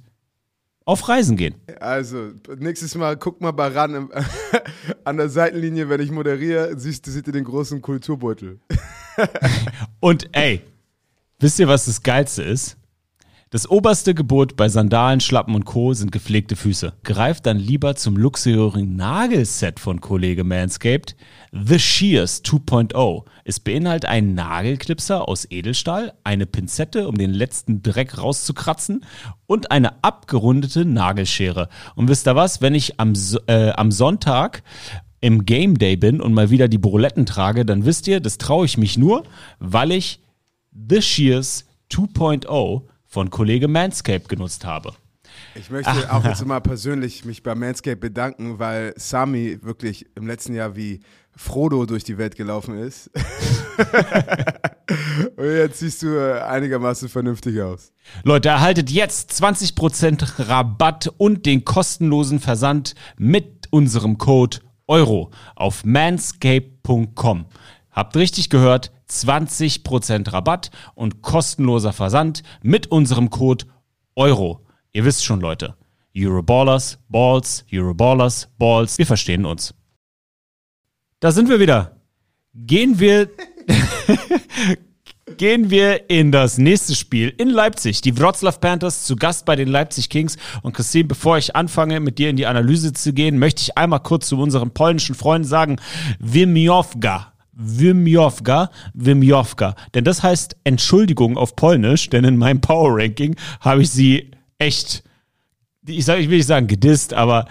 auf 0.91 1.09
Reisen 1.09 1.37
gehen. 1.37 1.55
Also, 1.79 2.33
nächstes 2.59 2.97
Mal 2.97 3.17
guck 3.17 3.41
mal 3.41 3.53
bei 3.53 3.69
ran 3.69 4.11
an 5.05 5.17
der 5.17 5.29
Seitenlinie, 5.29 5.89
wenn 5.89 6.01
ich 6.01 6.11
moderiere, 6.11 6.77
siehst 6.77 7.07
du, 7.07 7.13
seht 7.13 7.29
ihr 7.29 7.33
den 7.33 7.45
großen 7.45 7.81
Kulturbeutel. 7.81 8.59
Und 10.01 10.29
ey, 10.33 10.63
wisst 11.39 11.61
ihr, 11.61 11.69
was 11.69 11.85
das 11.85 12.03
Geilste 12.03 12.43
ist? 12.43 12.77
Das 13.53 13.69
oberste 13.69 14.15
Gebot 14.15 14.55
bei 14.55 14.69
Sandalen, 14.69 15.19
Schlappen 15.19 15.57
und 15.57 15.65
Co. 15.65 15.93
sind 15.93 16.13
gepflegte 16.13 16.55
Füße. 16.55 16.93
Greift 17.03 17.47
dann 17.47 17.59
lieber 17.59 17.97
zum 17.97 18.17
luxuriösen 18.17 18.95
Nagelset 18.95 19.81
von 19.81 20.01
Kollege 20.01 20.45
Manscaped. 20.45 21.17
The 21.51 21.81
Shears 21.81 22.45
2.0. 22.45 23.25
Es 23.43 23.59
beinhaltet 23.59 24.09
einen 24.09 24.35
Nagelknipser 24.35 25.27
aus 25.27 25.49
Edelstahl, 25.51 26.13
eine 26.23 26.47
Pinzette, 26.47 27.09
um 27.09 27.19
den 27.19 27.33
letzten 27.33 27.83
Dreck 27.83 28.19
rauszukratzen 28.19 29.05
und 29.49 29.73
eine 29.73 30.05
abgerundete 30.05 30.85
Nagelschere. 30.85 31.69
Und 31.97 32.09
wisst 32.09 32.29
ihr 32.29 32.37
was? 32.37 32.63
Wenn 32.63 32.77
ich 32.77 33.01
am, 33.01 33.15
äh, 33.49 33.71
am 33.71 33.91
Sonntag 33.91 34.63
im 35.21 35.45
Game 35.45 35.77
Day 35.77 35.97
bin 35.97 36.21
und 36.21 36.35
mal 36.35 36.51
wieder 36.51 36.69
die 36.69 36.79
Buletten 36.79 37.27
trage, 37.27 37.65
dann 37.65 37.85
wisst 37.85 38.07
ihr, 38.07 38.21
das 38.21 38.39
traue 38.39 38.67
ich 38.67 38.79
mich 38.79 38.97
nur, 38.97 39.25
weil 39.59 39.91
ich 39.91 40.21
The 40.71 41.03
Shears 41.03 41.67
2.0 41.91 42.83
von 43.11 43.29
Kollege 43.29 43.69
Manscaped 43.69 44.29
genutzt 44.29 44.65
habe. 44.65 44.95
Ich 45.55 45.71
möchte 45.71 46.13
auch 46.13 46.25
jetzt 46.25 46.45
mal 46.47 46.61
persönlich 46.61 47.25
mich 47.25 47.43
bei 47.43 47.55
Manscaped 47.55 48.01
bedanken, 48.01 48.59
weil 48.59 48.95
Sami 48.97 49.59
wirklich 49.63 50.07
im 50.15 50.27
letzten 50.27 50.55
Jahr 50.55 50.77
wie 50.77 51.01
Frodo 51.37 51.87
durch 51.87 52.05
die 52.05 52.19
Welt 52.19 52.37
gelaufen 52.37 52.79
ist. 52.79 53.11
Und 55.37 55.45
jetzt 55.45 55.81
siehst 55.81 56.03
du 56.03 56.09
äh, 56.09 56.41
einigermaßen 56.41 57.09
vernünftig 57.09 57.61
aus. 57.61 57.93
Leute, 58.25 58.49
erhaltet 58.49 58.91
jetzt 58.91 59.33
20% 59.33 60.49
Rabatt 60.49 61.13
und 61.17 61.47
den 61.47 61.65
kostenlosen 61.65 62.41
Versand 62.41 62.95
mit 63.17 63.69
unserem 63.71 64.19
Code 64.19 64.59
EURO 64.89 65.31
auf 65.55 65.85
manscape.com. 65.85 67.47
Habt 67.93 68.17
richtig 68.17 68.51
gehört, 68.51 68.91
20% 69.11 70.33
Rabatt 70.33 70.71
und 70.95 71.23
kostenloser 71.23 71.93
Versand 71.93 72.43
mit 72.63 72.87
unserem 72.89 73.31
Code 73.31 73.67
EURO. 74.17 74.65
Ihr 74.93 75.05
wisst 75.05 75.25
schon, 75.25 75.41
Leute. 75.41 75.77
Euroballers, 76.17 76.99
Balls, 77.09 77.65
Euroballers, 77.73 78.49
Balls. 78.59 78.99
Wir 78.99 79.07
verstehen 79.07 79.45
uns. 79.45 79.75
Da 81.21 81.33
sind 81.33 81.49
wir 81.49 81.61
wieder. 81.61 81.97
Gehen 82.55 82.99
wir 82.99 83.31
gehen 85.37 85.71
wir 85.71 86.11
in 86.11 86.33
das 86.33 86.59
nächste 86.59 86.95
Spiel 86.95 87.33
in 87.39 87.49
Leipzig. 87.49 88.01
Die 88.03 88.19
Wroclaw 88.19 88.59
Panthers 88.59 89.05
zu 89.05 89.17
Gast 89.17 89.47
bei 89.47 89.57
den 89.57 89.69
Leipzig 89.69 90.09
Kings. 90.09 90.37
Und 90.63 90.75
Christine, 90.75 91.05
bevor 91.05 91.39
ich 91.39 91.57
anfange, 91.57 92.01
mit 92.01 92.19
dir 92.19 92.31
in 92.31 92.37
die 92.37 92.47
Analyse 92.47 92.93
zu 92.93 93.13
gehen, 93.13 93.39
möchte 93.39 93.63
ich 93.63 93.79
einmal 93.79 94.01
kurz 94.01 94.29
zu 94.29 94.39
unseren 94.39 94.73
polnischen 94.73 95.15
Freunden 95.15 95.49
sagen, 95.49 95.77
Wimiowga. 96.19 97.30
Wimiowga, 97.61 98.71
Wimiowga. 98.95 99.75
Denn 99.95 100.05
das 100.05 100.23
heißt 100.23 100.57
Entschuldigung 100.65 101.37
auf 101.37 101.57
Polnisch, 101.57 102.09
denn 102.11 102.25
in 102.25 102.37
meinem 102.37 102.61
Power 102.61 102.97
Ranking 102.97 103.37
habe 103.61 103.83
ich 103.83 103.91
sie 103.91 104.31
echt, 104.59 105.03
ich, 105.87 106.05
sag, 106.05 106.19
ich 106.19 106.29
will 106.31 106.39
nicht 106.39 106.47
sagen 106.47 106.67
gedisst, 106.67 107.15
aber 107.15 107.47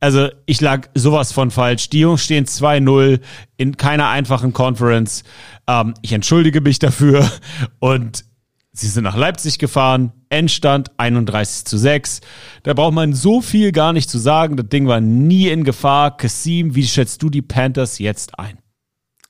also 0.00 0.28
ich 0.44 0.60
lag 0.60 0.88
sowas 0.94 1.32
von 1.32 1.50
falsch. 1.50 1.88
Die 1.90 2.00
Jungs 2.00 2.22
stehen 2.22 2.44
2-0 2.44 3.20
in 3.56 3.76
keiner 3.76 4.08
einfachen 4.08 4.52
Conference. 4.52 5.24
Ähm, 5.66 5.94
ich 6.02 6.12
entschuldige 6.12 6.60
mich 6.60 6.78
dafür 6.78 7.30
und 7.78 8.24
sie 8.72 8.88
sind 8.88 9.04
nach 9.04 9.16
Leipzig 9.16 9.58
gefahren. 9.58 10.12
Endstand 10.28 10.90
31 10.98 11.64
zu 11.64 11.78
6. 11.78 12.20
Da 12.62 12.74
braucht 12.74 12.94
man 12.94 13.14
so 13.14 13.40
viel 13.40 13.72
gar 13.72 13.92
nicht 13.92 14.10
zu 14.10 14.18
sagen. 14.18 14.56
Das 14.56 14.68
Ding 14.68 14.86
war 14.86 15.00
nie 15.00 15.48
in 15.48 15.64
Gefahr. 15.64 16.16
Kasim, 16.16 16.74
wie 16.74 16.86
schätzt 16.86 17.22
du 17.22 17.30
die 17.30 17.42
Panthers 17.42 17.98
jetzt 17.98 18.38
ein? 18.38 18.58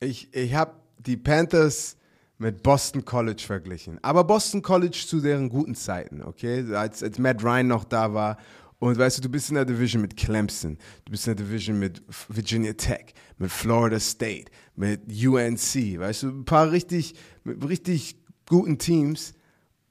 Ich, 0.01 0.35
ich 0.35 0.55
habe 0.55 0.75
die 0.99 1.17
Panthers 1.17 1.97
mit 2.39 2.63
Boston 2.63 3.05
College 3.05 3.43
verglichen. 3.45 3.99
Aber 4.03 4.25
Boston 4.25 4.63
College 4.63 5.05
zu 5.07 5.21
deren 5.21 5.49
guten 5.49 5.75
Zeiten, 5.75 6.23
okay? 6.23 6.75
Als, 6.75 7.03
als 7.03 7.19
Matt 7.19 7.43
Ryan 7.43 7.69
noch 7.69 7.85
da 7.85 8.13
war. 8.13 8.37
Und 8.79 8.99
weißt 8.99 9.19
du, 9.19 9.23
du 9.23 9.29
bist 9.31 9.49
in 9.49 9.55
der 9.55 9.65
Division 9.65 10.03
mit 10.03 10.19
Clemson, 10.19 10.77
du 11.07 11.11
bist 11.11 11.27
in 11.27 11.35
der 11.35 11.47
Division 11.47 11.79
mit 11.79 12.03
Virginia 12.29 12.75
Tech, 12.75 13.15
mit 13.39 13.51
Florida 13.51 13.99
State, 13.99 14.51
mit 14.75 15.01
UNC, 15.09 15.99
weißt 15.99 16.25
du, 16.25 16.29
ein 16.29 16.45
paar 16.45 16.71
richtig, 16.71 17.15
richtig 17.47 18.19
guten 18.47 18.77
Teams. 18.77 19.33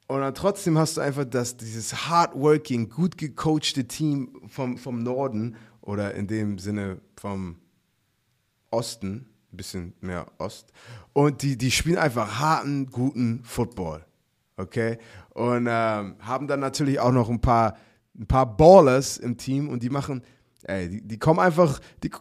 Und 0.08 0.22
dann 0.22 0.36
trotzdem 0.36 0.78
hast 0.78 0.98
du 0.98 1.02
einfach 1.02 1.26
das, 1.26 1.58
dieses 1.58 2.08
hardworking, 2.08 2.90
gut 2.90 3.18
gecoachte 3.18 3.88
Team 3.88 4.40
vom, 4.48 4.78
vom 4.78 5.02
Norden 5.02 5.56
oder 5.82 6.14
in 6.14 6.28
dem 6.28 6.60
Sinne 6.60 7.02
vom 7.16 7.58
Osten, 8.70 9.26
ein 9.56 9.58
bisschen 9.58 9.94
mehr 10.02 10.28
Ost. 10.38 10.72
Und 11.14 11.42
die, 11.42 11.58
die 11.58 11.72
spielen 11.72 11.98
einfach 11.98 12.40
harten, 12.40 12.88
guten 12.88 13.42
Football. 13.44 14.06
Okay? 14.58 14.98
Und 15.34 15.68
ähm, 15.70 16.16
haben 16.20 16.48
dann 16.48 16.60
natürlich 16.60 17.00
auch 17.00 17.12
noch 17.12 17.30
ein 17.30 17.42
paar, 17.42 17.78
ein 18.18 18.28
paar 18.28 18.46
Ballers 18.58 19.18
im 19.18 19.38
Team 19.38 19.70
und 19.70 19.82
die 19.82 19.90
machen, 19.90 20.24
ey, 20.64 20.90
die, 20.90 21.02
die 21.02 21.18
kommen 21.18 21.40
einfach, 21.40 21.80
die, 22.04 22.12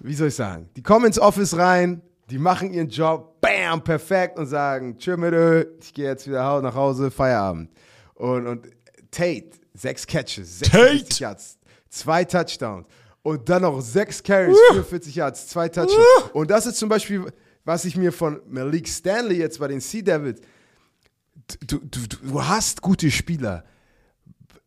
wie 0.00 0.14
soll 0.14 0.28
ich 0.28 0.34
sagen, 0.34 0.68
die 0.76 0.82
kommen 0.82 1.06
ins 1.06 1.18
Office 1.18 1.56
rein, 1.56 2.02
die 2.30 2.38
machen 2.38 2.72
ihren 2.72 2.88
Job, 2.88 3.40
bam, 3.40 3.82
perfekt 3.82 4.38
und 4.38 4.46
sagen, 4.46 4.96
tschö 4.98 5.16
mit 5.16 5.34
ich 5.80 5.92
gehe 5.92 6.06
jetzt 6.06 6.26
wieder 6.26 6.60
nach 6.62 6.74
Hause, 6.74 7.10
Feierabend. 7.10 7.70
Und, 8.14 8.46
und 8.46 8.68
Tate, 9.10 9.50
sechs 9.74 10.06
Catches, 10.06 10.60
46 10.60 11.20
Yards, 11.20 11.58
zwei 11.88 12.24
Touchdowns 12.24 12.86
und 13.22 13.48
dann 13.48 13.62
noch 13.62 13.80
sechs 13.80 14.22
Carries, 14.22 14.56
44 14.70 15.14
Yards, 15.14 15.46
zwei 15.48 15.68
Touchdowns. 15.68 16.30
Und 16.32 16.50
das 16.50 16.66
ist 16.66 16.76
zum 16.76 16.88
Beispiel, 16.88 17.32
was 17.64 17.84
ich 17.84 17.96
mir 17.96 18.12
von 18.12 18.40
Malik 18.48 18.88
Stanley 18.88 19.36
jetzt 19.36 19.58
bei 19.60 19.68
den 19.68 19.80
Sea 19.80 20.02
Devils, 20.02 20.40
du, 21.66 21.78
du, 21.78 21.86
du, 21.86 22.16
du 22.26 22.44
hast 22.44 22.82
gute 22.82 23.10
Spieler. 23.10 23.64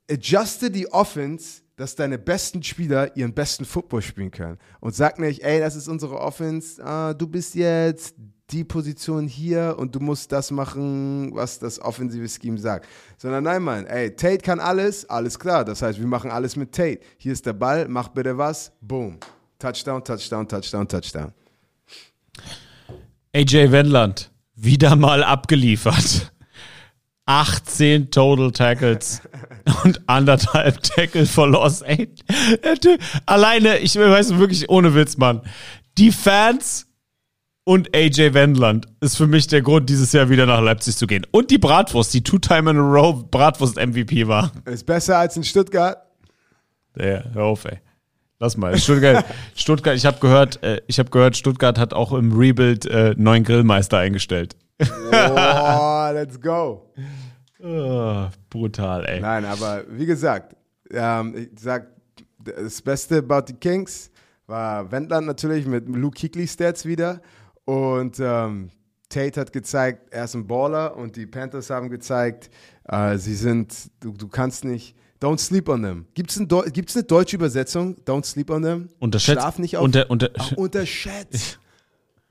Adjuste 0.09 0.71
die 0.71 0.91
Offense, 0.91 1.61
dass 1.75 1.95
deine 1.95 2.17
besten 2.17 2.63
Spieler 2.63 3.15
ihren 3.17 3.33
besten 3.33 3.65
Football 3.65 4.01
spielen 4.01 4.31
können. 4.31 4.57
Und 4.79 4.95
sag 4.95 5.19
nicht, 5.19 5.43
ey, 5.43 5.59
das 5.59 5.75
ist 5.75 5.87
unsere 5.87 6.19
Offense, 6.19 6.83
ah, 6.83 7.13
du 7.13 7.27
bist 7.27 7.55
jetzt 7.55 8.15
die 8.51 8.63
Position 8.63 9.27
hier 9.27 9.75
und 9.77 9.95
du 9.95 9.99
musst 9.99 10.31
das 10.31 10.51
machen, 10.51 11.33
was 11.33 11.59
das 11.59 11.81
offensive 11.81 12.27
Scheme 12.27 12.57
sagt. 12.57 12.87
Sondern 13.17 13.43
nein, 13.43 13.63
Mann, 13.63 13.85
ey, 13.87 14.15
Tate 14.15 14.39
kann 14.39 14.59
alles, 14.59 15.09
alles 15.09 15.39
klar. 15.39 15.65
Das 15.65 15.81
heißt, 15.81 15.99
wir 15.99 16.07
machen 16.07 16.29
alles 16.29 16.55
mit 16.55 16.71
Tate. 16.71 16.99
Hier 17.17 17.33
ist 17.33 17.45
der 17.45 17.53
Ball, 17.53 17.87
mach 17.87 18.09
bitte 18.09 18.37
was, 18.37 18.71
boom. 18.81 19.17
Touchdown, 19.57 20.03
Touchdown, 20.03 20.47
Touchdown, 20.47 20.87
Touchdown. 20.87 21.31
AJ 23.33 23.71
Wendland, 23.71 24.31
wieder 24.55 24.95
mal 24.95 25.23
abgeliefert. 25.23 26.31
18 27.25 28.11
Total 28.11 28.51
Tackles 28.51 29.21
und 29.83 30.07
anderthalb 30.07 30.81
Tackle 30.83 31.25
for 31.25 31.47
Loss. 31.47 31.81
Ey, 31.81 32.13
alleine, 33.25 33.79
ich 33.79 33.95
weiß 33.95 34.37
wirklich 34.37 34.69
ohne 34.69 34.93
Witz, 34.93 35.17
Mann. 35.17 35.41
Die 35.97 36.11
Fans 36.11 36.84
und 37.65 37.95
AJ 37.95 38.33
Wendland 38.33 38.85
ist 39.01 39.17
für 39.17 39.27
mich 39.27 39.47
der 39.47 39.61
Grund, 39.61 39.89
dieses 39.89 40.13
Jahr 40.13 40.29
wieder 40.29 40.45
nach 40.45 40.61
Leipzig 40.61 40.95
zu 40.95 41.07
gehen. 41.07 41.25
Und 41.31 41.51
die 41.51 41.57
Bratwurst, 41.57 42.13
die 42.13 42.23
Two-Time 42.23 42.69
in 42.71 42.77
a 42.77 42.81
Row 42.81 43.25
Bratwurst 43.29 43.75
MVP 43.75 44.27
war. 44.27 44.51
Ist 44.65 44.85
besser 44.85 45.17
als 45.17 45.35
in 45.35 45.43
Stuttgart. 45.43 45.97
Ja, 46.97 47.23
hör 47.33 47.43
auf, 47.43 47.65
ey. 47.65 47.79
Lass 48.39 48.55
mal. 48.55 48.77
Stuttgart, 48.77 49.25
Stuttgart 49.55 49.95
ich 49.95 50.05
habe 50.05 50.19
gehört, 50.19 50.61
äh, 50.63 50.81
ich 50.87 50.99
habe 50.99 51.09
gehört, 51.09 51.35
Stuttgart 51.35 51.79
hat 51.79 51.93
auch 51.93 52.13
im 52.13 52.37
Rebuild 52.37 52.85
äh, 52.85 53.15
neuen 53.17 53.43
Grillmeister 53.43 53.97
eingestellt. 53.97 54.55
Oh, 54.79 54.85
let's 56.13 56.39
go. 56.39 56.91
Ah, 57.63 58.29
brutal, 58.49 59.05
ey. 59.05 59.21
Nein, 59.21 59.43
aber 59.45 59.85
wie 59.89 60.05
gesagt, 60.05 60.55
ähm, 60.91 61.35
ich 61.35 61.59
sag, 61.59 61.87
das 62.43 62.81
Beste 62.81 63.17
about 63.17 63.45
die 63.47 63.53
Kings 63.53 64.11
war 64.45 64.91
Wendland 64.91 65.25
natürlich 65.25 65.65
mit 65.65 65.87
Luke 65.89 66.19
Kuechly 66.19 66.47
Stats 66.47 66.85
wieder. 66.85 67.21
Und 67.65 68.19
ähm, 68.19 68.69
Tate 69.09 69.41
hat 69.41 69.53
gezeigt, 69.53 70.11
er 70.11 70.25
ist 70.25 70.35
ein 70.35 70.47
Baller 70.47 70.95
und 70.95 71.15
die 71.15 71.25
Panthers 71.25 71.69
haben 71.69 71.89
gezeigt, 71.89 72.49
äh, 72.87 73.17
sie 73.17 73.35
sind, 73.35 73.73
du, 73.99 74.11
du 74.11 74.27
kannst 74.27 74.63
nicht, 74.65 74.95
don't 75.21 75.39
sleep 75.39 75.69
on 75.69 75.81
them. 75.81 76.05
Gibt 76.13 76.31
es 76.31 76.37
ein 76.37 76.47
gibt's 76.71 76.95
eine 76.95 77.03
deutsche 77.03 77.35
Übersetzung? 77.35 77.95
Don't 78.05 78.25
sleep 78.25 78.49
on 78.49 78.63
them? 78.63 78.89
Unterschätzt. 78.99 79.41
Schlaf 79.41 79.59
nicht 79.59 79.77
auf. 79.77 79.83
Unter, 79.83 80.09
unter, 80.09 80.29
Ach, 80.37 80.51
unterschätzt. 80.53 81.59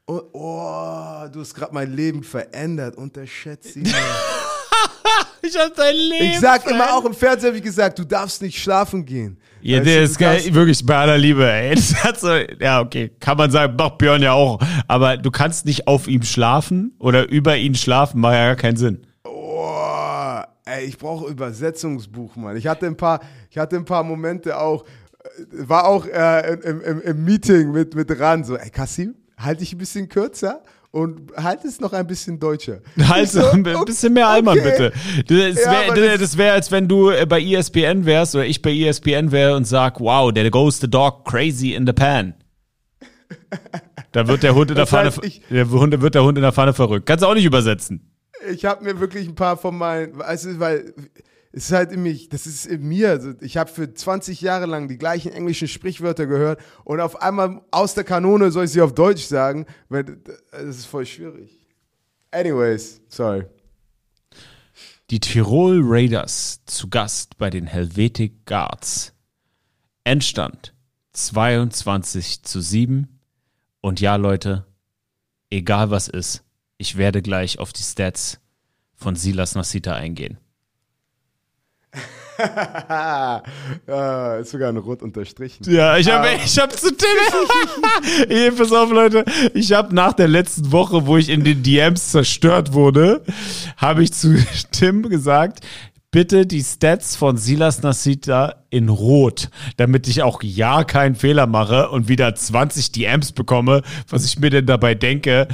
Oh, 0.06 0.20
oh, 0.32 1.26
du 1.32 1.40
hast 1.40 1.54
gerade 1.54 1.72
mein 1.72 1.94
Leben 1.94 2.22
verändert. 2.22 2.96
Unterschätzt 2.96 3.72
sie. 3.72 3.82
ich 5.42 5.56
hab 5.58 5.74
dein 5.74 5.96
Leben. 5.96 6.26
Ich 6.26 6.40
sag 6.40 6.66
immer 6.66 6.94
auch 6.94 7.04
im 7.06 7.14
Fernsehen, 7.14 7.54
ich 7.54 7.62
gesagt, 7.62 7.98
du 7.98 8.04
darfst 8.04 8.42
nicht 8.42 8.62
schlafen 8.62 9.06
gehen. 9.06 9.38
Ja, 9.66 9.78
Weißt 9.78 9.86
der 9.86 9.96
du, 9.96 10.02
ist 10.04 10.18
geil, 10.18 10.42
wirklich 10.54 10.84
bei 10.84 10.94
aller 10.94 11.16
Liebe, 11.16 11.50
ey. 11.50 11.74
Das 11.74 12.04
hat 12.04 12.20
so, 12.20 12.28
ja, 12.60 12.82
okay, 12.82 13.10
kann 13.18 13.38
man 13.38 13.50
sagen, 13.50 13.74
macht 13.76 13.96
Björn 13.96 14.20
ja 14.20 14.34
auch. 14.34 14.60
Aber 14.88 15.16
du 15.16 15.30
kannst 15.30 15.64
nicht 15.64 15.88
auf 15.88 16.06
ihm 16.06 16.22
schlafen 16.22 16.92
oder 16.98 17.30
über 17.30 17.56
ihn 17.56 17.74
schlafen, 17.74 18.20
macht 18.20 18.34
ja 18.34 18.48
gar 18.48 18.56
keinen 18.56 18.76
Sinn. 18.76 19.06
Oh, 19.24 20.38
ey, 20.66 20.84
ich 20.84 20.98
brauche 20.98 21.30
Übersetzungsbuch, 21.30 22.36
Mann. 22.36 22.58
Ich 22.58 22.66
hatte 22.66 22.84
ein 22.84 22.98
paar, 22.98 23.20
ich 23.48 23.56
hatte 23.56 23.76
ein 23.76 23.86
paar 23.86 24.04
Momente 24.04 24.60
auch, 24.60 24.84
war 25.50 25.86
auch 25.86 26.04
äh, 26.08 26.58
im, 26.62 26.82
im, 26.82 27.00
im 27.00 27.24
Meeting 27.24 27.72
mit, 27.72 27.94
mit 27.94 28.20
Ran, 28.20 28.44
so, 28.44 28.58
ey, 28.58 28.68
Kassim, 28.68 29.14
halt 29.38 29.62
dich 29.62 29.72
ein 29.72 29.78
bisschen 29.78 30.10
kürzer 30.10 30.62
und 30.94 31.32
halt 31.36 31.64
es 31.64 31.80
noch 31.80 31.92
ein 31.92 32.06
bisschen 32.06 32.38
deutscher. 32.38 32.80
Halt 33.08 33.28
so, 33.28 33.44
ein 33.50 33.62
bisschen 33.84 34.12
mehr 34.12 34.28
Allmann, 34.28 34.58
okay. 34.60 34.92
bitte. 35.26 35.52
Das 35.54 35.64
Ja, 35.64 35.72
wäre, 35.72 36.10
das- 36.12 36.20
das 36.20 36.38
wär, 36.38 36.52
als 36.52 36.70
wenn 36.70 36.86
du 36.88 37.10
äh, 37.10 37.26
bei 37.26 37.42
ESPN 37.42 38.04
wärst 38.06 38.34
oder 38.36 38.46
ich 38.46 38.62
bei 38.62 38.70
ESPN 38.72 39.32
wäre 39.32 39.56
und 39.56 39.66
sag, 39.66 39.98
wow, 40.00 40.32
there 40.32 40.50
goes 40.50 40.78
the 40.80 40.88
dog 40.88 41.24
crazy 41.24 41.72
in 41.74 41.84
the 41.86 41.92
pan. 41.92 42.34
Da 44.12 44.28
wird 44.28 44.42
der 44.44 44.54
Hund 44.54 44.70
in 44.70 44.76
der 44.76 44.84
Das 44.84 44.90
Pfanne, 44.90 45.06
heißt, 45.10 45.24
ich- 45.24 45.42
der 45.50 45.68
Hund, 45.68 46.00
wird 46.00 46.14
der 46.14 46.22
Hund 46.24 46.38
in 46.38 46.42
der 46.42 46.52
Pfanne 46.52 46.72
verrückt. 46.72 47.06
Kannst 47.06 47.24
du 47.24 47.28
auch 47.28 47.34
nicht 47.34 47.44
übersetzen. 47.44 48.10
ich 48.52 48.64
habe 48.64 48.84
mir 48.84 49.00
wirklich 49.00 49.26
ein 49.26 49.34
paar 49.34 49.56
von 49.56 49.76
meinen, 49.76 50.20
du, 50.44 50.60
weil 50.60 50.94
es 51.56 51.66
ist 51.66 51.72
halt 51.72 51.92
in 51.92 52.02
mich, 52.02 52.28
das 52.28 52.48
ist 52.48 52.66
in 52.66 52.82
mir. 52.82 53.10
Also 53.10 53.32
ich 53.40 53.56
habe 53.56 53.70
für 53.70 53.94
20 53.94 54.40
Jahre 54.40 54.66
lang 54.66 54.88
die 54.88 54.98
gleichen 54.98 55.30
englischen 55.30 55.68
Sprichwörter 55.68 56.26
gehört 56.26 56.60
und 56.82 57.00
auf 57.00 57.22
einmal 57.22 57.62
aus 57.70 57.94
der 57.94 58.02
Kanone 58.02 58.50
soll 58.50 58.64
ich 58.64 58.72
sie 58.72 58.80
auf 58.80 58.92
Deutsch 58.92 59.22
sagen, 59.22 59.66
weil 59.88 60.04
das 60.50 60.78
ist 60.78 60.86
voll 60.86 61.06
schwierig. 61.06 61.64
Anyways, 62.32 63.00
sorry. 63.08 63.44
Die 65.10 65.20
Tirol 65.20 65.80
Raiders 65.84 66.64
zu 66.66 66.90
Gast 66.90 67.38
bei 67.38 67.50
den 67.50 67.68
Helvetic 67.68 68.46
Guards. 68.46 69.12
Endstand 70.02 70.74
22 71.12 72.42
zu 72.42 72.60
7. 72.60 73.20
Und 73.80 74.00
ja, 74.00 74.16
Leute, 74.16 74.66
egal 75.50 75.90
was 75.90 76.08
ist, 76.08 76.42
ich 76.78 76.96
werde 76.96 77.22
gleich 77.22 77.60
auf 77.60 77.72
die 77.72 77.84
Stats 77.84 78.40
von 78.96 79.14
Silas 79.14 79.54
Nasita 79.54 79.94
eingehen. 79.94 80.38
ah, 83.88 84.38
ist 84.40 84.50
sogar 84.50 84.68
ein 84.68 84.76
Rot 84.76 85.02
unterstrichen. 85.02 85.64
Ja, 85.70 85.96
ich 85.96 86.10
habe 86.10 86.28
ich 86.44 86.58
hab 86.58 86.72
zu 86.72 86.94
Tim. 86.94 87.08
Ey, 88.28 88.50
pass 88.50 88.72
auf, 88.72 88.90
Leute. 88.90 89.24
Ich 89.54 89.72
habe 89.72 89.94
nach 89.94 90.12
der 90.12 90.28
letzten 90.28 90.72
Woche, 90.72 91.06
wo 91.06 91.16
ich 91.16 91.28
in 91.28 91.44
den 91.44 91.62
DMs 91.62 92.10
zerstört 92.10 92.72
wurde, 92.72 93.22
habe 93.76 94.02
ich 94.02 94.12
zu 94.12 94.36
Tim 94.72 95.08
gesagt, 95.08 95.60
bitte 96.10 96.46
die 96.46 96.62
Stats 96.62 97.16
von 97.16 97.36
Silas 97.36 97.82
Nasita 97.82 98.64
in 98.70 98.88
Rot, 98.88 99.50
damit 99.76 100.08
ich 100.08 100.22
auch 100.22 100.42
ja 100.42 100.84
keinen 100.84 101.14
Fehler 101.14 101.46
mache 101.46 101.90
und 101.90 102.08
wieder 102.08 102.34
20 102.34 102.92
DMs 102.92 103.32
bekomme, 103.32 103.82
was 104.08 104.24
ich 104.24 104.38
mir 104.38 104.50
denn 104.50 104.66
dabei 104.66 104.94
denke, 104.94 105.48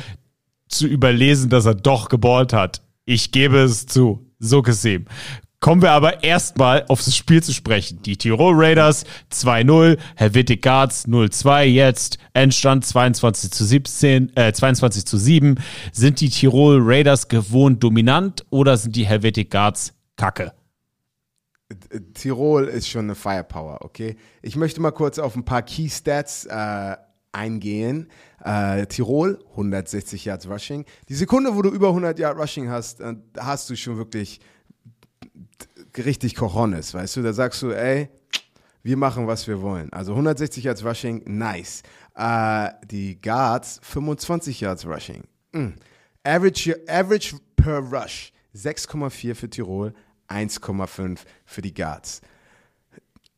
zu 0.68 0.86
überlesen, 0.86 1.50
dass 1.50 1.66
er 1.66 1.74
doch 1.74 2.08
geballt 2.08 2.52
hat. 2.52 2.82
Ich 3.04 3.32
gebe 3.32 3.58
es 3.58 3.86
zu. 3.86 4.30
So 4.38 4.62
Kassim. 4.62 5.06
Kommen 5.60 5.82
wir 5.82 5.90
aber 5.90 6.24
erstmal 6.24 6.86
auf 6.88 7.04
das 7.04 7.14
Spiel 7.14 7.42
zu 7.42 7.52
sprechen. 7.52 8.00
Die 8.02 8.16
Tirol 8.16 8.54
Raiders 8.56 9.04
2-0, 9.30 9.98
Helvetic 10.16 10.62
Guards 10.62 11.06
0-2 11.06 11.64
jetzt, 11.64 12.16
Endstand 12.32 12.86
22 12.86 13.50
zu 13.50 13.66
17, 13.66 14.34
äh, 14.36 14.54
22 14.54 15.04
zu 15.04 15.18
7. 15.18 15.56
Sind 15.92 16.22
die 16.22 16.30
Tirol 16.30 16.78
Raiders 16.80 17.28
gewohnt 17.28 17.84
dominant 17.84 18.46
oder 18.48 18.78
sind 18.78 18.96
die 18.96 19.04
Helvetic 19.04 19.50
Guards 19.50 19.92
kacke? 20.16 20.54
Tirol 22.14 22.66
ist 22.66 22.88
schon 22.88 23.04
eine 23.04 23.14
Firepower, 23.14 23.80
okay? 23.82 24.16
Ich 24.40 24.56
möchte 24.56 24.80
mal 24.80 24.92
kurz 24.92 25.18
auf 25.18 25.36
ein 25.36 25.44
paar 25.44 25.60
Key 25.60 25.90
Stats 25.90 26.46
äh, 26.46 26.96
eingehen. 27.32 28.08
Äh, 28.42 28.86
Tirol, 28.86 29.44
160 29.50 30.24
Yards 30.24 30.48
Rushing. 30.48 30.86
Die 31.10 31.14
Sekunde, 31.14 31.54
wo 31.54 31.60
du 31.60 31.68
über 31.68 31.88
100 31.88 32.18
Yard 32.18 32.38
Rushing 32.38 32.70
hast, 32.70 33.02
äh, 33.02 33.14
hast 33.38 33.68
du 33.68 33.76
schon 33.76 33.98
wirklich 33.98 34.40
richtig 35.96 36.36
Cojones, 36.36 36.94
weißt 36.94 37.16
du? 37.16 37.22
Da 37.22 37.32
sagst 37.32 37.62
du, 37.62 37.70
ey, 37.70 38.08
wir 38.82 38.96
machen, 38.96 39.26
was 39.26 39.46
wir 39.46 39.60
wollen. 39.60 39.92
Also 39.92 40.12
160 40.12 40.64
Yards 40.64 40.84
Rushing, 40.84 41.22
nice. 41.26 41.82
Äh, 42.14 42.70
die 42.86 43.20
Guards, 43.20 43.80
25 43.82 44.60
Yards 44.60 44.86
Rushing. 44.86 45.24
Mm. 45.52 45.70
Average, 46.24 46.76
average 46.88 47.36
per 47.56 47.78
Rush, 47.78 48.32
6,4 48.54 49.34
für 49.34 49.50
Tirol, 49.50 49.94
1,5 50.28 51.18
für 51.44 51.62
die 51.62 51.74
Guards. 51.74 52.20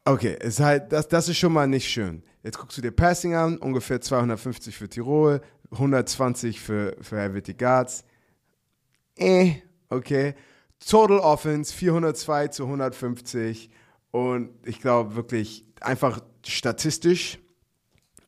Okay, 0.04 0.36
ist 0.40 0.60
halt, 0.60 0.92
das, 0.92 1.08
das 1.08 1.28
ist 1.28 1.38
schon 1.38 1.52
mal 1.52 1.66
nicht 1.66 1.88
schön. 1.88 2.22
Jetzt 2.42 2.58
guckst 2.58 2.76
du 2.76 2.82
dir 2.82 2.90
Passing 2.90 3.34
an, 3.34 3.56
ungefähr 3.58 4.00
250 4.00 4.76
für 4.76 4.88
Tirol, 4.88 5.40
120 5.70 6.60
für, 6.60 6.96
für 7.00 7.18
Helvetic 7.18 7.58
Guards. 7.58 8.04
Eh, 9.16 9.54
okay. 9.88 10.34
Total 10.86 11.18
Offense 11.18 11.72
402 11.74 12.48
zu 12.48 12.64
150 12.64 13.70
und 14.10 14.50
ich 14.64 14.80
glaube 14.80 15.14
wirklich 15.14 15.64
einfach 15.80 16.20
statistisch 16.46 17.38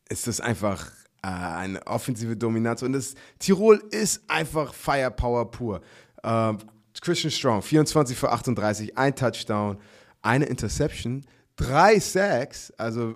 ist 0.09 0.27
das 0.27 0.39
einfach 0.39 0.91
äh, 1.23 1.27
eine 1.27 1.85
offensive 1.87 2.37
Dominanz 2.37 2.81
und 2.81 2.93
das 2.93 3.15
Tirol 3.39 3.83
ist 3.91 4.23
einfach 4.29 4.73
Firepower 4.73 5.51
pur. 5.51 5.81
Ähm, 6.23 6.57
Christian 7.01 7.31
Strong 7.31 7.61
24 7.61 8.17
für 8.17 8.31
38, 8.31 8.97
ein 8.97 9.15
Touchdown, 9.15 9.77
eine 10.21 10.45
Interception, 10.45 11.25
drei 11.55 11.99
Sacks, 11.99 12.71
also 12.77 13.15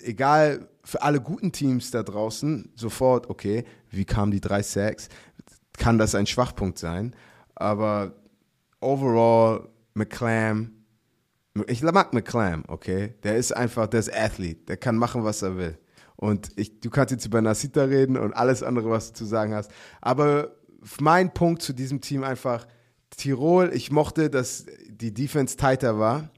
egal 0.00 0.68
für 0.84 1.02
alle 1.02 1.20
guten 1.20 1.52
Teams 1.52 1.90
da 1.90 2.02
draußen 2.02 2.72
sofort, 2.74 3.28
okay, 3.28 3.64
wie 3.90 4.04
kamen 4.04 4.30
die 4.30 4.40
drei 4.40 4.62
Sacks? 4.62 5.08
Kann 5.76 5.98
das 5.98 6.14
ein 6.14 6.26
Schwachpunkt 6.26 6.78
sein? 6.78 7.14
Aber 7.54 8.14
overall, 8.80 9.68
McClam, 9.94 10.72
ich 11.66 11.82
mag 11.82 12.12
McClam, 12.12 12.64
okay? 12.68 13.14
Der 13.22 13.36
ist 13.36 13.52
einfach, 13.52 13.86
der 13.88 14.00
ist 14.00 14.14
Athlete, 14.14 14.64
der 14.66 14.76
kann 14.76 14.96
machen, 14.96 15.24
was 15.24 15.42
er 15.42 15.56
will. 15.56 15.78
Und 16.16 16.50
ich, 16.56 16.80
du 16.80 16.90
kannst 16.90 17.12
jetzt 17.12 17.26
über 17.26 17.40
Nasita 17.40 17.84
reden 17.84 18.16
und 18.16 18.32
alles 18.32 18.62
andere, 18.62 18.90
was 18.90 19.08
du 19.08 19.18
zu 19.18 19.24
sagen 19.24 19.54
hast. 19.54 19.70
Aber 20.00 20.52
mein 21.00 21.32
Punkt 21.32 21.62
zu 21.62 21.72
diesem 21.72 22.00
Team 22.00 22.24
einfach, 22.24 22.66
Tirol, 23.16 23.70
ich 23.72 23.90
mochte, 23.90 24.30
dass 24.30 24.66
die 24.88 25.14
Defense 25.14 25.56
tighter 25.56 25.98
war, 25.98 26.30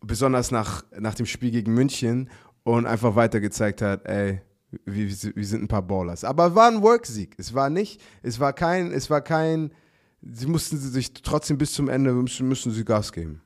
besonders 0.00 0.50
nach, 0.50 0.84
nach 0.98 1.14
dem 1.14 1.26
Spiel 1.26 1.50
gegen 1.50 1.74
München 1.74 2.30
und 2.64 2.86
einfach 2.86 3.16
weiter 3.16 3.40
gezeigt 3.40 3.82
hat, 3.82 4.06
ey, 4.06 4.40
wir, 4.84 5.08
wir 5.08 5.46
sind 5.46 5.62
ein 5.62 5.68
paar 5.68 5.82
Ballers. 5.82 6.24
Aber 6.24 6.54
war 6.54 6.68
ein 6.68 6.82
Worksieg. 6.82 7.34
Es 7.38 7.54
war 7.54 7.70
nicht, 7.70 8.02
es 8.22 8.40
war 8.40 8.52
kein, 8.52 8.92
es 8.92 9.10
war 9.10 9.20
kein, 9.20 9.72
sie 10.22 10.46
mussten 10.46 10.78
sich 10.78 11.12
trotzdem 11.12 11.58
bis 11.58 11.72
zum 11.72 11.88
Ende, 11.88 12.12
müssen, 12.12 12.48
müssen 12.48 12.72
sie 12.72 12.84
Gas 12.84 13.12
geben. 13.12 13.40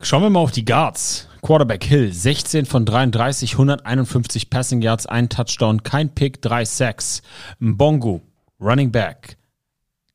Schauen 0.00 0.22
wir 0.22 0.30
mal 0.30 0.40
auf 0.40 0.52
die 0.52 0.64
Guards. 0.64 1.26
Quarterback 1.42 1.84
Hill, 1.84 2.12
16 2.12 2.66
von 2.66 2.84
33, 2.84 3.52
151 3.52 4.48
Passing 4.48 4.80
Yards, 4.80 5.06
ein 5.06 5.28
Touchdown, 5.28 5.82
kein 5.82 6.14
Pick, 6.14 6.40
drei 6.40 6.64
Sacks. 6.64 7.22
Mbongo, 7.58 8.22
Running 8.60 8.92
Back, 8.92 9.38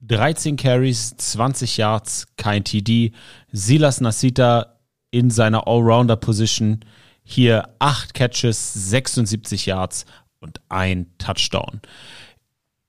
13 0.02 0.58
Carries, 0.58 1.16
20 1.18 1.78
Yards, 1.78 2.28
kein 2.38 2.64
TD. 2.64 3.12
Silas 3.52 4.02
Nasita 4.02 4.80
in 5.12 5.30
seiner 5.30 5.68
Allrounder-Position, 5.68 6.86
hier 7.24 7.70
8 7.80 8.14
Catches, 8.14 8.74
76 8.74 9.66
Yards 9.66 10.06
und 10.40 10.60
ein 10.70 11.08
Touchdown. 11.18 11.82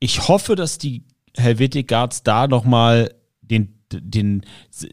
Ich 0.04 0.28
hoffe, 0.28 0.54
dass 0.54 0.76
die 0.76 1.02
Helvetic 1.34 1.88
Guards 1.88 2.22
da 2.22 2.46
nochmal 2.46 3.14
den, 3.40 3.80
den, 3.90 4.42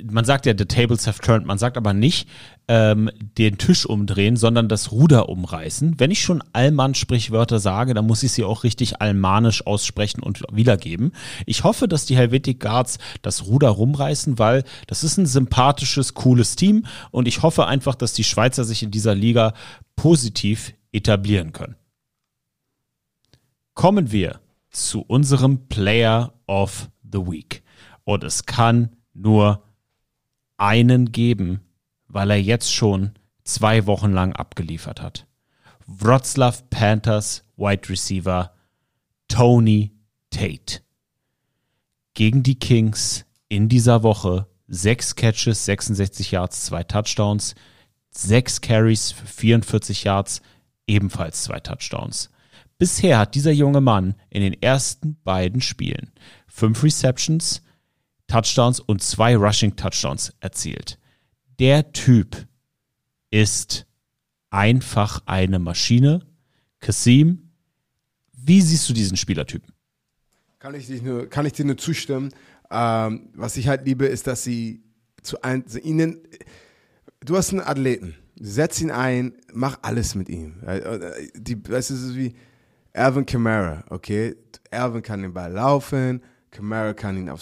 man 0.10 0.24
sagt 0.24 0.46
ja, 0.46 0.54
the 0.58 0.64
tables 0.64 1.06
have 1.06 1.20
turned, 1.20 1.46
man 1.46 1.58
sagt 1.58 1.76
aber 1.76 1.92
nicht 1.92 2.30
ähm, 2.70 3.12
den 3.38 3.58
Tisch 3.58 3.86
umdrehen, 3.86 4.38
sondern 4.38 4.70
das 4.70 4.94
Ruder 4.94 5.28
umreißen. 5.28 6.00
Wenn 6.00 6.12
ich 6.12 6.22
schon 6.22 6.42
Allmann-Sprichwörter 6.54 7.60
sage, 7.60 7.94
dann 7.94 8.08
muss 8.08 8.24
ich 8.24 8.32
sie 8.32 8.46
auch 8.46 8.64
richtig 8.64 9.02
almanisch 9.02 9.68
aussprechen 9.68 10.24
und 10.24 10.44
wiedergeben. 10.50 11.12
Ich 11.46 11.66
hoffe, 11.66 11.90
dass 11.90 12.06
die 12.06 12.16
Helvetic 12.16 12.62
Guards 12.62 12.98
das 13.22 13.48
Ruder 13.48 13.68
rumreißen, 13.68 14.40
weil 14.40 14.64
das 14.88 15.04
ist 15.04 15.18
ein 15.18 15.26
sympathisches, 15.26 16.14
cooles 16.14 16.56
Team 16.56 16.86
und 17.12 17.28
ich 17.28 17.42
hoffe 17.42 17.68
einfach, 17.68 17.96
dass 17.96 18.14
die 18.14 18.24
Schweizer 18.24 18.64
sich 18.64 18.82
in 18.82 18.92
dieser 18.92 19.14
Liga 19.14 19.56
positiv 19.98 20.74
etablieren 20.94 21.52
können. 21.52 21.76
kommen 23.74 24.14
wir 24.14 24.40
zu 24.72 25.02
unserem 25.02 25.68
Player 25.68 26.34
of 26.48 26.90
the 27.04 27.20
Week. 27.20 27.64
Und 28.04 28.24
es 28.24 28.46
kann 28.46 28.96
nur 29.14 29.64
einen 30.58 31.12
geben, 31.12 31.62
weil 32.08 32.32
er 32.32 32.42
jetzt 32.42 32.74
schon 32.74 33.12
zwei 33.44 33.86
Wochen 33.86 34.12
lang 34.12 34.34
abgeliefert 34.34 35.02
hat. 35.02 35.28
Wroclaw 35.88 36.58
Panthers 36.70 37.44
Wide 37.58 37.90
Receiver 37.90 38.54
Tony 39.28 39.92
Tate. 40.30 40.82
Gegen 42.14 42.44
die 42.44 42.60
Kings 42.60 43.26
in 43.50 43.70
dieser 43.70 44.04
Woche 44.04 44.48
sechs 44.68 45.16
Catches, 45.16 45.66
66 45.66 46.32
Yards, 46.32 46.66
zwei 46.66 46.84
Touchdowns, 46.84 47.56
sechs 48.10 48.62
Carries 48.62 49.12
für 49.12 49.26
44 49.28 50.04
Yards, 50.06 50.42
ebenfalls 50.88 51.44
zwei 51.44 51.60
Touchdowns. 51.60 52.30
Bisher 52.82 53.20
hat 53.20 53.36
dieser 53.36 53.52
junge 53.52 53.80
Mann 53.80 54.16
in 54.32 54.42
den 54.42 54.60
ersten 54.60 55.16
beiden 55.24 55.62
Spielen 55.62 56.12
fünf 56.48 56.84
Receptions, 56.84 57.62
Touchdowns 58.26 58.80
und 58.80 59.04
zwei 59.04 59.36
Rushing 59.36 59.76
Touchdowns 59.76 60.34
erzielt. 60.40 60.98
Der 61.60 61.92
Typ 61.92 62.48
ist 63.30 63.86
einfach 64.50 65.22
eine 65.28 65.60
Maschine. 65.60 66.26
Kasim, 66.80 67.52
wie 68.34 68.64
siehst 68.64 68.90
du 68.90 68.94
diesen 68.94 69.16
Spielertypen? 69.16 69.72
Kann 70.58 70.74
ich, 70.74 70.88
dich 70.88 71.04
nur, 71.04 71.30
kann 71.30 71.46
ich 71.46 71.54
dir 71.54 71.66
nur 71.66 71.78
zustimmen. 71.78 72.34
Ähm, 72.72 73.30
was 73.36 73.58
ich 73.58 73.68
halt 73.68 73.86
liebe, 73.86 74.08
ist, 74.08 74.26
dass 74.26 74.44
sie 74.44 74.82
zu 75.22 75.40
ein, 75.44 75.68
zu 75.68 75.80
ihnen, 75.80 76.18
du 77.20 77.38
hast 77.38 77.52
einen 77.52 77.62
Athleten, 77.62 78.16
setz 78.40 78.82
ihn 78.82 78.90
ein, 78.90 79.36
mach 79.54 79.78
alles 79.84 80.16
mit 80.16 80.30
ihm. 80.30 80.64
Äh, 80.66 81.30
Die, 81.36 81.58
weißt 81.58 81.92
du, 81.92 81.94
es 81.94 82.02
ist 82.02 82.16
wie 82.16 82.34
Alvin 82.94 83.26
Kamara, 83.26 83.84
okay? 83.90 84.36
Alvin 84.70 85.02
kann 85.02 85.22
den 85.22 85.34
Ball 85.34 85.52
laufen, 85.52 86.22
Kamara 86.50 86.94
kann 86.94 87.18
ihn 87.18 87.30
auf, 87.30 87.42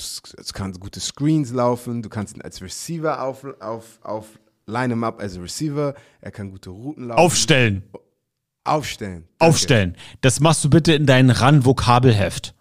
kann 0.54 0.74
gute 0.74 1.00
Screens 1.00 1.52
laufen, 1.52 2.02
du 2.02 2.10
kannst 2.10 2.36
ihn 2.36 2.42
als 2.42 2.62
Receiver 2.62 3.24
auf, 3.24 3.46
auf, 3.60 4.00
auf 4.04 4.40
line 4.68 4.94
him 4.94 5.04
up 5.04 5.20
als 5.20 5.40
Receiver, 5.40 5.96
er 6.22 6.32
kann 6.32 6.52
gute 6.52 6.70
Routen 6.70 7.08
laufen. 7.08 7.20
Aufstellen. 7.20 7.84
Aufstellen. 8.64 9.28
Danke. 9.40 9.54
Aufstellen. 9.54 9.98
Das 10.22 10.40
machst 10.40 10.64
du 10.64 10.70
bitte 10.70 10.94
in 10.94 11.06
dein 11.06 11.30
RAN-Vokabelheft. 11.30 12.54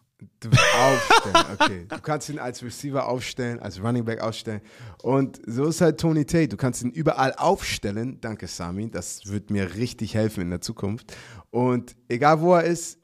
Aufstellen, 0.47 1.47
okay. 1.59 1.87
Du 1.89 2.01
kannst 2.01 2.29
ihn 2.29 2.39
als 2.39 2.63
Receiver 2.63 3.09
aufstellen, 3.09 3.59
als 3.59 3.83
Running 3.83 4.05
Back 4.05 4.21
aufstellen. 4.21 4.61
Und 5.03 5.41
so 5.47 5.67
ist 5.67 5.81
halt 5.81 5.99
Tony 5.99 6.25
Tate. 6.25 6.49
Du 6.49 6.57
kannst 6.57 6.83
ihn 6.83 6.91
überall 6.91 7.35
aufstellen. 7.35 8.21
Danke, 8.21 8.47
Sami. 8.47 8.89
Das 8.89 9.27
wird 9.27 9.51
mir 9.51 9.75
richtig 9.75 10.15
helfen 10.15 10.43
in 10.43 10.51
der 10.51 10.61
Zukunft. 10.61 11.13
Und 11.51 11.97
egal 12.09 12.41
wo 12.41 12.55
er 12.55 12.65
ist, 12.65 12.99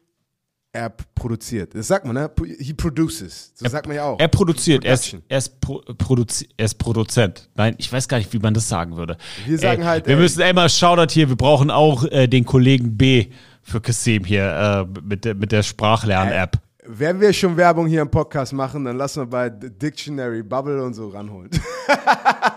er 0.72 0.90
produziert. 1.14 1.72
Das 1.74 1.86
sagt 1.86 2.04
man, 2.04 2.14
ne? 2.14 2.28
He 2.58 2.74
produces. 2.74 3.52
Das 3.60 3.70
sagt 3.70 3.86
man 3.86 3.94
ja 3.96 4.04
auch. 4.06 4.18
Er 4.18 4.26
produziert, 4.26 4.84
er 4.84 4.94
ist, 4.94 5.16
er, 5.28 5.38
ist 5.38 5.60
Pro, 5.60 5.80
Produzi 5.96 6.48
er 6.56 6.64
ist 6.64 6.74
Produzent. 6.74 7.48
Nein, 7.54 7.76
ich 7.78 7.92
weiß 7.92 8.08
gar 8.08 8.18
nicht, 8.18 8.32
wie 8.32 8.40
man 8.40 8.54
das 8.54 8.68
sagen 8.68 8.96
würde. 8.96 9.16
Wir 9.46 9.56
sagen 9.56 9.82
ey, 9.82 9.86
halt, 9.86 10.06
Wir 10.08 10.16
ey- 10.16 10.20
müssen 10.20 10.42
einmal 10.42 10.68
Shoutout 10.68 11.12
hier, 11.12 11.28
wir 11.28 11.36
brauchen 11.36 11.70
auch 11.70 12.04
äh, 12.06 12.26
den 12.26 12.44
Kollegen 12.44 12.96
B 12.96 13.26
für 13.62 13.80
Kasim 13.80 14.24
hier 14.24 14.86
äh, 14.96 15.00
mit, 15.00 15.24
der, 15.24 15.34
mit 15.36 15.52
der 15.52 15.62
Sprachlern-App. 15.62 16.58
Wenn 16.86 17.18
wir 17.20 17.32
schon 17.32 17.56
Werbung 17.56 17.86
hier 17.86 18.02
im 18.02 18.10
Podcast 18.10 18.52
machen, 18.52 18.84
dann 18.84 18.96
lassen 18.98 19.22
wir 19.22 19.26
bei 19.26 19.48
Dictionary 19.48 20.42
Bubble 20.42 20.82
und 20.84 20.92
so 20.94 21.08
ranholen. 21.08 21.50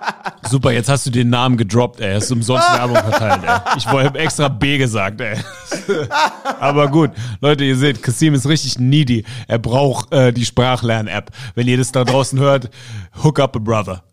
Super, 0.50 0.72
jetzt 0.72 0.90
hast 0.90 1.06
du 1.06 1.10
den 1.10 1.30
Namen 1.30 1.58
gedroppt, 1.58 2.00
ey. 2.00 2.16
Hast 2.16 2.30
du 2.30 2.36
umsonst 2.36 2.68
Werbung 2.72 2.98
verteilt, 2.98 3.42
ey. 3.46 3.78
Ich 3.78 3.92
wollte 3.92 4.18
extra 4.20 4.48
B 4.48 4.78
gesagt, 4.78 5.22
ey. 5.22 5.38
Aber 6.60 6.90
gut, 6.90 7.12
Leute, 7.42 7.64
ihr 7.64 7.76
seht, 7.76 8.02
Kasim 8.02 8.34
ist 8.34 8.48
richtig 8.48 8.80
needy. 8.80 9.26
Er 9.48 9.60
braucht 9.60 10.14
äh, 10.14 10.32
die 10.32 10.46
Sprachlern-App. 10.46 11.32
Wenn 11.56 11.68
ihr 11.68 11.78
das 11.78 11.92
da 11.92 12.04
draußen 12.04 12.40
hört, 12.40 12.70
hook 13.24 13.40
up 13.40 13.56
a 13.56 13.60
brother. 13.60 14.04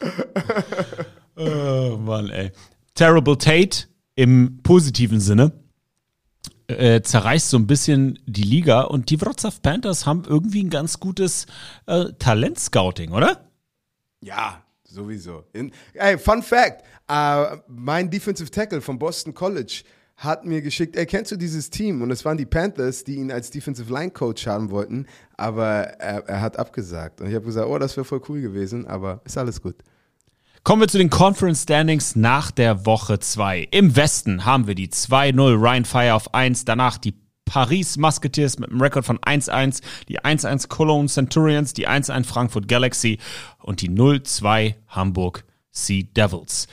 oh 1.36 1.96
Mann, 1.98 2.30
ey. 2.30 2.52
Terrible 2.94 3.38
Tate 3.38 3.86
im 4.14 4.60
positiven 4.62 5.20
Sinne 5.20 5.52
äh, 6.70 7.02
zerreißt 7.02 7.50
so 7.50 7.56
ein 7.56 7.66
bisschen 7.66 8.18
die 8.26 8.42
Liga 8.42 8.82
und 8.82 9.10
die 9.10 9.18
Wrocław 9.18 9.60
Panthers 9.60 10.06
haben 10.06 10.22
irgendwie 10.26 10.62
ein 10.62 10.70
ganz 10.70 11.00
gutes 11.00 11.46
äh, 11.86 12.06
Talentscouting, 12.18 13.12
oder? 13.12 13.50
Ja, 14.20 14.62
sowieso. 14.90 15.44
In, 15.52 15.72
ey, 15.94 16.18
Fun 16.18 16.42
Fact: 16.42 16.84
äh, 17.08 17.56
Mein 17.68 18.10
Defensive 18.10 18.50
Tackle 18.50 18.80
vom 18.80 18.98
Boston 18.98 19.34
College 19.34 19.82
hat 20.20 20.44
mir 20.44 20.60
geschickt, 20.60 20.96
ey, 20.96 21.06
kennst 21.06 21.32
du 21.32 21.36
dieses 21.36 21.70
Team? 21.70 22.02
Und 22.02 22.10
es 22.10 22.24
waren 22.26 22.36
die 22.36 22.44
Panthers, 22.44 23.04
die 23.04 23.16
ihn 23.16 23.32
als 23.32 23.50
Defensive 23.50 23.90
Line 23.92 24.10
Coach 24.10 24.46
haben 24.46 24.70
wollten, 24.70 25.06
aber 25.38 25.64
er, 25.98 26.28
er 26.28 26.40
hat 26.42 26.58
abgesagt. 26.58 27.22
Und 27.22 27.28
ich 27.28 27.34
habe 27.34 27.46
gesagt, 27.46 27.66
oh, 27.66 27.78
das 27.78 27.96
wäre 27.96 28.04
voll 28.04 28.20
cool 28.28 28.42
gewesen, 28.42 28.86
aber 28.86 29.22
ist 29.24 29.38
alles 29.38 29.62
gut. 29.62 29.76
Kommen 30.62 30.82
wir 30.82 30.88
zu 30.88 30.98
den 30.98 31.08
Conference 31.08 31.62
Standings 31.62 32.16
nach 32.16 32.50
der 32.50 32.84
Woche 32.84 33.18
2. 33.18 33.68
Im 33.70 33.96
Westen 33.96 34.44
haben 34.44 34.66
wir 34.66 34.74
die 34.74 34.88
2-0 34.88 35.58
Ryan 35.58 35.84
Fire 35.86 36.14
auf 36.14 36.34
1, 36.34 36.66
danach 36.66 36.98
die 36.98 37.14
Paris 37.50 37.96
Musketeers 37.96 38.60
mit 38.60 38.70
einem 38.70 38.80
Rekord 38.80 39.04
von 39.04 39.18
1-1, 39.18 39.82
die 40.08 40.20
1-1 40.20 40.68
Cologne 40.68 41.08
Centurions, 41.08 41.72
die 41.72 41.88
1-1 41.88 42.24
Frankfurt 42.24 42.68
Galaxy 42.68 43.18
und 43.58 43.80
die 43.80 43.90
0-2 43.90 44.76
Hamburg 44.86 45.42
Sea 45.72 46.04
Devils. 46.16 46.68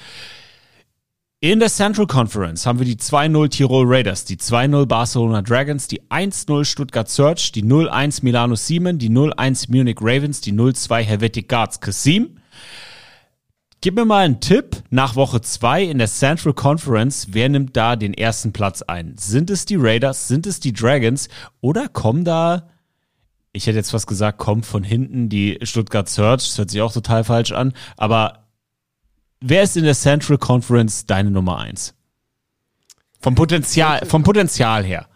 In 1.40 1.60
der 1.60 1.70
Central 1.70 2.06
Conference 2.06 2.68
haben 2.68 2.78
wir 2.78 2.86
die 2.86 2.98
2-0 2.98 3.50
Tirol 3.50 3.86
Raiders, 3.88 4.26
die 4.26 4.38
2-0 4.38 4.86
Barcelona 4.86 5.42
Dragons, 5.42 5.88
die 5.88 6.04
1-0 6.04 6.64
Stuttgart 6.64 7.10
Search, 7.10 7.52
die 7.52 7.64
0-1 7.64 8.20
Milano 8.22 8.54
Siemen, 8.54 9.00
die 9.00 9.10
0-1 9.10 9.72
Munich 9.72 9.98
Ravens, 10.00 10.42
die 10.42 10.54
0-2 10.54 11.02
Helvetic 11.02 11.50
Guards. 11.50 11.80
Kasim, 11.80 12.38
Gib 13.82 13.94
mir 13.96 14.06
mal 14.06 14.26
einen 14.26 14.40
Tipp 14.40 14.84
nach 14.90 15.16
Woche 15.16 15.40
2 15.40 15.84
in 15.84 16.00
der 16.00 16.08
Central 16.08 16.54
Conference. 16.54 17.28
Wer 17.32 17.48
nimmt 17.48 17.78
da 17.78 17.96
den 17.96 18.16
ersten 18.16 18.52
Platz 18.52 18.82
ein? 18.82 19.16
Sind 19.18 19.52
es 19.52 19.66
die 19.66 19.76
Raiders? 19.78 20.28
Sind 20.28 20.48
es 20.48 20.60
die 20.60 20.74
Dragons? 20.74 21.30
Oder 21.62 21.88
kommen 21.88 22.26
da, 22.26 22.70
ich 23.54 23.68
hätte 23.68 23.78
jetzt 23.78 23.92
fast 23.92 24.08
gesagt, 24.08 24.40
kommt 24.40 24.66
von 24.66 24.84
hinten 24.84 25.30
die 25.30 25.60
Stuttgart 25.62 26.10
Search. 26.10 26.48
Das 26.48 26.58
hört 26.58 26.72
sich 26.72 26.82
auch 26.82 26.92
total 26.92 27.24
falsch 27.24 27.52
an. 27.52 27.74
Aber 27.98 28.48
wer 29.42 29.62
ist 29.62 29.78
in 29.78 29.84
der 29.84 29.94
Central 29.96 30.40
Conference 30.40 31.06
deine 31.06 31.30
Nummer 31.30 31.60
1? 31.60 31.94
Vom 33.20 33.36
Potenzial, 33.36 34.06
vom 34.08 34.24
Potenzial 34.24 34.84
her. 34.84 35.08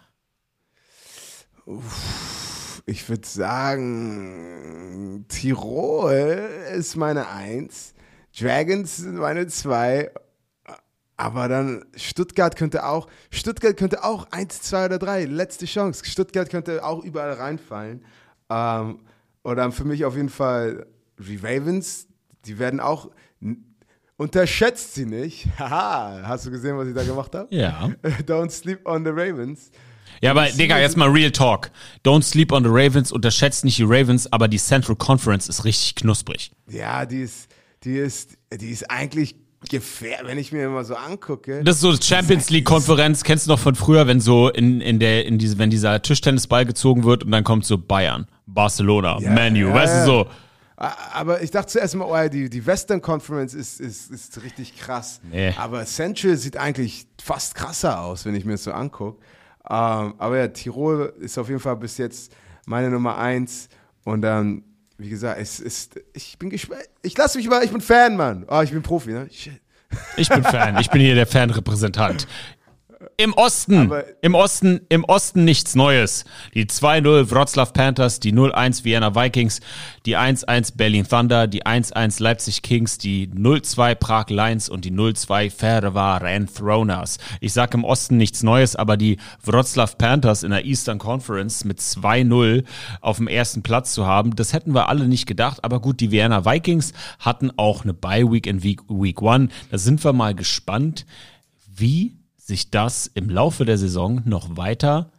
Ich 2.86 3.08
würde 3.08 3.26
sagen, 3.26 5.24
Tirol 5.28 6.48
ist 6.76 6.96
meine 6.96 7.28
Eins, 7.28 7.91
Dragons 8.38 8.96
sind 8.96 9.16
meine 9.16 9.46
Zwei, 9.46 10.10
aber 11.16 11.48
dann 11.48 11.84
Stuttgart 11.94 12.56
könnte 12.56 12.86
auch, 12.86 13.06
Stuttgart 13.30 13.76
könnte 13.76 14.02
auch 14.02 14.26
eins, 14.30 14.62
zwei 14.62 14.86
oder 14.86 14.98
drei, 14.98 15.24
letzte 15.24 15.66
Chance. 15.66 16.04
Stuttgart 16.04 16.50
könnte 16.50 16.84
auch 16.84 17.04
überall 17.04 17.34
reinfallen. 17.34 18.04
Ähm, 18.50 19.00
oder 19.44 19.70
für 19.72 19.84
mich 19.84 20.04
auf 20.04 20.16
jeden 20.16 20.28
Fall 20.28 20.86
die 21.18 21.36
Ravens, 21.36 22.08
die 22.44 22.58
werden 22.58 22.80
auch, 22.80 23.10
unterschätzt 24.16 24.94
sie 24.94 25.06
nicht. 25.06 25.46
Haha, 25.58 26.22
hast 26.24 26.46
du 26.46 26.50
gesehen, 26.50 26.76
was 26.76 26.88
ich 26.88 26.94
da 26.94 27.04
gemacht 27.04 27.34
habe? 27.34 27.54
Ja. 27.54 27.90
Don't 28.26 28.50
sleep 28.50 28.86
on 28.86 29.04
the 29.04 29.10
Ravens. 29.10 29.70
Ja, 30.20 30.30
aber 30.30 30.46
Digga, 30.46 30.78
jetzt 30.78 30.96
mal 30.96 31.08
Real 31.08 31.32
Talk. 31.32 31.70
Don't 32.04 32.22
sleep 32.22 32.52
on 32.52 32.62
the 32.62 32.70
Ravens, 32.70 33.10
unterschätzt 33.10 33.64
nicht 33.64 33.78
die 33.78 33.84
Ravens, 33.84 34.32
aber 34.32 34.46
die 34.46 34.58
Central 34.58 34.94
Conference 34.94 35.48
ist 35.48 35.64
richtig 35.64 35.96
knusprig. 35.96 36.52
Ja, 36.68 37.04
die 37.06 37.22
ist, 37.22 37.48
die 37.84 37.96
ist, 37.96 38.36
die 38.52 38.70
ist 38.70 38.90
eigentlich 38.90 39.36
gefährlich, 39.68 40.26
wenn 40.26 40.38
ich 40.38 40.52
mir 40.52 40.64
immer 40.66 40.84
so 40.84 40.94
angucke. 40.94 41.62
Das 41.62 41.76
ist 41.76 41.82
so 41.82 41.94
Champions 41.94 42.50
League 42.50 42.64
Konferenz, 42.64 43.22
kennst 43.22 43.46
du 43.46 43.50
noch 43.50 43.58
von 43.58 43.74
früher, 43.74 44.06
wenn 44.06 44.20
so 44.20 44.48
in, 44.48 44.80
in 44.80 44.98
der 44.98 45.24
in 45.26 45.38
diese 45.38 45.58
wenn 45.58 45.70
dieser 45.70 46.02
Tischtennisball 46.02 46.66
gezogen 46.66 47.04
wird 47.04 47.24
und 47.24 47.30
dann 47.30 47.44
kommt 47.44 47.64
so 47.64 47.78
Bayern, 47.78 48.26
Barcelona, 48.46 49.18
Ja, 49.20 49.30
Manu, 49.30 49.68
ja, 49.68 49.74
weißt 49.74 49.96
du 50.00 50.04
so. 50.04 50.26
Aber 50.76 51.42
ich 51.42 51.52
dachte 51.52 51.68
zuerst 51.68 51.94
mal, 51.94 52.06
oh 52.06 52.16
ja, 52.16 52.28
die, 52.28 52.50
die 52.50 52.66
Western 52.66 53.00
Conference 53.00 53.54
ist, 53.54 53.78
ist, 53.80 54.10
ist 54.10 54.42
richtig 54.42 54.76
krass. 54.76 55.20
Nee. 55.30 55.54
Aber 55.56 55.84
Central 55.84 56.36
sieht 56.36 56.56
eigentlich 56.56 57.06
fast 57.22 57.54
krasser 57.54 58.00
aus, 58.00 58.24
wenn 58.24 58.34
ich 58.34 58.44
mir 58.44 58.52
das 58.52 58.64
so 58.64 58.72
angucke. 58.72 59.22
Ähm, 59.70 60.14
aber 60.18 60.38
ja, 60.38 60.48
Tirol 60.48 61.12
ist 61.20 61.38
auf 61.38 61.48
jeden 61.48 61.60
Fall 61.60 61.76
bis 61.76 61.98
jetzt 61.98 62.32
meine 62.66 62.90
Nummer 62.90 63.16
eins. 63.16 63.68
Und 64.02 64.22
dann, 64.22 64.64
wie 65.02 65.10
gesagt, 65.10 65.40
es 65.40 65.60
ist, 65.60 66.00
ich 66.12 66.38
bin 66.38 66.50
gespannt. 66.50 66.82
Ich 67.02 67.16
lasse 67.16 67.38
mich 67.38 67.48
mal, 67.48 67.64
ich 67.64 67.70
bin 67.70 67.80
Fan, 67.80 68.16
Mann. 68.16 68.46
Oh, 68.48 68.60
ich 68.60 68.70
bin 68.70 68.82
Profi, 68.82 69.10
ne? 69.10 69.28
Shit. 69.30 69.60
Ich 70.16 70.28
bin 70.28 70.42
Fan, 70.42 70.78
ich 70.78 70.90
bin 70.90 71.00
hier 71.02 71.14
der 71.14 71.26
Fanrepräsentant. 71.26 72.26
Im 73.16 73.32
Osten, 73.34 73.90
im 74.20 74.34
Osten, 74.34 74.80
im 74.88 75.04
Osten 75.04 75.44
nichts 75.44 75.74
Neues. 75.74 76.24
Die 76.54 76.66
2-0 76.66 77.30
Wroclaw 77.30 77.70
Panthers, 77.72 78.20
die 78.20 78.32
0-1 78.32 78.84
Vienna 78.84 79.14
Vikings, 79.14 79.60
die 80.06 80.16
1-1 80.16 80.76
Berlin 80.76 81.06
Thunder, 81.08 81.46
die 81.46 81.64
1-1 81.64 82.22
Leipzig 82.22 82.62
Kings, 82.62 82.98
die 82.98 83.28
0-2 83.28 83.94
Prag 83.94 84.28
Lions 84.28 84.68
und 84.68 84.84
die 84.84 84.92
0-2 84.92 85.50
Ferencváros 85.50 86.62
Throners. 86.62 87.18
Ich 87.40 87.52
sag 87.52 87.74
im 87.74 87.84
Osten 87.84 88.16
nichts 88.16 88.42
Neues, 88.42 88.76
aber 88.76 88.96
die 88.96 89.18
Wroclaw 89.44 89.92
Panthers 89.96 90.42
in 90.42 90.50
der 90.50 90.64
Eastern 90.64 90.98
Conference 90.98 91.64
mit 91.64 91.80
2-0 91.80 92.64
auf 93.00 93.16
dem 93.16 93.28
ersten 93.28 93.62
Platz 93.62 93.92
zu 93.94 94.06
haben, 94.06 94.36
das 94.36 94.52
hätten 94.52 94.74
wir 94.74 94.88
alle 94.88 95.08
nicht 95.08 95.26
gedacht. 95.26 95.64
Aber 95.64 95.80
gut, 95.80 96.00
die 96.00 96.10
Vienna 96.10 96.44
Vikings 96.44 96.92
hatten 97.18 97.50
auch 97.56 97.84
eine 97.84 97.94
Bye 97.94 98.30
Week 98.30 98.46
in 98.46 98.62
Week, 98.62 98.80
Week 98.88 99.20
One. 99.20 99.48
Da 99.70 99.78
sind 99.78 100.02
wir 100.04 100.12
mal 100.12 100.34
gespannt, 100.34 101.06
wie 101.74 102.21
sich 102.46 102.70
das 102.70 103.06
im 103.06 103.30
Laufe 103.30 103.64
der 103.64 103.78
Saison 103.78 104.22
noch 104.24 104.56
weiter 104.56 105.10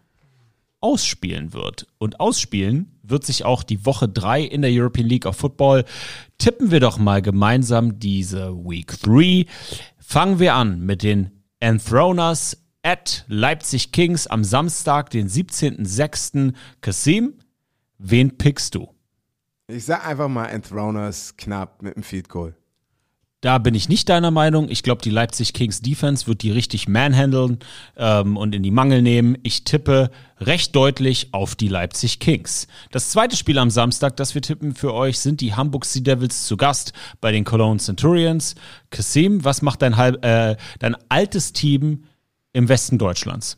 ausspielen 0.81 1.53
wird. 1.53 1.87
Und 1.97 2.19
ausspielen 2.19 2.91
wird 3.01 3.25
sich 3.25 3.45
auch 3.45 3.63
die 3.63 3.85
Woche 3.85 4.09
3 4.09 4.41
in 4.41 4.61
der 4.61 4.71
European 4.71 5.07
League 5.07 5.25
of 5.25 5.37
Football. 5.37 5.85
Tippen 6.37 6.71
wir 6.71 6.81
doch 6.81 6.97
mal 6.97 7.21
gemeinsam 7.21 7.99
diese 7.99 8.53
Week 8.53 8.99
3. 9.01 9.45
Fangen 9.97 10.39
wir 10.39 10.55
an 10.55 10.81
mit 10.81 11.01
den 11.03 11.31
Enthroners 11.61 12.57
at 12.81 13.23
Leipzig 13.29 13.93
Kings 13.93 14.27
am 14.27 14.43
Samstag, 14.43 15.09
den 15.09 15.29
17.06. 15.29 16.53
Kasim, 16.81 17.35
wen 17.97 18.37
pickst 18.37 18.75
du? 18.75 18.89
Ich 19.67 19.85
sag 19.85 20.05
einfach 20.05 20.27
mal 20.27 20.47
Enthroners 20.47 21.37
knapp 21.37 21.81
mit 21.81 21.95
dem 21.95 22.03
Field 22.03 22.27
Goal. 22.27 22.53
Da 23.43 23.57
bin 23.57 23.75
ich 23.75 23.89
nicht 23.89 24.07
deiner 24.07 24.31
Meinung. 24.31 24.69
Ich 24.69 24.83
glaube, 24.83 25.01
die 25.01 25.09
Leipzig 25.09 25.51
Kings 25.51 25.81
Defense 25.81 26.27
wird 26.27 26.43
die 26.43 26.51
richtig 26.51 26.87
manhandeln 26.87 27.59
ähm, 27.97 28.37
und 28.37 28.55
in 28.55 28.63
die 28.63 28.71
Mangel 28.71 29.01
nehmen. 29.01 29.37
Ich 29.43 29.65
tippe 29.65 30.11
recht 30.39 30.73
deutlich 30.73 31.33
auf 31.33 31.53
die 31.53 31.67
Leipzig 31.67 32.21
Kings. 32.21 32.67
Das 32.91 33.09
zweite 33.09 33.35
Spiel 33.35 33.59
am 33.59 33.69
Samstag, 33.69 34.15
das 34.15 34.33
wir 34.33 34.41
tippen 34.41 34.73
für 34.75 34.93
euch, 34.93 35.19
sind 35.19 35.41
die 35.41 35.53
Hamburg 35.53 35.83
Sea 35.83 36.01
Devils 36.01 36.45
zu 36.47 36.55
Gast 36.55 36.93
bei 37.19 37.33
den 37.33 37.43
Cologne 37.43 37.81
Centurions. 37.81 38.55
Kasim, 38.91 39.43
was 39.43 39.61
macht 39.61 39.81
dein, 39.81 39.97
halb, 39.97 40.23
äh, 40.23 40.55
dein 40.79 40.95
altes 41.09 41.51
Team 41.51 42.05
im 42.53 42.69
Westen 42.69 42.97
Deutschlands? 42.97 43.57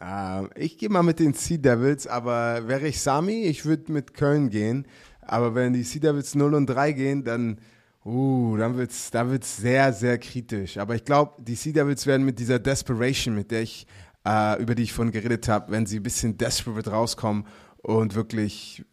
Ähm, 0.00 0.50
ich 0.54 0.78
gehe 0.78 0.88
mal 0.88 1.02
mit 1.02 1.18
den 1.18 1.34
Sea 1.34 1.58
Devils, 1.58 2.06
aber 2.06 2.68
wäre 2.68 2.86
ich 2.86 3.00
Sami, 3.00 3.42
ich 3.42 3.64
würde 3.64 3.90
mit 3.90 4.14
Köln 4.14 4.50
gehen. 4.50 4.86
Aber 5.20 5.56
wenn 5.56 5.72
die 5.72 5.82
Sea 5.82 6.00
Devils 6.00 6.36
0 6.36 6.54
und 6.54 6.66
3 6.66 6.92
gehen, 6.92 7.24
dann, 7.24 7.58
uh, 8.04 8.56
dann 8.56 8.76
wird 8.76 8.90
es 8.90 9.10
dann 9.10 9.30
wird's 9.30 9.56
sehr, 9.56 9.92
sehr 9.92 10.18
kritisch. 10.18 10.78
Aber 10.78 10.94
ich 10.94 11.04
glaube, 11.04 11.42
die 11.42 11.54
Sea 11.54 11.72
Devils 11.72 12.06
werden 12.06 12.24
mit 12.24 12.38
dieser 12.38 12.58
Desperation, 12.58 13.34
mit 13.34 13.50
der 13.50 13.62
ich, 13.62 13.86
äh, 14.26 14.60
über 14.62 14.74
die 14.74 14.82
ich 14.82 14.92
vorhin 14.92 15.12
geredet 15.12 15.48
habe, 15.48 15.72
wenn 15.72 15.86
sie 15.86 16.00
ein 16.00 16.02
bisschen 16.02 16.36
desperate 16.36 16.90
rauskommen 16.90 17.46
und 17.82 18.14
wirklich, 18.14 18.84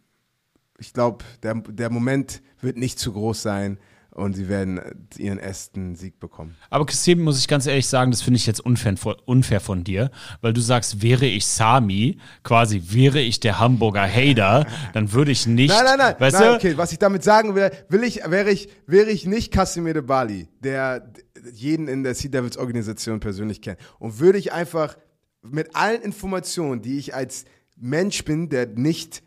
ich 0.80 0.94
glaube, 0.94 1.26
der, 1.44 1.56
der 1.56 1.90
Moment 1.90 2.42
wird 2.62 2.78
nicht 2.78 3.00
zu 3.00 3.14
groß 3.14 3.42
sein 3.42 3.80
und 4.14 4.34
sie 4.34 4.50
werden 4.50 4.82
ihren 5.18 5.38
ersten 5.38 5.96
Sieg 5.96 6.20
bekommen. 6.20 6.56
Aber 6.70 6.86
Kasim, 6.86 7.22
muss 7.22 7.40
ich 7.40 7.48
ganz 7.48 7.66
ehrlich 7.66 7.88
sagen, 7.88 8.12
das 8.12 8.22
finde 8.22 8.38
ich 8.38 8.46
jetzt 8.46 8.60
unfair, 8.60 8.96
unfair 9.26 9.62
von 9.62 9.84
dir, 9.84 10.12
weil 10.42 10.54
du 10.54 10.62
sagst, 10.62 11.02
wäre 11.02 11.26
ich 11.26 11.46
Sami, 11.46 12.20
quasi 12.44 12.82
wäre 12.90 13.22
ich 13.22 13.40
der 13.40 13.60
Hamburger 13.60 14.08
Hader, 14.08 14.68
dann 14.94 15.14
würde 15.14 15.32
ich 15.32 15.48
nicht. 15.48 15.70
Nein, 15.70 15.86
nein, 15.86 15.98
nein. 15.98 16.16
Weißt 16.20 16.40
nein 16.40 16.50
du? 16.50 16.56
okay, 16.56 16.78
was 16.78 16.92
ich 16.92 17.00
damit 17.00 17.24
sagen 17.24 17.56
will, 17.56 17.72
will 17.90 18.04
ich, 18.04 18.22
wäre 18.28 18.52
ich, 18.52 18.70
wäre 18.86 19.10
ich 19.10 19.26
nicht 19.26 19.52
Casimir 19.52 19.94
de 19.94 20.04
Bali, 20.04 20.50
der 20.60 21.12
jeden 21.54 21.88
in 21.88 22.04
der 22.04 22.14
Sea 22.14 22.30
Devils 22.30 22.58
Organisation 22.58 23.20
persönlich 23.20 23.62
kennt. 23.62 23.80
Und 24.00 24.20
würde 24.20 24.38
ich 24.38 24.52
einfach 24.52 24.98
mit 25.42 25.76
allen 25.76 26.02
Informationen, 26.02 26.82
die 26.82 26.98
ich 26.98 27.16
als 27.16 27.46
Mensch 27.78 28.24
bin, 28.26 28.50
der 28.50 28.68
nicht 28.68 29.24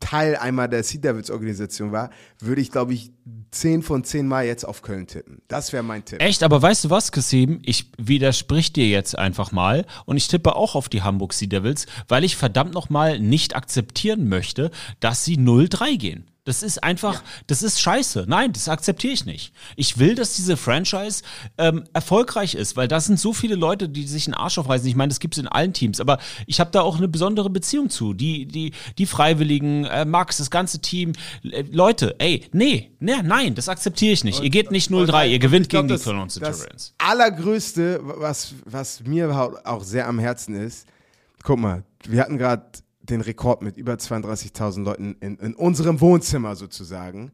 Teil 0.00 0.36
einmal 0.36 0.68
der 0.68 0.82
Sea 0.82 1.00
Devils 1.00 1.30
Organisation 1.30 1.92
war, 1.92 2.10
würde 2.40 2.60
ich, 2.60 2.70
glaube 2.70 2.94
ich, 2.94 3.12
10 3.52 3.82
von 3.82 4.04
10 4.04 4.26
Mal 4.26 4.46
jetzt 4.46 4.64
auf 4.64 4.82
Köln 4.82 5.06
tippen. 5.06 5.42
Das 5.48 5.72
wäre 5.72 5.82
mein 5.82 6.04
Tipp. 6.04 6.20
Echt, 6.22 6.42
aber 6.42 6.60
weißt 6.60 6.84
du 6.84 6.90
was, 6.90 7.12
Kasim? 7.12 7.60
Ich 7.64 7.90
widersprich 7.98 8.72
dir 8.72 8.88
jetzt 8.88 9.18
einfach 9.18 9.52
mal 9.52 9.86
und 10.06 10.16
ich 10.16 10.28
tippe 10.28 10.56
auch 10.56 10.74
auf 10.74 10.88
die 10.88 11.02
Hamburg 11.02 11.32
Sea 11.32 11.48
Devils, 11.48 11.86
weil 12.08 12.24
ich 12.24 12.36
verdammt 12.36 12.74
nochmal 12.74 13.18
nicht 13.18 13.54
akzeptieren 13.56 14.28
möchte, 14.28 14.70
dass 15.00 15.24
sie 15.24 15.36
0-3 15.36 15.98
gehen. 15.98 16.29
Das 16.44 16.62
ist 16.62 16.82
einfach, 16.82 17.22
das 17.48 17.62
ist 17.62 17.80
scheiße. 17.82 18.24
Nein, 18.26 18.52
das 18.54 18.68
akzeptiere 18.68 19.12
ich 19.12 19.26
nicht. 19.26 19.52
Ich 19.76 19.98
will, 19.98 20.14
dass 20.14 20.36
diese 20.36 20.56
Franchise 20.56 21.22
ähm, 21.58 21.84
erfolgreich 21.92 22.54
ist, 22.54 22.76
weil 22.76 22.88
da 22.88 22.98
sind 22.98 23.20
so 23.20 23.34
viele 23.34 23.56
Leute, 23.56 23.90
die 23.90 24.06
sich 24.06 24.26
einen 24.26 24.34
Arsch 24.34 24.56
aufreißen. 24.56 24.88
Ich 24.88 24.96
meine, 24.96 25.10
das 25.10 25.20
gibt 25.20 25.34
es 25.36 25.38
in 25.42 25.46
allen 25.48 25.74
Teams, 25.74 26.00
aber 26.00 26.18
ich 26.46 26.58
habe 26.58 26.70
da 26.70 26.80
auch 26.80 26.96
eine 26.96 27.08
besondere 27.08 27.50
Beziehung 27.50 27.90
zu. 27.90 28.14
Die, 28.14 28.46
die, 28.46 28.72
die 28.96 29.04
Freiwilligen, 29.06 29.84
äh, 29.84 30.06
Max, 30.06 30.38
das 30.38 30.50
ganze 30.50 30.80
Team. 30.80 31.12
Äh, 31.44 31.62
Leute, 31.70 32.16
ey, 32.18 32.46
nee, 32.52 32.90
nee, 33.00 33.20
nein, 33.22 33.54
das 33.54 33.68
akzeptiere 33.68 34.12
ich 34.14 34.24
nicht. 34.24 34.42
ihr 34.42 34.50
geht 34.50 34.70
nicht 34.70 34.90
0-3, 34.90 35.28
ihr 35.28 35.38
gewinnt 35.40 35.68
glaub, 35.68 35.82
gegen 35.82 35.88
die 35.88 35.94
das- 35.94 36.04
Cologne 36.04 36.26
Das 36.26 36.58
Centurions. 36.58 36.94
allergrößte, 36.98 38.00
was, 38.02 38.54
was 38.64 39.00
mir 39.04 39.30
auch 39.64 39.84
sehr 39.84 40.08
am 40.08 40.18
Herzen 40.18 40.54
ist, 40.54 40.86
guck 41.42 41.58
mal, 41.58 41.84
wir 42.08 42.22
hatten 42.22 42.38
gerade 42.38 42.64
den 43.10 43.20
Rekord 43.20 43.62
mit 43.62 43.76
über 43.76 43.94
32.000 43.94 44.82
Leuten 44.82 45.16
in, 45.20 45.36
in 45.36 45.54
unserem 45.54 46.00
Wohnzimmer 46.00 46.56
sozusagen. 46.56 47.32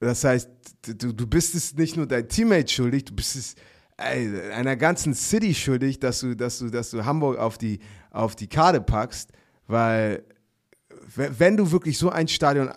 Das 0.00 0.24
heißt, 0.24 0.50
du, 0.82 1.12
du 1.12 1.26
bist 1.26 1.54
es 1.54 1.74
nicht 1.74 1.96
nur 1.96 2.06
dein 2.06 2.28
Teammate 2.28 2.70
schuldig, 2.70 3.04
du 3.06 3.14
bist 3.14 3.36
es 3.36 3.54
ey, 3.96 4.50
einer 4.52 4.76
ganzen 4.76 5.14
City 5.14 5.54
schuldig, 5.54 6.00
dass 6.00 6.20
du, 6.20 6.34
dass 6.34 6.58
du, 6.58 6.68
dass 6.68 6.90
du 6.90 7.04
Hamburg 7.04 7.38
auf 7.38 7.58
die, 7.58 7.78
auf 8.10 8.36
die 8.36 8.48
Karte 8.48 8.80
packst, 8.80 9.30
weil 9.66 10.24
wenn 11.16 11.56
du 11.56 11.70
wirklich 11.70 11.96
so 11.98 12.10
ein 12.10 12.28
Stadion 12.28 12.70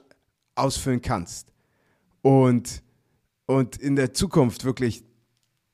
ausfüllen 0.55 1.01
kannst 1.01 1.51
und, 2.21 2.83
und 3.45 3.77
in 3.77 3.95
der 3.95 4.13
Zukunft 4.13 4.63
wirklich 4.63 5.03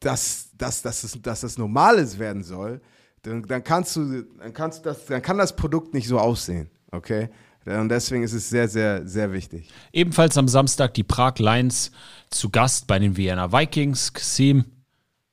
dass, 0.03 0.49
dass, 0.57 0.81
dass, 0.81 1.02
das, 1.02 1.22
dass 1.22 1.41
das 1.41 1.57
Normales 1.57 2.19
werden 2.19 2.44
soll, 2.44 2.81
dann, 3.24 3.44
dann 3.44 3.64
kannst 3.64 3.95
du, 3.95 4.24
dann 4.40 4.54
kannst 4.54 4.80
du 4.80 4.90
das, 4.90 5.06
dann 5.06 5.22
kann 5.22 5.38
das 5.38 5.56
Produkt 5.56 5.94
nicht 5.94 6.08
so 6.08 6.20
aussehen, 6.20 6.70
okay? 6.91 7.30
Und 7.66 7.90
deswegen 7.90 8.24
ist 8.24 8.34
es 8.34 8.50
sehr, 8.50 8.68
sehr, 8.68 9.08
sehr 9.08 9.32
wichtig. 9.32 9.70
Ebenfalls 9.94 10.38
am 10.38 10.50
Samstag 10.50 10.94
die 10.95 11.04
Prag 11.04 11.36
Lions 11.38 11.91
zu 12.30 12.50
Gast 12.50 12.88
bei 12.88 13.00
den 13.00 13.16
Vienna 13.16 13.54
Vikings. 13.54 14.12
Kasim, 14.12 14.66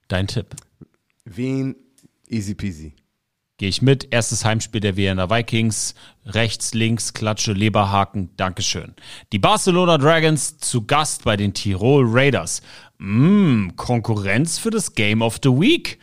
dein 0.06 0.28
Tipp. 0.28 0.54
Wien, 1.24 1.74
easy 2.28 2.54
peasy. 2.54 2.94
Gehe 3.58 3.68
ich 3.68 3.82
mit. 3.82 4.12
Erstes 4.12 4.44
Heimspiel 4.44 4.80
der 4.80 4.96
Vienna 4.96 5.28
Vikings. 5.28 5.96
Rechts, 6.24 6.72
links, 6.72 7.12
Klatsche, 7.12 7.52
Leberhaken. 7.52 8.30
Dankeschön. 8.36 8.94
Die 9.32 9.40
Barcelona 9.40 9.98
Dragons 9.98 10.56
zu 10.58 10.86
Gast 10.86 11.24
bei 11.24 11.36
den 11.36 11.52
Tirol 11.52 12.06
Raiders. 12.08 12.62
Mmm, 12.98 13.72
Konkurrenz 13.74 14.58
für 14.58 14.70
das 14.70 14.94
Game 14.94 15.20
of 15.20 15.40
the 15.42 15.50
Week. 15.50 15.98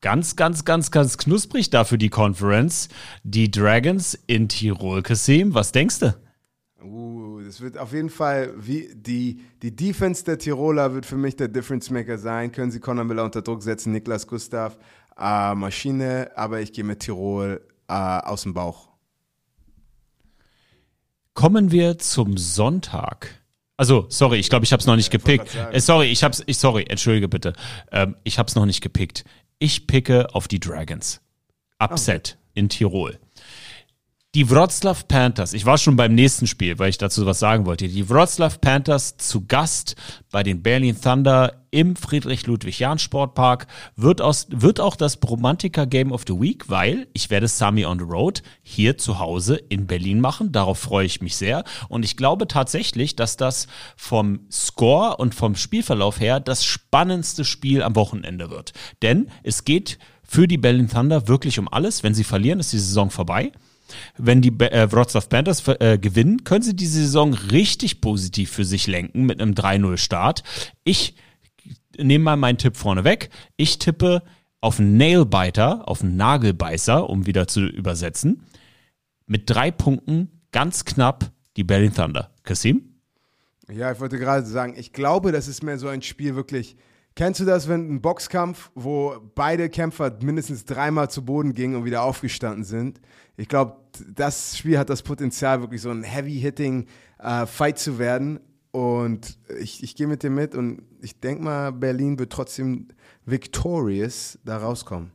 Ganz, 0.00 0.36
ganz, 0.36 0.64
ganz, 0.64 0.92
ganz 0.92 1.18
knusprig 1.18 1.70
da 1.70 1.82
für 1.82 1.98
die 1.98 2.08
Conference. 2.08 2.88
Die 3.24 3.50
Dragons 3.50 4.16
in 4.26 4.48
Tirol. 4.48 5.02
Kasim, 5.02 5.54
was 5.54 5.72
denkst 5.72 5.98
du? 5.98 6.14
Uh, 6.80 7.40
das 7.44 7.60
wird 7.60 7.76
auf 7.76 7.92
jeden 7.92 8.08
Fall, 8.08 8.54
wie 8.56 8.88
die, 8.94 9.40
die 9.60 9.74
Defense 9.74 10.24
der 10.24 10.38
Tiroler 10.38 10.94
wird 10.94 11.04
für 11.04 11.16
mich 11.16 11.34
der 11.34 11.48
Difference 11.48 11.90
Maker 11.90 12.16
sein. 12.16 12.52
Können 12.52 12.70
sie 12.70 12.78
Conor 12.78 13.04
Miller 13.04 13.24
unter 13.24 13.42
Druck 13.42 13.64
setzen, 13.64 13.90
Niklas 13.90 14.28
Gustav, 14.28 14.78
äh, 15.18 15.54
Maschine, 15.56 16.30
aber 16.36 16.60
ich 16.60 16.72
gehe 16.72 16.84
mit 16.84 17.00
Tirol 17.00 17.66
äh, 17.88 17.92
aus 17.92 18.44
dem 18.44 18.54
Bauch. 18.54 18.88
Kommen 21.34 21.72
wir 21.72 21.98
zum 21.98 22.36
Sonntag. 22.36 23.42
Also, 23.76 24.06
sorry, 24.08 24.38
ich 24.38 24.48
glaube, 24.48 24.64
ich 24.64 24.72
habe 24.72 24.80
es 24.80 24.86
noch 24.86 24.96
nicht 24.96 25.10
gepickt. 25.10 25.56
Äh, 25.72 25.80
sorry, 25.80 26.06
ich 26.06 26.22
hab's, 26.22 26.42
ich, 26.46 26.58
sorry, 26.58 26.84
entschuldige 26.88 27.28
bitte. 27.28 27.52
Ähm, 27.90 28.16
ich 28.22 28.38
habe 28.38 28.48
es 28.48 28.54
noch 28.54 28.66
nicht 28.66 28.80
gepickt. 28.80 29.24
Ich 29.60 29.88
picke 29.88 30.32
auf 30.36 30.46
die 30.46 30.60
Dragons. 30.60 31.20
Upset 31.80 32.38
in 32.54 32.68
Tirol. 32.68 33.18
Die 34.38 34.48
Wroclaw 34.48 35.02
Panthers, 35.08 35.52
ich 35.52 35.66
war 35.66 35.78
schon 35.78 35.96
beim 35.96 36.14
nächsten 36.14 36.46
Spiel, 36.46 36.78
weil 36.78 36.90
ich 36.90 36.98
dazu 36.98 37.26
was 37.26 37.40
sagen 37.40 37.66
wollte. 37.66 37.88
Die 37.88 38.08
Wroclaw 38.08 38.56
Panthers 38.60 39.16
zu 39.16 39.44
Gast 39.44 39.96
bei 40.30 40.44
den 40.44 40.62
Berlin 40.62 40.96
Thunder 41.00 41.64
im 41.72 41.96
Friedrich-Ludwig-Jahn-Sportpark 41.96 43.66
wird, 43.96 44.20
wird 44.20 44.78
auch 44.78 44.94
das 44.94 45.16
Bromantiker 45.16 45.88
Game 45.88 46.12
of 46.12 46.22
the 46.28 46.34
Week, 46.34 46.68
weil 46.68 47.08
ich 47.14 47.30
werde 47.30 47.48
Sami 47.48 47.84
on 47.84 47.98
the 47.98 48.04
Road 48.04 48.44
hier 48.62 48.96
zu 48.96 49.18
Hause 49.18 49.56
in 49.56 49.88
Berlin 49.88 50.20
machen. 50.20 50.52
Darauf 50.52 50.78
freue 50.78 51.06
ich 51.06 51.20
mich 51.20 51.34
sehr. 51.34 51.64
Und 51.88 52.04
ich 52.04 52.16
glaube 52.16 52.46
tatsächlich, 52.46 53.16
dass 53.16 53.36
das 53.36 53.66
vom 53.96 54.42
Score 54.52 55.16
und 55.16 55.34
vom 55.34 55.56
Spielverlauf 55.56 56.20
her 56.20 56.38
das 56.38 56.64
spannendste 56.64 57.44
Spiel 57.44 57.82
am 57.82 57.96
Wochenende 57.96 58.50
wird. 58.50 58.72
Denn 59.02 59.30
es 59.42 59.64
geht 59.64 59.98
für 60.22 60.46
die 60.46 60.58
Berlin 60.58 60.88
Thunder 60.88 61.26
wirklich 61.26 61.58
um 61.58 61.66
alles. 61.66 62.04
Wenn 62.04 62.14
sie 62.14 62.22
verlieren, 62.22 62.60
ist 62.60 62.72
die 62.72 62.78
Saison 62.78 63.10
vorbei. 63.10 63.50
Wenn 64.16 64.42
die 64.42 64.52
äh, 64.60 64.90
Wroclaw 64.90 65.26
Panthers 65.26 65.66
äh, 65.66 65.98
gewinnen, 65.98 66.44
können 66.44 66.62
sie 66.62 66.76
diese 66.76 67.00
Saison 67.00 67.34
richtig 67.34 68.00
positiv 68.00 68.50
für 68.50 68.64
sich 68.64 68.86
lenken 68.86 69.24
mit 69.26 69.40
einem 69.40 69.54
3-0-Start. 69.54 70.42
Ich 70.84 71.14
nehme 71.96 72.24
mal 72.24 72.36
meinen 72.36 72.58
Tipp 72.58 72.76
vorne 72.76 73.04
weg. 73.04 73.30
Ich 73.56 73.78
tippe 73.78 74.22
auf 74.60 74.80
einen 74.80 74.96
Nailbiter, 74.96 75.88
auf 75.88 76.02
einen 76.02 76.16
Nagelbeißer, 76.16 77.08
um 77.08 77.26
wieder 77.26 77.46
zu 77.46 77.66
übersetzen. 77.66 78.42
Mit 79.26 79.50
drei 79.50 79.70
Punkten 79.70 80.42
ganz 80.52 80.84
knapp 80.84 81.30
die 81.56 81.64
Berlin 81.64 81.94
Thunder. 81.94 82.30
Kasim? 82.42 83.00
Ja, 83.70 83.92
ich 83.92 84.00
wollte 84.00 84.18
gerade 84.18 84.46
sagen, 84.46 84.74
ich 84.76 84.92
glaube, 84.92 85.32
das 85.32 85.46
ist 85.46 85.62
mehr 85.62 85.78
so 85.78 85.88
ein 85.88 86.02
Spiel 86.02 86.34
wirklich. 86.34 86.76
Kennst 87.18 87.40
du 87.40 87.44
das, 87.44 87.66
wenn 87.66 87.94
ein 87.94 88.00
Boxkampf, 88.00 88.70
wo 88.76 89.16
beide 89.34 89.68
Kämpfer 89.68 90.16
mindestens 90.22 90.64
dreimal 90.64 91.10
zu 91.10 91.24
Boden 91.24 91.52
gingen 91.52 91.74
und 91.74 91.84
wieder 91.84 92.04
aufgestanden 92.04 92.62
sind? 92.62 93.00
Ich 93.36 93.48
glaube, 93.48 93.76
das 94.14 94.56
Spiel 94.56 94.78
hat 94.78 94.88
das 94.88 95.02
Potenzial, 95.02 95.60
wirklich 95.60 95.82
so 95.82 95.90
ein 95.90 96.04
Heavy-Hitting 96.04 96.86
äh, 97.18 97.74
zu 97.74 97.98
werden. 97.98 98.38
Und 98.70 99.36
ich, 99.58 99.82
ich 99.82 99.96
gehe 99.96 100.06
mit 100.06 100.22
dir 100.22 100.30
mit 100.30 100.54
und 100.54 100.82
ich 101.00 101.18
denke 101.18 101.42
mal, 101.42 101.72
Berlin 101.72 102.20
wird 102.20 102.30
trotzdem 102.30 102.86
victorious 103.26 104.38
da 104.44 104.58
rauskommen. 104.58 105.10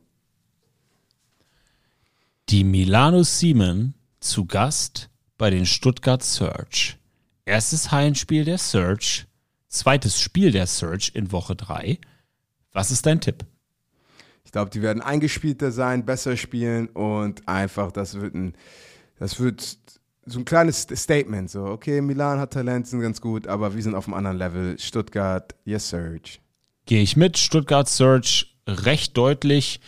Die 2.50 2.64
Milano 2.64 3.22
Siemen 3.22 3.94
zu 4.20 4.44
Gast 4.44 5.08
bei 5.38 5.48
den 5.48 5.64
Stuttgart 5.64 6.22
Search. 6.22 6.98
Erstes 7.46 7.90
Hallenspiel 7.92 8.44
der 8.44 8.58
Search, 8.58 9.26
zweites 9.74 10.20
Spiel 10.20 10.52
der 10.52 10.66
Search 10.66 11.12
in 11.14 11.32
Woche 11.32 11.56
3. 11.56 11.98
Was 12.72 12.90
ist 12.90 13.06
dein 13.06 13.20
Tipp? 13.20 13.44
Ich 14.44 14.52
glaube, 14.52 14.70
die 14.70 14.82
werden 14.82 15.02
eingespielter 15.02 15.72
sein, 15.72 16.04
besser 16.04 16.36
spielen 16.36 16.88
und 16.88 17.48
einfach, 17.48 17.92
das 17.92 18.20
wird 18.20 18.34
ein, 18.34 18.54
das 19.18 19.40
wird 19.40 19.78
so 20.26 20.38
ein 20.38 20.44
kleines 20.44 20.86
Statement. 20.94 21.50
So, 21.50 21.64
okay, 21.64 22.00
Milan 22.00 22.38
hat 22.38 22.52
Talent, 22.52 22.86
sind 22.86 23.00
ganz 23.00 23.20
gut, 23.20 23.46
aber 23.46 23.74
wir 23.74 23.82
sind 23.82 23.94
auf 23.94 24.06
einem 24.06 24.14
anderen 24.14 24.38
Level. 24.38 24.78
Stuttgart, 24.78 25.54
yes, 25.64 25.88
Surge. 25.88 26.38
Gehe 26.86 27.02
ich 27.02 27.16
mit. 27.16 27.38
Stuttgart 27.38 27.88
Search 27.88 28.56
recht 28.66 29.16
deutlich 29.16 29.80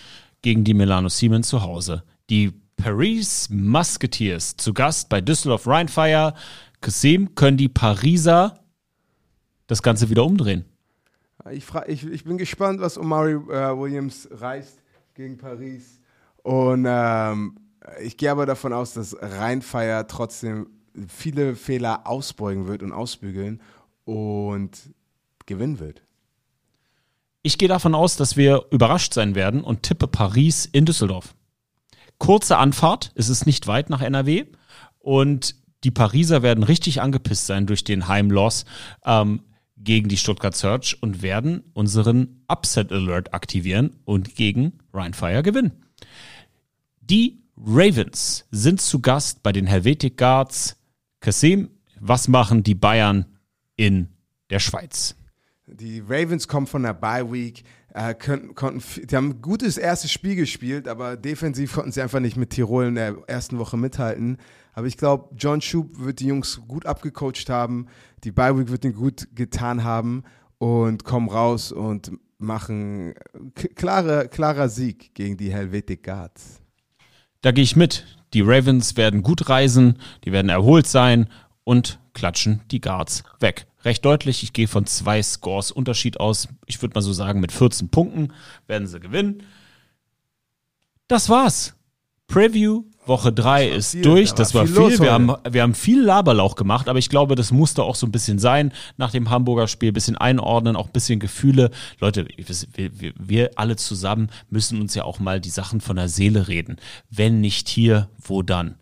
gegen 0.43 0.65
die 0.65 0.75
Milano 0.75 1.09
Siemens 1.09 1.49
zu 1.49 1.63
Hause. 1.63 2.03
Die 2.31 2.53
Paris 2.77 3.49
Musketeers 3.51 4.57
zu 4.57 4.75
Gast 4.75 5.09
bei 5.09 5.21
Düsseldorf 5.21 5.67
Rheinfire. 5.67 6.35
Kasim, 6.81 7.35
können 7.35 7.57
die 7.57 7.69
Pariser 7.69 8.66
das 9.67 9.83
Ganze 9.83 10.11
wieder 10.11 10.25
umdrehen? 10.25 10.65
Ich, 11.51 11.65
frag, 11.65 11.89
ich, 11.89 12.05
ich 12.07 12.25
bin 12.25 12.39
gespannt, 12.39 12.81
was 12.81 12.99
Omari 12.99 13.33
äh, 13.33 13.79
Williams 13.79 14.29
reißt 14.31 14.83
gegen 15.15 15.37
Paris. 15.37 16.01
Und 16.43 16.87
ähm, 16.89 17.59
ich 18.03 18.17
gehe 18.17 18.31
aber 18.31 18.47
davon 18.47 18.73
aus, 18.73 18.95
dass 18.95 19.17
Rheinfire 19.21 20.07
trotzdem 20.09 20.69
viele 21.09 21.55
Fehler 21.55 22.07
ausbeugen 22.07 22.67
wird 22.67 22.83
und 22.83 22.93
ausbügeln 22.93 23.61
und 24.05 24.91
gewinnen 25.45 25.79
wird. 25.79 26.03
Ich 27.43 27.59
gehe 27.59 27.69
davon 27.69 27.95
aus, 27.95 28.17
dass 28.17 28.37
wir 28.37 28.65
überrascht 28.71 29.15
sein 29.15 29.35
werden 29.35 29.63
und 29.63 29.83
tippe 29.83 30.09
Paris 30.09 30.67
in 30.67 30.85
Düsseldorf. 30.85 31.35
Kurze 32.19 32.57
Anfahrt, 32.57 33.13
es 33.15 33.29
ist 33.29 33.47
nicht 33.47 33.67
weit 33.67 33.91
nach 33.91 34.01
NRW 34.01 34.47
und 34.99 35.55
die 35.85 35.91
Pariser 35.91 36.43
werden 36.43 36.65
richtig 36.65 37.01
angepisst 37.01 37.47
sein 37.47 37.67
durch 37.67 37.85
den 37.85 38.09
Heimloss 38.09 38.65
ähm, 39.05 39.43
gegen 39.77 40.09
die 40.09 40.17
Stuttgart 40.17 40.57
Search 40.57 40.97
und 41.01 41.23
werden 41.23 41.63
unseren 41.75 42.43
Upset 42.49 42.93
Alert 42.93 43.35
aktivieren 43.35 43.97
und 44.05 44.35
gegen 44.35 44.79
Rheinfire 44.93 45.43
gewinnen. 45.43 45.85
Die 47.01 47.43
Ravens 47.57 48.47
sind 48.51 48.81
zu 48.81 49.01
Gast 49.01 49.43
bei 49.43 49.53
den 49.53 49.67
Helvetic 49.67 50.17
Guards. 50.17 50.77
Kassim, 51.21 51.71
was 52.01 52.29
machen 52.29 52.63
die 52.63 52.75
Bayern 52.75 53.27
in 53.77 54.09
der 54.51 54.59
Schweiz? 54.59 55.17
Die 55.67 56.01
Ravens 56.01 56.47
kommen 56.47 56.67
von 56.67 56.83
der 56.83 56.95
Bye 56.95 57.31
Week, 57.31 57.65
äh, 57.97 58.15
konnten, 58.15 58.55
konnten, 58.55 59.07
die 59.07 59.17
haben 59.17 59.31
ein 59.31 59.41
gutes 59.41 59.79
erstes 59.79 60.13
Spiel 60.13 60.37
gespielt, 60.37 60.87
aber 60.87 61.17
defensiv 61.17 61.73
konnten 61.73 61.93
sie 61.93 62.03
einfach 62.03 62.21
nicht 62.21 62.37
mit 62.37 62.51
Tirol 62.51 62.89
in 62.89 62.95
der 62.95 63.17
ersten 63.27 63.59
Woche 63.59 63.79
mithalten. 63.79 64.37
Aber 64.75 64.87
ich 64.87 64.99
glaube, 64.99 65.35
John 65.35 65.63
Schub 65.63 65.99
wird 65.99 66.21
die 66.21 66.27
Jungs 66.27 66.61
gut 66.69 66.85
abgecoacht 66.85 67.49
haben, 67.49 67.87
die 68.23 68.33
Bye 68.33 68.59
Week 68.59 68.69
wird 68.69 68.85
ihnen 68.85 68.95
gut 68.95 69.29
getan 69.35 69.83
haben 69.83 70.25
und 70.59 71.05
kommen 71.05 71.31
raus 71.31 71.73
und 71.73 72.13
machen 72.37 73.15
klare, 73.75 74.29
klarer 74.29 74.69
Sieg 74.69 75.15
gegen 75.15 75.39
die 75.39 75.51
Helvetic 75.51 76.03
Guards. 76.03 76.61
Da 77.41 77.51
gehe 77.51 77.65
ich 77.65 77.77
mit. 77.77 78.05
Die 78.35 78.43
Ravens 78.43 78.99
werden 78.99 79.23
gut 79.23 79.49
reisen, 79.49 79.99
die 80.25 80.33
werden 80.33 80.51
erholt 80.51 80.87
sein 80.87 81.29
und 81.65 81.99
klatschen 82.13 82.61
die 82.71 82.83
Guards 82.83 83.25
weg. 83.41 83.67
Recht 83.87 84.05
deutlich, 84.05 84.43
ich 84.43 84.53
gehe 84.53 84.67
von 84.67 84.85
zwei 84.85 85.23
Scores 85.23 85.71
Unterschied 85.71 86.19
aus. 86.19 86.49
Ich 86.67 86.83
würde 86.83 86.95
mal 86.95 87.03
so 87.03 87.13
sagen, 87.13 87.39
mit 87.39 87.53
14 87.53 87.89
Punkten 87.89 88.33
werden 88.67 88.89
sie 88.89 88.99
gewinnen. 88.99 89.45
Das 91.07 91.29
war's. 91.29 91.77
Preview 92.27 92.83
Woche 93.07 93.33
3 93.33 93.69
ist 93.69 93.93
viel, 93.93 94.03
durch. 94.03 94.31
da 94.31 94.39
Das 94.39 94.55
war 94.55 94.67
viel 94.67 94.91
viel. 94.91 94.99
Wir 94.99 95.13
haben, 95.13 95.33
wir 95.49 95.63
haben 95.63 95.75
viel 95.75 96.03
Laberlauch 96.03 96.57
gemacht, 96.57 96.89
aber 96.89 96.99
ich 96.99 97.09
glaube, 97.09 97.37
das 97.37 97.53
musste 97.53 97.85
auch 97.85 97.95
so 97.95 98.09
ein 98.09 98.11
bisschen 98.11 98.41
sein. 98.41 98.73
Nach 98.97 99.13
dem 99.13 99.31
Hamburger 99.31 99.69
Spiel 99.69 99.93
ein 99.93 99.95
bisschen 99.95 100.17
einordnen, 100.17 100.75
auch 100.75 100.87
ein 100.87 100.93
bisschen 100.93 101.21
Gefühle. 101.21 101.71
Leute, 102.01 102.27
wir, 102.75 103.01
wir, 103.01 103.13
wir 103.17 103.51
alle 103.55 103.77
zusammen 103.77 104.31
müssen 104.51 104.81
uns 104.81 104.97
ja 104.97 105.05
auch 105.05 105.21
mal 105.21 105.41
die 105.41 105.51
Sachen 105.51 105.81
von 105.81 105.95
der 105.95 106.09
Seele 106.09 106.49
reden. 106.49 106.79
Wenn 107.09 107.41
nicht 107.41 107.69
hier, 107.69 108.11
wo 108.21 108.43
dann? 108.43 108.75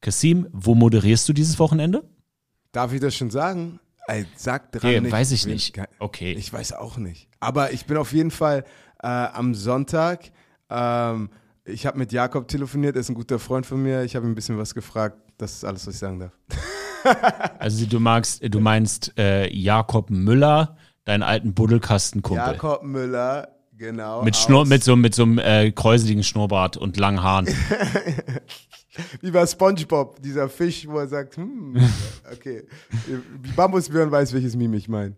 Kasim, 0.00 0.46
wo 0.52 0.76
moderierst 0.76 1.28
du 1.28 1.32
dieses 1.32 1.58
Wochenende? 1.58 2.04
Darf 2.70 2.92
ich 2.92 3.00
das 3.00 3.16
schon 3.16 3.30
sagen? 3.30 3.80
Ey, 4.08 4.26
sag 4.36 4.72
dran 4.72 4.90
Nee, 4.90 5.00
nicht. 5.00 5.12
weiß 5.12 5.30
ich 5.32 5.46
nicht. 5.46 5.78
Okay. 5.98 6.32
Ich 6.32 6.52
weiß 6.52 6.72
auch 6.72 6.96
nicht. 6.96 7.28
Aber 7.40 7.72
ich 7.72 7.86
bin 7.86 7.96
auf 7.96 8.12
jeden 8.12 8.30
Fall 8.30 8.64
äh, 9.02 9.06
am 9.06 9.54
Sonntag. 9.54 10.30
Ähm, 10.70 11.30
ich 11.64 11.86
habe 11.86 11.98
mit 11.98 12.12
Jakob 12.12 12.48
telefoniert, 12.48 12.96
er 12.96 13.00
ist 13.00 13.08
ein 13.08 13.14
guter 13.14 13.38
Freund 13.38 13.64
von 13.66 13.82
mir. 13.82 14.02
Ich 14.02 14.16
habe 14.16 14.26
ihm 14.26 14.32
ein 14.32 14.34
bisschen 14.34 14.58
was 14.58 14.74
gefragt. 14.74 15.16
Das 15.38 15.52
ist 15.52 15.64
alles, 15.64 15.86
was 15.86 15.94
ich 15.94 16.00
sagen 16.00 16.18
darf. 16.20 16.32
Also 17.58 17.84
du 17.86 17.98
magst, 17.98 18.42
du 18.48 18.60
meinst 18.60 19.12
äh, 19.18 19.52
Jakob 19.52 20.08
Müller, 20.10 20.76
deinen 21.04 21.24
alten 21.24 21.52
Buddelkastenkumpel. 21.52 22.46
Jakob 22.52 22.84
Müller, 22.84 23.48
genau. 23.76 24.22
Mit, 24.22 24.36
Schnur, 24.36 24.66
mit 24.66 24.84
so, 24.84 24.94
mit 24.94 25.12
so 25.12 25.24
einem 25.24 25.38
äh, 25.38 25.72
kräuseligen 25.72 26.22
Schnurrbart 26.22 26.76
und 26.76 26.96
langen 26.98 27.20
Haaren. 27.20 27.48
Wie 29.20 29.30
bei 29.30 29.46
SpongeBob, 29.46 30.20
dieser 30.22 30.48
Fisch, 30.48 30.86
wo 30.86 30.98
er 30.98 31.08
sagt, 31.08 31.36
hm, 31.36 31.76
okay. 32.32 32.64
Bambusbjörn 33.56 34.10
weiß, 34.10 34.32
welches 34.34 34.54
Meme 34.56 34.76
ich 34.76 34.88
meine. 34.88 35.16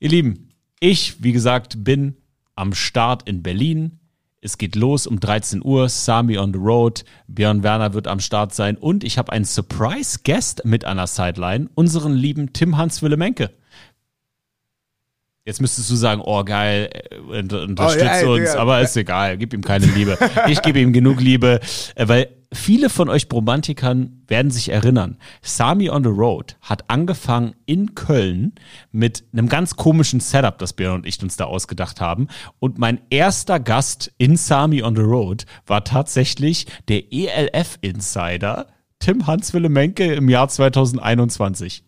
Ihr 0.00 0.08
Lieben, 0.08 0.48
ich, 0.80 1.22
wie 1.22 1.32
gesagt, 1.32 1.84
bin 1.84 2.16
am 2.54 2.72
Start 2.74 3.28
in 3.28 3.42
Berlin. 3.42 3.98
Es 4.40 4.56
geht 4.56 4.76
los 4.76 5.06
um 5.08 5.18
13 5.18 5.62
Uhr, 5.64 5.88
Sami 5.88 6.38
on 6.38 6.52
the 6.52 6.58
Road, 6.60 7.04
Björn 7.26 7.64
Werner 7.64 7.92
wird 7.92 8.06
am 8.06 8.20
Start 8.20 8.54
sein 8.54 8.76
und 8.76 9.02
ich 9.02 9.18
habe 9.18 9.32
einen 9.32 9.44
Surprise-Guest 9.44 10.64
mit 10.64 10.84
an 10.84 10.96
der 10.98 11.08
Sideline, 11.08 11.68
unseren 11.74 12.14
lieben 12.14 12.52
Tim 12.52 12.76
Hans 12.76 13.02
Willemenke. 13.02 13.50
Jetzt 15.44 15.60
müsstest 15.60 15.90
du 15.90 15.96
sagen, 15.96 16.20
oh 16.24 16.44
geil, 16.44 16.88
äh, 16.92 17.16
unter- 17.18 17.62
unterstützt 17.62 18.22
Oh, 18.22 18.26
ja, 18.26 18.42
uns, 18.42 18.50
Digga. 18.50 18.60
aber 18.60 18.80
ist 18.82 18.96
egal, 18.96 19.38
gib 19.38 19.54
ihm 19.54 19.62
keine 19.62 19.86
Liebe. 19.86 20.16
Ich 20.46 20.60
gebe 20.62 20.78
ihm 20.78 20.92
genug 20.92 21.20
Liebe, 21.20 21.58
äh, 21.94 22.06
weil 22.06 22.28
viele 22.52 22.90
von 22.90 23.08
euch 23.08 23.28
Bromantikern 23.28 24.22
werden 24.26 24.50
sich 24.50 24.70
erinnern, 24.70 25.18
Sami 25.42 25.90
on 25.90 26.04
the 26.04 26.10
Road 26.10 26.56
hat 26.60 26.88
angefangen 26.90 27.54
in 27.66 27.94
Köln 27.94 28.54
mit 28.92 29.24
einem 29.32 29.48
ganz 29.48 29.76
komischen 29.76 30.20
Setup, 30.20 30.58
das 30.58 30.72
Björn 30.72 30.96
und 30.96 31.06
ich 31.06 31.22
uns 31.22 31.36
da 31.36 31.44
ausgedacht 31.44 32.00
haben. 32.00 32.28
Und 32.58 32.78
mein 32.78 33.00
erster 33.10 33.60
Gast 33.60 34.12
in 34.18 34.36
Sami 34.36 34.82
on 34.82 34.96
the 34.96 35.02
Road 35.02 35.46
war 35.66 35.84
tatsächlich 35.84 36.66
der 36.88 37.12
ELF-Insider 37.12 38.66
Tim 38.98 39.26
Hans-Wille 39.26 39.68
Menke 39.68 40.12
im 40.14 40.28
Jahr 40.28 40.48
2021. 40.48 41.84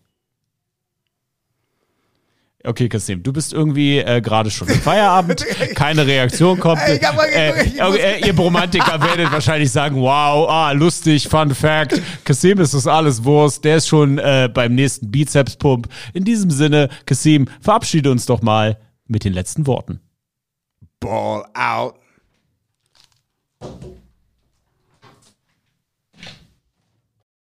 Okay, 2.63 2.89
Kassim, 2.89 3.23
du 3.23 3.33
bist 3.33 3.53
irgendwie 3.53 3.99
äh, 3.99 4.21
gerade 4.21 4.51
schon 4.51 4.67
im 4.67 4.79
Feierabend, 4.79 5.43
keine 5.75 6.05
Reaktion 6.05 6.59
kommt. 6.59 6.81
Ey, 6.85 6.97
ich 6.97 7.03
hab 7.03 7.15
mal 7.15 7.27
äh, 7.27 7.51
geguckt, 7.51 7.81
okay, 7.81 7.99
äh, 7.99 8.27
ihr 8.27 8.33
Bromantiker 8.33 9.01
werdet 9.07 9.31
wahrscheinlich 9.31 9.71
sagen, 9.71 9.95
wow, 9.95 10.47
ah, 10.47 10.71
lustig, 10.71 11.27
Fun 11.27 11.55
Fact, 11.55 11.99
Kassim 12.23 12.59
ist 12.59 12.73
das 12.73 12.85
alles 12.85 13.23
Wurst, 13.23 13.63
der 13.63 13.77
ist 13.77 13.87
schon 13.87 14.19
äh, 14.19 14.49
beim 14.53 14.75
nächsten 14.75 15.09
Bizeps-Pump. 15.09 15.87
In 16.13 16.23
diesem 16.23 16.51
Sinne, 16.51 16.89
Kassim, 17.05 17.47
verabschiede 17.61 18.11
uns 18.11 18.27
doch 18.27 18.41
mal 18.41 18.77
mit 19.07 19.23
den 19.23 19.33
letzten 19.33 19.65
Worten. 19.65 19.99
Ball 20.99 21.45
out. 21.55 21.95